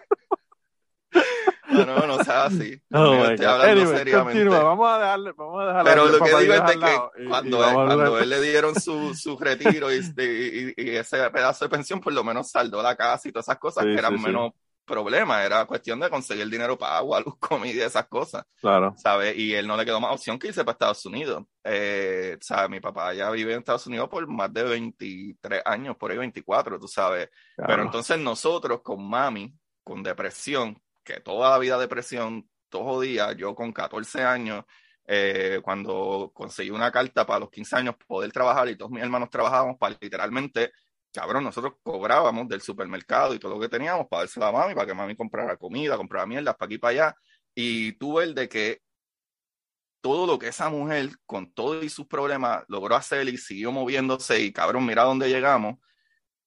No, 1.73 1.85
no, 1.85 2.07
no 2.07 2.23
seas 2.23 2.53
así. 2.53 2.81
Oh 2.93 3.15
Yo 3.15 3.23
my 3.23 3.33
estoy 3.33 3.45
hablando 3.45 3.81
Anyway, 3.81 3.97
seriamente. 3.97 4.33
continúa. 4.33 4.63
Vamos 4.63 4.89
a 4.89 4.99
dejarle, 4.99 5.31
vamos 5.33 5.61
a 5.61 5.65
dejarle 5.67 5.89
Pero 5.91 6.05
lo 6.05 6.19
que 6.19 6.37
digo 6.41 6.53
es 6.53 6.65
de 6.65 6.79
que 6.79 7.21
y- 7.21 7.23
y 7.23 7.27
cuando, 7.27 7.57
vamos 7.59 7.81
él, 7.81 7.87
cuando 7.97 8.19
él 8.19 8.29
le 8.29 8.41
dieron 8.41 8.79
su, 8.79 9.13
su 9.15 9.37
retiro 9.37 9.91
y, 9.93 9.97
y- 9.97 10.73
y 10.77 10.95
ese 10.95 11.29
pedazo 11.31 11.65
de 11.65 11.69
pensión, 11.69 11.99
por 11.99 12.13
lo 12.13 12.23
menos 12.23 12.49
saldó 12.51 12.81
la 12.81 12.95
casa 12.95 13.27
y 13.27 13.31
todas 13.31 13.45
esas 13.47 13.59
cosas 13.59 13.83
Sí, 13.85 13.91
que 13.91 13.97
eran 13.99 14.13
sí, 14.13 14.19
sí. 14.19 14.25
menos 14.25 14.51
problema, 14.85 15.41
era 15.45 15.65
cuestión 15.65 15.97
de 16.01 16.09
conseguir 16.09 16.49
dinero 16.49 16.77
para 16.77 16.97
agua, 16.97 17.19
luz, 17.25 17.35
comida 17.39 17.73
y 17.73 17.79
esas 17.81 18.05
cosas. 18.07 18.43
Claro. 18.59 18.93
¿sabes? 18.97 19.37
Y 19.37 19.53
él 19.55 19.65
no 19.65 19.77
le 19.77 19.85
quedó 19.85 20.01
más 20.01 20.11
opción 20.13 20.37
que 20.37 20.47
irse 20.47 20.63
para 20.65 20.73
Estados 20.73 21.05
Unidos. 21.05 21.45
Eh, 21.63 22.37
¿sabes? 22.41 22.69
Mi 22.69 22.81
papá 22.81 23.13
ya 23.13 23.29
vive 23.31 23.53
en 23.53 23.59
Estados 23.59 23.87
Unidos 23.87 24.09
por 24.09 24.27
más 24.27 24.51
de 24.53 24.63
23 24.63 25.61
años, 25.65 25.95
por 25.95 26.11
ahí 26.11 26.17
24, 26.17 26.77
tú 26.79 26.87
sabes. 26.89 27.29
Pero 27.55 27.67
claro. 27.67 27.83
entonces 27.83 28.19
nosotros 28.19 28.81
con 28.81 29.07
mami, 29.09 29.53
con 29.85 30.03
depresión, 30.03 30.77
que 31.03 31.19
toda 31.19 31.51
la 31.51 31.59
vida 31.59 31.77
depresión, 31.77 32.49
todos 32.69 32.95
los 32.95 33.01
días, 33.01 33.35
yo 33.37 33.53
con 33.55 33.71
14 33.71 34.23
años, 34.23 34.65
eh, 35.05 35.59
cuando 35.63 36.31
conseguí 36.33 36.69
una 36.69 36.91
carta 36.91 37.25
para 37.25 37.41
los 37.41 37.49
15 37.51 37.75
años 37.75 37.95
poder 38.07 38.31
trabajar 38.31 38.69
y 38.69 38.77
todos 38.77 38.91
mis 38.91 39.03
hermanos 39.03 39.29
trabajábamos 39.29 39.77
para 39.77 39.97
literalmente, 39.99 40.71
cabrón, 41.13 41.43
nosotros 41.43 41.73
cobrábamos 41.83 42.47
del 42.47 42.61
supermercado 42.61 43.33
y 43.33 43.39
todo 43.39 43.55
lo 43.55 43.59
que 43.59 43.69
teníamos 43.69 44.07
para 44.07 44.21
dárselo 44.23 44.47
a 44.47 44.51
mami, 44.51 44.73
para 44.73 44.87
que 44.87 44.93
mami 44.93 45.15
comprara 45.15 45.57
comida, 45.57 45.97
comprara 45.97 46.25
mierdas 46.25 46.55
para 46.55 46.67
aquí 46.67 46.75
y 46.75 46.77
para 46.77 46.91
allá. 46.91 47.15
Y 47.53 47.91
tuve 47.93 48.23
el 48.23 48.33
de 48.33 48.49
que 48.49 48.81
todo 50.01 50.27
lo 50.27 50.39
que 50.39 50.47
esa 50.49 50.69
mujer, 50.69 51.09
con 51.25 51.53
todos 51.53 51.91
sus 51.91 52.07
problemas, 52.07 52.63
logró 52.67 52.95
hacer 52.95 53.27
y 53.29 53.37
siguió 53.37 53.71
moviéndose 53.71 54.41
y 54.41 54.51
cabrón, 54.51 54.85
mira 54.85 55.03
dónde 55.03 55.29
llegamos, 55.29 55.77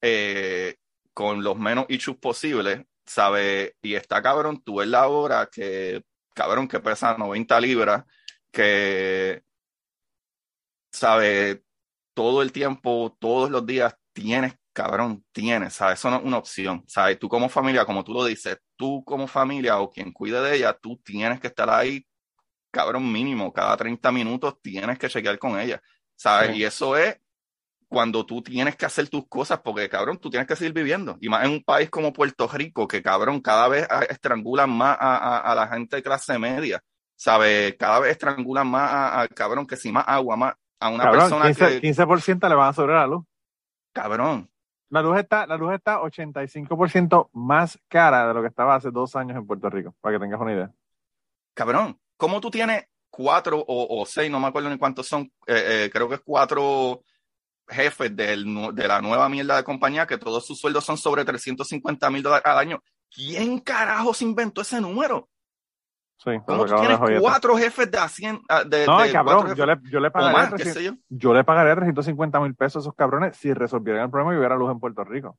eh, 0.02 0.76
con 1.14 1.42
los 1.42 1.58
menos 1.58 1.86
issues 1.88 2.18
posibles, 2.18 2.84
¿sabe? 3.06 3.76
Y 3.82 3.94
está 3.94 4.22
cabrón, 4.22 4.62
tú 4.62 4.76
ves 4.76 4.88
la 4.88 5.08
hora 5.08 5.48
que, 5.50 6.02
cabrón, 6.34 6.68
que 6.68 6.80
pesa 6.80 7.16
90 7.16 7.60
libras, 7.60 8.04
que, 8.52 9.42
¿sabe? 10.92 11.62
Todo 12.14 12.42
el 12.42 12.52
tiempo, 12.52 13.16
todos 13.18 13.50
los 13.50 13.66
días 13.66 13.96
tienes, 14.12 14.54
cabrón, 14.72 15.24
tienes, 15.32 15.74
¿sabes? 15.74 15.98
Eso 15.98 16.10
no 16.10 16.16
es 16.18 16.24
una 16.24 16.38
opción, 16.38 16.84
¿sabes? 16.86 17.18
Tú 17.18 17.28
como 17.28 17.48
familia, 17.48 17.84
como 17.84 18.04
tú 18.04 18.12
lo 18.12 18.24
dices, 18.24 18.58
tú 18.76 19.04
como 19.04 19.26
familia 19.26 19.78
o 19.80 19.90
quien 19.90 20.12
cuide 20.12 20.40
de 20.40 20.56
ella, 20.56 20.72
tú 20.72 21.00
tienes 21.04 21.40
que 21.40 21.48
estar 21.48 21.70
ahí 21.70 22.06
cabrón, 22.76 23.10
mínimo, 23.10 23.52
cada 23.54 23.74
30 23.74 24.12
minutos 24.12 24.60
tienes 24.60 24.98
que 24.98 25.08
chequear 25.08 25.38
con 25.38 25.58
ella, 25.58 25.80
¿sabes? 26.14 26.50
Sí. 26.50 26.58
Y 26.58 26.64
eso 26.64 26.94
es 26.94 27.18
cuando 27.88 28.26
tú 28.26 28.42
tienes 28.42 28.76
que 28.76 28.86
hacer 28.86 29.08
tus 29.08 29.26
cosas, 29.28 29.60
porque, 29.62 29.88
cabrón, 29.88 30.18
tú 30.18 30.28
tienes 30.30 30.46
que 30.48 30.56
seguir 30.56 30.72
viviendo. 30.72 31.16
Y 31.20 31.28
más 31.28 31.44
en 31.44 31.52
un 31.52 31.62
país 31.62 31.88
como 31.90 32.12
Puerto 32.12 32.48
Rico, 32.48 32.86
que, 32.88 33.02
cabrón, 33.02 33.40
cada 33.40 33.68
vez 33.68 33.86
a- 33.90 34.02
estrangulan 34.04 34.70
más 34.70 34.96
a, 35.00 35.16
a- 35.16 35.38
a 35.52 35.54
la 35.54 35.68
gente 35.68 35.96
de 35.96 36.02
clase 36.02 36.38
media, 36.38 36.80
¿sabes? 37.14 37.76
Cada 37.78 38.00
vez 38.00 38.12
estrangulan 38.12 38.66
más 38.68 38.90
a, 38.90 39.20
a, 39.22 39.28
cabrón, 39.28 39.66
que 39.66 39.76
si 39.76 39.92
más 39.92 40.04
agua, 40.06 40.36
más 40.36 40.54
a 40.80 40.88
una 40.90 41.04
Cabrón, 41.04 41.20
persona 41.30 41.44
15%, 41.50 41.80
que, 41.80 41.80
15% 41.80 42.48
le 42.48 42.54
van 42.54 42.68
a 42.68 42.72
sobrar 42.72 43.00
la 43.02 43.06
luz. 43.06 43.24
cabrón, 43.92 44.50
La 44.90 45.02
luz 45.02 45.18
está, 45.18 45.46
la 45.46 45.56
luz 45.56 45.72
está 45.74 46.00
85% 46.00 47.30
más 47.32 47.78
cara 47.88 48.28
de 48.28 48.34
lo 48.34 48.42
que 48.42 48.48
estaba 48.48 48.74
hace 48.74 48.90
dos 48.90 49.16
años 49.16 49.36
en 49.36 49.46
Puerto 49.46 49.70
Rico, 49.70 49.94
para 50.00 50.16
que 50.16 50.24
tengas 50.24 50.40
una 50.40 50.52
idea. 50.52 50.70
cabrón, 51.54 51.98
¿cómo 52.16 52.40
tú 52.40 52.50
tienes 52.50 52.84
cuatro 53.10 53.58
o, 53.58 54.00
o 54.02 54.04
seis, 54.06 54.30
no 54.30 54.38
me 54.40 54.48
acuerdo 54.48 54.68
ni 54.70 54.78
cuántos 54.78 55.06
son, 55.06 55.22
eh, 55.46 55.84
eh, 55.86 55.90
creo 55.92 56.08
que 56.08 56.16
es 56.16 56.20
cuatro 56.22 57.02
jefes 57.68 58.14
del 58.16 58.46
de 58.74 58.88
la 58.88 59.00
nueva 59.00 59.28
mierda 59.28 59.56
de 59.56 59.64
compañía 59.64 60.06
que 60.06 60.18
todos 60.18 60.46
sus 60.46 60.60
sueldos 60.60 60.84
son 60.84 60.96
sobre 60.96 61.24
350 61.24 62.10
mil 62.10 62.22
dólares 62.22 62.46
al 62.46 62.58
año? 62.58 62.82
¿Quién 63.10 63.60
carajo 63.60 64.12
se 64.14 64.24
inventó 64.24 64.60
ese 64.62 64.80
número? 64.80 65.28
Sí, 66.18 66.30
¿Cómo 66.46 66.64
tú 66.64 66.74
tienes 66.76 66.98
cuatro 67.20 67.56
jefes 67.58 67.90
de 67.90 67.98
Hacienda? 67.98 68.64
De, 68.64 68.86
No, 68.86 69.00
de 69.00 69.12
cabrón, 69.12 69.54
yo 69.54 69.66
le, 69.66 69.76
yo 69.90 70.00
le 70.00 70.08
o 70.08 70.12
pagaría 70.12 70.38
más, 70.38 70.54
qué 70.54 70.64
300 70.64 70.74
sé 70.74 70.84
yo. 70.84 70.92
yo 71.10 71.34
le 71.34 71.44
pagaría 71.44 71.74
350 71.74 72.40
mil 72.40 72.54
pesos 72.54 72.76
a 72.76 72.80
esos 72.86 72.94
cabrones 72.94 73.36
si 73.36 73.52
resolvieran 73.52 74.04
el 74.04 74.10
problema 74.10 74.34
y 74.34 74.38
hubiera 74.38 74.56
luz 74.56 74.70
en 74.72 74.80
Puerto 74.80 75.04
Rico. 75.04 75.38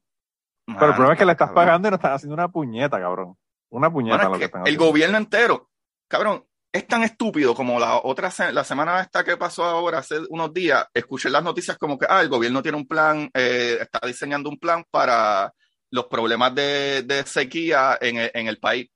Pero 0.67 0.85
el 0.87 0.93
problema 0.93 1.13
es 1.13 1.19
que 1.19 1.25
le 1.25 1.31
estás 1.31 1.47
cabrón. 1.49 1.65
pagando 1.65 1.87
y 1.87 1.91
no 1.91 1.95
estás 1.95 2.11
haciendo 2.11 2.33
una 2.35 2.47
puñeta, 2.49 2.99
cabrón. 2.99 3.35
Una 3.69 3.91
puñeta 3.91 4.29
lo 4.29 4.33
que 4.33 4.39
que 4.39 4.45
están 4.45 4.61
el 4.61 4.65
haciendo. 4.67 4.85
gobierno 4.85 5.17
entero, 5.17 5.69
cabrón, 6.07 6.45
es 6.71 6.85
tan 6.87 7.03
estúpido 7.03 7.55
como 7.55 7.79
la 7.79 7.97
otra 7.97 8.29
se- 8.29 8.51
la 8.53 8.63
semana 8.63 9.01
esta 9.01 9.23
que 9.23 9.37
pasó 9.37 9.63
ahora, 9.63 9.99
hace 9.99 10.19
unos 10.29 10.53
días, 10.53 10.85
escuché 10.93 11.29
las 11.29 11.43
noticias 11.43 11.77
como 11.77 11.97
que, 11.97 12.05
ah, 12.09 12.21
el 12.21 12.29
gobierno 12.29 12.61
tiene 12.61 12.77
un 12.77 12.87
plan, 12.87 13.29
eh, 13.33 13.77
está 13.81 14.05
diseñando 14.05 14.49
un 14.49 14.57
plan 14.59 14.83
para 14.91 15.53
los 15.91 16.05
problemas 16.05 16.53
de, 16.53 17.03
de 17.03 17.23
sequía 17.23 17.97
en 18.01 18.17
el, 18.17 18.31
en 18.33 18.47
el 18.47 18.59
país. 18.59 18.89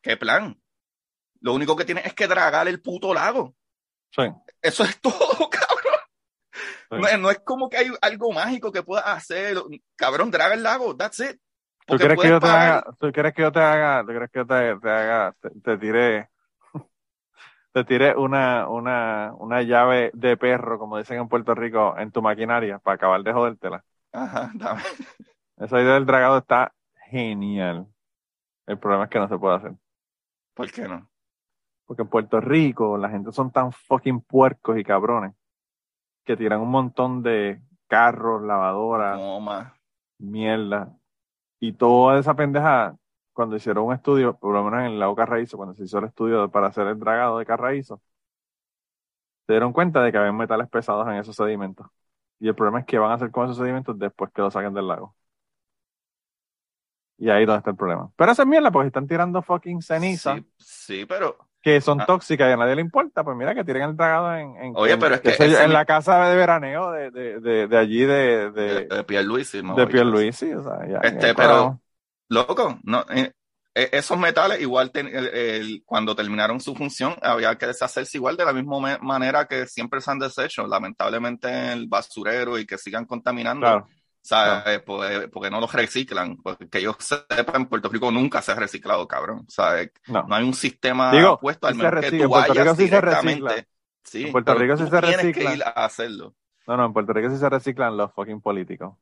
¿Qué 0.00 0.16
plan? 0.16 0.58
Lo 1.40 1.52
único 1.54 1.76
que 1.76 1.84
tiene 1.84 2.02
es 2.04 2.14
que 2.14 2.26
dragar 2.28 2.68
el 2.68 2.80
puto 2.80 3.12
lago. 3.12 3.54
Sí. 4.10 4.22
Eso 4.62 4.84
es 4.84 5.00
todo, 5.00 5.16
cabrón. 5.50 6.00
Sí. 6.52 6.96
No, 7.00 7.08
es- 7.08 7.18
no 7.18 7.30
es 7.30 7.40
como 7.40 7.68
que 7.68 7.78
hay 7.78 7.90
algo 8.00 8.32
mágico 8.32 8.70
que 8.72 8.82
puedas 8.82 9.06
hacer. 9.06 9.56
Cabrón, 9.96 10.30
draga 10.30 10.54
el 10.54 10.62
lago, 10.62 10.96
that's 10.96 11.20
it. 11.20 11.38
¿Tú 11.86 11.96
quieres 11.98 12.18
que 12.18 12.28
yo 12.28 12.40
te 12.40 12.46
haga, 12.46 12.84
tú 12.98 13.12
quieres 13.12 13.34
que 13.34 13.42
yo 13.42 13.52
te 13.52 13.60
haga, 13.60 14.00
tú 14.02 14.06
quieres 14.06 14.30
que 14.32 14.38
yo 14.38 14.46
te, 14.46 14.76
te 14.80 14.90
haga, 14.90 15.34
te, 15.38 15.50
te 15.60 15.76
tire, 15.76 16.30
te 17.74 17.82
tire 17.82 18.16
una, 18.16 18.68
una, 18.68 19.34
una 19.36 19.60
llave 19.62 20.12
de 20.14 20.36
perro, 20.36 20.78
como 20.78 20.96
dicen 20.96 21.18
en 21.18 21.28
Puerto 21.28 21.56
Rico, 21.56 21.96
en 21.98 22.12
tu 22.12 22.22
maquinaria, 22.22 22.78
para 22.78 22.94
acabar 22.94 23.20
de 23.24 23.32
jodértela? 23.32 23.84
Ajá, 24.12 24.52
dame. 24.54 24.80
Esa 25.56 25.80
idea 25.80 25.94
del 25.94 26.06
dragado 26.06 26.38
está 26.38 26.72
genial. 27.10 27.88
El 28.66 28.78
problema 28.78 29.04
es 29.04 29.10
que 29.10 29.18
no 29.18 29.28
se 29.28 29.38
puede 29.38 29.56
hacer. 29.56 29.72
¿Por 30.54 30.70
qué 30.70 30.86
no? 30.86 31.10
Porque 31.84 32.02
en 32.02 32.08
Puerto 32.08 32.40
Rico 32.40 32.96
la 32.96 33.10
gente 33.10 33.32
son 33.32 33.50
tan 33.50 33.72
fucking 33.72 34.20
puercos 34.20 34.78
y 34.78 34.84
cabrones 34.84 35.34
que 36.24 36.36
tiran 36.36 36.60
un 36.60 36.70
montón 36.70 37.24
de 37.24 37.60
carros, 37.88 38.40
lavadoras, 38.40 39.18
No 39.18 39.40
mierda. 40.20 40.96
Y 41.58 41.72
toda 41.72 42.20
esa 42.20 42.34
pendeja, 42.34 42.96
cuando 43.34 43.56
hicieron 43.56 43.84
un 43.86 43.94
estudio, 43.94 44.36
por 44.38 44.54
lo 44.54 44.64
menos 44.64 44.80
en 44.80 44.86
el 44.94 44.98
lago 45.00 45.16
Carraízo, 45.16 45.58
cuando 45.58 45.74
se 45.76 45.84
hizo 45.84 45.98
el 45.98 46.06
estudio 46.06 46.50
para 46.50 46.68
hacer 46.68 46.86
el 46.88 46.98
dragado 47.00 47.38
de 47.38 47.46
Carraízo, 47.46 48.00
se 49.46 49.52
dieron 49.52 49.72
cuenta 49.72 50.02
de 50.02 50.10
que 50.12 50.18
había 50.18 50.32
metales 50.32 50.68
pesados 50.68 51.06
en 51.08 51.14
esos 51.14 51.36
sedimentos. 51.36 51.86
Y 52.40 52.48
el 52.48 52.54
problema 52.54 52.80
es 52.80 52.86
que 52.86 52.98
van 52.98 53.10
a 53.10 53.14
hacer 53.14 53.30
con 53.30 53.44
esos 53.44 53.58
sedimentos 53.58 53.98
después 53.98 54.30
que 54.32 54.42
lo 54.42 54.50
saquen 54.50 54.74
del 54.74 54.88
lago. 54.88 55.14
Y 57.16 57.30
ahí 57.30 57.42
es 57.42 57.46
donde 57.46 57.58
está 57.58 57.70
el 57.70 57.76
problema. 57.76 58.10
Pero 58.16 58.32
esa 58.32 58.42
es 58.42 58.48
mierda, 58.48 58.70
porque 58.70 58.88
están 58.88 59.06
tirando 59.06 59.40
fucking 59.42 59.82
ceniza, 59.82 60.36
Sí, 60.36 60.46
sí, 60.58 61.06
pero 61.06 61.36
que 61.62 61.80
son 61.80 62.00
Ah. 62.00 62.06
tóxicas 62.06 62.48
y 62.48 62.52
a 62.52 62.56
nadie 62.56 62.74
le 62.74 62.80
importa. 62.82 63.22
Pues 63.24 63.36
mira 63.36 63.54
que 63.54 63.64
tiren 63.64 63.82
el 63.90 63.96
dragado 63.96 64.34
en, 64.36 64.56
en, 64.56 64.72
Oye, 64.76 64.94
en- 64.94 64.98
pero 64.98 65.14
es 65.14 65.20
qué 65.20 65.30
que 65.30 65.36
sé 65.36 65.46
yo, 65.48 65.54
ese 65.54 65.62
en 65.62 65.68
mi- 65.68 65.74
la 65.74 65.84
casa 65.84 66.24
de 66.28 66.36
veraneo 66.36 66.90
de, 66.90 67.10
de, 67.10 67.40
de, 67.40 67.68
de 67.68 67.78
allí 67.78 68.00
de, 68.04 68.50
de, 68.50 68.86
de, 68.86 68.86
de 68.96 69.04
Pierluisi, 69.04 69.62
¿no? 69.62 69.74
de 69.76 69.86
Pierluisi, 69.86 70.52
o 70.52 70.62
sea, 70.62 70.86
ya, 70.88 70.98
Este, 70.98 71.34
pero-. 71.34 71.80
Loco, 72.28 72.78
no, 72.84 73.04
eh, 73.10 73.32
eh, 73.74 73.90
esos 73.92 74.18
metales 74.18 74.60
igual 74.60 74.90
ten- 74.92 75.10
el- 75.12 75.82
cuando 75.84 76.14
terminaron 76.16 76.60
su 76.60 76.74
función 76.74 77.14
había 77.22 77.56
que 77.56 77.66
deshacerse 77.66 78.18
igual 78.18 78.36
de 78.36 78.44
la 78.44 78.52
misma 78.52 78.98
manera 79.00 79.46
que 79.46 79.66
siempre 79.66 80.00
se 80.00 80.10
han 80.10 80.18
deshecho, 80.18 80.66
lamentablemente 80.66 81.48
en 81.48 81.70
el 81.70 81.86
basurero 81.88 82.58
y 82.58 82.66
que 82.66 82.78
sigan 82.78 83.04
contaminando. 83.04 83.66
Claro. 83.66 83.88
¿sabes? 84.26 84.80
Pues, 84.86 85.28
porque 85.30 85.50
no 85.50 85.60
los 85.60 85.70
reciclan, 85.70 86.38
porque 86.38 86.66
que 86.70 86.80
yo 86.80 86.96
sepa 86.98 87.58
en 87.58 87.66
Puerto 87.66 87.90
Rico 87.90 88.10
nunca 88.10 88.40
se 88.40 88.52
ha 88.52 88.54
reciclado, 88.54 89.06
cabrón. 89.06 89.44
¿sabes? 89.48 89.90
No. 90.06 90.22
No 90.26 90.34
hay 90.34 90.44
un 90.44 90.54
sistema 90.54 91.12
Digo, 91.12 91.38
puesto 91.38 91.66
al 91.66 91.74
se 91.74 91.82
menos 91.82 92.00
que 92.00 92.10
tú 92.10 92.22
en 92.22 92.28
Puerto 92.30 92.48
vayas 92.54 92.64
Rico 92.64 92.74
sí 92.76 92.88
se 92.88 92.94
directamente. 92.94 93.48
recicla. 93.48 93.68
Sí, 94.02 94.24
En 94.24 94.32
Puerto 94.32 94.54
Rico 94.54 94.76
sí 94.78 94.84
se 94.84 94.90
tienes 95.00 95.16
recicla. 95.18 95.50
que 95.50 95.56
ir 95.56 95.62
a 95.62 95.68
hacerlo. 95.84 96.34
No, 96.66 96.76
no, 96.78 96.86
en 96.86 96.92
Puerto 96.94 97.12
Rico 97.12 97.28
sí 97.28 97.36
se 97.36 97.50
reciclan 97.50 97.98
los 97.98 98.12
fucking 98.14 98.40
políticos. 98.40 98.94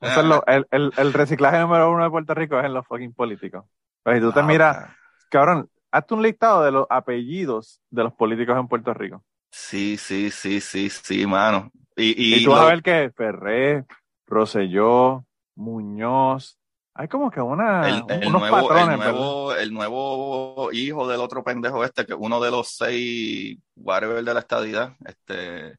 Eso 0.00 0.20
es 0.20 0.26
lo- 0.26 0.44
el, 0.46 0.66
el, 0.70 0.92
el 0.96 1.12
reciclaje 1.12 1.58
número 1.60 1.90
uno 1.90 2.04
de 2.04 2.10
Puerto 2.10 2.34
Rico 2.34 2.58
es 2.58 2.64
en 2.66 2.74
los 2.74 2.86
fucking 2.86 3.12
políticos. 3.14 3.64
Pues 4.02 4.16
si 4.16 4.22
tú 4.22 4.32
te 4.32 4.42
Ah, 4.42 4.42
miras, 4.42 4.90
cabrón, 5.30 5.70
hazte 5.90 6.14
un 6.14 6.22
listado 6.22 6.62
de 6.64 6.72
los 6.72 6.86
apellidos 6.90 7.80
de 7.90 8.04
los 8.04 8.14
políticos 8.14 8.56
en 8.58 8.68
Puerto 8.68 8.94
Rico. 8.94 9.24
Sí, 9.52 9.96
sí, 9.96 10.30
sí, 10.30 10.60
sí, 10.60 10.88
sí, 10.90 11.26
mano. 11.26 11.70
Y, 11.96 12.36
Y, 12.36 12.36
y 12.36 12.40
tú 12.40 12.50
vas 12.52 12.62
a 12.62 12.64
ver 12.66 12.82
que 12.82 13.10
Ferré, 13.16 13.84
Rosselló, 14.26 15.26
Muñoz, 15.56 16.58
hay 16.94 17.08
como 17.08 17.30
que 17.30 17.40
una, 17.40 17.88
el, 17.88 18.04
el 18.08 18.20
unos 18.22 18.36
nuevo, 18.36 18.72
patrones, 18.72 18.92
el, 18.92 18.92
nuevo, 18.92 19.54
el 19.54 19.72
nuevo 19.72 20.70
hijo 20.72 21.08
del 21.08 21.20
otro 21.20 21.42
pendejo 21.42 21.84
este, 21.84 22.04
que 22.06 22.14
uno 22.14 22.40
de 22.40 22.50
los 22.50 22.68
seis, 22.76 23.58
whatever 23.76 24.22
de 24.22 24.34
la 24.34 24.40
estadidad, 24.40 24.94
este, 25.06 25.76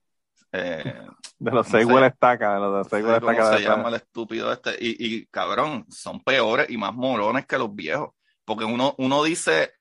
eh, 0.51 1.07
De 1.39 1.51
los 1.51 1.65
no 1.67 1.71
seis 1.71 1.87
sé. 1.87 1.93
huele 1.93 2.07
estaca, 2.07 2.53
de 2.55 2.59
los 2.59 2.87
seis 2.87 3.03
huele 3.03 3.17
estaca 3.17 3.49
de 3.51 3.57
se 3.57 3.63
llama 3.63 3.89
el 3.89 3.95
estúpido 3.95 4.51
este, 4.51 4.71
y, 4.79 5.15
y 5.15 5.25
cabrón, 5.27 5.85
son 5.89 6.21
peores 6.23 6.69
y 6.69 6.77
más 6.77 6.93
morones 6.93 7.45
que 7.45 7.57
los 7.57 7.73
viejos, 7.73 8.11
porque 8.45 8.65
uno, 8.65 8.95
uno 8.97 9.23
dice, 9.23 9.73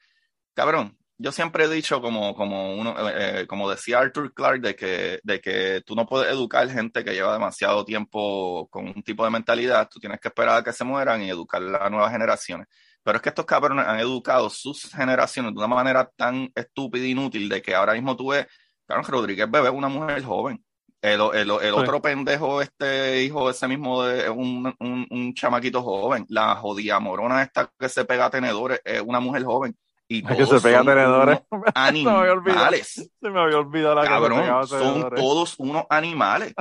cabrón, 0.55 0.97
yo 1.23 1.33
siempre 1.33 1.65
he 1.65 1.69
dicho 1.69 2.01
como, 2.01 2.35
como 2.35 2.75
uno, 2.75 2.95
eh, 3.11 3.41
eh, 3.43 3.47
como 3.47 3.69
decía 3.69 3.99
Arthur 3.99 4.33
Clarke, 4.33 4.63
de 4.69 4.75
que, 4.75 5.21
de 5.23 5.39
que 5.39 5.83
tú 5.85 5.95
no 5.95 6.07
puedes 6.07 6.33
educar 6.33 6.67
gente 6.71 7.05
que 7.05 7.13
lleva 7.13 7.35
demasiado 7.35 7.85
tiempo 7.85 8.67
con 8.71 8.87
un 8.89 9.03
tipo 9.03 9.23
de 9.25 9.31
mentalidad, 9.31 9.87
tú 9.91 10.01
tienes 10.01 10.19
que 10.19 10.29
esperar 10.29 10.57
a 10.57 10.65
que 10.65 10.73
se 10.73 10.83
mueran 10.83 11.21
y 11.23 11.29
educar 11.29 11.61
a 11.63 11.67
las 11.67 11.91
nuevas 11.91 12.11
generaciones. 12.11 12.69
Pero 13.03 13.17
es 13.17 13.23
que 13.23 13.29
estos 13.29 13.45
cabrones 13.45 13.87
han 13.87 14.01
educado 14.01 14.49
sus 14.49 14.91
generaciones 14.91 15.53
de 15.53 15.59
una 15.59 15.67
manera 15.67 16.11
tan 16.17 16.51
estúpida 16.55 17.05
e 17.05 17.09
inútil 17.09 17.51
de 17.51 17.61
que 17.61 17.75
ahora 17.75 17.93
mismo 17.93 18.17
tú 18.17 18.29
ves, 18.29 18.47
que 18.95 19.13
Rodríguez 19.13 19.51
Bebé 19.51 19.69
es 19.69 19.75
una 19.75 19.89
mujer 19.89 20.23
joven. 20.23 20.63
El, 21.03 21.21
el, 21.33 21.51
el 21.51 21.61
Sí. 21.61 21.69
otro 21.71 22.03
pendejo, 22.03 22.61
este 22.61 23.23
hijo 23.23 23.49
ese 23.49 23.67
mismo 23.67 24.03
de 24.05 24.25
es 24.25 24.29
un, 24.29 24.75
un, 24.81 25.07
un 25.11 25.35
chamaquito 25.35 25.83
joven. 25.83 26.27
La 26.29 26.57
jodida 26.57 27.01
morona 27.01 27.43
esta 27.43 27.71
que 27.79 27.89
se 27.89 28.05
pega 28.05 28.27
a 28.27 28.31
tenedores 28.31 28.81
es 28.85 29.01
una 29.01 29.19
mujer 29.21 29.45
joven. 29.45 29.75
Y 30.09 30.23
que 30.23 30.35
todos 30.35 30.61
se 30.61 30.61
pega 30.61 30.81
a 30.81 30.85
son 30.85 30.87
tenedores. 30.95 31.41
unos 31.51 31.65
Se 31.85 31.93
me 31.93 32.11
había 32.11 32.33
olvidado. 32.33 32.59
animales. 32.61 33.11
Se 33.21 33.31
me 33.31 33.41
había 33.41 33.59
olvidado 33.59 33.95
la 33.95 34.01
que 34.03 34.07
se 34.09 34.13
Cabrón, 34.13 34.41
a 34.41 34.63
son 34.65 34.81
tenedores. 34.95 35.21
todos 35.23 35.55
unos 35.59 35.85
animales. 35.89 36.53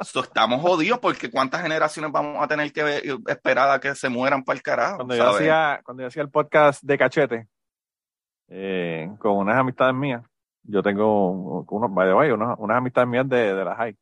So, 0.00 0.20
estamos 0.24 0.60
jodidos 0.60 0.98
porque 0.98 1.30
cuántas 1.30 1.62
generaciones 1.62 2.10
vamos 2.10 2.42
a 2.42 2.48
tener 2.48 2.72
que 2.72 3.16
esperar 3.28 3.70
a 3.70 3.78
que 3.78 3.94
se 3.94 4.08
mueran 4.08 4.42
para 4.42 4.56
el 4.56 4.62
carajo. 4.62 4.96
Cuando 4.96 5.14
yo, 5.14 5.28
hacía, 5.28 5.80
cuando 5.84 6.02
yo 6.02 6.08
hacía 6.08 6.22
el 6.22 6.30
podcast 6.30 6.82
de 6.82 6.98
cachete 6.98 7.48
eh, 8.48 9.08
con 9.20 9.36
unas 9.36 9.56
amistades 9.56 9.94
mías, 9.94 10.22
yo 10.64 10.82
tengo 10.82 11.30
unos, 11.68 11.94
by 11.94 12.08
the 12.08 12.14
way, 12.14 12.30
unos- 12.30 12.58
unas 12.58 12.76
amistades 12.78 13.08
mías 13.08 13.28
de, 13.28 13.54
de 13.54 13.64
la 13.64 13.74
high. 13.76 13.96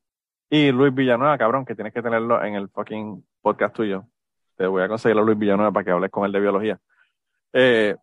Y 0.51 0.71
Luis 0.73 0.95
Villanueva, 0.95 1.39
cabrón, 1.39 1.65
que 1.65 1.75
tienes 1.75 1.93
que 1.93 2.03
tenerlo 2.03 2.43
en 2.43 2.55
el 2.55 2.69
fucking 2.69 3.25
podcast 3.41 3.75
tuyo. 3.75 4.05
Te 4.57 4.67
voy 4.67 4.83
a 4.83 4.89
conseguir 4.89 5.19
a 5.19 5.23
Luis 5.23 5.39
Villanueva 5.39 5.73
para 5.73 5.85
que 5.85 5.91
hables 5.91 6.11
con 6.11 6.25
él 6.27 6.33
de 6.33 6.41
biología. 6.41 6.79
Eh, 7.55 7.97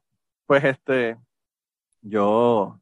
pues 0.48 0.64
este, 0.64 1.18
yo, 2.02 2.80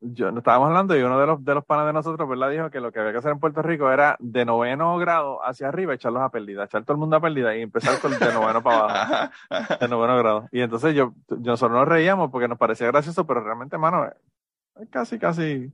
yo 0.00 0.28
estábamos 0.28 0.68
hablando 0.68 0.96
y 0.96 1.02
uno 1.02 1.18
de 1.18 1.26
los, 1.26 1.44
de 1.44 1.54
los 1.54 1.64
panas 1.64 1.86
de 1.86 1.92
nosotros, 1.94 2.28
¿verdad? 2.28 2.50
Dijo 2.50 2.70
que 2.70 2.80
lo 2.80 2.92
que 2.92 2.98
había 3.00 3.12
que 3.12 3.18
hacer 3.18 3.32
en 3.32 3.40
Puerto 3.40 3.62
Rico 3.62 3.90
era 3.90 4.16
de 4.18 4.44
noveno 4.44 4.98
grado 4.98 5.42
hacia 5.44 5.68
arriba 5.68 5.94
echarlos 5.94 6.22
a 6.22 6.28
pérdida, 6.30 6.64
echar 6.64 6.82
todo 6.84 6.92
el 6.94 7.00
mundo 7.00 7.16
a 7.16 7.20
pérdida 7.20 7.56
y 7.56 7.62
empezar 7.62 7.98
con 8.00 8.10
de 8.18 8.32
noveno 8.34 8.62
para 8.62 8.78
abajo. 8.80 9.32
De 9.80 9.88
noveno 9.88 10.18
grado. 10.18 10.48
Y 10.52 10.60
entonces 10.60 10.94
yo, 10.94 11.14
yo- 11.28 11.36
nosotros 11.52 11.78
nos 11.78 11.88
reíamos 11.88 12.30
porque 12.30 12.48
nos 12.48 12.58
parecía 12.58 12.86
gracioso, 12.88 13.26
pero 13.26 13.42
realmente, 13.42 13.78
mano, 13.78 14.10
es 14.76 14.88
casi, 14.90 15.18
casi 15.18 15.72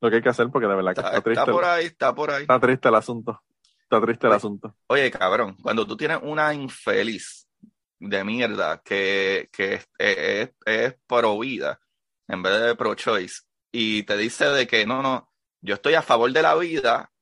lo 0.00 0.10
que 0.10 0.16
hay 0.16 0.22
que 0.22 0.28
hacer 0.28 0.48
porque 0.50 0.66
de 0.68 0.74
verdad 0.74 0.94
que 0.94 1.00
Está, 1.00 1.10
está 1.10 1.22
triste. 1.22 1.40
está 1.40 1.52
por 1.52 1.64
ahí, 1.64 1.86
está 1.86 2.14
por 2.14 2.30
ahí. 2.30 2.42
Está 2.42 2.60
triste 2.60 2.88
el 2.88 2.94
asunto. 2.94 3.42
Está 3.82 4.00
triste 4.00 4.26
el 4.26 4.32
Oye, 4.32 4.36
asunto. 4.36 4.76
Oye, 4.88 5.10
cabrón, 5.10 5.56
cuando 5.62 5.86
tú 5.86 5.96
tienes 5.96 6.18
una 6.22 6.52
infeliz 6.52 7.48
de 7.98 8.24
mierda 8.24 8.82
que, 8.84 9.48
que 9.52 9.74
es, 9.74 9.88
es, 9.98 10.50
es 10.64 10.94
pro 11.06 11.38
vida 11.38 11.80
en 12.28 12.42
vez 12.42 12.60
de 12.62 12.74
pro 12.74 12.94
choice 12.94 13.42
y 13.72 14.02
te 14.02 14.16
dice 14.16 14.46
de 14.46 14.66
que 14.66 14.86
no, 14.86 15.02
no, 15.02 15.30
yo 15.60 15.74
estoy 15.74 15.94
a 15.94 16.02
favor 16.02 16.32
de 16.32 16.42
la 16.42 16.54
vida, 16.54 17.12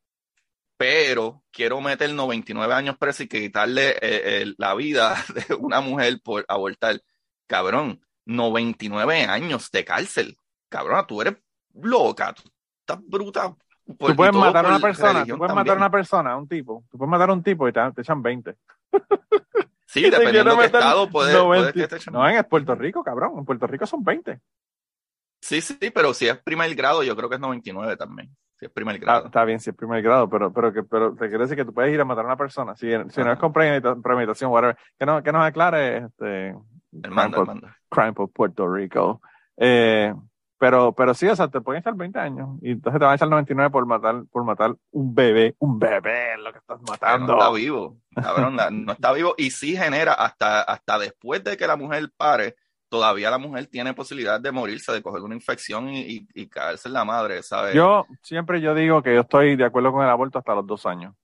pero 0.77 1.43
quiero 1.51 1.81
meter 1.81 2.13
99 2.13 2.75
años 2.75 2.97
preso 2.99 3.23
y 3.23 3.29
quitarle 3.29 3.91
eh, 3.91 3.99
eh, 4.03 4.55
la 4.59 4.75
vida 4.75 5.17
de 5.49 5.55
una 5.55 5.81
mujer 5.81 6.21
por 6.23 6.45
abortar. 6.49 7.01
Cabrón, 7.47 8.01
99 8.27 9.25
años 9.25 9.71
de 9.71 9.85
cárcel. 9.85 10.39
Cabrón, 10.75 11.05
tú 11.07 11.21
eres 11.23 11.37
loca, 11.75 12.33
tú 12.33 12.43
estás 12.81 12.99
bruta. 13.07 13.55
por- 13.97 14.11
Tú 14.11 14.17
puedes 14.17 14.35
matar 14.35 14.65
a 14.67 14.69
una 14.71 14.79
persona, 14.81 15.25
tú 15.25 15.37
puedes 15.39 15.55
matar 15.55 15.75
a 15.75 15.79
una 15.79 15.91
persona, 15.91 16.33
a 16.33 16.37
un 16.37 16.49
tipo. 16.49 16.83
Tú 16.91 16.99
puedes 16.99 17.11
matar 17.11 17.31
a 17.31 17.33
un 17.33 17.43
tipo 17.45 17.69
y 17.69 17.73
te, 17.73 17.81
te 17.93 18.01
echan 18.03 18.21
20. 18.23 18.57
Sí, 19.87 20.03
dependiendo 20.11 20.51
de 20.53 20.59
qué 20.59 20.65
estado 20.67 21.09
puede, 21.09 21.33
90. 21.35 21.47
puede 21.47 21.73
que 21.73 21.87
te 21.89 21.97
echen- 21.97 22.13
No, 22.13 22.29
en 22.29 22.43
Puerto 22.45 22.75
Rico, 22.75 23.05
cabrón. 23.05 23.35
En 23.39 23.45
Puerto 23.45 23.67
Rico 23.69 23.87
son 23.87 24.03
20. 24.03 24.41
Sí, 25.41 25.61
sí, 25.61 25.77
pero 25.95 26.13
si 26.15 26.27
es 26.27 26.37
primer 26.43 26.75
grado, 26.75 27.03
yo 27.05 27.15
creo 27.15 27.29
que 27.29 27.37
es 27.37 27.41
99 27.41 27.97
también. 27.97 28.35
Si 28.59 28.65
es 28.67 28.73
primer 28.73 28.97
Ah, 28.97 28.99
grado. 28.99 29.27
está 29.27 29.45
bien, 29.45 29.61
si 29.61 29.71
es 29.71 29.77
primer 29.77 30.03
grado, 30.03 30.29
pero, 30.29 30.53
pero, 30.53 30.73
que, 30.73 30.83
pero 30.83 31.13
te 31.15 31.29
quiere 31.29 31.45
decir 31.45 31.57
que 31.57 31.65
tú 31.65 31.73
puedes 31.75 31.93
ir 31.95 32.01
a 32.01 32.05
matar 32.05 32.25
a 32.25 32.29
una 32.29 32.37
persona. 32.37 32.75
Si, 32.75 32.89
si 33.11 33.21
no 33.23 33.33
es 33.33 33.39
con 33.39 33.53
premedita- 33.53 34.01
premeditación, 34.03 34.51
whatever. 34.51 34.77
Que, 34.99 35.07
no, 35.07 35.23
que 35.23 35.31
nos 35.33 35.45
aclare 35.45 35.99
este, 36.07 36.49
El 36.49 36.57
crime 37.03 37.15
mando, 37.15 37.37
por, 37.45 37.55
el 37.55 37.61
mando. 37.61 37.77
crime 37.89 38.13
por 38.15 38.31
Puerto 38.33 38.73
Rico. 38.73 39.21
Eh, 39.57 40.13
pero, 40.65 40.95
pero 40.95 41.13
sí, 41.13 41.29
o 41.29 41.37
sea, 41.37 41.49
te 41.49 41.61
pueden 41.61 41.81
echar 41.81 41.95
20 41.95 42.19
años 42.19 42.49
y 42.63 42.71
entonces 42.71 42.99
te 42.99 43.05
van 43.05 43.13
a 43.13 43.17
echar 43.17 43.29
99 43.29 43.71
por 43.71 43.85
matar, 43.85 44.25
por 44.33 44.45
matar 44.45 44.75
un 44.93 45.15
bebé. 45.15 45.55
Un 45.59 45.79
bebé 45.79 46.39
lo 46.39 46.53
que 46.53 46.59
estás 46.59 46.79
Pero 46.79 46.91
matando. 46.91 47.27
no 47.27 47.39
está 47.39 47.53
vivo, 47.53 47.99
cabrón, 48.15 48.57
no 48.87 48.93
está 48.93 49.13
vivo 49.13 49.35
y 49.37 49.51
sí 49.51 49.77
genera 49.77 50.15
hasta, 50.15 50.63
hasta 50.63 50.99
después 50.99 51.45
de 51.45 51.59
que 51.59 51.67
la 51.67 51.77
mujer 51.77 52.11
pare, 52.17 52.57
todavía 52.89 53.31
la 53.31 53.37
mujer 53.37 53.67
tiene 53.67 53.93
posibilidad 53.93 54.41
de 54.41 54.53
morirse, 54.53 54.91
de 54.91 55.03
coger 55.03 55.21
una 55.21 55.35
infección 55.35 55.91
y, 55.91 56.01
y, 56.01 56.27
y 56.33 56.49
caerse 56.49 56.89
en 56.89 56.95
la 56.95 57.05
madre, 57.05 57.43
¿sabes? 57.43 57.75
Yo 57.75 58.07
siempre 58.23 58.63
yo 58.63 58.75
digo 58.75 59.03
que 59.03 59.15
yo 59.15 59.21
estoy 59.21 59.57
de 59.57 59.67
acuerdo 59.67 59.93
con 59.93 60.03
el 60.03 60.09
aborto 60.09 60.39
hasta 60.39 60.55
los 60.55 60.67
dos 60.67 60.87
años. 60.87 61.15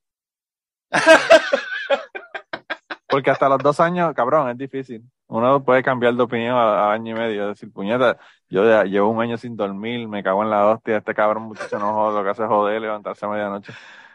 Porque 3.08 3.30
hasta 3.30 3.48
los 3.48 3.62
dos 3.62 3.80
años, 3.80 4.12
cabrón, 4.14 4.50
es 4.50 4.58
difícil. 4.58 5.02
Uno 5.30 5.62
puede 5.62 5.82
cambiar 5.84 6.14
de 6.14 6.22
opinión 6.24 6.56
a, 6.56 6.90
a 6.90 6.92
año 6.92 7.12
y 7.12 7.18
medio. 7.18 7.48
decir, 7.48 7.72
puñeta, 7.72 8.18
yo 8.48 8.64
ya 8.68 8.82
llevo 8.84 9.10
un 9.10 9.22
año 9.22 9.38
sin 9.38 9.56
dormir, 9.56 10.08
me 10.08 10.24
cago 10.24 10.42
en 10.42 10.50
la 10.50 10.66
hostia, 10.66 10.96
este 10.98 11.14
cabrón 11.14 11.44
muchacho 11.44 11.78
no 11.78 11.94
jode, 11.94 12.18
lo 12.18 12.24
que 12.24 12.30
hace 12.30 12.42
es 12.42 12.48
joder, 12.48 12.80
levantarse 12.82 13.24
a 13.26 13.28
medianoche. 13.28 13.72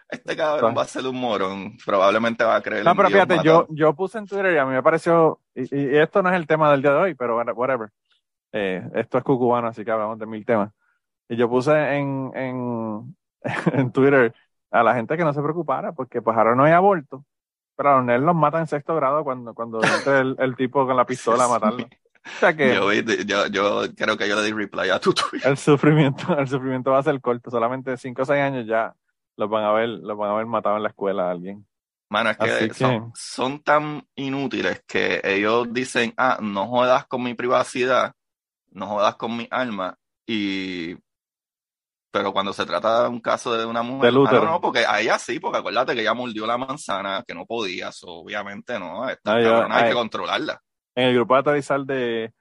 Este 0.09 0.35
cabrón 0.35 0.75
va 0.77 0.81
a 0.81 0.85
ser 0.85 1.07
un 1.07 1.19
morón, 1.19 1.77
probablemente 1.85 2.43
va 2.43 2.57
a 2.57 2.61
creer 2.61 2.83
No, 2.83 2.95
pero 2.95 3.09
fíjate, 3.09 3.39
yo, 3.43 3.65
yo 3.69 3.95
puse 3.95 4.17
en 4.17 4.27
Twitter 4.27 4.53
y 4.53 4.57
a 4.57 4.65
mí 4.65 4.73
me 4.73 4.83
pareció, 4.83 5.39
y, 5.55 5.63
y 5.73 5.97
esto 5.97 6.21
no 6.21 6.29
es 6.29 6.35
el 6.35 6.47
tema 6.47 6.69
del 6.71 6.81
día 6.81 6.91
de 6.91 6.97
hoy, 6.97 7.15
pero 7.15 7.37
whatever. 7.37 7.89
Eh, 8.51 8.83
esto 8.93 9.17
es 9.17 9.23
cucubano, 9.23 9.69
así 9.69 9.83
que 9.85 9.91
hablamos 9.91 10.19
de 10.19 10.25
mil 10.25 10.45
temas. 10.45 10.71
Y 11.29 11.37
yo 11.37 11.49
puse 11.49 11.71
en, 11.97 12.31
en, 12.35 13.15
en 13.73 13.91
Twitter 13.91 14.33
a 14.71 14.83
la 14.83 14.95
gente 14.95 15.17
que 15.17 15.23
no 15.23 15.33
se 15.33 15.41
preocupara, 15.41 15.93
porque 15.93 16.21
pues 16.21 16.37
ahora 16.37 16.55
no 16.55 16.65
hay 16.65 16.73
aborto, 16.73 17.25
pero 17.75 17.89
a 17.91 17.95
los 17.97 18.05
nenes 18.05 18.21
los 18.23 18.35
matan 18.35 18.61
en 18.61 18.67
sexto 18.67 18.95
grado 18.95 19.23
cuando, 19.23 19.53
cuando 19.53 19.81
el, 19.81 20.35
el 20.39 20.55
tipo 20.55 20.85
con 20.85 20.95
la 20.95 21.05
pistola 21.05 21.45
a 21.45 21.49
matarlo. 21.49 21.87
O 22.25 22.39
sea 22.39 22.55
que 22.55 22.73
Yo, 22.73 22.91
yo, 22.91 23.45
yo 23.47 23.81
creo 23.95 24.17
que 24.17 24.27
yo 24.27 24.35
le 24.35 24.41
di 24.47 24.51
reply 24.51 24.89
a 24.89 24.99
tu 24.99 25.13
tweet. 25.13 25.41
el 25.45 25.57
sufrimiento, 25.57 26.35
el 26.39 26.47
sufrimiento 26.47 26.89
va 26.89 26.97
a 26.97 27.03
ser 27.03 27.21
corto, 27.21 27.51
solamente 27.51 27.95
cinco 27.97 28.23
o 28.23 28.25
seis 28.25 28.41
años 28.41 28.65
ya 28.65 28.95
los 29.37 29.47
van 29.47 29.63
a 29.63 29.71
ver, 29.73 29.89
los 29.89 30.17
van 30.17 30.31
a 30.31 30.33
ver 30.33 30.47
matado 30.47 30.75
en 30.77 30.81
la 30.81 30.89
escuela 30.89 31.27
a 31.27 31.31
alguien. 31.31 31.63
Mano, 32.09 32.31
es 32.31 32.37
que, 32.37 32.67
que- 32.69 32.73
Son, 32.73 33.11
son 33.13 33.59
tan 33.61 34.07
inútiles 34.15 34.83
que 34.87 35.21
ellos 35.23 35.71
dicen, 35.71 36.15
ah, 36.17 36.39
no 36.41 36.65
jodas 36.65 37.05
con 37.05 37.21
mi 37.21 37.35
privacidad, 37.35 38.13
no 38.71 38.87
jodas 38.87 39.17
con 39.17 39.37
mi 39.37 39.47
alma, 39.51 39.95
y 40.25 40.95
pero 42.15 42.31
cuando 42.31 42.53
se 42.53 42.65
trata 42.65 43.03
de 43.03 43.09
un 43.09 43.19
caso 43.19 43.57
de 43.57 43.65
una 43.65 43.83
mujer, 43.83 44.13
ah, 44.15 44.19
útero. 44.19 44.45
no, 44.45 44.51
no, 44.51 44.61
porque 44.61 44.85
a 44.87 45.01
ella 45.01 45.19
sí, 45.19 45.37
porque 45.37 45.57
acuérdate 45.57 45.93
que 45.93 45.99
ella 45.99 46.13
mordió 46.13 46.47
la 46.47 46.57
manzana, 46.57 47.25
que 47.27 47.33
no 47.33 47.45
podía, 47.45 47.89
obviamente 48.05 48.79
no, 48.79 49.09
esta 49.09 49.33
Ay, 49.33 49.43
cabrona 49.43 49.75
hay 49.75 49.83
ay. 49.83 49.89
que 49.89 49.95
controlarla. 49.95 50.61
en 50.95 51.09
el 51.09 51.15
grupo 51.15 51.33
de 51.33 51.39
aterrizar 51.41 51.81
de, 51.81 52.33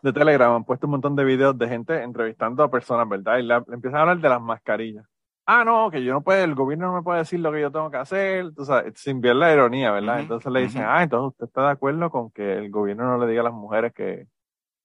de 0.00 0.12
Telegram 0.14 0.54
han 0.54 0.64
puesto 0.64 0.86
un 0.86 0.92
montón 0.92 1.14
de 1.16 1.24
videos 1.24 1.58
de 1.58 1.68
gente 1.68 2.02
entrevistando 2.02 2.62
a 2.62 2.70
personas, 2.70 3.06
¿verdad? 3.06 3.36
Y 3.36 3.42
le, 3.42 3.58
le 3.58 3.74
empiezan 3.74 3.98
a 3.98 4.00
hablar 4.00 4.20
de 4.20 4.28
las 4.30 4.40
mascarillas. 4.40 5.04
Ah, 5.44 5.66
no, 5.66 5.90
que 5.90 6.02
yo 6.02 6.14
no 6.14 6.22
puedo, 6.22 6.42
el 6.42 6.54
gobierno 6.54 6.86
no 6.86 6.94
me 6.94 7.02
puede 7.02 7.18
decir 7.18 7.40
lo 7.40 7.52
que 7.52 7.60
yo 7.60 7.70
tengo 7.70 7.90
que 7.90 7.98
hacer, 7.98 8.54
tú 8.54 8.64
sabes, 8.64 8.94
sin 8.96 9.20
ver 9.20 9.36
la 9.36 9.52
ironía, 9.52 9.90
¿verdad? 9.92 10.20
Entonces 10.20 10.50
le 10.50 10.60
dicen, 10.62 10.84
ah, 10.88 11.02
entonces 11.02 11.32
usted 11.32 11.44
está 11.44 11.66
de 11.66 11.72
acuerdo 11.72 12.08
con 12.08 12.30
que 12.30 12.54
el 12.54 12.70
gobierno 12.70 13.04
no 13.04 13.18
le 13.18 13.30
diga 13.30 13.42
a 13.42 13.44
las 13.44 13.52
mujeres 13.52 13.92
que, 13.92 14.28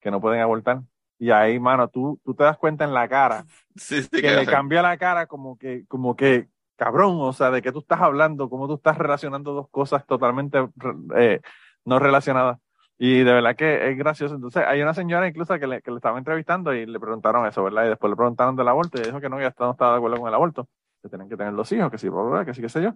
que 0.02 0.12
no 0.12 0.20
pueden 0.20 0.42
abortar. 0.42 0.82
Y 1.20 1.32
ahí, 1.32 1.60
mano, 1.60 1.90
tú, 1.90 2.20
tú 2.24 2.34
te 2.34 2.44
das 2.46 2.58
cuenta 2.58 2.86
en 2.86 2.94
la 2.94 3.08
cara 3.08 3.46
Sí, 3.76 4.02
sí, 4.02 4.10
que 4.10 4.22
que 4.22 4.32
le 4.32 4.46
cambia 4.46 4.82
la 4.82 4.98
cara 4.98 5.28
como 5.28 5.58
que, 5.58 5.86
como 5.88 6.16
que, 6.16 6.48
cabrón, 6.78 7.18
o 7.20 7.34
sea, 7.34 7.52
de 7.52 7.62
qué 7.62 7.72
tú 7.72 7.80
estás 7.80 8.02
hablando, 8.02 8.50
cómo 8.50 8.68
tú 8.68 8.76
estás 8.76 8.98
relacionando 8.98 9.54
dos 9.54 9.70
cosas 9.70 10.06
totalmente 10.06 10.68
eh, 11.16 11.42
no 11.86 12.00
relacionadas. 12.00 12.58
Y 12.98 13.20
de 13.20 13.32
verdad 13.32 13.56
que 13.56 13.90
es 13.92 13.98
gracioso. 13.98 14.36
Entonces, 14.36 14.64
hay 14.68 14.82
una 14.82 14.94
señora 14.94 15.28
incluso 15.28 15.58
que 15.58 15.68
le, 15.68 15.82
que 15.82 15.92
le 15.92 15.98
estaba 15.98 16.18
entrevistando 16.18 16.74
y 16.74 16.86
le 16.86 17.00
preguntaron 17.00 17.46
eso, 17.48 17.64
¿verdad? 17.64 17.86
Y 17.86 17.90
después 17.90 18.10
le 18.10 18.18
preguntaron 18.18 18.58
del 18.58 18.68
aborto 18.68 19.00
y 19.00 19.06
dijo 19.06 19.22
que 19.22 19.30
no, 19.30 19.40
ya 19.40 19.54
no 19.58 19.72
estaba 19.72 19.92
de 19.92 19.98
acuerdo 19.98 20.18
con 20.18 20.28
el 20.28 20.34
aborto, 20.34 20.68
que 21.02 21.08
tienen 21.08 21.30
que 21.30 21.38
tener 21.38 21.54
los 21.54 21.72
hijos, 21.72 21.90
que 21.90 21.98
sí, 21.98 22.10
que 22.46 22.54
sí, 22.54 22.62
qué 22.62 22.70
sé 22.70 22.82
yo. 22.82 22.94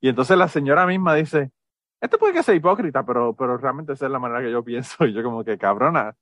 Y 0.00 0.08
entonces 0.08 0.38
la 0.38 0.48
señora 0.48 0.86
misma 0.86 1.14
dice, 1.14 1.50
esto 2.00 2.18
puede 2.18 2.32
que 2.32 2.42
sea 2.42 2.54
hipócrita, 2.54 3.04
pero, 3.04 3.34
pero 3.34 3.58
realmente 3.58 3.92
esa 3.92 4.06
es 4.06 4.12
la 4.12 4.18
manera 4.18 4.40
que 4.40 4.50
yo 4.50 4.64
pienso. 4.64 5.04
Y 5.06 5.12
yo 5.12 5.22
como 5.22 5.44
que, 5.44 5.58
cabrona, 5.58 6.16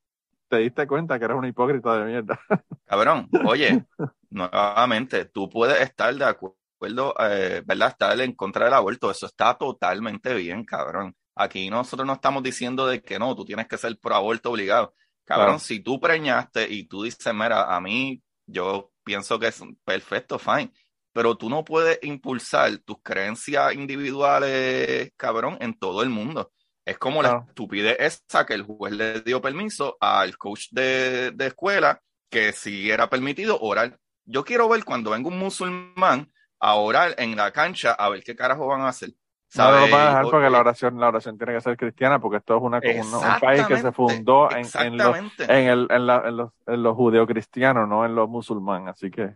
te 0.51 0.59
diste 0.59 0.87
cuenta 0.87 1.19
que 1.19 1.25
eres 1.25 1.37
una 1.37 1.49
hipócrita 1.49 1.97
de 1.99 2.05
mierda. 2.05 2.39
Cabrón, 2.85 3.29
oye, 3.47 3.87
nuevamente, 4.31 5.27
tú 5.27 5.49
puedes 5.49 5.81
estar 5.81 6.13
de 6.15 6.25
acuerdo, 6.25 7.15
eh, 7.21 7.63
¿verdad? 7.65 7.89
Estar 7.91 8.21
en 8.21 8.35
contra 8.35 8.65
del 8.65 8.75
aborto, 8.75 9.11
eso 9.11 9.27
está 9.27 9.55
totalmente 9.57 10.35
bien, 10.35 10.65
cabrón. 10.65 11.15
Aquí 11.37 11.71
nosotros 11.71 12.07
no 12.07 12.15
estamos 12.15 12.43
diciendo 12.43 12.87
de 12.87 13.01
que 13.01 13.19
no, 13.19 13.35
tú 13.37 13.45
tienes 13.45 13.69
que 13.69 13.79
ser 13.79 13.97
pro 13.99 14.15
aborto 14.17 14.51
obligado. 14.51 14.95
Cabrón, 15.25 15.47
Claro. 15.47 15.59
si 15.61 15.81
tú 15.81 16.01
preñaste 16.01 16.69
y 16.69 16.89
tú 16.89 17.05
dices, 17.05 17.33
mira, 17.33 17.75
a 17.75 17.81
mí 17.81 18.21
yo 18.47 18.91
pienso 19.05 19.39
que 19.39 19.47
es 19.47 19.63
perfecto, 19.85 20.39
fine, 20.39 20.73
pero 21.13 21.37
tú 21.37 21.49
no 21.49 21.65
puedes 21.65 22.01
impulsar 22.03 22.77
tus 22.79 22.97
creencias 23.03 23.73
individuales, 23.75 25.13
cabrón, 25.17 25.57
en 25.61 25.79
todo 25.79 26.03
el 26.03 26.09
mundo. 26.11 26.51
Es 26.91 26.99
como 26.99 27.23
la 27.23 27.29
Claro. 27.29 27.49
estupidez 27.49 27.97
esa 28.01 28.47
que 28.47 28.55
el 28.55 28.63
juez 28.65 28.93
le 28.95 29.21
dio 29.23 29.41
permiso 29.41 29.97
al 30.01 30.37
coach 30.39 30.69
de, 30.73 31.31
de 31.33 31.47
escuela 31.47 32.01
que 32.29 32.53
si 32.53 32.91
era 32.91 33.09
permitido 33.11 33.59
orar. 33.61 33.99
Yo 34.25 34.45
quiero 34.45 34.69
ver 34.69 34.85
cuando 34.85 35.11
venga 35.11 35.29
un 35.29 35.39
musulmán 35.39 36.33
a 36.59 36.75
orar 36.75 37.15
en 37.19 37.37
la 37.37 37.53
cancha 37.53 37.93
a 37.93 38.09
ver 38.09 38.23
qué 38.25 38.35
carajo 38.37 38.67
van 38.67 38.83
a 38.83 38.89
hacer. 38.89 39.11
No 39.53 39.73
lo 39.73 39.81
¿Sabes? 39.81 39.91
van 39.91 40.03
a 40.03 40.07
dejar 40.11 40.29
porque 40.29 40.49
la 40.51 40.61
oración, 40.61 41.01
la 41.01 41.09
oración 41.09 41.37
tiene 41.37 41.55
que 41.55 41.61
ser 41.61 41.77
cristiana, 41.77 42.21
porque 42.21 42.37
esto 42.39 42.57
es 42.57 42.63
una, 42.63 42.83
un, 42.87 43.13
un 43.15 43.37
país 43.39 43.67
que 43.67 43.79
se 43.79 43.91
fundó 43.93 44.53
en, 44.53 44.73
en, 44.79 45.03
los, 45.03 45.17
en, 45.47 45.67
el, 45.67 45.87
en, 45.91 46.07
la, 46.07 46.23
en 46.29 46.37
los, 46.37 46.53
en 46.67 46.83
los 46.85 46.95
judeocristianos, 46.97 47.89
no 47.89 48.05
en 48.05 48.15
los 48.15 48.29
musulmanes. 48.29 48.91
Así 48.95 49.11
que, 49.11 49.35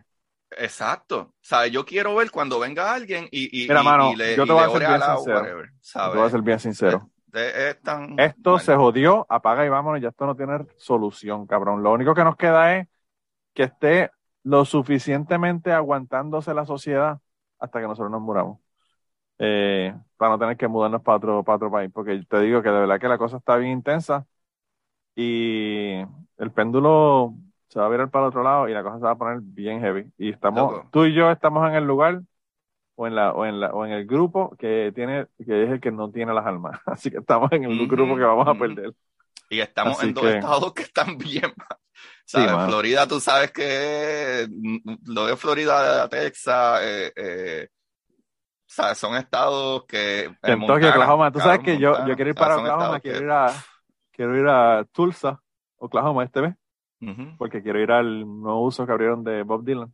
Exacto. 0.57 1.33
¿Sabes? 1.41 1.71
Yo 1.71 1.85
quiero 1.85 2.15
ver 2.15 2.31
cuando 2.31 2.59
venga 2.59 2.93
alguien 2.93 3.27
y, 3.31 3.45
y, 3.51 3.65
Mira, 3.67 3.83
y- 3.89 3.95
mano, 3.97 4.13
y 4.13 4.15
le, 4.15 4.35
yo 4.35 4.45
te 4.45 4.53
voy 4.53 4.63
a 4.63 4.69
ser 4.69 4.83
bien 4.85 5.01
sincero. 5.01 5.41
whatever, 5.43 5.69
te 6.09 6.17
voy 6.17 6.27
a 6.27 6.29
ser 6.29 6.41
bien 6.41 6.59
sincero. 6.59 7.11
Es- 7.35 7.55
es 7.55 7.81
tan 7.83 8.17
Esto 8.17 8.51
mal. 8.51 8.65
se 8.65 8.75
jodió, 8.75 9.25
apaga 9.29 9.65
y 9.65 9.69
vámonos, 9.69 10.01
ya 10.01 10.09
esto 10.09 10.25
no 10.25 10.35
tiene 10.35 10.65
solución, 10.77 11.45
cabrón. 11.47 11.83
Lo 11.83 11.91
único 11.93 12.13
que 12.15 12.23
nos 12.23 12.37
queda 12.37 12.77
es 12.77 12.87
que 13.53 13.63
esté 13.63 14.11
lo 14.43 14.65
suficientemente 14.65 15.71
aguantándose 15.73 16.53
la 16.53 16.65
sociedad 16.65 17.19
hasta 17.59 17.81
que 17.81 17.87
nosotros 17.87 18.11
nos 18.11 18.21
muramos. 18.21 18.59
Eh, 19.39 19.95
para 20.17 20.31
no 20.33 20.39
tener 20.39 20.57
que 20.57 20.67
mudarnos 20.67 21.01
para 21.03 21.17
otro, 21.17 21.43
para 21.43 21.57
otro 21.57 21.71
país, 21.71 21.91
porque 21.93 22.23
te 22.29 22.39
digo 22.41 22.61
que 22.63 22.69
de 22.69 22.79
verdad 22.81 22.99
que 22.99 23.07
la 23.09 23.17
cosa 23.19 23.37
está 23.37 23.57
bien 23.57 23.73
intensa 23.73 24.25
y 25.15 25.99
el 26.37 26.51
péndulo 26.53 27.35
se 27.69 27.79
va 27.79 27.85
a 27.87 27.89
virar 27.89 28.09
para 28.11 28.25
el 28.25 28.29
otro 28.29 28.43
lado 28.43 28.69
y 28.69 28.73
la 28.73 28.83
cosa 28.83 28.97
se 28.97 29.03
va 29.05 29.11
a 29.11 29.17
poner 29.17 29.39
bien 29.41 29.81
heavy. 29.81 30.11
Y 30.17 30.31
estamos, 30.31 30.71
Loco. 30.71 30.89
tú 30.91 31.05
y 31.05 31.13
yo 31.13 31.31
estamos 31.31 31.67
en 31.69 31.75
el 31.75 31.85
lugar 31.85 32.21
o 32.95 33.07
en 33.07 33.15
la, 33.15 33.31
o 33.33 33.45
en 33.45 33.59
la, 33.59 33.73
o 33.73 33.85
en 33.85 33.91
el 33.91 34.05
grupo 34.05 34.55
que 34.57 34.91
tiene, 34.95 35.27
que 35.45 35.63
es 35.63 35.69
el 35.71 35.79
que 35.81 35.91
no 35.91 36.09
tiene 36.11 36.33
las 36.33 36.45
almas. 36.45 36.79
Así 36.85 37.11
que 37.11 37.17
estamos 37.17 37.51
en 37.51 37.65
el 37.65 37.87
grupo 37.87 38.15
que 38.15 38.23
vamos 38.23 38.47
a 38.47 38.53
perder. 38.55 38.93
Y 39.49 39.59
estamos 39.59 39.97
Así 39.97 40.07
en 40.07 40.13
dos 40.13 40.23
que- 40.23 40.37
estados 40.37 40.73
que 40.73 40.81
están 40.83 41.17
bien. 41.17 41.53
Florida, 42.67 43.07
tú 43.07 43.19
sabes 43.19 43.51
que 43.51 44.47
lo 45.05 45.27
de 45.27 45.35
Florida, 45.35 46.07
Texas, 46.09 46.81
eh, 46.83 47.13
eh, 47.15 47.67
¿sabes? 48.65 48.97
son 48.97 49.15
estados 49.15 49.85
que... 49.85 50.31
Kentucky, 50.41 50.71
Montana, 50.71 50.89
Oklahoma. 50.89 51.31
Tú 51.31 51.39
sabes 51.39 51.59
que 51.59 51.77
yo, 51.77 51.89
Montana, 51.89 52.09
yo 52.09 52.15
quiero 52.15 52.29
ir 52.31 52.35
para 52.35 52.57
Oklahoma, 52.57 52.99
quiero 52.99 53.19
que- 53.19 53.25
ir 53.25 53.31
a, 53.31 53.47
quiero 54.11 54.37
ir 54.37 54.47
a 54.47 54.85
Tulsa, 54.91 55.39
Oklahoma 55.77 56.23
este 56.23 56.41
mes, 56.41 56.55
porque 57.37 57.61
quiero 57.61 57.79
ir 57.79 57.91
al 57.91 58.21
nuevo 58.21 58.63
uso 58.63 58.85
que 58.85 58.91
abrieron 58.91 59.23
de 59.23 59.43
Bob 59.43 59.63
Dylan. 59.63 59.93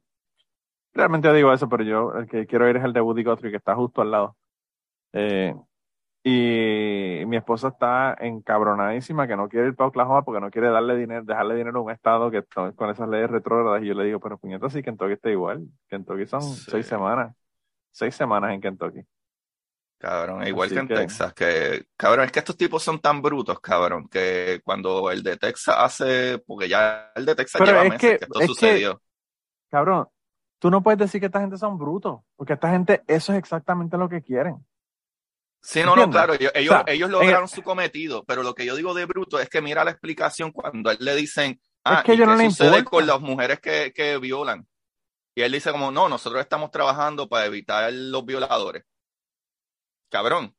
Realmente 0.93 1.31
digo 1.33 1.53
eso, 1.53 1.69
pero 1.69 1.83
yo 1.83 2.13
el 2.13 2.27
que 2.27 2.45
quiero 2.45 2.69
ir 2.69 2.77
es 2.77 2.83
el 2.83 2.93
de 2.93 3.01
Woody 3.01 3.23
Guthrie, 3.23 3.51
que 3.51 3.57
está 3.57 3.75
justo 3.75 4.01
al 4.01 4.11
lado. 4.11 4.35
Eh, 5.13 5.55
y 6.23 7.23
mi 7.25 7.37
esposa 7.37 7.69
está 7.69 8.15
encabronadísima 8.19 9.27
que 9.27 9.35
no 9.35 9.49
quiere 9.49 9.69
ir 9.69 9.75
para 9.75 9.87
Oklahoma 9.87 10.23
porque 10.23 10.39
no 10.41 10.51
quiere 10.51 10.69
darle 10.69 10.95
dinero, 10.95 11.23
dejarle 11.23 11.55
dinero 11.55 11.79
a 11.79 11.81
un 11.83 11.91
estado 11.91 12.29
que 12.29 12.39
está 12.39 12.71
con 12.73 12.89
esas 12.89 13.09
leyes 13.09 13.29
retrógradas. 13.31 13.81
Y 13.81 13.87
yo 13.87 13.93
le 13.95 14.03
digo, 14.05 14.19
pero 14.19 14.37
puñeta, 14.37 14.69
sí, 14.69 14.83
Kentucky 14.83 15.13
está 15.13 15.29
igual. 15.29 15.65
Kentucky 15.87 16.27
son 16.27 16.41
Sí. 16.41 16.69
seis 16.71 16.85
semanas. 16.85 17.35
Seis 17.91 18.13
semanas 18.15 18.53
en 18.53 18.61
Kentucky. 18.61 19.01
Cabrón, 19.97 20.45
igual 20.47 20.65
Así 20.67 20.75
que 20.75 20.81
en 20.81 20.87
que- 20.87 20.95
Texas, 20.95 21.33
que, 21.33 21.85
cabrón, 21.95 22.25
es 22.25 22.31
que 22.31 22.39
estos 22.39 22.57
tipos 22.57 22.81
son 22.81 22.99
tan 22.99 23.21
brutos, 23.21 23.59
cabrón, 23.59 24.07
que 24.07 24.59
cuando 24.63 25.11
el 25.11 25.21
de 25.23 25.37
Texas 25.37 25.75
hace, 25.77 26.39
porque 26.45 26.67
ya 26.67 27.11
el 27.15 27.25
de 27.25 27.35
Texas 27.35 27.59
Pero 27.59 27.71
lleva 27.71 27.83
es 27.83 27.89
meses 27.91 28.11
que- 28.11 28.17
que 28.17 28.23
esto 28.25 28.39
es 28.41 28.47
sucedió. 28.47 29.01
Cabrón, 29.69 30.07
tú 30.61 30.69
no 30.69 30.83
puedes 30.83 30.99
decir 30.99 31.19
que 31.19 31.25
esta 31.25 31.41
gente 31.41 31.57
son 31.57 31.79
brutos, 31.79 32.21
porque 32.35 32.53
esta 32.53 32.69
gente, 32.69 33.03
eso 33.07 33.33
es 33.33 33.39
exactamente 33.39 33.97
lo 33.97 34.07
que 34.07 34.21
quieren. 34.21 34.63
Sí, 35.59 35.81
no, 35.83 35.95
no, 35.95 36.07
claro, 36.09 36.33
ellos, 36.35 36.51
ellos, 36.53 36.75
O 36.75 36.83
sea, 36.83 36.93
ellos 36.93 37.07
en 37.07 37.13
lograron 37.13 37.47
su 37.47 37.63
cometido, 37.63 38.23
pero 38.25 38.43
lo 38.43 38.53
que 38.53 38.65
yo 38.65 38.75
digo 38.75 38.93
de 38.93 39.05
bruto 39.05 39.39
es 39.39 39.49
que 39.49 39.61
mira 39.61 39.83
la 39.83 39.91
explicación 39.91 40.51
cuando 40.51 40.91
a 40.91 40.93
él 40.93 40.99
le 41.01 41.15
dicen, 41.15 41.59
ah, 41.83 42.03
que 42.03 42.11
a 42.11 42.13
¿y 42.13 42.17
ellos 42.17 42.27
qué 42.27 42.31
no 42.31 42.37
les 42.37 42.53
sucede 42.53 42.77
importa. 42.77 42.89
con 42.91 43.07
las 43.07 43.21
mujeres 43.21 43.59
que, 43.59 43.91
que 43.91 44.19
violan? 44.19 44.67
Y 45.33 45.41
él 45.41 45.51
dice 45.51 45.71
como, 45.71 45.91
no, 45.91 46.07
nosotros 46.07 46.41
estamos 46.41 46.69
trabajando 46.69 47.27
para 47.27 47.47
evitar 47.47 47.91
los 47.91 48.23
violadores. 48.23 48.83
Cabrón, 50.11 50.55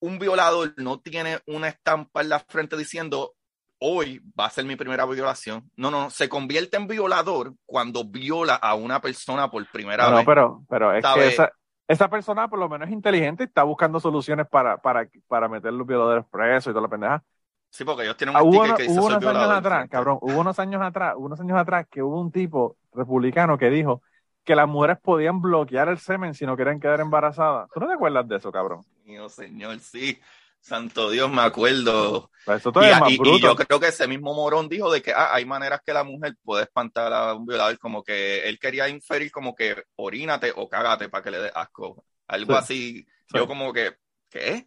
un 0.00 0.18
violador 0.18 0.74
no 0.76 1.00
tiene 1.00 1.38
una 1.46 1.68
estampa 1.68 2.22
en 2.22 2.30
la 2.30 2.40
frente 2.40 2.76
diciendo, 2.76 3.36
hoy 3.80 4.20
va 4.38 4.46
a 4.46 4.50
ser 4.50 4.64
mi 4.64 4.76
primera 4.76 5.04
violación. 5.06 5.68
No, 5.76 5.90
no, 5.90 6.10
se 6.10 6.28
convierte 6.28 6.76
en 6.76 6.86
violador 6.86 7.54
cuando 7.66 8.04
viola 8.04 8.54
a 8.54 8.74
una 8.74 9.00
persona 9.00 9.50
por 9.50 9.66
primera 9.70 10.04
No, 10.04 10.10
no, 10.10 10.16
vez. 10.18 10.26
pero, 10.26 10.64
pero 10.68 10.92
es 10.94 11.04
que 11.04 11.28
esa, 11.28 11.52
esa 11.88 12.08
persona 12.08 12.48
por 12.48 12.58
lo 12.58 12.68
menos 12.68 12.88
es 12.88 12.94
inteligente 12.94 13.44
y 13.44 13.46
está 13.46 13.62
buscando 13.62 13.98
soluciones 13.98 14.46
para, 14.48 14.78
para, 14.78 15.08
para 15.28 15.48
meter 15.48 15.72
los 15.72 15.86
violadores 15.86 16.24
presos 16.30 16.70
y 16.70 16.74
toda 16.74 16.82
la 16.82 16.88
pendeja. 16.88 17.24
Sí, 17.70 17.84
porque 17.84 18.02
ellos 18.02 18.16
tienen 18.16 18.34
un 18.34 18.40
Ah, 18.40 18.44
hubo, 18.44 18.62
que 18.76 18.82
dice 18.82 18.98
hubo 18.98 19.06
unos 19.06 19.24
años 19.24 19.50
atrás, 19.50 19.88
cabrón, 19.88 20.18
hubo 20.20 20.40
unos 20.40 20.58
años 20.58 20.82
atrás, 20.82 21.14
unos 21.16 21.40
años 21.40 21.56
atrás 21.58 21.86
que 21.90 22.02
hubo 22.02 22.20
un 22.20 22.32
tipo 22.32 22.76
republicano 22.92 23.56
que 23.58 23.70
dijo 23.70 24.02
que 24.44 24.56
las 24.56 24.68
mujeres 24.68 24.98
podían 25.00 25.40
bloquear 25.40 25.88
el 25.88 25.98
semen 25.98 26.34
si 26.34 26.46
no 26.46 26.56
querían 26.56 26.80
quedar 26.80 27.00
embarazadas. 27.00 27.68
¿Tú 27.72 27.80
no 27.80 27.86
te 27.86 27.94
acuerdas 27.94 28.26
de 28.26 28.36
eso, 28.36 28.50
cabrón? 28.50 28.84
Mío, 29.04 29.28
señor, 29.28 29.78
sí. 29.80 30.18
Santo 30.60 31.10
Dios, 31.10 31.30
me 31.30 31.42
acuerdo. 31.42 32.30
Eso 32.46 32.68
Y, 32.68 32.72
todavía 32.72 32.94
es 32.94 33.00
más 33.00 33.10
y- 33.10 33.14
y 33.14 33.18
bruto. 33.18 33.38
yo 33.38 33.56
creo 33.56 33.80
que 33.80 33.88
ese 33.88 34.06
mismo 34.06 34.34
morón 34.34 34.68
dijo 34.68 34.90
de 34.92 35.02
que 35.02 35.12
ah, 35.12 35.34
hay 35.34 35.44
maneras 35.44 35.80
que 35.84 35.92
la 35.92 36.04
mujer 36.04 36.36
puede 36.42 36.64
espantar 36.64 37.12
a 37.12 37.34
un 37.34 37.46
violador, 37.46 37.78
como 37.78 38.02
que 38.02 38.48
él 38.48 38.58
quería 38.58 38.88
inferir 38.88 39.30
como 39.30 39.54
que 39.54 39.82
orínate 39.96 40.52
o 40.54 40.68
cágate 40.68 41.08
para 41.08 41.22
que 41.24 41.30
le 41.30 41.38
dé 41.38 41.52
asco. 41.54 42.04
Algo 42.28 42.52
Sí. 42.54 42.58
así. 42.58 43.06
Sí. 43.26 43.36
Yo 43.38 43.46
como 43.46 43.72
que, 43.72 43.96
¿qué? 44.28 44.66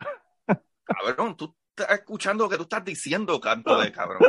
Cabrón, 0.84 1.36
tú 1.36 1.56
estás 1.76 1.98
escuchando 1.98 2.44
lo 2.44 2.50
que 2.50 2.56
tú 2.56 2.62
estás 2.64 2.84
diciendo, 2.84 3.40
canto 3.40 3.78
de 3.78 3.90
cabrón. 3.92 4.22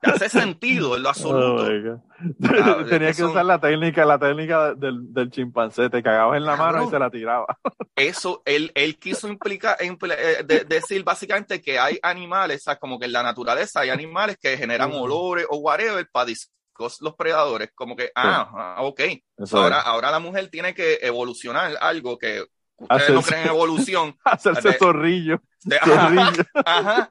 Te 0.00 0.10
hace 0.10 0.28
sentido 0.28 0.96
en 0.96 1.02
lo 1.02 1.08
absoluto. 1.08 1.62
Oh 1.62 1.68
my 1.68 1.82
God. 1.82 1.98
Cabrón, 2.40 2.86
Tenía 2.90 3.08
es 3.10 3.16
que 3.16 3.22
que 3.22 3.28
usar 3.28 3.44
la 3.44 3.60
técnica, 3.60 4.04
la 4.04 4.18
técnica 4.18 4.74
del, 4.74 5.12
del 5.12 5.30
chimpancé, 5.30 5.90
te 5.90 6.02
cagabas 6.02 6.36
en 6.36 6.44
la 6.44 6.56
mano 6.56 6.84
y 6.84 6.88
se 6.88 6.98
la 6.98 7.10
tiraba. 7.10 7.46
eso, 7.96 8.42
él, 8.44 8.70
él 8.74 8.98
quiso 8.98 9.28
implicar, 9.28 9.76
impl- 9.78 10.14
eh, 10.16 10.44
de- 10.44 10.64
decir 10.64 11.02
básicamente 11.02 11.60
que 11.60 11.78
hay 11.78 11.98
animales, 12.02 12.62
sea, 12.62 12.76
como 12.76 12.98
que 12.98 13.06
en 13.06 13.12
la 13.12 13.22
naturaleza 13.22 13.80
hay 13.80 13.90
animales 13.90 14.36
que 14.40 14.56
generan 14.56 14.92
olores 14.92 15.46
o 15.50 15.56
whatever 15.58 16.08
para 16.12 16.26
discos 16.26 16.52
los 17.00 17.14
predadores, 17.16 17.70
como 17.74 17.94
que, 17.96 18.10
ah, 18.14 18.74
ah, 18.76 18.82
ok, 18.82 19.00
Eso 19.38 19.58
ahora, 19.58 19.80
es. 19.80 19.86
ahora 19.86 20.10
la 20.10 20.18
mujer 20.20 20.48
tiene 20.48 20.74
que 20.74 20.98
evolucionar 21.02 21.76
algo 21.80 22.18
que 22.18 22.44
ustedes 22.82 23.10
no 23.10 23.20
Hacerse- 23.20 23.26
creen 23.28 23.42
en 23.42 23.48
evolución. 23.48 24.16
Hacerse 24.24 24.68
de- 24.70 24.78
zorrillo, 24.78 25.40
de- 25.64 25.76
ajá, 25.76 25.86
zorrillo, 26.08 26.44
ajá, 26.64 27.10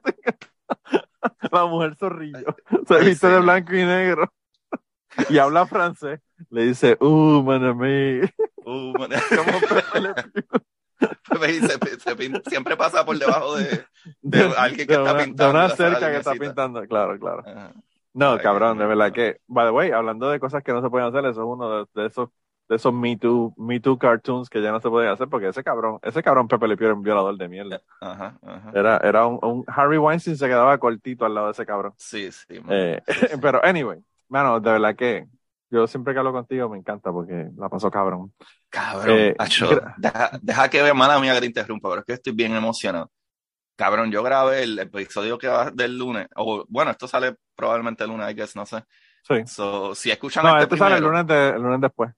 la 1.52 1.66
mujer 1.66 1.96
zorrillo. 1.96 2.56
Se 2.88 2.94
Ay, 2.94 3.06
viste 3.06 3.26
de 3.28 3.40
blanco 3.40 3.74
y 3.74 3.84
negro. 3.84 4.32
Y 5.28 5.38
habla 5.38 5.66
francés. 5.66 6.20
Le 6.50 6.64
dice, 6.66 6.96
uh. 7.00 7.04
Uh, 7.04 7.42
man, 7.42 7.60
Como 8.64 9.60
Pepe 9.60 10.00
Le 10.00 10.14
Pew. 10.14 11.68
se- 11.68 12.00
se 12.00 12.16
pin- 12.16 12.42
siempre 12.48 12.76
pasa 12.76 13.04
por 13.04 13.18
debajo 13.18 13.56
de, 13.56 13.84
de, 14.22 14.48
de 14.48 14.54
alguien 14.56 14.86
que 14.86 14.94
de 14.96 15.00
está 15.02 15.12
una, 15.14 15.24
pintando 15.24 15.58
de 15.58 15.64
una 15.66 15.68
cerca 15.76 16.10
que 16.10 16.16
está 16.18 16.32
pintando. 16.32 16.86
Claro, 16.86 17.18
claro. 17.18 17.42
Ajá. 17.46 17.72
No, 18.14 18.32
Ay, 18.32 18.38
cabrón, 18.40 18.78
de 18.78 18.86
verdad 18.86 19.12
que, 19.12 19.38
by 19.46 19.66
the 19.66 19.70
way, 19.70 19.90
hablando 19.90 20.30
de 20.30 20.38
cosas 20.38 20.62
que 20.62 20.72
no 20.72 20.82
se 20.82 20.90
pueden 20.90 21.08
hacer, 21.08 21.24
eso 21.26 21.40
es 21.42 21.46
uno 21.46 21.84
de 21.94 22.06
esos 22.06 22.28
de 22.68 22.76
esos 22.76 22.92
Me 22.94 23.16
Too, 23.16 23.54
Me 23.58 23.80
Too 23.80 23.98
cartoons 23.98 24.48
que 24.48 24.62
ya 24.62 24.72
no 24.72 24.80
se 24.80 24.88
pueden 24.88 25.10
hacer 25.10 25.28
porque 25.28 25.48
ese 25.48 25.62
cabrón, 25.62 25.98
ese 26.02 26.22
cabrón 26.22 26.48
Pepe 26.48 26.68
Le 26.68 26.76
Pew 26.76 26.86
era 26.86 26.94
un 26.94 27.02
violador 27.02 27.36
de 27.36 27.48
mierda. 27.48 27.80
Ajá, 28.00 28.38
ajá. 28.42 28.70
Era, 28.74 28.96
era 28.98 29.26
un, 29.26 29.38
un 29.42 29.64
Harry 29.66 29.98
Weinstein 29.98 30.36
se 30.36 30.46
quedaba 30.46 30.78
cortito 30.78 31.24
al 31.24 31.34
lado 31.34 31.46
de 31.48 31.52
ese 31.52 31.66
cabrón. 31.66 31.92
Sí, 31.98 32.30
sí. 32.32 32.60
Eh, 32.70 33.00
pero 33.42 33.62
anyway, 33.64 33.98
mano, 34.28 34.58
de 34.60 34.70
verdad 34.72 34.96
que 34.96 35.26
yo 35.70 35.86
siempre 35.86 36.12
que 36.12 36.18
hablo 36.18 36.32
contigo 36.32 36.68
me 36.68 36.78
encanta 36.78 37.10
porque 37.12 37.48
la 37.56 37.68
pasó 37.68 37.90
cabrón. 37.90 38.32
Cabrón, 38.70 39.18
Eh, 39.18 39.34
acho, 39.38 39.68
deja, 39.98 40.30
deja 40.40 40.68
que 40.70 40.82
vea, 40.82 40.94
mala 40.94 41.18
mía 41.18 41.34
que 41.34 41.40
te 41.40 41.46
interrumpa, 41.46 41.88
pero 41.90 42.00
es 42.00 42.06
que 42.06 42.12
estoy 42.14 42.32
bien 42.34 42.54
emocionado. 42.54 43.10
Cabrón, 43.76 44.10
yo 44.12 44.22
grabé 44.22 44.62
el 44.64 44.78
episodio 44.78 45.38
que 45.38 45.48
va 45.48 45.70
del 45.70 45.98
lunes, 45.98 46.28
o 46.36 46.64
bueno, 46.68 46.90
esto 46.90 47.08
sale 47.08 47.36
probablemente 47.56 48.04
el 48.04 48.10
lunes, 48.10 48.30
I 48.30 48.34
guess, 48.34 48.54
no 48.54 48.64
sé. 48.66 48.84
Sí. 49.26 49.34
So, 49.46 49.94
si 49.94 50.10
escuchan 50.10 50.44
No, 50.44 50.50
este 50.50 50.64
este 50.64 50.76
sale 50.76 50.96
el 50.96 51.00
primero, 51.00 51.22
lunes, 51.22 51.26
de- 51.26 51.56
el 51.56 51.62
lunes 51.62 51.80
después. 51.80 52.10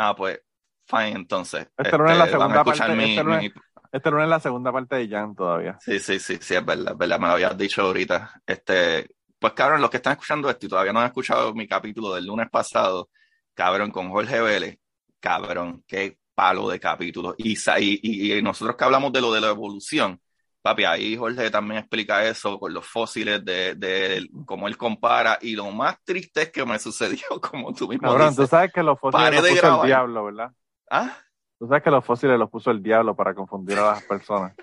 Ah, 0.00 0.14
pues, 0.16 0.40
fine, 0.86 1.10
entonces. 1.10 1.68
Este 1.76 1.96
lunes 1.98 2.12
es 2.12 2.18
la 2.18 2.26
segunda 2.28 2.64
parte, 2.64 2.94
mi- 2.94 3.04
este 3.04 3.24
lunes- 3.24 3.42
mi- 3.42 3.60
Este 3.92 4.10
lunes 4.10 4.24
es 4.24 4.30
la 4.30 4.40
segunda 4.40 4.72
parte 4.72 4.96
de 4.96 5.08
Jan 5.08 5.34
todavía. 5.34 5.76
Sí, 5.80 5.98
sí, 5.98 6.18
sí, 6.18 6.38
sí, 6.40 6.54
es 6.54 6.64
verdad, 6.64 6.92
es 6.92 6.98
verdad, 6.98 7.18
me 7.18 7.26
lo 7.26 7.32
habías 7.34 7.56
dicho 7.58 7.82
ahorita. 7.82 8.42
Este, 8.46 9.08
pues 9.38 9.52
cabrón, 9.52 9.80
los 9.80 9.90
que 9.90 9.96
están 9.98 10.12
escuchando 10.12 10.48
esto 10.50 10.66
y 10.66 10.68
todavía 10.68 10.92
no 10.92 11.00
han 11.00 11.06
escuchado 11.06 11.54
mi 11.54 11.66
capítulo 11.66 12.14
del 12.14 12.26
lunes 12.26 12.48
pasado, 12.50 13.10
cabrón, 13.54 13.90
con 13.90 14.10
Jorge 14.10 14.40
Vélez, 14.40 14.78
cabrón, 15.18 15.84
qué 15.86 16.18
palo 16.34 16.68
de 16.68 16.78
capítulo. 16.80 17.34
Y, 17.38 17.54
y- 17.78 18.32
y 18.38 18.42
nosotros 18.42 18.76
que 18.76 18.84
hablamos 18.84 19.12
de 19.12 19.20
lo 19.20 19.32
de 19.32 19.40
la 19.40 19.48
evolución, 19.48 20.20
papi, 20.62 20.84
ahí 20.84 21.16
Jorge 21.16 21.50
también 21.50 21.80
explica 21.80 22.24
eso 22.24 22.58
con 22.58 22.72
los 22.74 22.86
fósiles 22.86 23.44
de, 23.44 23.74
de 23.74 24.28
cómo 24.46 24.68
él 24.68 24.76
compara. 24.76 25.38
Y 25.40 25.56
lo 25.56 25.70
más 25.70 25.96
triste 26.04 26.42
es 26.42 26.50
que 26.52 26.64
me 26.64 26.78
sucedió, 26.78 27.24
como 27.50 27.72
tú 27.74 27.88
mismo 27.88 28.08
Cabrón, 28.08 28.34
tú 28.36 28.46
sabes 28.46 28.72
que 28.72 28.82
los 28.82 28.98
fósiles 28.98 29.32
los 29.32 29.44
puso 29.44 29.66
el 29.82 29.86
diablo, 29.86 30.24
¿verdad? 30.24 30.52
Ah, 30.90 31.16
Tú 31.58 31.66
sabes 31.68 31.82
que 31.82 31.90
los 31.90 32.04
fósiles 32.04 32.38
los 32.38 32.50
puso 32.50 32.70
el 32.70 32.82
diablo 32.82 33.14
para 33.14 33.34
confundir 33.34 33.78
a 33.78 33.92
las 33.92 34.02
personas. 34.04 34.54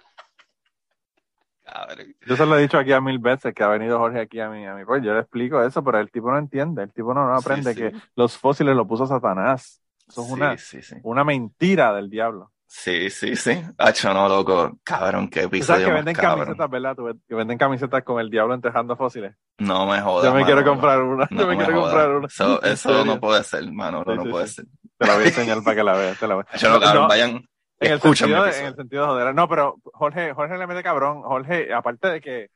cabrón. 1.64 2.16
Yo 2.26 2.36
se 2.36 2.46
lo 2.46 2.58
he 2.58 2.62
dicho 2.62 2.78
aquí 2.78 2.92
a 2.94 3.02
mil 3.02 3.20
veces 3.20 3.54
que 3.54 3.64
ha 3.64 3.68
venido 3.68 4.00
Jorge 4.00 4.22
aquí 4.22 4.40
a 4.40 4.50
mí, 4.50 4.66
a 4.66 4.74
mí. 4.76 4.86
Pues 4.86 5.04
yo 5.04 5.14
le 5.14 5.20
explico 5.22 5.62
eso, 5.64 5.84
pero 5.84 6.00
el 6.00 6.12
tipo 6.12 6.32
no 6.32 6.38
entiende, 6.38 6.84
el 6.84 6.94
tipo 6.94 7.14
no, 7.14 7.26
no 7.28 7.36
aprende 7.36 7.74
sí. 7.74 7.76
que 7.76 7.94
los 8.16 8.38
fósiles 8.38 8.76
los 8.76 8.88
puso 8.88 9.06
Satanás. 9.06 9.82
Eso 10.08 10.22
es 10.22 10.28
Sí, 10.28 10.34
una, 10.34 10.56
una 11.04 11.24
mentira 11.24 11.94
del 11.94 12.10
diablo. 12.10 12.52
Sí, 12.70 13.10
sí, 13.10 13.36
sí. 13.38 13.62
Hacho, 13.78 14.14
no, 14.14 14.28
loco. 14.28 14.78
Cabrón, 14.84 15.30
qué 15.30 15.48
Tú 15.48 15.64
sabes 15.64 15.86
que 15.86 15.92
venden 15.92 16.14
cabrón. 16.14 16.46
camisetas, 16.46 16.70
¿verdad? 16.70 16.96
Que 17.28 17.34
venden 17.36 17.58
camisetas 17.58 18.04
con 18.04 18.20
el 18.20 18.30
diablo 18.30 18.54
entejando 18.56 18.96
fósiles. 18.98 19.36
No 19.58 19.88
me 19.88 20.02
jodas. 20.02 20.26
Yo 20.26 20.34
me 20.34 20.44
quiero 20.44 20.64
comprar 20.66 21.02
una. 21.02 21.28
No 21.32 21.42
yo 21.42 21.48
me, 21.48 21.56
me 21.56 21.64
quiero 21.64 21.80
jodas. 21.80 21.94
comprar 21.94 22.16
una. 22.18 22.28
Eso, 22.28 22.64
En 22.64 22.72
eso 22.74 23.06
no 23.06 23.20
puede 23.22 23.44
ser, 23.46 23.72
mano. 23.72 24.04
Sí, 24.06 24.14
no 24.16 24.24
sí, 24.24 24.30
puede 24.30 24.48
sí. 24.48 24.54
ser. 24.56 24.66
Te 24.98 25.08
la 25.08 25.14
voy 25.16 25.24
a 25.24 25.28
enseñar 25.28 25.64
para 25.64 25.76
que 25.78 25.84
la 25.84 25.94
veas. 25.94 26.20
Te 26.20 26.28
la 26.28 26.36
voy 26.36 26.44
a... 26.48 26.58
No, 26.68 26.80
cabrón, 26.80 27.04
No, 27.04 27.08
vayan. 27.08 27.48
En 27.80 27.92
el, 27.92 28.02
sentido 28.02 28.44
de, 28.44 28.60
en 28.60 28.66
el 28.66 28.76
sentido 28.76 29.04
de 29.04 29.10
joder. 29.10 29.36
No, 29.36 29.48
pero 29.48 29.76
Jorge, 29.94 30.34
Jorge 30.34 30.58
le 30.58 30.68
mete 30.68 30.84
cabrón. 30.84 31.22
Jorge, 31.22 31.74
aparte 31.74 32.08
de 32.10 32.22
que 32.22 32.50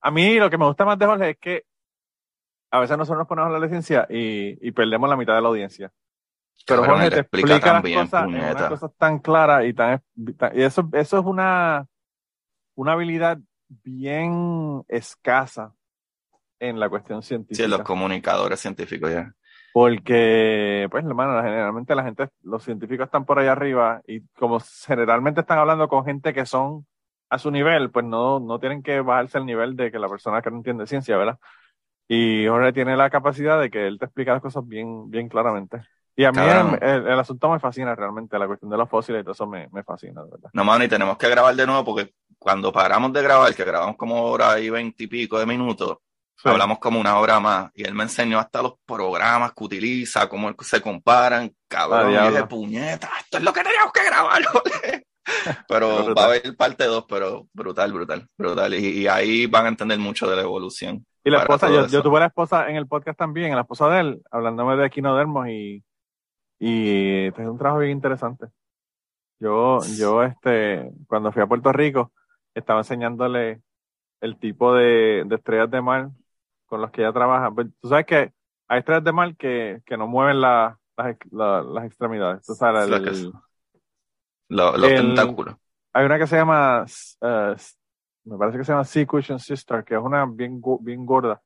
a 0.00 0.10
mí 0.10 0.34
lo 0.38 0.50
que 0.50 0.58
me 0.58 0.64
gusta 0.66 0.84
más 0.84 0.98
de 0.98 1.06
Jorge 1.06 1.30
es 1.30 1.36
que 1.38 1.62
a 2.70 2.80
veces 2.80 2.96
nosotros 2.98 3.18
nos 3.18 3.28
ponemos 3.28 3.44
a 3.44 3.54
hablar 3.54 3.62
de 3.62 3.68
ciencia 3.68 4.06
y, 4.10 4.66
y 4.66 4.72
perdemos 4.72 5.08
la 5.08 5.16
mitad 5.16 5.34
de 5.34 5.42
la 5.42 5.48
audiencia. 5.48 5.92
Pero 6.66 6.84
Jorge 6.84 7.10
te 7.10 7.20
explica 7.20 7.56
explica 7.56 7.72
las 7.72 7.86
cosas, 7.88 8.30
en 8.32 8.44
puñeta. 8.44 8.46
unas 8.46 8.66
cosas 8.66 8.90
tan 8.96 9.18
claras 9.20 9.64
y 9.66 9.74
tan, 9.74 10.02
tan- 10.38 10.56
y 10.58 10.62
eso, 10.62 10.88
eso 10.92 11.18
es 11.18 11.24
una, 11.26 11.86
una 12.76 12.92
habilidad 12.92 13.38
bien 13.68 14.84
escasa 14.88 15.74
en 16.60 16.80
la 16.80 16.90
cuestión 16.90 17.22
Sí, 17.50 17.66
científica. 17.66 17.68
los 17.68 17.82
comunicadores 17.82 18.60
científicos 18.60 19.10
ya. 19.12 19.34
Porque, 19.72 20.86
pues, 20.90 21.02
hermano, 21.04 21.42
generalmente 21.42 21.94
la 21.94 22.04
gente, 22.04 22.28
los 22.42 22.62
científicos 22.62 23.06
están 23.06 23.24
por 23.24 23.38
allá 23.38 23.52
arriba 23.52 24.02
y 24.06 24.20
como 24.38 24.60
generalmente 24.86 25.40
están 25.40 25.58
hablando 25.58 25.88
con 25.88 26.04
gente 26.04 26.34
que 26.34 26.44
son 26.44 26.86
a 27.30 27.38
su 27.38 27.50
nivel, 27.50 27.90
pues 27.90 28.04
no, 28.04 28.38
no 28.38 28.58
tienen 28.60 28.82
que 28.82 29.00
bajarse 29.00 29.38
al 29.38 29.46
nivel 29.46 29.74
de 29.76 29.90
que 29.90 29.98
la 29.98 30.10
persona 30.10 30.42
que 30.42 30.50
no 30.50 30.58
entiende 30.58 30.86
ciencia, 30.86 31.16
¿verdad? 31.16 31.38
Y 32.08 32.46
Jorge 32.48 32.72
tiene 32.74 32.96
la 32.96 33.10
capacidad 33.10 33.60
de 33.60 33.70
que 33.70 33.86
él 33.88 33.98
te 33.98 34.06
explica 34.06 34.32
las 34.34 34.42
cosas 34.42 34.66
bien, 34.68 35.10
bien 35.10 35.28
claramente. 35.28 35.82
Y 36.14 36.24
a 36.24 36.32
mí 36.32 36.38
el, 36.42 36.82
el- 36.82 37.06
el 37.08 37.18
asunto 37.18 37.48
me 37.50 37.58
fascina 37.58 37.94
realmente, 37.94 38.38
la 38.38 38.46
cuestión 38.46 38.70
de 38.70 38.76
los 38.76 38.88
fósiles 38.88 39.20
y 39.20 39.24
todo 39.24 39.32
eso 39.32 39.46
me, 39.46 39.68
me 39.72 39.82
fascina, 39.82 40.22
de 40.24 40.30
verdad. 40.30 40.50
No, 40.52 40.64
mano, 40.64 40.84
y 40.84 40.88
tenemos 40.88 41.16
que 41.16 41.28
grabar 41.28 41.54
de 41.54 41.66
nuevo 41.66 41.84
porque 41.84 42.12
cuando 42.38 42.72
paramos 42.72 43.12
de 43.12 43.22
grabar, 43.22 43.54
que 43.54 43.64
grabamos 43.64 43.96
como 43.96 44.22
hora 44.24 44.58
y 44.60 44.68
veintipico 44.70 45.38
de 45.38 45.46
minutos, 45.46 45.98
Sí. 46.34 46.48
hablamos 46.48 46.78
como 46.80 46.98
una 46.98 47.18
hora 47.20 47.38
más. 47.38 47.70
Y 47.72 47.84
él 47.84 47.94
me 47.94 48.02
enseñó 48.02 48.40
hasta 48.40 48.62
los 48.62 48.72
programas 48.84 49.52
que 49.52 49.62
utiliza, 49.62 50.28
cómo 50.28 50.52
se 50.60 50.80
comparan. 50.80 51.52
Ah, 51.52 51.56
Cabrón, 51.68 52.10
y 52.12 52.28
dije, 52.30 52.46
puñeta, 52.46 53.08
esto 53.20 53.38
es 53.38 53.44
lo 53.44 53.52
que 53.52 53.62
teníamos 53.62 53.92
que 53.92 54.04
grabar. 54.04 54.42
Jorge". 54.52 55.06
pero 55.68 56.12
va 56.14 56.22
a 56.22 56.26
haber 56.26 56.56
parte 56.56 56.84
2, 56.84 57.04
pero 57.08 57.46
brutal, 57.52 57.92
brutal, 57.92 58.26
brutal. 58.36 58.74
Y, 58.74 59.02
y 59.02 59.06
ahí 59.06 59.46
van 59.46 59.66
a 59.66 59.68
entender 59.68 59.98
mucho 60.00 60.28
de 60.28 60.34
la 60.34 60.42
evolución. 60.42 61.06
Y 61.22 61.30
la 61.30 61.38
esposa, 61.42 61.70
yo, 61.70 61.86
yo 61.86 62.02
tuve 62.02 62.18
la 62.18 62.26
esposa 62.26 62.68
en 62.68 62.74
el 62.76 62.88
podcast 62.88 63.16
también, 63.18 63.54
la 63.54 63.60
esposa 63.60 63.88
de 63.88 64.00
él, 64.00 64.22
hablándome 64.32 64.74
de 64.76 64.86
equinodermos 64.86 65.46
y, 65.48 65.84
y 66.66 67.26
este 67.26 67.42
es 67.42 67.48
un 67.48 67.58
trabajo 67.58 67.80
bien 67.80 67.92
interesante. 67.92 68.46
Yo, 69.40 69.80
yo, 69.98 70.22
este, 70.22 70.90
cuando 71.08 71.32
fui 71.32 71.42
a 71.42 71.46
Puerto 71.46 71.72
Rico, 71.72 72.12
estaba 72.54 72.80
enseñándole 72.80 73.62
el 74.20 74.38
tipo 74.38 74.74
de, 74.74 75.24
de 75.26 75.34
estrellas 75.36 75.70
de 75.70 75.82
mar 75.82 76.10
con 76.66 76.80
los 76.80 76.90
que 76.92 77.02
ella 77.02 77.12
trabaja. 77.12 77.50
Pues, 77.50 77.68
Tú 77.80 77.88
sabes 77.88 78.06
que 78.06 78.32
hay 78.68 78.78
estrellas 78.80 79.04
de 79.04 79.12
mar 79.12 79.36
que, 79.36 79.82
que 79.84 79.96
no 79.96 80.06
mueven 80.06 80.40
la- 80.40 80.78
las, 80.96 81.16
la- 81.32 81.62
las 81.62 81.84
extremidades. 81.86 82.46
Tú 82.46 82.54
sabes, 82.54 82.84
el- 82.88 83.32
los 84.48 84.90
el- 84.90 84.96
tentáculos. 84.96 85.56
hay 85.92 86.06
una 86.06 86.18
que 86.18 86.26
se 86.26 86.36
llama, 86.36 86.84
eh, 87.22 87.56
me 88.24 88.38
parece 88.38 88.58
que 88.58 88.64
se 88.64 88.72
llama 88.72 88.84
Sea 88.84 89.06
Cushion 89.06 89.38
Sister, 89.40 89.84
que 89.84 89.94
es 89.94 90.00
una 90.00 90.24
bien, 90.26 90.60
bien 90.80 91.04
gorda, 91.04 91.42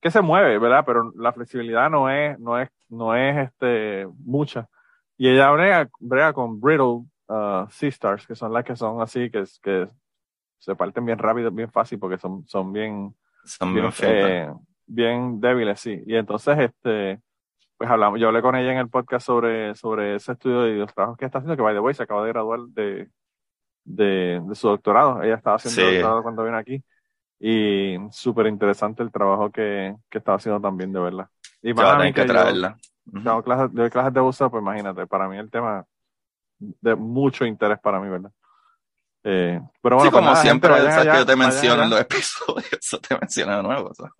que 0.00 0.10
se 0.10 0.20
mueve, 0.20 0.58
¿verdad? 0.58 0.84
Pero 0.86 1.12
la 1.16 1.32
flexibilidad 1.32 1.88
no 1.90 2.10
es, 2.10 2.38
no 2.40 2.58
es, 2.60 2.68
no 2.92 3.14
es 3.16 3.48
este, 3.48 4.06
mucha. 4.24 4.68
Y 5.16 5.28
ella 5.28 5.50
brega, 5.50 5.88
brega 6.00 6.32
con 6.32 6.60
brittle 6.60 7.04
uh, 7.28 7.66
Sea 7.70 7.88
Stars, 7.88 8.26
que 8.26 8.34
son 8.34 8.52
las 8.52 8.64
que 8.64 8.76
son 8.76 9.00
así, 9.00 9.30
que, 9.30 9.44
que 9.62 9.88
se 10.58 10.74
parten 10.76 11.04
bien 11.04 11.18
rápido, 11.18 11.50
bien 11.50 11.70
fácil, 11.70 11.98
porque 11.98 12.18
son, 12.18 12.46
son 12.46 12.72
bien, 12.72 13.14
Son 13.44 13.74
bien, 13.74 13.90
eh, 14.02 14.52
bien 14.86 15.40
débiles, 15.40 15.80
sí. 15.80 16.02
Y 16.06 16.14
entonces, 16.16 16.58
este, 16.58 17.20
pues 17.76 17.90
hablamos, 17.90 18.20
yo 18.20 18.28
hablé 18.28 18.42
con 18.42 18.54
ella 18.54 18.72
en 18.72 18.78
el 18.78 18.88
podcast 18.88 19.26
sobre, 19.26 19.74
sobre 19.74 20.16
ese 20.16 20.32
estudio 20.32 20.68
y 20.68 20.78
los 20.78 20.92
trabajos 20.94 21.16
que 21.18 21.24
está 21.24 21.38
haciendo, 21.38 21.56
que 21.56 21.62
by 21.62 21.74
the 21.74 21.80
way 21.80 21.94
se 21.94 22.02
acaba 22.04 22.22
de 22.24 22.28
graduar 22.32 22.60
de, 22.68 23.08
de, 23.84 24.40
de 24.44 24.54
su 24.54 24.68
doctorado. 24.68 25.22
Ella 25.22 25.34
estaba 25.36 25.56
haciendo 25.56 25.80
Sí. 25.80 25.86
doctorado 25.96 26.22
cuando 26.22 26.44
vino 26.44 26.56
aquí. 26.56 26.82
Y 27.44 27.96
súper 28.12 28.46
interesante 28.46 29.02
el 29.02 29.10
trabajo 29.10 29.50
que, 29.50 29.96
que 30.08 30.18
estaba 30.18 30.36
haciendo 30.36 30.60
también, 30.60 30.92
de 30.92 31.00
verdad. 31.00 31.28
Y 31.62 31.74
más 31.74 31.92
a 31.92 31.98
mí 31.98 32.12
que 32.12 32.22
yo, 32.22 32.26
traerla. 32.26 32.76
Hago 33.24 33.42
clases, 33.42 33.72
doy 33.72 33.90
clases 33.90 34.14
de 34.14 34.20
buceo, 34.20 34.50
pues 34.50 34.62
imagínate, 34.62 35.06
para 35.06 35.28
mí 35.28 35.36
el 35.36 35.50
tema 35.50 35.84
de 36.58 36.94
mucho 36.94 37.44
interés 37.44 37.78
para 37.80 38.00
mí, 38.00 38.08
¿verdad? 38.08 38.30
Eh, 39.24 39.60
pero 39.80 39.96
bueno, 39.96 40.10
sí, 40.10 40.12
pues 40.12 40.20
como 40.20 40.32
nada, 40.32 40.42
siempre, 40.42 40.74
gente, 40.74 40.90
sabes 40.90 41.04
que 41.04 41.10
allá, 41.10 41.20
yo 41.20 41.26
te 41.26 41.36
menciono 41.36 41.74
allá. 41.74 41.84
en 41.84 41.90
los 41.90 42.00
episodios, 42.00 42.72
eso 42.80 42.98
te 42.98 43.16
menciono 43.16 43.56
de 43.56 43.62
nuevo. 43.62 43.94
¿sabes? 43.94 44.12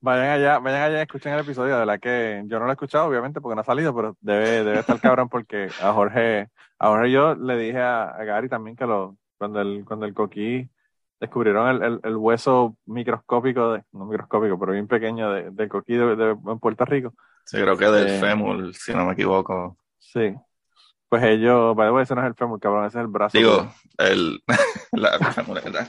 Vayan 0.00 0.28
allá, 0.30 0.58
vayan 0.58 0.82
allá 0.82 0.98
y 0.98 1.02
escuchen 1.02 1.32
el 1.32 1.40
episodio. 1.40 1.74
De 1.74 1.80
verdad 1.80 2.00
que 2.00 2.44
yo 2.46 2.58
no 2.58 2.66
lo 2.66 2.70
he 2.70 2.74
escuchado, 2.74 3.06
obviamente, 3.06 3.40
porque 3.40 3.56
no 3.56 3.62
ha 3.62 3.64
salido, 3.64 3.94
pero 3.94 4.16
debe, 4.20 4.62
debe 4.62 4.78
estar 4.78 5.00
cabrón 5.00 5.28
porque 5.28 5.68
a 5.82 5.92
Jorge, 5.92 6.48
a 6.78 6.88
Jorge 6.88 7.10
yo 7.10 7.34
le 7.34 7.56
dije 7.56 7.80
a, 7.80 8.04
a 8.10 8.24
Gary 8.24 8.48
también 8.48 8.76
que 8.76 8.86
lo, 8.86 9.16
cuando 9.36 9.60
el, 9.60 9.84
cuando 9.84 10.06
el 10.06 10.14
coquí 10.14 10.70
descubrieron 11.20 11.68
el, 11.68 11.82
el, 11.82 12.00
el 12.02 12.16
hueso 12.16 12.76
microscópico, 12.86 13.72
de, 13.72 13.84
no 13.92 14.04
microscópico, 14.06 14.58
pero 14.58 14.72
bien 14.72 14.86
pequeño 14.86 15.30
de, 15.32 15.50
del 15.50 15.68
coquí 15.68 15.94
de, 15.94 16.16
de- 16.16 16.30
en 16.30 16.58
Puerto 16.58 16.84
Rico. 16.84 17.14
Sí, 17.44 17.56
creo 17.58 17.76
que 17.76 17.86
del 17.86 18.08
Eh, 18.08 18.18
fémur, 18.20 18.74
si 18.74 18.92
no 18.94 19.06
me 19.06 19.12
equivoco. 19.12 19.76
Sí. 19.98 20.34
Pues 21.08 21.22
ellos, 21.22 21.76
way, 21.76 22.02
ese 22.02 22.14
no 22.14 22.20
es 22.22 22.26
el 22.26 22.34
fémur, 22.34 22.58
cabrón, 22.60 22.84
ese 22.86 22.98
es 22.98 23.02
el 23.02 23.06
brazo. 23.08 23.38
Digo, 23.38 23.72
el, 23.98 24.42
la 24.92 25.18
fémur, 25.32 25.62
¿verdad? 25.62 25.88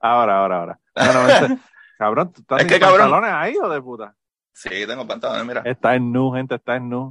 Ahora, 0.00 0.38
ahora, 0.40 0.58
ahora. 0.60 0.80
Bueno, 0.94 1.28
ese- 1.28 1.58
cabrón, 1.98 2.32
¿tú 2.32 2.40
estás 2.40 2.60
Es 2.60 2.66
que, 2.66 2.80
cabrón. 2.80 3.10
pantalones 3.10 3.30
ahí 3.32 3.54
o 3.62 3.68
de 3.68 3.80
puta? 3.80 4.14
Sí, 4.52 4.70
tengo 4.86 5.06
pantalones, 5.06 5.46
mira. 5.46 5.62
Está 5.64 5.94
en 5.94 6.12
nu, 6.12 6.32
gente, 6.32 6.56
está 6.56 6.74
en 6.76 6.88
nu. 6.88 7.10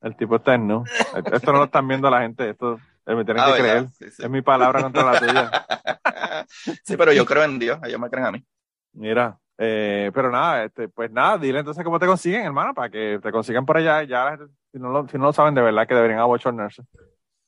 El 0.00 0.16
tipo 0.16 0.36
está 0.36 0.54
en 0.54 0.68
nu. 0.68 0.84
Esto 1.32 1.52
no 1.52 1.58
lo 1.58 1.64
están 1.64 1.88
viendo 1.88 2.08
la 2.08 2.20
gente, 2.20 2.48
esto 2.50 2.78
me 3.16 3.24
tienen 3.24 3.42
Ah, 3.42 3.54
que 3.54 3.62
¿verdad? 3.62 3.86
creer. 3.86 3.88
Sí, 4.10 4.10
sí. 4.16 4.22
Es 4.22 4.30
mi 4.30 4.42
palabra 4.42 4.82
contra 4.82 5.02
la 5.12 5.18
tuya. 5.18 5.50
sí, 6.84 6.96
pero 6.96 7.12
yo 7.12 7.24
creo 7.24 7.44
en 7.44 7.58
Dios, 7.58 7.78
ellos 7.84 8.00
me 8.00 8.08
creen 8.10 8.26
a 8.26 8.32
mí. 8.32 8.44
Mira, 8.92 9.38
eh, 9.58 10.10
pero 10.14 10.30
nada, 10.30 10.64
este, 10.64 10.88
pues 10.88 11.10
nada, 11.10 11.38
dile 11.38 11.60
entonces 11.60 11.84
cómo 11.84 11.98
te 11.98 12.06
consiguen, 12.06 12.42
hermano, 12.44 12.74
para 12.74 12.90
que 12.90 13.18
te 13.22 13.30
consigan 13.32 13.64
por 13.66 13.76
allá. 13.76 14.02
Ya, 14.04 14.36
si 14.72 14.78
no 14.78 14.90
lo, 14.90 15.08
si 15.08 15.18
no 15.18 15.24
lo 15.24 15.32
saben, 15.32 15.54
de 15.54 15.62
verdad 15.62 15.86
que 15.86 15.94
deberían 15.94 16.20
abochornarse. 16.20 16.82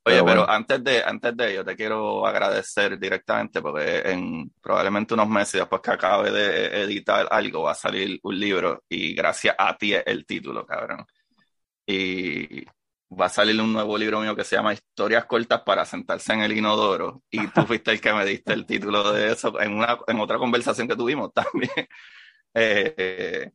Oye, 0.02 0.22
Pero 0.24 0.48
antes 0.48 0.82
de 0.82 1.04
antes 1.04 1.36
de 1.36 1.50
ello, 1.52 1.64
te 1.64 1.76
quiero 1.76 2.26
agradecer 2.26 2.98
directamente 2.98 3.60
porque 3.60 4.00
en 4.06 4.50
probablemente 4.62 5.12
unos 5.12 5.28
meses 5.28 5.60
después 5.60 5.82
que 5.82 5.90
acabe 5.90 6.30
de 6.30 6.82
editar 6.82 7.28
algo 7.30 7.64
va 7.64 7.72
a 7.72 7.74
salir 7.74 8.18
un 8.22 8.40
libro 8.40 8.82
y 8.88 9.14
gracias 9.14 9.54
a 9.58 9.76
ti 9.76 9.92
es 9.92 10.02
el 10.06 10.24
título, 10.24 10.64
cabrón. 10.64 11.04
Y 11.86 12.64
va 13.18 13.26
a 13.26 13.30
salir 13.30 13.60
un 13.60 13.72
nuevo 13.72 13.98
libro 13.98 14.20
mío 14.20 14.36
que 14.36 14.44
se 14.44 14.56
llama 14.56 14.72
Historias 14.72 15.24
cortas 15.24 15.62
para 15.62 15.84
sentarse 15.84 16.32
en 16.32 16.40
el 16.40 16.56
inodoro 16.56 17.22
y 17.30 17.46
tú 17.48 17.62
fuiste 17.66 17.90
el 17.90 18.00
que 18.00 18.12
me 18.12 18.24
diste 18.24 18.52
el 18.52 18.66
título 18.66 19.12
de 19.12 19.32
eso 19.32 19.60
en 19.60 19.74
una 19.74 19.98
en 20.06 20.20
otra 20.20 20.38
conversación 20.38 20.88
que 20.88 20.96
tuvimos 20.96 21.32
también. 21.34 21.88
Eh, 22.54 23.50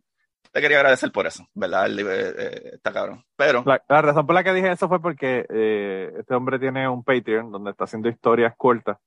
te 0.55 0.61
quería 0.61 0.77
agradecer 0.77 1.11
por 1.11 1.27
eso, 1.27 1.45
¿verdad? 1.53 1.85
El 1.85 1.97
libro 1.97 2.13
eh, 2.13 2.33
eh, 2.37 2.69
está 2.75 2.93
cabrón. 2.93 3.25
Pero 3.35 3.63
La, 3.65 3.83
la 3.89 4.01
razón 4.01 4.25
por 4.25 4.35
la 4.35 4.41
que 4.41 4.53
dije 4.53 4.71
eso 4.71 4.87
fue 4.87 5.01
porque 5.01 5.45
eh, 5.49 6.13
este 6.17 6.33
hombre 6.33 6.59
tiene 6.59 6.87
un 6.87 7.03
Patreon 7.03 7.51
donde 7.51 7.71
está 7.71 7.83
haciendo 7.83 8.07
historias 8.07 8.53
cortas 8.55 8.97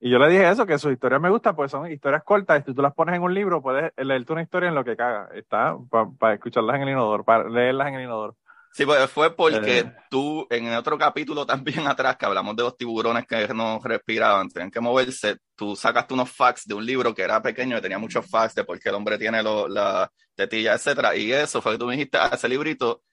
Y 0.00 0.10
yo 0.10 0.18
le 0.18 0.28
dije 0.28 0.50
eso, 0.50 0.66
que 0.66 0.78
sus 0.80 0.92
historias 0.92 1.20
me 1.20 1.30
gustan, 1.30 1.54
pues 1.54 1.70
son 1.70 1.88
historias 1.92 2.24
cortas, 2.24 2.60
y 2.60 2.64
si 2.64 2.74
tú 2.74 2.82
las 2.82 2.92
pones 2.92 3.14
en 3.14 3.22
un 3.22 3.32
libro, 3.32 3.62
puedes 3.62 3.92
leerte 3.96 4.32
una 4.32 4.42
historia 4.42 4.68
en 4.68 4.74
lo 4.74 4.84
que 4.84 4.96
caga. 4.96 5.28
Está 5.34 5.76
para 6.18 6.34
escucharlas 6.34 6.74
en 6.74 6.82
el 6.82 6.88
inodoro, 6.88 7.22
para 7.22 7.48
leerlas 7.48 7.86
en 7.86 7.94
el 7.94 8.02
inodoro. 8.02 8.36
Sí, 8.76 8.84
pues 8.84 9.08
fue 9.08 9.34
porque 9.36 9.78
Eh. 9.78 9.92
tú, 10.10 10.46
en 10.50 10.72
otro 10.74 10.98
capítulo 10.98 11.46
también 11.84 11.86
atrás, 11.86 12.16
que 12.16 12.26
hablamos 12.26 12.56
de 12.56 12.64
los 12.64 12.76
tiburones 12.76 13.24
que 13.24 13.46
no 13.54 13.78
respiraban, 13.82 14.48
tenían 14.48 14.70
que 14.72 14.80
moverse, 14.80 15.36
tú 15.54 15.76
sacaste 15.76 16.12
unos 16.12 16.28
facts 16.30 16.66
de 16.66 16.74
un 16.74 16.84
libro 16.84 17.14
que 17.14 17.22
era 17.22 17.40
pequeño 17.40 17.78
y 17.78 17.80
tenía 17.80 17.98
muchos 17.98 18.28
facts 18.28 18.56
de 18.56 18.64
por 18.64 18.80
qué 18.80 18.88
el 18.88 18.96
hombre 18.96 19.16
tiene 19.16 19.42
lo- 19.44 19.68
la 19.68 20.10
tetilla, 20.34 20.74
etcétera, 20.74 21.14
y 21.14 21.32
eso 21.32 21.62
fue 21.62 21.72
que 21.72 21.78
tú 21.78 21.86
me 21.86 21.92
dijiste, 21.92 22.18
ah, 22.18 22.30
ese 22.32 22.48
librito 22.48 23.04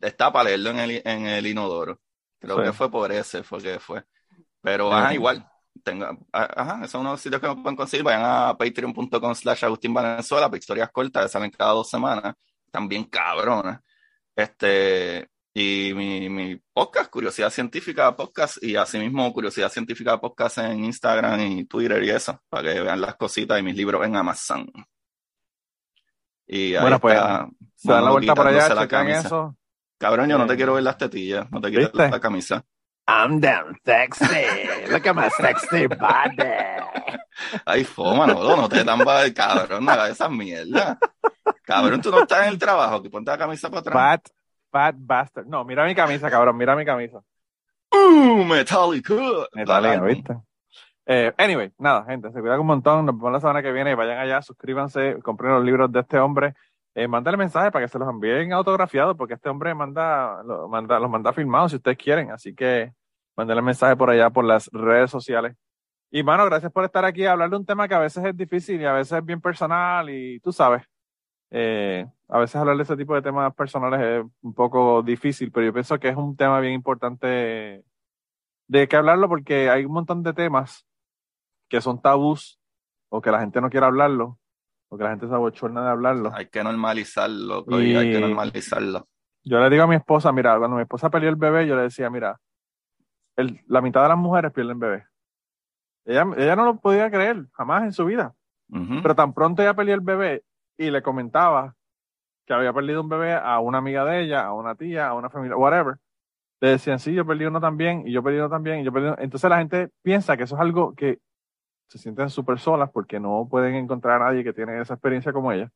está 0.00 0.32
para 0.32 0.46
leerlo 0.46 0.70
en 0.70 0.78
el, 0.80 1.02
en 1.04 1.26
el 1.26 1.46
inodoro. 1.46 2.00
Creo 2.40 2.56
Sí. 2.58 2.62
que 2.64 2.72
fue 2.72 2.90
por 2.90 3.12
ese, 3.12 3.44
fue 3.44 3.62
que 3.62 3.78
fue. 3.78 4.02
Pero, 4.60 4.90
Eh. 4.90 4.94
ajá, 4.94 5.14
igual. 5.14 5.48
Tenga, 5.84 6.18
a- 6.32 6.62
ajá, 6.62 6.78
esos 6.78 6.90
son 6.90 7.02
unos 7.02 7.20
sitios 7.20 7.40
que 7.40 7.46
me 7.48 7.54
pueden 7.56 7.76
conseguir. 7.76 8.02
Vayan 8.04 8.22
a 8.24 8.56
patreon.com 8.58 9.34
slash 9.36 9.64
Agustín 9.66 9.94
Valenzuela 9.94 10.50
historias 10.54 10.90
cortas 10.90 11.22
que 11.24 11.28
salen 11.28 11.50
cada 11.52 11.72
dos 11.72 11.88
semanas. 11.88 12.34
También 12.72 13.04
cabronas. 13.04 13.80
Este, 14.36 15.28
y 15.54 15.92
mi, 15.94 16.28
mi 16.28 16.60
podcast, 16.74 17.10
Curiosidad 17.10 17.48
Científica 17.50 18.14
Podcast, 18.14 18.62
y 18.62 18.76
asimismo 18.76 19.32
Curiosidad 19.32 19.70
Científica 19.70 20.20
Podcast 20.20 20.58
en 20.58 20.84
Instagram 20.84 21.40
y 21.40 21.64
Twitter 21.64 22.04
y 22.04 22.10
eso, 22.10 22.42
para 22.50 22.74
que 22.74 22.80
vean 22.82 23.00
las 23.00 23.16
cositas 23.16 23.58
y 23.58 23.62
mis 23.62 23.74
libros 23.74 24.04
en 24.04 24.14
Amazon. 24.14 24.70
Y 26.46 26.74
ahí 26.74 26.80
Bueno, 26.82 27.00
pues, 27.00 27.18
Se 27.74 27.90
dan 27.90 28.04
la 28.04 28.10
vuelta 28.10 28.34
por 28.34 28.46
allá, 28.46 28.86
camisa. 28.88 29.20
eso. 29.20 29.56
Cabrón, 29.98 30.28
yo 30.28 30.36
no 30.38 30.46
te 30.46 30.52
Eh, 30.52 30.56
quiero 30.56 30.74
ver 30.74 30.82
las 30.82 30.98
tetillas, 30.98 31.50
no 31.50 31.60
te 31.60 31.70
quites 31.70 31.90
¿viste? 31.92 32.10
la 32.10 32.20
camisa. 32.20 32.64
I'm 33.08 33.40
damn 33.40 33.76
sexy. 33.84 34.90
Look 34.90 35.06
at 35.06 35.14
my 35.14 35.28
sexy 35.30 35.86
body. 35.86 36.42
Ay, 37.64 37.84
foma, 37.84 38.26
no, 38.26 38.56
no 38.56 38.68
te 38.68 38.82
dan 38.82 39.00
va- 39.00 39.30
cabrón, 39.32 39.84
no 39.84 39.92
hagas 39.92 40.10
esa 40.10 40.28
mierda. 40.28 40.98
Cabrón, 41.62 42.00
tú 42.00 42.10
no 42.10 42.22
estás 42.22 42.46
en 42.46 42.52
el 42.54 42.58
trabajo, 42.58 43.02
que 43.02 43.10
ponte 43.10 43.30
la 43.30 43.38
camisa 43.38 43.68
para 43.68 43.80
atrás. 43.80 43.94
Fat, 43.94 44.28
fat 44.72 44.94
bastard. 44.98 45.46
No, 45.46 45.64
mira 45.64 45.84
mi 45.84 45.94
camisa, 45.94 46.30
cabrón, 46.30 46.56
mira 46.56 46.74
mi 46.74 46.84
camisa. 46.84 47.20
¡Uh, 47.92 48.44
Metallica! 48.44 49.14
Metallica, 49.54 50.00
¿viste? 50.02 50.36
Eh, 51.08 51.32
anyway, 51.38 51.70
nada, 51.78 52.04
gente, 52.04 52.32
se 52.32 52.40
cuidan 52.40 52.58
un 52.58 52.66
montón. 52.66 53.06
Nos 53.06 53.16
vemos 53.16 53.32
la 53.32 53.40
semana 53.40 53.62
que 53.62 53.70
viene. 53.70 53.94
Vayan 53.94 54.18
allá, 54.18 54.42
suscríbanse, 54.42 55.18
compren 55.22 55.52
los 55.52 55.64
libros 55.64 55.92
de 55.92 56.00
este 56.00 56.18
hombre. 56.18 56.54
Eh, 56.96 57.06
mándale 57.08 57.36
mensaje 57.36 57.70
para 57.70 57.84
que 57.84 57.90
se 57.92 57.98
los 57.98 58.08
envíen 58.08 58.54
autografiados, 58.54 59.14
porque 59.18 59.34
este 59.34 59.50
hombre 59.50 59.74
manda, 59.74 60.42
lo, 60.44 60.66
manda, 60.66 60.98
los 60.98 61.10
manda 61.10 61.30
firmados 61.30 61.72
si 61.72 61.76
ustedes 61.76 61.98
quieren. 61.98 62.30
Así 62.30 62.54
que 62.54 62.94
mándale 63.36 63.60
mensaje 63.60 63.94
por 63.96 64.08
allá, 64.08 64.30
por 64.30 64.46
las 64.46 64.68
redes 64.72 65.10
sociales. 65.10 65.54
Y, 66.10 66.22
mano, 66.22 66.46
gracias 66.46 66.72
por 66.72 66.86
estar 66.86 67.04
aquí 67.04 67.26
a 67.26 67.32
hablar 67.32 67.50
de 67.50 67.56
un 67.56 67.66
tema 67.66 67.86
que 67.86 67.94
a 67.94 67.98
veces 67.98 68.24
es 68.24 68.34
difícil 68.34 68.80
y 68.80 68.86
a 68.86 68.94
veces 68.94 69.18
es 69.18 69.24
bien 69.26 69.42
personal 69.42 70.08
y 70.08 70.40
tú 70.40 70.52
sabes. 70.52 70.84
eh, 71.50 72.06
a 72.28 72.38
veces 72.40 72.56
hablar 72.56 72.76
de 72.76 72.84
ese 72.84 72.96
tipo 72.96 73.14
de 73.14 73.22
temas 73.22 73.54
personales 73.54 74.00
es 74.00 74.32
un 74.42 74.54
poco 74.54 75.02
difícil, 75.02 75.52
pero 75.52 75.66
yo 75.66 75.72
pienso 75.74 75.98
que 75.98 76.08
es 76.08 76.16
un 76.16 76.36
tema 76.36 76.60
bien 76.60 76.74
importante 76.74 77.84
de 78.68 78.88
que 78.88 78.96
hablarlo 78.96 79.28
porque 79.28 79.70
hay 79.70 79.84
un 79.84 79.92
montón 79.92 80.22
de 80.22 80.32
temas 80.32 80.86
que 81.68 81.80
son 81.80 82.00
tabús 82.00 82.58
o 83.10 83.20
que 83.20 83.30
la 83.30 83.40
gente 83.40 83.60
no 83.60 83.70
quiere 83.70 83.86
hablarlo 83.86 84.38
o 84.88 84.96
que 84.96 85.04
la 85.04 85.10
gente 85.10 85.26
se 85.28 85.34
abochorna 85.34 85.82
de 85.84 85.90
hablarlo. 85.90 86.32
Hay 86.34 86.46
que 86.46 86.62
normalizarlo, 86.62 87.64
y... 87.80 87.94
hay 87.96 88.12
que 88.12 88.20
normalizarlo. 88.20 89.06
Yo 89.44 89.60
le 89.60 89.70
digo 89.70 89.84
a 89.84 89.86
mi 89.86 89.94
esposa, 89.96 90.32
mira, 90.32 90.58
cuando 90.58 90.76
mi 90.76 90.82
esposa 90.82 91.08
perdió 91.10 91.28
el 91.28 91.36
bebé, 91.36 91.66
yo 91.66 91.76
le 91.76 91.82
decía, 91.82 92.10
mira, 92.10 92.38
el- 93.36 93.60
la 93.68 93.80
mitad 93.80 94.02
de 94.02 94.08
las 94.08 94.18
mujeres 94.18 94.52
pierden 94.52 94.78
bebé. 94.78 95.06
Ella, 96.04 96.24
ella 96.36 96.56
no 96.56 96.64
lo 96.64 96.76
podía 96.80 97.10
creer, 97.10 97.46
jamás 97.52 97.82
en 97.84 97.92
su 97.92 98.04
vida. 98.04 98.34
Pero 99.02 99.14
tan 99.14 99.32
pronto 99.32 99.62
ella 99.62 99.74
perdió 99.74 99.94
el 99.94 100.00
bebé 100.00 100.42
y 100.76 100.90
le 100.90 101.00
comentaba 101.02 101.74
que 102.46 102.54
había 102.54 102.72
perdido 102.72 103.00
un 103.00 103.08
bebé 103.08 103.34
a 103.34 103.58
una 103.60 103.78
amiga 103.78 104.04
de 104.04 104.22
ella, 104.22 104.44
a 104.46 104.52
una 104.52 104.74
tía, 104.74 105.08
a 105.08 105.14
una 105.14 105.30
familia, 105.30 105.56
whatever, 105.56 105.96
le 106.60 106.70
decían, 106.70 106.98
sí, 106.98 107.12
yo 107.12 107.26
perdí 107.26 107.44
uno 107.44 107.60
también, 107.60 108.06
y 108.06 108.12
yo 108.12 108.22
perdí 108.22 108.38
uno 108.38 108.48
también, 108.48 108.80
y 108.80 108.84
yo 108.84 108.92
perdí 108.92 109.08
uno. 109.08 109.16
Entonces 109.18 109.48
la 109.50 109.58
gente 109.58 109.90
piensa 110.02 110.36
que 110.36 110.44
eso 110.44 110.54
es 110.56 110.60
algo 110.60 110.94
que 110.94 111.18
se 111.88 111.98
sienten 111.98 112.30
súper 112.30 112.58
solas 112.58 112.90
porque 112.90 113.20
no 113.20 113.46
pueden 113.48 113.74
encontrar 113.74 114.20
a 114.20 114.26
nadie 114.26 114.44
que 114.44 114.52
tiene 114.52 114.80
esa 114.80 114.94
experiencia 114.94 115.32
como 115.32 115.52
ella. 115.52 115.70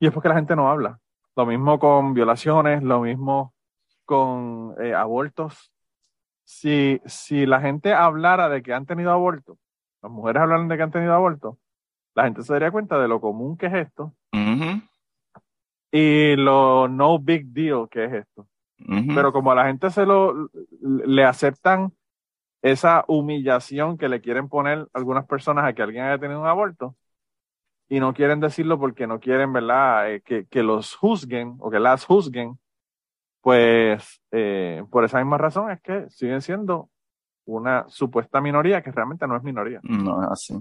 Y 0.00 0.06
es 0.06 0.12
porque 0.12 0.28
la 0.28 0.36
gente 0.36 0.56
no 0.56 0.70
habla. 0.70 1.00
Lo 1.36 1.46
mismo 1.46 1.78
con 1.78 2.14
violaciones, 2.14 2.82
lo 2.82 3.00
mismo 3.00 3.54
con 4.04 4.74
eh, 4.80 4.94
abortos. 4.94 5.72
Si, 6.44 7.00
si 7.04 7.46
la 7.46 7.60
gente 7.60 7.92
hablara 7.92 8.48
de 8.48 8.62
que 8.62 8.72
han 8.72 8.86
tenido 8.86 9.10
aborto, 9.12 9.58
las 10.02 10.10
mujeres 10.10 10.42
hablaran 10.42 10.68
de 10.68 10.76
que 10.76 10.82
han 10.82 10.90
tenido 10.90 11.12
aborto, 11.12 11.58
la 12.14 12.24
gente 12.24 12.42
se 12.42 12.52
daría 12.52 12.70
cuenta 12.70 12.98
de 12.98 13.08
lo 13.08 13.20
común 13.20 13.56
que 13.56 13.66
es 13.66 13.74
esto 13.74 14.14
y 15.90 16.36
lo 16.36 16.88
no 16.88 17.18
big 17.18 17.46
deal 17.46 17.88
que 17.88 18.04
es 18.04 18.12
esto. 18.12 18.46
Pero 19.14 19.32
como 19.32 19.50
a 19.50 19.54
la 19.56 19.66
gente 19.66 19.90
se 19.90 20.06
lo 20.06 20.50
le 20.80 21.24
aceptan 21.24 21.92
esa 22.62 23.04
humillación 23.08 23.98
que 23.98 24.08
le 24.08 24.20
quieren 24.20 24.48
poner 24.48 24.86
algunas 24.92 25.26
personas 25.26 25.64
a 25.64 25.72
que 25.72 25.82
alguien 25.82 26.04
haya 26.04 26.18
tenido 26.18 26.40
un 26.40 26.46
aborto 26.46 26.96
y 27.88 28.00
no 28.00 28.12
quieren 28.12 28.40
decirlo 28.40 28.78
porque 28.78 29.06
no 29.06 29.20
quieren, 29.20 29.52
¿verdad? 29.52 30.12
Eh, 30.12 30.20
que, 30.22 30.46
que 30.46 30.62
los 30.62 30.94
juzguen 30.94 31.56
o 31.60 31.70
que 31.70 31.78
las 31.78 32.04
juzguen, 32.04 32.58
pues 33.40 34.20
eh, 34.30 34.84
por 34.90 35.04
esa 35.04 35.18
misma 35.18 35.38
razón 35.38 35.70
es 35.70 35.80
que 35.80 36.08
siguen 36.10 36.42
siendo 36.42 36.90
una 37.46 37.88
supuesta 37.88 38.40
minoría 38.40 38.82
que 38.82 38.92
realmente 38.92 39.26
no 39.26 39.36
es 39.36 39.42
minoría. 39.42 39.80
No 39.82 40.22
es 40.22 40.30
así. 40.30 40.58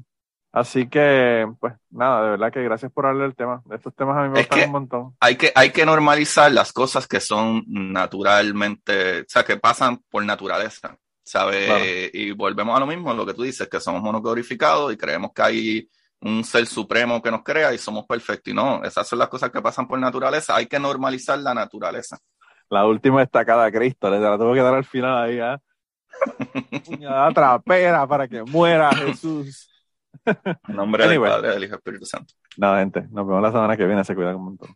Así 0.54 0.88
que, 0.88 1.46
pues 1.60 1.74
nada, 1.90 2.24
de 2.24 2.30
verdad 2.32 2.52
que 2.52 2.64
gracias 2.64 2.92
por 2.92 3.06
hablar 3.06 3.28
del 3.28 3.36
tema. 3.36 3.62
Estos 3.70 3.94
temas 3.94 4.18
a 4.18 4.24
mí 4.24 4.30
me 4.30 4.40
Es 4.40 4.48
gustan 4.48 4.68
un 4.68 4.72
montón. 4.72 5.16
Hay 5.20 5.36
que, 5.36 5.52
hay 5.54 5.72
que 5.72 5.86
normalizar 5.86 6.52
las 6.52 6.72
cosas 6.72 7.08
que 7.08 7.20
son 7.20 7.64
naturalmente, 7.68 9.22
o 9.22 9.26
sea, 9.28 9.44
que 9.44 9.58
pasan 9.58 10.00
por 10.10 10.24
naturaleza, 10.24 10.98
¿sabes? 11.28 11.66
Claro. 11.66 11.84
Y 12.14 12.32
volvemos 12.32 12.76
a 12.76 12.80
lo 12.80 12.88
mismo, 12.88 13.14
lo 13.14 13.26
que 13.26 13.34
tú 13.34 13.44
dices, 13.44 13.68
que 13.68 13.80
somos 13.80 14.02
monoglorificados 14.02 14.94
y 14.94 14.98
creemos 14.98 15.32
que 15.34 15.42
hay 15.42 15.90
un 16.22 16.44
ser 16.44 16.66
supremo 16.66 17.22
que 17.22 17.30
nos 17.32 17.44
crea 17.44 17.74
y 17.74 17.78
somos 17.78 18.06
perfectos. 18.06 18.52
Y 18.52 18.56
no, 18.56 18.84
esas 18.84 19.08
son 19.08 19.20
las 19.20 19.28
cosas 19.28 19.52
que 19.52 19.62
pasan 19.62 19.88
por 19.88 20.00
naturaleza. 20.00 20.56
Hay 20.56 20.68
que 20.68 20.80
normalizar 20.80 21.38
la 21.40 21.54
naturaleza. 21.54 22.18
La 22.70 22.86
última 22.86 23.24
estacada 23.24 23.66
a 23.66 23.72
Cristo, 23.72 24.10
le 24.10 24.20
la 24.20 24.38
tuvo 24.38 24.54
que 24.54 24.62
dar 24.62 24.74
al 24.74 24.86
final 24.86 25.24
ahí, 25.24 25.40
¿ah? 25.40 25.60
Puñalada 26.86 27.32
trapera 27.32 28.08
para 28.08 28.28
que 28.28 28.44
muera 28.44 28.90
Jesús. 28.92 29.70
En 30.26 30.76
nombre 30.76 31.04
Anyway. 31.06 31.30
del 31.30 31.42
Padre, 31.42 31.54
del 31.54 31.64
Hijo 31.66 31.76
Espíritu 31.76 32.06
Santo. 32.06 32.34
Nada, 32.58 32.80
gente, 32.80 33.02
nos 33.12 33.28
vemos 33.28 33.42
la 33.42 33.52
semana 33.52 33.78
que 33.78 33.86
viene, 33.86 34.04
se 34.04 34.16
cuidan 34.16 34.36
un 34.36 34.44
montón. 34.46 34.76